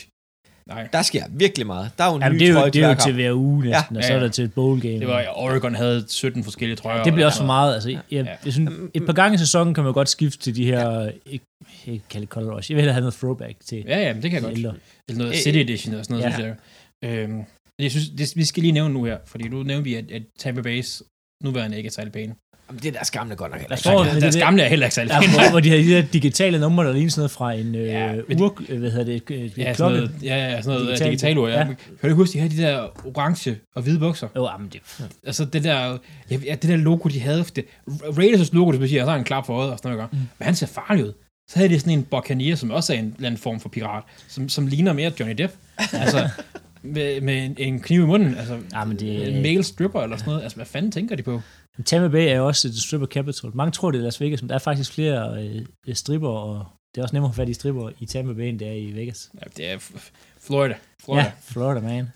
Nej. 0.68 0.88
Der 0.94 1.02
sker 1.02 1.24
virkelig 1.30 1.68
meget. 1.68 1.92
Der 1.98 2.04
er 2.04 2.10
jo 2.10 2.16
en 2.16 2.22
Jamen, 2.22 2.36
ny 2.36 2.40
det 2.40 2.46
er 2.48 2.50
jo, 2.52 2.56
trøje 2.58 2.72
det 2.72 2.84
er 2.84 2.90
jo 2.90 2.96
til 3.06 3.14
hver 3.14 3.34
uge 3.34 3.64
næsten, 3.66 3.96
Ja. 3.96 4.00
og 4.00 4.04
så 4.04 4.10
er 4.10 4.14
Ja, 4.16 4.20
ja. 4.20 4.26
der 4.26 4.32
til 4.32 4.44
et 4.44 4.54
bowl 4.54 4.82
game. 4.82 5.00
Det 5.00 5.08
var, 5.08 5.26
Oregon 5.36 5.76
havde 5.76 6.06
17 6.08 6.44
forskellige 6.44 6.76
trøjer. 6.78 7.04
det 7.04 7.14
bliver 7.14 7.26
også 7.26 7.38
og- 7.38 7.42
for 7.42 7.46
meget. 7.46 7.74
Altså, 7.74 7.90
jeg, 7.90 8.00
jeg, 8.12 8.38
jeg 8.46 8.54
synes, 8.54 8.72
et 8.94 9.06
par 9.06 9.14
gange 9.14 9.36
i 9.36 9.38
sæsonen 9.38 9.74
kan 9.74 9.84
man 9.84 9.94
godt 9.94 10.10
skifte 10.10 10.40
til 10.40 10.56
de 10.56 10.66
her, 10.66 11.12
ikke, 11.26 11.46
ikke 11.86 12.04
kalde 12.10 12.22
det 12.26 12.30
color 12.30 12.58
rush, 12.58 12.72
jeg 12.72 12.76
vil 12.76 12.82
hellere 12.82 12.94
have 12.94 13.02
noget 13.02 13.14
throwback 13.14 13.56
til 13.66 13.84
Ja, 13.88 14.00
ja, 14.00 14.14
men 14.14 14.24
det 14.24 14.32
kan 14.32 14.36
jeg 14.42 14.44
godt. 14.50 14.58
ældre. 14.58 14.74
Eller 15.10 15.24
noget 15.24 15.36
City 15.38 15.58
Edition 15.58 15.96
og 15.96 16.06
sådan 16.06 16.18
noget, 16.20 16.30
ja. 16.32 16.36
synes 16.38 16.56
jeg. 17.04 17.10
Øhm, 17.30 17.44
jeg 17.80 17.92
synes, 17.92 18.10
det, 18.10 18.34
vi 18.36 18.46
skal 18.46 18.64
lige 18.64 18.72
nævne 18.72 18.94
nu 18.94 19.04
her, 19.04 19.18
fordi 19.26 19.48
nu 19.48 19.64
nævner 19.64 19.84
vi, 19.84 19.96
at, 19.96 20.12
at 20.12 20.22
Tampa 20.40 20.62
Bay's 20.70 21.02
nuværende 21.44 21.78
ikke 21.78 21.88
er 21.88 21.92
særlig 21.92 22.14
pæne. 22.14 22.36
Jamen, 22.70 22.80
det 22.82 22.88
er 22.88 22.92
deres 22.92 23.12
gamle 23.12 23.36
godt 23.36 23.52
nok 23.52 23.60
heller 23.62 23.68
Der 23.68 23.76
ikke. 23.76 23.82
står- 23.84 24.04
Deres, 24.04 24.14
men 24.14 24.22
deres 24.22 24.36
det- 24.36 24.44
gamle 24.44 24.64
er 24.64 24.68
heller 24.70 24.86
ikke 24.86 24.96
særlig 24.96 25.12
Ja, 25.12 25.20
pæne. 25.20 25.50
hvor, 25.50 25.60
de 25.60 25.70
har 25.70 25.78
de 25.78 25.90
der 25.90 26.02
digitale 26.02 26.60
numre, 26.60 26.86
der 26.86 26.94
ligner 26.94 27.10
sådan 27.10 27.20
noget 27.20 27.32
fra 27.32 27.52
en 27.54 27.76
øh, 27.76 27.86
Ja, 27.88 28.14
ja, 28.14 28.22
men- 28.28 28.42
ur, 28.42 28.62
øh, 28.70 28.80
hvad 28.80 28.92
hedder 28.92 29.06
det, 29.06 29.16
et, 29.16 29.46
et 29.46 29.58
Ja, 29.58 29.64
sådan 29.64 29.76
klokke. 29.76 29.96
noget, 29.98 30.12
ja, 30.24 30.36
ja, 30.52 30.62
sådan 30.62 30.80
noget 30.80 30.90
Digital- 31.00 31.08
digitalt 31.08 31.38
ord, 31.38 31.50
ja. 31.50 31.60
ja. 31.60 31.66
Kan 32.02 32.10
du 32.10 32.16
huske, 32.16 32.34
de 32.34 32.40
havde 32.40 32.58
de 32.58 32.62
der 32.62 32.88
orange 33.06 33.58
og 33.76 33.82
hvide 33.82 34.00
bukser? 34.00 34.28
Jo, 34.36 34.50
jamen, 34.52 34.70
det, 34.74 34.82
Altså 35.26 35.46
det 35.46 35.64
der, 35.64 35.98
ja, 36.32 36.38
ja, 36.46 36.52
det 36.56 36.64
der 36.70 36.76
logo, 36.76 37.10
de 37.10 37.20
havde, 37.20 37.46
det, 37.56 37.66
Raiders' 37.88 38.50
logo, 38.54 38.72
det 38.72 38.80
vil 38.82 38.90
sige, 38.90 39.02
så 39.02 39.06
har 39.10 39.16
en 39.18 39.24
klap 39.24 39.46
for 39.46 39.54
øjet 39.54 39.72
og 39.72 39.78
sådan 39.78 39.98
noget, 39.98 40.12
mm. 40.14 40.18
men 40.40 40.46
han 40.46 40.56
ser 40.56 40.68
farlig 40.68 41.06
ud. 41.06 41.14
Så 41.50 41.60
havde 41.60 41.70
de 41.70 41.80
sådan 41.80 41.94
en 41.94 42.04
Buccaneer, 42.04 42.56
som 42.56 42.72
også 42.72 42.94
er 42.94 42.98
en 42.98 43.14
eller 43.18 43.28
anden 43.28 43.42
form 43.42 43.60
for 43.60 43.70
pirat, 43.70 44.04
som, 44.28 44.50
som 44.50 44.68
ligner 44.68 44.94
mere 44.94 45.12
Johnny 45.20 45.36
Depp. 45.38 45.54
altså, 45.94 46.30
med, 46.84 47.22
med 47.22 47.44
en, 47.46 47.56
en 47.58 47.80
kniv 47.80 48.02
i 48.04 48.06
munden, 48.06 48.36
altså 48.38 48.58
Ja, 48.74 48.84
men 48.86 49.00
det- 49.00 49.36
en 49.36 49.42
male 49.42 49.64
stripper 49.64 50.02
eller 50.02 50.18
sådan 50.18 50.30
noget. 50.30 50.44
Altså, 50.44 50.56
hvad 50.56 50.66
fanden 50.66 50.92
tænker 50.92 51.16
de 51.16 51.24
på? 51.24 51.42
Tampa 51.86 52.08
Bay 52.08 52.28
er 52.28 52.36
jo 52.36 52.48
også 52.48 52.68
et 52.68 52.78
stripper 52.82 53.08
capital. 53.08 53.52
Mange 53.56 53.72
tror, 53.72 53.92
det 53.92 54.00
er 54.00 54.04
Las 54.04 54.22
Vegas, 54.22 54.42
men 54.42 54.50
der 54.50 54.56
er 54.56 54.60
faktisk 54.60 54.94
flere 54.94 55.44
øh, 55.88 55.96
stripper 55.96 56.30
og 56.30 56.66
det 56.96 57.02
er 57.02 57.04
også 57.04 57.16
nemmere 57.16 57.30
at 57.30 57.36
få 57.36 57.42
fat 57.42 57.50
i 57.50 57.54
stripper 57.54 57.90
i 58.00 58.06
Tampa 58.06 58.34
Bay, 58.34 58.44
end 58.44 58.60
det 58.60 58.68
er 58.68 58.74
i 58.74 58.92
Vegas. 58.92 59.32
Ja, 59.34 59.46
det 59.58 59.68
er 59.68 59.78
F- 59.80 60.12
Florida. 60.40 60.76
Florida. 61.04 61.24
Ja, 61.24 61.32
Florida, 61.42 61.80
man. 61.80 62.08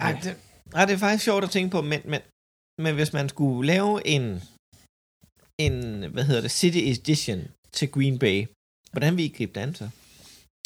Ej, 0.00 0.20
det, 0.22 0.36
ej, 0.74 0.84
det 0.84 0.94
er 0.94 0.98
faktisk 0.98 1.24
sjovt 1.24 1.44
at 1.44 1.50
tænke 1.50 1.70
på, 1.70 1.82
men, 1.82 2.00
men, 2.04 2.20
men 2.78 2.94
hvis 2.94 3.12
man 3.12 3.28
skulle 3.28 3.66
lave 3.66 4.06
en, 4.06 4.42
en, 5.58 5.74
hvad 6.12 6.24
hedder 6.24 6.40
det, 6.40 6.50
City 6.50 6.78
Edition 6.78 7.48
til 7.72 7.90
Green 7.90 8.18
Bay, 8.18 8.46
hvordan 8.92 9.16
vil 9.16 9.24
I 9.24 9.28
gribe 9.28 9.52
det 9.54 9.60
an 9.60 9.74
så? 9.74 9.84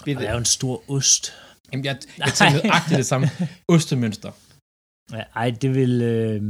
Og 0.01 0.07
det 0.07 0.29
er 0.29 0.33
jo 0.33 0.39
en 0.39 0.45
stor 0.45 0.91
ost. 0.91 1.33
Jamen, 1.73 1.85
jeg, 1.85 1.99
jeg 2.19 2.33
tænker 2.35 2.67
nøjagtigt 2.67 2.99
det 2.99 3.07
samme. 3.07 3.27
Ostemønster. 3.75 4.33
Ej, 5.35 5.51
det 5.51 5.75
vil... 5.75 6.03
Øh, 6.03 6.41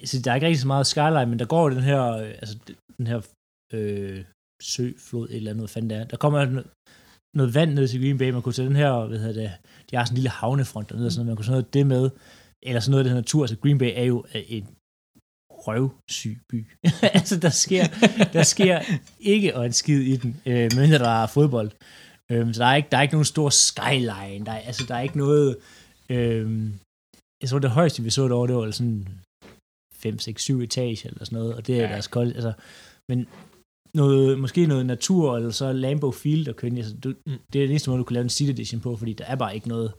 altså, 0.00 0.20
der 0.20 0.30
er 0.30 0.34
ikke 0.34 0.46
rigtig 0.46 0.60
så 0.60 0.66
meget 0.66 0.86
skyline, 0.86 1.26
men 1.26 1.38
der 1.38 1.44
går 1.44 1.70
den 1.70 1.82
her, 1.82 2.02
øh, 2.12 2.28
altså, 2.28 2.58
den 2.98 3.06
her 3.06 3.20
øh, 3.72 4.24
sø, 4.62 4.92
flod, 4.98 5.28
et 5.28 5.36
eller 5.36 5.50
andet, 5.50 5.60
hvad 5.60 5.68
fanden 5.68 5.90
det 5.90 5.98
er. 5.98 6.04
Der 6.04 6.16
kommer 6.16 6.62
noget, 7.36 7.54
vand 7.54 7.74
ned 7.74 7.88
til 7.88 8.00
Green 8.00 8.18
Bay. 8.18 8.30
Man 8.30 8.42
kunne 8.42 8.52
tage 8.52 8.68
den 8.68 8.76
her, 8.76 9.06
hvad 9.06 9.18
hedder 9.18 9.40
det, 9.42 9.52
de 9.90 9.96
har 9.96 10.04
sådan 10.04 10.14
en 10.14 10.16
lille 10.16 10.30
havnefront 10.30 10.90
dernede, 10.90 11.06
og 11.06 11.12
sådan 11.12 11.26
noget. 11.26 11.30
Man 11.30 11.36
kunne 11.36 11.44
sådan 11.44 11.60
noget 11.60 11.74
det 11.74 11.86
med, 11.86 12.10
eller 12.62 12.80
sådan 12.80 12.90
noget 12.90 13.00
af 13.00 13.04
det 13.04 13.12
her 13.12 13.20
natur. 13.20 13.42
Altså 13.42 13.56
Green 13.56 13.78
Bay 13.78 13.92
er 13.94 14.04
jo 14.04 14.24
øh, 14.34 14.42
en 14.48 14.66
røvsyg 15.50 16.40
by. 16.50 16.66
altså, 17.18 17.38
der 17.38 17.50
sker, 17.50 17.84
der 18.32 18.42
sker 18.42 18.80
ikke 19.20 19.56
og 19.56 19.66
en 19.66 19.72
skid 19.72 20.00
i 20.00 20.16
den, 20.16 20.40
øh, 20.46 20.70
medmindre 20.76 20.98
der 20.98 21.22
er 21.22 21.26
fodbold. 21.26 21.70
Øh, 22.30 22.54
så 22.54 22.60
der 22.62 22.66
er, 22.66 22.76
ikke, 22.76 22.88
der 22.92 22.98
er 22.98 23.02
ikke 23.02 23.14
nogen 23.14 23.24
stor 23.24 23.48
skyline. 23.50 24.46
Der 24.46 24.52
er, 24.52 24.58
altså, 24.58 24.84
der 24.88 24.94
er 24.94 25.00
ikke 25.00 25.18
noget... 25.18 25.56
Øh, 26.08 26.70
jeg 27.42 27.48
tror, 27.48 27.58
det 27.58 27.70
højeste, 27.70 28.02
vi 28.02 28.10
så 28.10 28.24
det 28.24 28.32
over, 28.32 28.46
det 28.46 28.56
var 28.56 28.70
sådan 28.70 29.08
5, 29.94 30.18
6, 30.18 30.42
7 30.42 30.60
etager 30.60 31.08
eller 31.08 31.24
sådan 31.24 31.38
noget, 31.38 31.54
og 31.54 31.66
det 31.66 31.74
er 31.78 31.82
Ja. 31.82 31.88
deres 31.88 32.06
kold, 32.06 32.32
altså, 32.34 32.52
men 33.08 33.26
noget, 33.94 34.38
måske 34.38 34.66
noget 34.66 34.86
natur, 34.86 35.36
eller 35.36 35.50
så 35.50 35.72
Lambeau 35.72 36.12
Field 36.12 36.48
og 36.48 36.56
køre 36.56 36.76
altså, 36.76 36.94
du, 36.96 37.08
Mm. 37.08 37.38
det 37.52 37.58
er 37.58 37.62
den 37.64 37.70
eneste 37.70 37.90
måde, 37.90 37.98
du 37.98 38.04
kan 38.04 38.14
lave 38.14 38.22
en 38.24 38.28
city 38.30 38.50
edition 38.50 38.80
på, 38.80 38.96
fordi 38.96 39.12
der 39.12 39.24
er 39.24 39.36
bare 39.36 39.54
ikke 39.54 39.68
noget, 39.68 39.92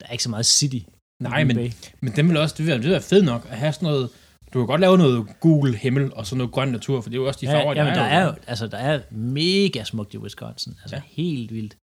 der 0.00 0.06
er 0.06 0.12
ikke 0.12 0.24
så 0.24 0.30
meget 0.30 0.46
city. 0.46 0.78
Nej, 1.22 1.44
men, 1.44 1.56
men 2.00 2.12
den 2.16 2.28
vil 2.28 2.36
også, 2.36 2.54
det 2.58 2.66
vil, 2.66 2.74
det 2.74 2.82
vil 2.82 2.90
være 2.90 3.00
fedt 3.00 3.24
nok 3.24 3.46
at 3.50 3.58
have 3.58 3.72
sådan 3.72 3.86
noget, 3.86 4.10
du 4.52 4.58
kan 4.60 4.66
godt 4.66 4.80
lave 4.80 4.98
noget 4.98 5.26
gul 5.40 5.74
himmel 5.74 6.14
og 6.14 6.26
sådan 6.26 6.38
noget 6.38 6.52
grøn 6.52 6.68
natur, 6.68 7.00
for 7.00 7.10
det 7.10 7.16
er 7.16 7.20
jo 7.20 7.26
også 7.26 7.40
de 7.40 7.46
farver, 7.46 7.72
ja, 7.72 7.78
ja, 7.78 7.84
men 7.84 7.94
der 7.94 8.04
jo. 8.04 8.10
er 8.10 8.24
jo, 8.26 8.34
altså, 8.46 8.66
der 8.66 8.78
er 8.78 9.00
mega 9.10 9.84
smukt 9.84 10.14
i 10.14 10.18
Wisconsin, 10.18 10.72
altså 10.82 10.96
Ja. 10.96 11.02
ja. 11.06 11.22
helt 11.22 11.52
vildt, 11.54 11.76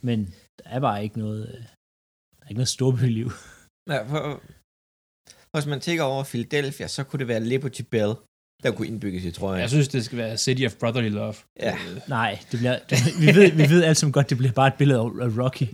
men 0.00 0.34
der 0.58 0.70
er 0.70 0.80
bare 0.80 1.02
ikke 1.02 1.18
noget, 1.18 1.42
øh, 1.48 1.54
der 2.38 2.42
er 2.44 2.48
ikke 2.48 2.58
noget 2.58 2.68
storbyliv. 2.68 3.30
Ja, 3.90 4.02
for, 4.02 4.40
hvis 5.56 5.66
man 5.66 5.80
tænker 5.80 6.04
over 6.04 6.24
Philadelphia, 6.24 6.86
så 6.86 7.04
kunne 7.04 7.18
det 7.18 7.28
være 7.28 7.40
Liberty 7.40 7.82
Bell, 7.90 8.14
der 8.62 8.70
kunne 8.70 8.88
indbygges 8.88 9.24
i 9.24 9.30
trøjen. 9.30 9.60
Jeg 9.60 9.68
synes, 9.70 9.88
det 9.88 10.04
skal 10.04 10.18
være 10.18 10.36
City 10.38 10.62
of 10.66 10.74
Brotherly 10.74 11.08
Love. 11.08 11.34
Ja. 11.60 11.72
Øh, 11.74 12.00
Nej, 12.08 12.38
det 12.52 12.58
bliver, 12.58 12.78
det, 12.90 12.98
vi, 13.20 13.26
ved, 13.26 13.50
vi 13.52 13.70
ved 13.70 13.84
alt 13.84 13.96
som 13.96 14.12
godt, 14.12 14.30
det 14.30 14.38
bliver 14.38 14.52
bare 14.52 14.66
et 14.66 14.74
billede 14.74 14.98
af 14.98 15.04
af 15.04 15.28
Rocky. 15.44 15.62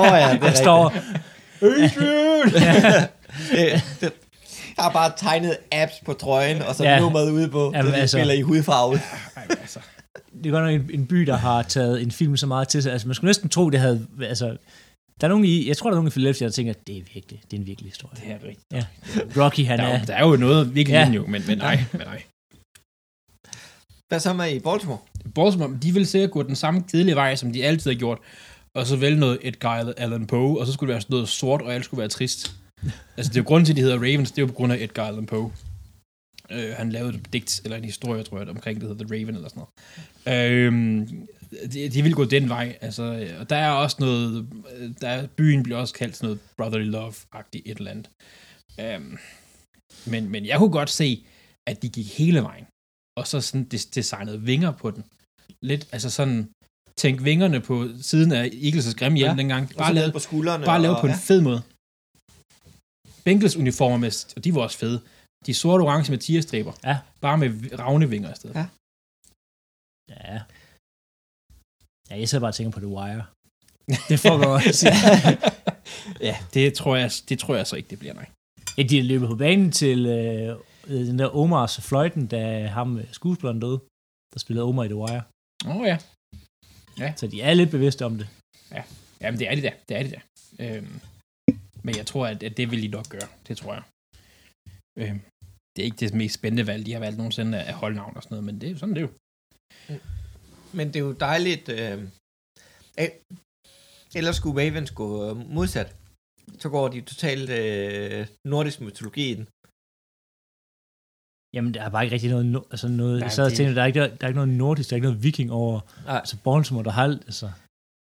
Åh 0.00 0.18
ja, 0.20 0.32
det 0.32 0.36
er 0.36 0.38
Der 0.38 0.52
står, 0.54 0.94
Adrian! 1.62 3.08
det, 3.52 3.82
det, 4.00 4.12
der 4.76 4.82
er 4.82 4.92
bare 4.92 5.12
tegnet 5.16 5.56
apps 5.72 5.94
på 6.04 6.12
trøjen, 6.12 6.62
og 6.62 6.74
så 6.74 6.84
Ja. 6.84 7.00
nummeret 7.00 7.30
ude 7.30 7.48
på, 7.48 7.70
Jamen, 7.74 7.90
så 7.90 7.96
de 7.96 8.00
altså- 8.00 8.16
spiller 8.18 8.34
i 8.34 8.40
hudfarve. 8.40 8.94
Ej, 9.36 9.46
men 9.48 9.56
altså, 9.60 9.80
det 10.42 10.46
er 10.46 10.50
godt 10.50 10.64
nok 10.64 10.74
en, 10.90 11.00
en 11.00 11.06
by, 11.06 11.16
der 11.16 11.36
har 11.36 11.62
taget 11.62 12.02
en 12.02 12.10
film 12.10 12.36
så 12.36 12.46
meget 12.46 12.68
til 12.68 12.82
sig. 12.82 12.92
Altså, 12.92 13.08
man 13.08 13.14
skulle 13.14 13.28
næsten 13.28 13.48
tro, 13.48 13.70
det 13.70 13.80
havde... 13.80 14.06
Altså, 14.22 14.56
der 15.20 15.26
er 15.26 15.28
nogen 15.28 15.44
i, 15.44 15.68
jeg 15.68 15.76
tror, 15.76 15.90
der 15.90 15.94
er 15.94 15.98
nogen 15.98 16.08
i 16.08 16.10
Philadelphia, 16.10 16.46
der 16.46 16.52
tænker, 16.52 16.72
at 16.72 16.86
det 16.86 16.96
er 16.98 17.02
virkelig, 17.14 17.40
det 17.50 17.56
er 17.56 17.60
en 17.60 17.66
virkelig 17.66 17.90
historie. 17.90 18.14
det 18.24 18.30
er 18.32 18.48
rigtigt. 18.48 18.66
Ja. 18.72 18.84
Rocky, 19.44 19.66
han 19.66 19.78
Der, 19.78 19.84
er 19.84 19.88
er... 19.88 19.98
jo- 19.98 20.04
der 20.06 20.14
er 20.14 20.26
jo 20.26 20.36
noget 20.36 20.74
virkelig 20.74 20.94
Ja. 20.94 21.00
ja. 21.06 21.10
jo, 21.12 21.26
men, 21.26 21.42
men 21.46 21.58
nej, 21.58 21.84
men 21.92 22.00
nej. 22.06 22.22
Hvad 24.08 24.20
så 24.20 24.32
med 24.32 24.50
i 24.52 24.58
Baltimore? 24.58 24.98
Baltimore, 25.34 25.78
de 25.82 25.92
vil 25.94 26.06
sikkert 26.06 26.30
gå 26.30 26.42
den 26.42 26.56
samme 26.56 26.82
kedelige 26.92 27.14
vej, 27.16 27.34
som 27.36 27.52
de 27.52 27.64
altid 27.64 27.90
har 27.90 27.98
gjort, 27.98 28.18
og 28.76 28.86
så 28.86 28.96
vælge 28.96 29.18
noget 29.20 29.38
Edgar 29.42 29.92
Allan 29.96 30.26
Poe, 30.26 30.60
og 30.60 30.66
så 30.66 30.72
skulle 30.72 30.88
det 30.88 30.94
være 30.94 31.00
sådan 31.02 31.14
noget 31.14 31.28
sort, 31.28 31.62
og 31.62 31.74
alt 31.74 31.84
skulle 31.84 31.98
være 31.98 32.08
trist. 32.08 32.54
Altså, 33.16 33.30
det 33.30 33.36
er 33.36 33.42
jo 33.42 33.46
grunden 33.46 33.64
til, 33.66 33.72
at 33.72 33.76
de 33.76 33.80
hedder 33.82 33.96
Ravens, 33.96 34.30
det 34.30 34.38
er 34.38 34.42
jo 34.42 34.46
på 34.46 34.52
grund 34.52 34.72
af 34.72 34.76
Edgar 34.80 35.06
Allan 35.06 35.26
Poe. 35.26 35.52
Øh, 36.50 36.72
han 36.76 36.92
lavede 36.92 37.14
et 37.14 37.32
digt, 37.32 37.60
eller 37.64 37.76
en 37.76 37.84
historie, 37.84 38.22
tror 38.22 38.38
jeg, 38.38 38.48
omkring 38.48 38.80
det 38.80 38.88
hedder 38.88 39.04
The 39.04 39.14
Raven, 39.14 39.34
eller 39.34 39.48
sådan 39.48 39.62
noget. 40.26 40.50
Øh, 40.52 40.72
de, 41.72 41.88
de 41.88 42.02
vil 42.02 42.14
gå 42.14 42.24
den 42.24 42.48
vej, 42.48 42.78
altså, 42.80 43.02
øh, 43.02 43.40
og 43.40 43.50
der 43.50 43.56
er 43.56 43.70
også 43.70 43.96
noget, 44.00 44.48
øh, 44.76 44.90
der 45.00 45.08
er, 45.08 45.26
byen 45.26 45.62
bliver 45.62 45.78
også 45.78 45.94
kaldt 45.94 46.16
sådan 46.16 46.26
noget 46.26 46.40
brotherly 46.56 46.90
love-agtigt 46.90 47.62
et 47.66 47.78
eller 47.78 47.90
andet. 47.90 48.08
Øh, 48.80 49.00
men, 50.06 50.28
men 50.30 50.46
jeg 50.46 50.58
kunne 50.58 50.70
godt 50.70 50.90
se, 50.90 51.24
at 51.70 51.82
de 51.82 51.88
gik 51.88 52.18
hele 52.18 52.42
vejen, 52.42 52.64
og 53.18 53.26
så 53.26 53.40
sådan 53.40 53.66
des- 53.74 53.90
designede 53.94 54.42
vinger 54.42 54.72
på 54.72 54.90
den. 54.90 55.04
Lidt, 55.62 55.88
altså 55.92 56.10
sådan, 56.10 56.48
tænk 56.96 57.24
vingerne 57.24 57.60
på 57.60 57.88
siden 58.00 58.32
af 58.32 58.46
Eagles' 58.48 58.94
grimme 58.94 59.18
hjelm 59.18 59.30
Ja. 59.36 59.36
dengang. 59.42 59.70
Bare 59.78 59.94
lavet 59.94 60.12
på 60.12 60.18
skuldrene. 60.18 60.64
Bare 60.64 60.82
lavet 60.82 60.96
og, 60.96 61.00
på 61.00 61.06
en 61.06 61.12
ja. 61.12 61.18
fed 61.18 61.40
måde. 61.40 61.62
Bengals 63.26 63.56
uniformer, 63.56 63.98
med, 64.04 64.12
og 64.36 64.44
de 64.44 64.54
var 64.54 64.62
også 64.66 64.78
fede. 64.78 64.98
De 65.46 65.54
sorte 65.54 65.82
og 65.82 65.86
orange 65.86 66.10
med 66.12 66.18
tierstriber. 66.18 66.72
Ja. 66.84 66.96
Bare 67.20 67.38
med 67.38 67.50
ravnevinger 67.78 68.32
i 68.32 68.36
stedet. 68.36 68.54
Ja. 68.56 68.66
Ja. 70.10 70.40
Ja, 72.10 72.14
jeg 72.20 72.28
sidder 72.28 72.42
bare 72.42 72.50
og 72.50 72.54
tænker 72.54 72.72
på 72.72 72.80
The 72.80 72.94
Wire. 72.96 73.24
Det 74.10 74.18
får 74.20 74.36
man 74.36 74.48
også. 74.48 74.86
ja, 76.28 76.36
det 76.54 76.74
tror, 76.74 76.96
jeg, 76.96 77.10
det 77.28 77.38
tror 77.38 77.54
jeg 77.56 77.66
så 77.66 77.76
ikke, 77.76 77.90
det 77.90 77.98
bliver, 77.98 78.14
nej. 78.14 78.28
ja, 78.78 78.82
de 78.82 78.98
er 78.98 79.02
løbet 79.02 79.28
på 79.28 79.36
banen 79.36 79.72
til 79.72 80.06
øh, 80.06 80.58
den 80.88 81.18
der 81.18 81.36
Omars 81.36 81.80
fløjten, 81.80 82.26
da 82.26 82.66
ham 82.66 82.98
øh, 82.98 83.12
skuespilleren 83.12 83.60
døde, 83.60 83.80
der 84.32 84.38
spillede 84.38 84.64
Omar 84.64 84.84
i 84.84 84.88
The 84.88 84.96
Wire. 84.96 85.22
Åh 85.66 85.76
oh, 85.76 85.86
ja. 85.86 85.98
Så 87.16 87.26
de 87.26 87.42
er 87.42 87.54
lidt 87.54 87.70
bevidste 87.70 88.04
om 88.04 88.18
det. 88.18 88.28
Jamen, 89.20 89.40
det 89.40 89.50
er 89.50 89.54
de 89.54 89.62
da. 89.62 89.72
Det 89.88 89.96
er 89.96 90.02
de 90.02 90.10
da. 90.10 90.20
Øhm, 90.64 91.00
men 91.86 91.96
jeg 92.00 92.06
tror, 92.10 92.26
at, 92.32 92.42
at 92.42 92.56
det 92.56 92.70
vil 92.70 92.82
de 92.82 92.88
nok 92.88 93.08
gøre. 93.14 93.28
Det 93.48 93.54
tror 93.60 93.72
jeg. 93.78 93.84
Øhm, 95.00 95.20
det 95.72 95.80
er 95.82 95.88
ikke 95.88 96.02
det 96.02 96.14
mest 96.14 96.34
spændende 96.34 96.66
valg, 96.66 96.86
de 96.86 96.92
har 96.92 97.00
valgt 97.00 97.18
nogensinde 97.18 97.62
af 97.70 97.74
holdnavn 97.82 98.16
og 98.16 98.22
sådan 98.22 98.34
noget, 98.34 98.44
men 98.44 98.54
det 98.60 98.66
er 98.66 98.72
jo 98.72 98.78
sådan, 98.78 98.94
det 98.94 99.02
er 99.02 99.08
jo. 99.08 99.12
Men 100.78 100.86
det 100.86 100.96
er 100.96 101.04
jo 101.08 101.12
dejligt. 101.12 101.68
Øh, 101.68 101.98
øh, 103.00 103.10
ellers 104.18 104.36
skulle 104.36 104.56
Ravens 104.60 104.90
gå 104.90 105.08
øh, 105.24 105.36
modsat. 105.56 105.96
Så 106.58 106.68
går 106.68 106.88
de 106.88 107.00
totalt 107.00 107.48
øh, 107.60 108.26
nordisk 108.44 108.80
mytologi 108.80 109.24
i 109.30 109.34
den. 109.34 109.46
Jamen, 111.56 111.74
der 111.74 111.82
er 111.82 111.90
bare 111.94 112.04
ikke 112.04 112.14
rigtig 112.14 112.30
noget... 112.30 112.46
No- 112.54 112.68
altså 112.70 112.88
noget 112.88 113.18
Nej, 113.18 113.26
jeg 113.26 113.32
sad 113.32 113.46
og 113.46 113.52
tænkte, 113.52 113.74
der 113.74 113.82
er, 113.82 113.86
ikke, 113.86 114.00
der, 114.00 114.24
er 114.24 114.28
ikke 114.28 114.42
noget 114.42 114.56
nordisk, 114.64 114.90
der 114.90 114.94
er 114.94 114.98
ikke 114.98 115.08
noget 115.08 115.22
viking 115.22 115.52
over... 115.52 115.80
Nej, 116.04 116.18
Altså, 116.18 116.36
Baltimore, 116.44 116.84
der 116.84 116.90
har... 116.90 117.04
Altså, 117.30 117.46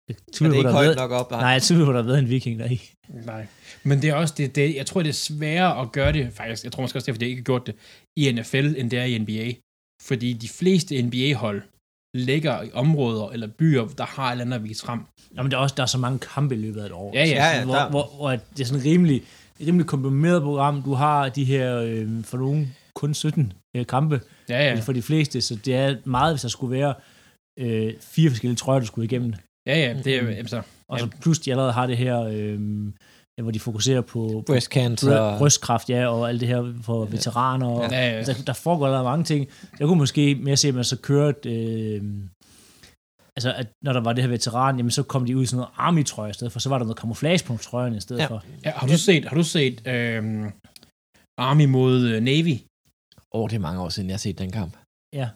jeg 0.09 0.17
det 0.39 0.45
er 0.45 0.49
på, 0.49 0.53
ikke 0.55 0.69
højt 0.71 0.85
været, 0.85 0.97
nok 0.97 1.11
op. 1.11 1.31
nej, 1.31 1.39
jeg 1.49 1.61
tvivler 1.61 1.85
der 1.85 1.93
har 1.93 2.01
været 2.07 2.19
en 2.19 2.29
viking 2.29 2.59
der 2.59 2.65
i. 2.69 2.81
Nej. 3.25 3.47
Men 3.83 4.01
det 4.01 4.09
er 4.09 4.13
også 4.13 4.33
det, 4.37 4.55
det, 4.55 4.75
jeg 4.75 4.85
tror, 4.85 5.01
det 5.01 5.09
er 5.09 5.13
sværere 5.13 5.81
at 5.81 5.91
gøre 5.91 6.13
det, 6.13 6.33
faktisk, 6.33 6.63
jeg 6.63 6.71
tror 6.71 6.81
måske 6.81 6.97
også, 6.97 7.05
det 7.05 7.11
er, 7.11 7.13
fordi 7.15 7.25
jeg 7.25 7.29
ikke 7.29 7.39
har 7.39 7.43
gjort 7.43 7.67
det, 7.67 7.75
i 8.17 8.31
NFL, 8.31 8.73
end 8.77 8.91
det 8.91 8.99
er 8.99 9.03
i 9.03 9.17
NBA. 9.17 9.53
Fordi 10.07 10.33
de 10.33 10.49
fleste 10.49 11.01
NBA-hold 11.01 11.61
ligger 12.15 12.61
i 12.61 12.71
områder 12.73 13.29
eller 13.29 13.47
byer, 13.47 13.85
der 13.87 14.05
har 14.05 14.27
et 14.27 14.31
eller 14.31 14.45
andet 14.45 14.55
at 14.57 14.63
vise 14.63 14.85
frem. 14.85 14.99
Jamen, 15.37 15.51
der 15.51 15.57
er 15.57 15.61
også 15.61 15.73
der 15.77 15.83
er 15.83 15.87
så 15.87 15.97
mange 15.97 16.19
kampe 16.19 16.55
i 16.55 16.57
løbet 16.57 16.81
af 16.81 16.85
et 16.85 16.91
år. 16.91 17.11
Ja, 17.13 17.25
ja. 17.25 17.29
Ja, 17.29 17.57
ja, 17.57 17.65
hvor, 17.65 17.75
der- 17.75 17.89
hvor, 17.89 18.09
hvor, 18.15 18.29
at 18.29 18.39
det 18.57 18.59
er 18.63 18.65
sådan 18.67 18.85
rimelig, 18.85 19.23
rimelig 19.61 19.87
komprimeret 19.87 20.41
program. 20.41 20.83
Du 20.83 20.93
har 20.93 21.29
de 21.29 21.43
her, 21.45 21.77
øh, 21.81 22.23
for 22.23 22.37
nogen, 22.37 22.75
kun 22.95 23.13
17 23.13 23.53
øh, 23.75 23.85
kampe 23.85 24.21
Ja, 24.49 24.59
ja. 24.63 24.73
ja. 24.73 24.79
for 24.79 24.93
de 24.93 25.01
fleste, 25.01 25.41
så 25.41 25.55
det 25.55 25.75
er 25.75 25.95
meget, 26.05 26.33
hvis 26.33 26.41
der 26.41 26.47
skulle 26.49 26.71
være 26.79 26.93
øh, 27.59 27.93
fire 28.01 28.29
forskellige 28.29 28.55
trøjer, 28.57 28.79
du 28.79 28.85
skulle 28.85 29.05
igennem. 29.05 29.33
Ja, 29.67 29.77
ja, 29.87 29.93
det 30.03 30.15
er 30.15 30.21
Mm. 30.21 30.27
jo, 30.27 30.33
altså, 30.33 30.61
Og 30.89 30.99
så 30.99 31.07
plus 31.21 31.39
de 31.39 31.51
allerede 31.51 31.71
har 31.73 31.87
det 31.87 31.97
her, 31.97 32.19
øh, 32.21 32.85
ja, 33.37 33.41
hvor 33.43 33.51
de 33.51 33.59
fokuserer 33.59 34.01
på, 34.01 34.43
Breast 34.47 34.67
cancer. 34.71 35.33
bry- 35.35 35.37
brystkræft, 35.37 35.89
ja, 35.89 36.07
og 36.07 36.29
alt 36.29 36.39
det 36.41 36.47
her 36.47 36.73
for 36.83 37.05
veteraner. 37.05 37.67
Og, 37.67 37.91
ja, 37.91 38.09
ja, 38.17 38.23
der, 38.23 38.33
der 38.47 38.53
foregår 38.53 38.85
allerede 38.85 39.03
mange 39.03 39.23
ting. 39.25 39.47
Jeg 39.79 39.87
kunne 39.87 39.97
måske 39.97 40.35
mere 40.35 40.57
se, 40.57 40.67
at 40.67 40.75
man 40.75 40.83
så 40.83 40.97
kørte... 40.97 41.49
Øh, 41.49 42.03
altså, 43.37 43.53
at 43.53 43.67
når 43.83 43.93
der 43.93 43.99
var 44.01 44.13
det 44.13 44.23
her 44.23 44.29
veteran, 44.29 44.77
jamen, 44.77 44.91
så 44.91 45.03
kom 45.03 45.25
de 45.25 45.37
ud 45.37 45.43
i 45.43 45.45
sådan 45.45 45.57
noget 45.57 45.71
army-trøje 45.77 46.29
i 46.29 46.33
stedet 46.33 46.53
for. 46.53 46.59
Så 46.59 46.69
var 46.69 46.77
der 46.77 46.85
noget 46.85 46.97
camouflage 46.99 47.43
på 47.45 47.57
trøjerne 47.57 47.97
i 47.97 47.99
stedet 47.99 48.21
Ja. 48.21 48.27
for. 48.27 48.43
ja. 48.65 48.71
Har 48.75 48.87
du 48.87 48.97
set, 48.97 49.25
har 49.25 49.35
du 49.35 49.43
set 49.43 49.87
øhm, 49.87 50.51
Army 51.37 51.65
mod 51.65 52.01
øh, 52.07 52.21
Navy? 52.23 52.53
Åh, 53.33 53.41
oh, 53.41 53.49
det 53.49 53.55
er 53.55 53.59
mange 53.59 53.81
år 53.81 53.89
siden, 53.89 54.09
jeg 54.09 54.13
har 54.13 54.19
set 54.19 54.39
den 54.39 54.51
kamp. 54.51 54.73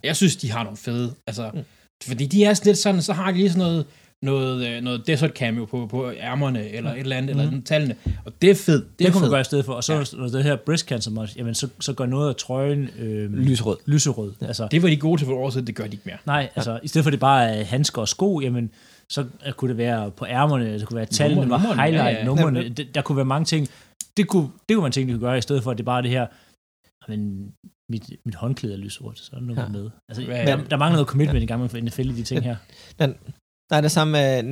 Jeg 0.04 0.16
synes, 0.16 0.36
de 0.36 0.52
har 0.52 0.64
nogle 0.64 0.78
fede, 0.78 1.14
altså, 1.28 1.52
mm. 1.54 1.60
fordi 2.04 2.26
de 2.26 2.44
er 2.46 2.54
sådan 2.54 2.70
lidt 2.70 2.78
sådan, 2.78 3.02
så 3.02 3.14
har 3.14 3.32
de 3.32 3.38
lige 3.38 3.50
sådan 3.50 3.68
noget, 3.68 3.86
noget, 4.24 4.68
øh, 4.68 4.82
noget 4.84 5.08
desert 5.08 5.32
cameo 5.32 5.66
på, 5.66 5.88
på 5.88 6.12
ærmerne, 6.12 6.70
eller 6.70 6.92
et 6.94 7.00
eller 7.00 7.16
andet, 7.18 7.36
mm. 7.36 7.42
eller 7.42 7.62
tallene, 7.66 7.96
og 8.26 8.34
det 8.42 8.50
er 8.50 8.56
fedt. 8.56 8.84
Det, 8.86 9.00
Det, 9.00 9.08
er 9.08 9.12
kunne 9.12 9.22
man 9.22 9.30
gøre 9.30 9.42
i 9.42 9.44
stedet 9.44 9.66
for. 9.66 9.74
Og 9.74 9.84
så 9.84 9.94
Ja. 9.94 10.00
ja. 10.24 10.28
det 10.38 10.44
her 10.44 10.56
breast 10.56 10.88
cancer 10.88 11.12
match, 11.12 11.38
jamen 11.38 11.56
så, 11.56 11.68
så 11.80 11.94
gør 11.94 12.06
noget 12.06 12.30
af 12.30 12.36
trøjen 12.36 12.90
øh, 13.00 13.34
Lysrød. 13.34 13.78
lyserød. 13.86 14.34
Ja. 14.42 14.46
Altså, 14.46 14.68
Det 14.72 14.82
var 14.82 14.90
de 14.90 14.98
gode 14.98 15.22
til 15.22 15.26
for 15.26 15.34
et 15.34 15.38
år 15.40 15.50
siden, 15.50 15.68
det 15.68 15.76
gør 15.76 15.84
de 15.84 15.92
ikke 15.92 16.04
mere. 16.06 16.18
nej, 16.26 16.50
altså 16.56 16.80
i 16.84 16.88
stedet 16.88 17.04
for 17.04 17.10
at 17.10 17.12
det 17.12 17.20
bare 17.20 17.50
er 17.56 17.64
handsker 17.64 18.02
og 18.02 18.08
sko, 18.08 18.40
jamen 18.40 18.72
så 19.10 19.26
øh, 19.48 19.54
kunne 19.54 19.70
det 19.70 19.78
være 19.78 20.12
på 20.12 20.26
ærmerne, 20.26 20.74
det 20.80 20.88
kunne 20.88 20.98
være 20.98 21.06
tallene, 21.06 21.42
Nummer- 21.42 21.68
var 21.68 21.84
highlight, 21.84 22.14
ja, 22.14 22.20
ja. 22.20 22.26
numrene. 22.26 22.70
Det- 22.70 22.96
Der 22.96 23.02
kunne 23.02 23.16
være 23.16 23.26
mange 23.26 23.46
ting. 23.46 23.68
Det 24.18 24.28
kunne, 24.28 24.50
det 24.70 24.76
kunne 24.76 24.84
man 24.84 24.92
tænke, 24.92 25.14
de 25.14 25.18
kunne 25.18 25.28
gøre, 25.28 25.38
i 25.38 25.42
stedet 25.42 25.64
for 25.64 25.72
at 25.72 25.78
det 25.78 25.86
bare 25.86 25.98
er 25.98 26.02
det 26.02 26.12
her, 26.12 26.28
men 27.12 27.52
mit, 27.92 28.04
mit 28.26 28.36
håndklæde 28.36 28.74
er 28.74 28.78
lysort, 28.78 29.20
så 29.20 29.32
er 29.36 29.40
noget 29.40 29.62
Ja. 29.62 29.68
med. 29.68 29.90
Altså, 30.10 30.26
Hvad- 30.26 30.46
der, 30.46 30.64
der 30.64 30.78
mangler 30.78 30.96
noget 30.96 31.08
commitment 31.08 31.44
i 31.44 31.46
gang 31.46 31.62
med 31.62 31.82
NFL 31.82 32.10
i 32.10 32.14
de 32.14 32.24
ting 32.24 32.44
her. 32.44 32.56
Nej, 33.72 33.82
det 33.82 33.92
samme 33.92 34.12
med 34.12 34.44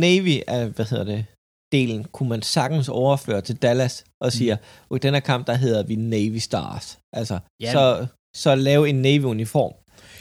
Navy, 0.00 0.40
er, 0.46 0.66
hvad 0.66 0.86
hedder 0.86 1.04
det, 1.04 1.24
delen, 1.72 2.04
kunne 2.04 2.28
man 2.28 2.42
sagtens 2.42 2.88
overføre 2.88 3.40
til 3.40 3.56
Dallas 3.56 4.04
og 4.20 4.32
siger, 4.32 4.56
mm. 4.90 4.96
i 4.96 4.98
den 4.98 5.14
her 5.14 5.20
kamp, 5.20 5.46
der 5.46 5.54
hedder 5.54 5.82
vi 5.82 5.96
Navy 5.96 6.36
Stars. 6.36 6.98
Altså, 7.12 7.38
Ja. 7.60 7.72
så, 7.72 8.06
så 8.36 8.54
lave 8.54 8.88
en 8.88 9.02
Navy-uniform, 9.02 9.72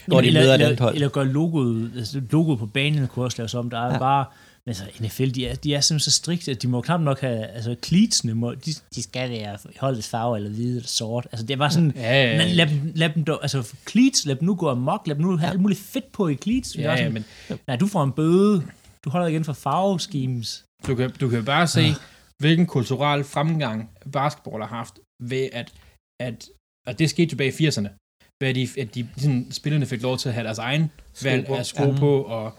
når 0.07 0.21
de 0.21 0.27
eller, 0.27 0.41
møder 0.41 0.53
eller, 0.53 0.69
den 0.69 0.79
hold. 0.79 0.95
eller 0.95 1.09
gøre 1.09 1.25
logoet, 1.25 1.91
altså 1.97 2.21
logoet 2.31 2.59
på 2.59 2.65
banen 2.65 3.07
kunne 3.07 3.25
også 3.25 3.37
laves 3.37 3.53
om. 3.53 3.69
Der 3.69 3.79
er 3.79 3.93
ja. 3.93 3.99
bare, 3.99 4.25
men 4.67 4.75
altså 4.75 4.85
NFL, 5.03 5.29
de 5.29 5.47
er, 5.47 5.55
de 5.55 5.73
er 5.75 5.79
simpelthen 5.81 6.11
så 6.11 6.11
strikte, 6.11 6.51
at 6.51 6.61
de 6.61 6.67
må 6.67 6.81
knap 6.81 7.01
nok 7.01 7.19
have, 7.21 7.45
altså 7.47 7.75
cleatsene, 7.85 8.33
må, 8.33 8.53
de, 8.53 8.71
de 8.95 9.03
skal 9.03 9.29
være 9.29 9.57
holdets 9.79 10.09
farve, 10.09 10.35
eller 10.37 10.49
hvide, 10.49 10.75
eller 10.75 10.87
sort. 10.87 11.27
Altså 11.31 11.45
det 11.45 11.53
er 11.53 11.57
bare 11.57 11.71
sådan, 11.71 11.93
Ja, 11.95 12.31
ja, 12.31 12.37
men 12.37 12.55
lad, 12.55 12.67
dem, 12.67 12.91
lad 12.95 13.09
dem 13.09 13.23
dog, 13.25 13.39
altså 13.41 13.75
cleats, 13.89 14.25
lad 14.25 14.35
dem 14.35 14.45
nu 14.45 14.55
gå 14.55 14.69
amok, 14.69 15.07
lad 15.07 15.15
dem 15.15 15.25
nu 15.25 15.37
have 15.37 15.49
alt 15.51 15.59
muligt 15.61 15.79
fedt 15.79 16.11
på 16.11 16.27
i 16.27 16.35
cleats. 16.35 16.75
Ja, 16.75 16.81
ja, 16.91 16.97
sådan, 16.97 17.13
men 17.13 17.25
Nej, 17.67 17.75
du 17.75 17.87
får 17.87 18.03
en 18.03 18.11
bøde, 18.11 18.63
du 19.05 19.09
holder 19.09 19.27
igen 19.27 19.43
for 19.43 19.53
farveschemes. 19.53 20.63
du 20.87 20.95
kan, 20.95 21.11
du 21.21 21.29
kan 21.29 21.45
bare 21.45 21.67
se, 21.67 21.85
hvilken 22.37 22.65
kulturel 22.65 23.23
fremgang 23.23 23.89
basketball 24.11 24.61
har 24.61 24.69
haft 24.69 24.99
ved, 25.23 25.49
at, 25.53 25.73
at, 26.19 26.49
at 26.87 26.99
det 26.99 27.09
skete 27.09 27.29
tilbage 27.31 27.53
i 27.63 27.67
80'erne, 27.67 27.89
ved 28.41 28.49
at 28.49 28.55
de, 28.55 28.67
at 28.81 28.95
de 28.95 29.07
sådan, 29.17 29.47
spillerne 29.51 29.85
fik 29.85 30.01
lov 30.01 30.17
til 30.17 30.29
at 30.29 30.33
have 30.35 30.45
deres 30.45 30.57
egen 30.57 30.91
valg 31.23 31.49
af 31.49 31.65
sko 31.65 31.83
Ja. 31.83 31.97
på, 31.97 32.21
og, 32.21 32.53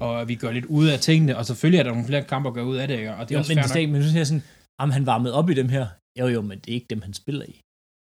og 0.00 0.28
vi 0.28 0.34
gør 0.34 0.50
lidt 0.52 0.64
ud 0.64 0.86
af 0.88 1.00
tingene, 1.00 1.36
og 1.38 1.46
selvfølgelig 1.46 1.78
er 1.78 1.82
der 1.82 1.90
nogle 1.90 2.06
flere 2.06 2.24
kampe 2.24 2.48
at 2.48 2.54
gøre 2.54 2.64
ud 2.64 2.76
af 2.76 2.88
det, 2.88 2.98
ikke? 2.98 3.14
og 3.14 3.28
det 3.28 3.34
er 3.34 3.38
Jo, 3.38 3.38
også 3.38 3.54
men, 3.54 3.64
fair 3.64 3.72
det, 3.74 3.88
nok. 3.88 3.92
men 3.92 4.02
du 4.02 4.08
siger 4.08 4.24
sådan, 4.24 4.42
om 4.78 4.90
han 4.90 5.06
varmede 5.06 5.34
op 5.34 5.50
i 5.50 5.54
dem 5.54 5.68
her. 5.68 5.86
Jo, 6.20 6.26
jo, 6.26 6.40
men 6.42 6.58
det 6.58 6.68
er 6.70 6.74
ikke 6.74 6.86
dem, 6.90 7.02
han 7.02 7.14
spiller 7.14 7.44
i. 7.44 7.60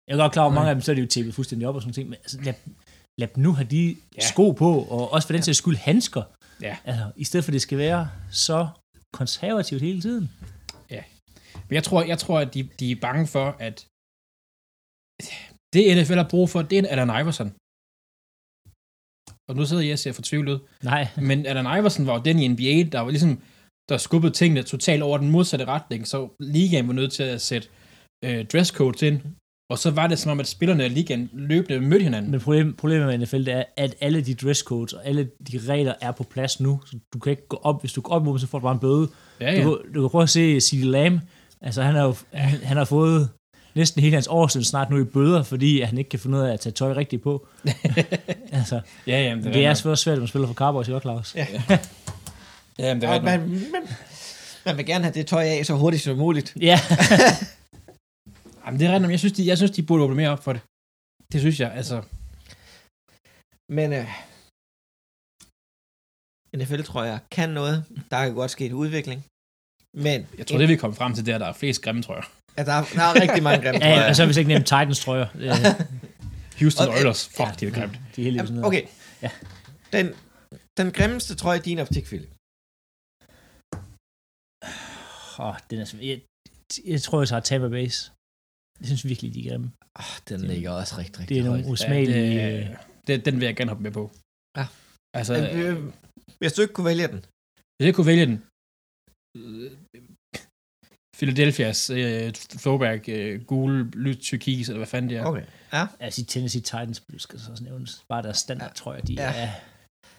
Jeg 0.08 0.14
er 0.14 0.18
godt 0.18 0.32
klar 0.34 0.44
over, 0.44 0.54
mange 0.54 0.70
af 0.70 0.76
dem, 0.76 0.82
så 0.82 0.92
er 0.92 0.96
det 0.96 1.02
jo 1.02 1.08
tæppet 1.08 1.34
fuldstændig 1.36 1.68
op 1.68 1.76
og 1.76 1.82
sådan 1.82 1.94
ting, 1.94 2.10
men 2.10 2.18
altså, 2.24 2.42
lad, 2.42 2.54
lad 3.20 3.28
dem 3.28 3.44
nu 3.44 3.54
have 3.54 3.68
de 3.68 3.84
Ja. 3.88 3.96
ja. 4.16 4.28
sko 4.28 4.52
på, 4.52 4.72
og 4.82 5.14
også 5.14 5.28
for 5.28 5.34
den 5.34 5.44
sags 5.44 5.58
skyld 5.58 5.76
handsker. 5.76 6.24
Ja. 6.62 6.78
Altså, 6.86 7.12
i 7.16 7.24
stedet 7.24 7.44
for, 7.44 7.50
at 7.50 7.54
det 7.54 7.62
skal 7.62 7.78
være 7.78 8.10
så 8.32 8.68
konservativt 9.14 9.82
hele 9.82 10.02
tiden. 10.02 10.30
Men 11.70 11.74
jeg 11.76 11.84
tror, 11.84 12.04
jeg 12.04 12.20
tror 12.20 12.40
at 12.40 12.54
de, 12.54 12.70
de 12.80 12.92
er 12.92 12.96
bange 13.02 13.28
for, 13.28 13.48
at 13.60 13.76
det 15.74 15.98
NFL 15.98 16.14
har 16.24 16.28
brug 16.30 16.50
for, 16.50 16.62
det 16.62 16.76
er 16.76 16.80
en 16.80 16.86
Allen 16.86 17.10
Iverson. 17.22 17.50
Og 19.50 19.56
nu 19.56 19.66
sidder 19.66 19.84
jeg 19.84 19.94
og 19.94 20.00
ser 20.00 20.12
fortvivlet 20.12 20.54
ud. 20.54 20.60
Nej, 20.84 21.08
Men 21.22 21.46
Allen 21.46 21.66
Iverson 21.80 22.08
var 22.08 22.14
jo 22.14 22.22
den 22.26 22.40
i 22.40 22.48
NBA, 22.48 22.90
der 22.92 23.00
var 23.00 23.10
ligesom, 23.10 23.42
der 23.90 23.98
skubbede 23.98 24.34
tingene 24.34 24.64
totalt 24.64 25.04
over 25.04 25.18
den 25.18 25.30
modsatte 25.32 25.66
retning, 25.66 26.08
så 26.08 26.30
ligaen 26.40 26.88
var 26.88 26.94
nødt 26.94 27.12
til 27.12 27.24
at 27.24 27.42
sætte 27.42 27.68
øh, 28.26 28.46
dresscodes 28.46 29.02
ind, 29.02 29.22
og 29.72 29.78
så 29.78 29.92
var 29.92 30.08
det 30.08 30.20
som 30.20 30.32
om, 30.32 30.40
at 30.40 30.48
spillerne 30.48 30.84
af 30.84 30.94
ligaen 30.94 31.30
løbende 31.34 31.80
mødte 31.82 32.04
hinanden. 32.04 32.32
men 32.32 32.40
problem, 32.40 32.74
problemet 32.74 33.08
med 33.08 33.18
NFL, 33.18 33.38
det 33.38 33.54
er, 33.54 33.64
at 33.78 33.96
alle 34.02 34.22
de 34.22 34.34
dresscodes 34.34 34.94
og 34.94 35.06
alle 35.06 35.30
de 35.52 35.60
regler 35.68 35.94
er 36.02 36.12
på 36.12 36.24
plads 36.24 36.60
nu, 36.60 36.82
så 36.86 36.98
du 37.14 37.20
kan 37.20 37.30
ikke 37.32 37.48
gå 37.48 37.58
op, 37.64 37.82
hvis 37.82 37.94
du 37.94 38.02
går 38.02 38.14
op 38.14 38.22
imod 38.22 38.34
dem, 38.34 38.40
så 38.40 38.48
får 38.48 38.60
du 38.60 38.64
bare 38.64 38.74
en 38.74 38.80
bøde. 38.80 39.08
ja, 39.42 39.52
Ja. 39.54 39.64
Du, 39.64 39.76
kan- 39.76 39.94
du 39.94 40.02
kan 40.02 40.10
prøve 40.10 40.24
at 40.24 40.30
se 40.30 40.60
CeeDee 40.60 40.92
Lamb. 40.92 41.22
Altså, 41.62 41.82
han 41.82 41.96
har 41.96 42.04
jo 42.06 42.16
han, 42.34 42.60
han 42.64 42.78
har 42.78 42.86
fået 42.86 43.30
næsten 43.78 44.02
hele 44.02 44.14
hans 44.14 44.28
årsiden 44.28 44.64
snart 44.66 44.90
nu 44.90 44.98
i 45.02 45.04
bøder, 45.04 45.44
fordi 45.44 45.82
han 45.82 45.98
ikke 45.98 46.10
kan 46.10 46.20
finde 46.20 46.38
ud 46.38 46.44
af 46.44 46.54
at 46.54 46.60
tage 46.60 46.74
tøj 46.74 46.94
rigtigt 46.94 47.24
på. 47.24 47.48
altså, 48.52 48.82
ja, 49.08 49.22
ja, 49.22 49.36
men 49.36 49.44
det, 49.44 49.54
det 49.54 49.66
er 49.66 49.74
selvfølgelig 49.74 49.98
svært, 49.98 50.14
at 50.14 50.20
man 50.20 50.28
spiller 50.28 50.48
for 50.48 50.54
Cowboys, 50.54 50.88
ikke 50.88 51.00
Claus? 51.00 51.36
Ja. 51.36 51.48
Ja, 52.80 52.94
men 52.94 53.02
det 53.02 53.10
er 53.10 53.22
man, 53.22 53.50
man, 53.50 53.88
man 54.66 54.78
vil 54.78 54.86
gerne 54.86 55.04
have 55.04 55.14
det 55.14 55.28
tøj 55.28 55.44
af 55.44 55.66
så 55.66 55.74
hurtigt 55.74 56.04
som 56.04 56.18
muligt. 56.18 56.54
Ja. 56.62 56.80
Jamen, 58.66 58.80
det 58.80 58.88
er 58.88 58.92
rigtigt, 58.92 59.02
men 59.02 59.12
jeg 59.12 59.20
synes, 59.20 59.34
de, 59.34 59.48
jeg 59.48 59.58
synes, 59.58 59.72
de 59.72 59.84
burde 59.84 60.04
åbne 60.04 60.16
mere 60.16 60.30
op 60.30 60.44
for 60.44 60.54
det. 60.54 60.62
Det 61.32 61.40
synes 61.42 61.60
jeg, 61.60 61.72
altså. 61.74 62.02
Men 63.70 63.94
øh, 63.94 64.08
NFL, 66.56 66.82
tror 66.84 67.04
jeg, 67.04 67.20
kan 67.32 67.50
noget. 67.50 67.86
Der 68.12 68.26
kan 68.26 68.34
godt 68.34 68.52
ske 68.52 68.66
en 68.66 68.74
udvikling. 68.74 69.26
Men 69.94 70.28
Jeg 70.38 70.48
tror, 70.48 70.58
det 70.58 70.70
vi 70.70 70.76
kommer 70.76 70.96
frem 70.96 71.14
til, 71.14 71.26
det 71.26 71.32
er, 71.32 71.36
at 71.36 71.42
der 71.42 71.48
er 71.48 71.54
flest 71.54 71.82
grimme 71.82 72.02
trøjer. 72.02 72.37
At 72.60 72.66
der, 72.70 72.74
er, 72.74 72.84
der 73.00 73.02
er 73.10 73.22
rigtig 73.22 73.44
mange 73.44 73.62
grimme 73.66 73.86
ja, 73.86 73.90
ja, 73.90 73.96
trøjer. 73.96 74.10
og 74.10 74.16
så 74.16 74.22
har 74.26 74.34
vi 74.34 74.40
ikke 74.40 74.54
nemt 74.54 74.66
Titans 74.66 75.00
trøjer. 75.00 75.28
Det, 75.34 75.50
Houston 76.62 76.90
Oilers, 76.90 77.22
fuck, 77.38 77.40
ja. 77.40 77.56
de 77.60 77.66
er 77.68 77.72
grimt. 77.78 77.94
de 78.16 78.22
er 78.22 78.26
sådan 78.32 78.36
Jamen, 78.36 78.54
noget. 78.54 78.68
Okay. 78.68 78.84
Ja. 79.22 79.32
Den, 79.96 80.06
den 80.78 80.88
grimmeste 80.98 81.36
trøje 81.36 81.58
i 81.58 81.62
din 81.62 81.80
optik, 81.80 82.06
Philip. 82.06 82.30
Oh, 85.46 85.56
den 85.70 85.78
er, 85.84 85.86
svæ- 85.92 86.06
jeg, 86.12 86.22
jeg, 86.94 87.02
tror, 87.02 87.22
jeg 87.22 87.28
tager 87.28 87.40
Tampa 87.50 87.68
Base. 87.78 88.12
Jeg 88.80 88.88
synes 88.88 89.06
virkelig, 89.12 89.34
de 89.34 89.40
er 89.46 89.50
grimme. 89.50 89.72
Oh, 90.02 90.14
den 90.30 90.40
ligger 90.52 90.72
også 90.72 90.94
rigtig, 90.98 91.20
rigtig 91.20 91.30
Det 91.36 91.38
er 91.42 91.44
nogle 91.50 91.64
højt. 91.64 91.72
usmagelige... 91.74 92.34
Ja, 92.36 92.60
øh, 92.60 92.66
det, 92.70 92.78
det, 93.08 93.26
den 93.26 93.34
vil 93.40 93.46
jeg 93.46 93.56
gerne 93.56 93.70
hoppe 93.72 93.84
med 93.84 93.92
på. 94.00 94.04
Ja. 94.58 94.66
Altså, 95.20 95.34
Men, 95.34 95.44
øh, 95.62 95.94
hvis 96.40 96.54
du 96.54 96.62
ikke 96.62 96.74
kunne 96.74 96.86
vælge 96.92 97.08
den. 97.14 97.20
hvis 97.78 97.86
jeg 97.88 97.96
kunne 97.96 98.10
vælge 98.14 98.26
den, 98.32 98.38
øh, 99.38 99.72
Philadelphia's 101.22 101.94
øh, 101.94 102.34
throwback, 102.34 103.10
øh, 103.10 103.42
gule, 103.44 103.92
lyt 103.92 104.18
tyrkis, 104.22 104.68
eller 104.70 104.78
hvad 104.78 104.88
fanden 104.88 105.10
det 105.10 105.18
er. 105.18 105.26
Okay. 105.26 105.44
Ja. 105.74 105.86
Altså, 106.00 106.26
Tennessee 106.26 106.62
Titans 106.62 107.02
skal 107.18 107.40
så 107.40 107.52
også 107.52 107.64
nævnes. 107.64 108.04
Bare 108.10 108.24
deres 108.24 108.38
standard, 108.38 108.74
tror 108.76 108.94
jeg, 108.94 109.08
de 109.08 109.14
Ja. 109.14 109.34
er... 109.36 109.50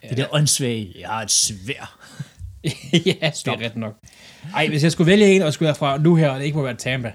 Det 0.08 0.16
der 0.16 0.26
åndssvage, 0.34 0.94
jeg 0.98 1.08
har 1.08 1.22
et 1.22 1.30
svær. 1.30 1.98
ja, 3.06 3.26
det 3.28 3.36
Stop. 3.36 3.60
er 3.60 3.64
ret 3.64 3.76
nok. 3.76 3.98
Ej, 4.54 4.68
hvis 4.68 4.82
jeg 4.82 4.92
skulle 4.92 5.10
vælge 5.10 5.26
en, 5.36 5.42
og 5.42 5.52
skulle 5.52 5.66
være 5.66 5.74
fra 5.74 5.98
nu 5.98 6.16
her, 6.16 6.30
og 6.30 6.38
det 6.38 6.44
ikke 6.44 6.56
må 6.56 6.62
være 6.64 6.76
Tampa. 6.76 7.12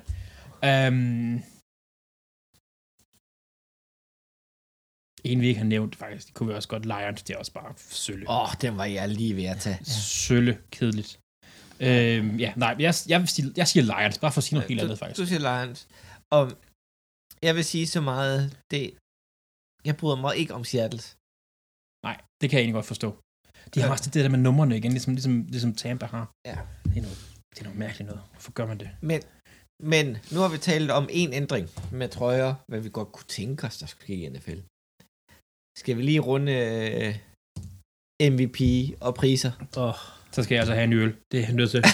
Um, 0.88 1.44
en 5.24 5.42
vi 5.42 5.48
ikke 5.48 5.58
har 5.60 5.66
nævnt, 5.68 5.96
faktisk, 5.96 6.28
det 6.28 6.34
kunne 6.34 6.50
vi 6.50 6.56
også 6.56 6.68
godt 6.70 6.86
Lions, 6.86 7.24
det 7.24 7.34
er 7.34 7.38
også 7.38 7.52
bare 7.54 7.74
sølle. 7.78 8.30
Åh, 8.30 8.42
oh, 8.42 8.50
den 8.62 8.78
var 8.78 8.86
jeg 8.86 9.10
lige 9.10 9.36
ved 9.36 9.46
at 9.46 9.58
tage. 9.60 9.78
Ja. 9.80 9.84
Sølle 9.94 10.58
kedeligt. 10.72 11.20
Øhm, 11.88 12.30
ja, 12.44 12.50
nej, 12.64 12.76
jeg, 12.86 12.94
jeg, 13.12 13.20
vil 13.22 13.28
sige, 13.36 13.46
jeg 13.62 13.68
siger 13.72 13.84
Lions, 13.92 14.18
bare 14.24 14.32
for 14.32 14.42
at 14.42 14.46
sige 14.48 14.56
noget 14.56 14.70
helt 14.70 14.80
du, 14.82 14.86
andet, 14.86 15.00
faktisk. 15.00 15.20
Du 15.22 15.26
siger 15.32 15.44
Lions. 15.50 15.80
Og 16.38 16.44
jeg 17.48 17.54
vil 17.56 17.66
sige 17.74 17.88
så 17.96 18.02
meget, 18.12 18.40
det, 18.72 18.84
jeg 19.88 19.96
bryder 20.00 20.20
mig 20.26 20.34
ikke 20.42 20.54
om 20.60 20.64
Seattle. 20.72 21.02
Nej, 22.08 22.18
det 22.42 22.46
kan 22.50 22.56
jeg 22.58 22.64
egentlig 22.64 22.80
godt 22.82 22.92
forstå. 22.94 23.10
De 23.74 23.80
har 23.80 23.88
Ja. 23.88 23.92
også 23.94 24.10
det 24.14 24.24
der 24.26 24.30
med 24.36 24.40
numrene 24.48 24.78
igen, 24.78 24.92
ligesom, 24.92 25.14
ligesom, 25.14 25.34
ligesom 25.56 25.72
Tampa 25.82 26.06
har. 26.16 26.26
Ja. 26.50 26.58
Det 26.92 26.98
er 26.98 27.06
noget, 27.08 27.20
det 27.54 27.60
er 27.60 27.64
noget 27.64 27.80
mærkeligt 27.86 28.08
noget. 28.12 28.24
Hvorfor 28.32 28.52
gør 28.52 28.66
man 28.72 28.78
det? 28.80 28.90
Men, 29.02 29.22
men 29.94 30.06
nu 30.34 30.40
har 30.44 30.50
vi 30.56 30.58
talt 30.58 30.92
om 31.00 31.06
en 31.12 31.34
ændring 31.34 31.66
med 31.92 32.10
trøjer, 32.10 32.54
hvad 32.68 32.80
vi 32.86 32.90
godt 32.94 33.12
kunne 33.12 33.28
tænke 33.40 33.68
os, 33.68 33.78
der 33.78 33.86
skulle 33.86 34.04
ske 34.08 34.16
i 34.16 34.30
NFL. 34.30 34.60
Skal 35.82 35.98
vi 35.98 36.02
lige 36.02 36.20
runde 36.20 36.52
øh, 36.52 37.12
MVP 38.34 38.60
og 39.02 39.16
priser? 39.16 39.52
Oh, 39.78 40.00
Så 40.34 40.44
skal 40.44 40.56
jeg 40.56 40.60
altså 40.62 40.74
have 40.74 40.84
en 40.84 40.94
øl. 40.94 41.14
Det 41.32 41.40
er 41.40 41.44
jeg 41.46 41.54
nødt 41.54 41.72
til. 41.72 41.84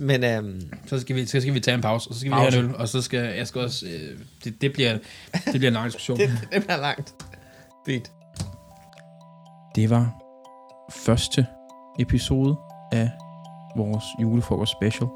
Men 0.00 0.24
øhm, 0.24 0.60
Så 0.86 1.00
skal 1.00 1.16
vi, 1.16 1.26
så 1.26 1.40
skal 1.40 1.54
vi 1.54 1.60
tage 1.60 1.74
en 1.74 1.80
pause, 1.80 2.10
og 2.10 2.14
så 2.14 2.20
skal 2.20 2.30
vi 2.30 2.34
Pause. 2.34 2.50
have 2.56 2.64
en 2.64 2.70
øl, 2.70 2.76
og 2.76 2.88
så 2.88 3.02
skal 3.02 3.36
jeg 3.36 3.46
skal 3.46 3.60
også... 3.60 3.86
Øh, 3.86 4.18
det, 4.44 4.60
det, 4.62 4.72
bliver, 4.72 4.92
det 5.44 5.52
bliver 5.54 5.66
en 5.68 5.72
lang 5.72 5.86
diskussion. 5.86 6.18
det, 6.20 6.30
det 6.52 6.62
bliver 6.62 6.76
langt. 6.80 7.14
Fint. 7.86 8.12
Det 9.74 9.90
var 9.90 10.14
første 10.90 11.46
episode 11.98 12.56
af 12.92 13.10
vores 13.76 14.04
julefrokost 14.22 14.72
special. 14.72 15.08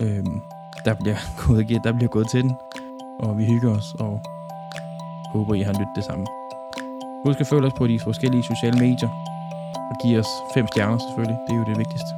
Øhm, 0.00 0.40
der, 0.84 0.94
bliver 1.02 1.16
gået, 1.46 1.60
igen- 1.70 1.84
der 1.84 1.92
bliver 1.92 2.08
gået 2.10 2.30
til 2.30 2.42
den, 2.42 2.52
og 3.20 3.38
vi 3.38 3.44
hygger 3.44 3.70
os, 3.78 3.84
og 3.98 4.20
håber, 5.32 5.54
I 5.54 5.60
har 5.60 5.72
lyttet 5.72 5.96
det 5.96 6.04
samme. 6.04 6.26
Husk 7.26 7.40
at 7.40 7.46
følge 7.46 7.66
os 7.66 7.72
på 7.78 7.86
de 7.86 8.00
forskellige 8.00 8.42
sociale 8.42 8.78
medier, 8.78 9.08
og 9.90 9.94
give 10.02 10.18
os 10.22 10.30
fem 10.54 10.66
stjerner 10.72 10.98
selvfølgelig, 10.98 11.38
det 11.44 11.52
er 11.54 11.58
jo 11.62 11.66
det 11.70 11.78
vigtigste. 11.82 12.12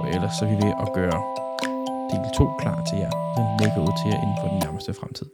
Og 0.00 0.06
ellers 0.14 0.32
så 0.36 0.44
er 0.44 0.50
vi 0.52 0.56
ved 0.66 0.72
at 0.84 0.88
gøre 0.98 1.18
del 2.10 2.24
2 2.36 2.50
klar 2.62 2.78
til 2.88 2.96
jer. 2.98 3.12
Den 3.36 3.46
ligger 3.60 3.80
ud 3.86 3.94
til 4.00 4.06
jer 4.10 4.18
inden 4.24 4.36
for 4.40 4.48
den 4.52 4.58
nærmeste 4.64 4.94
fremtid. 5.00 5.26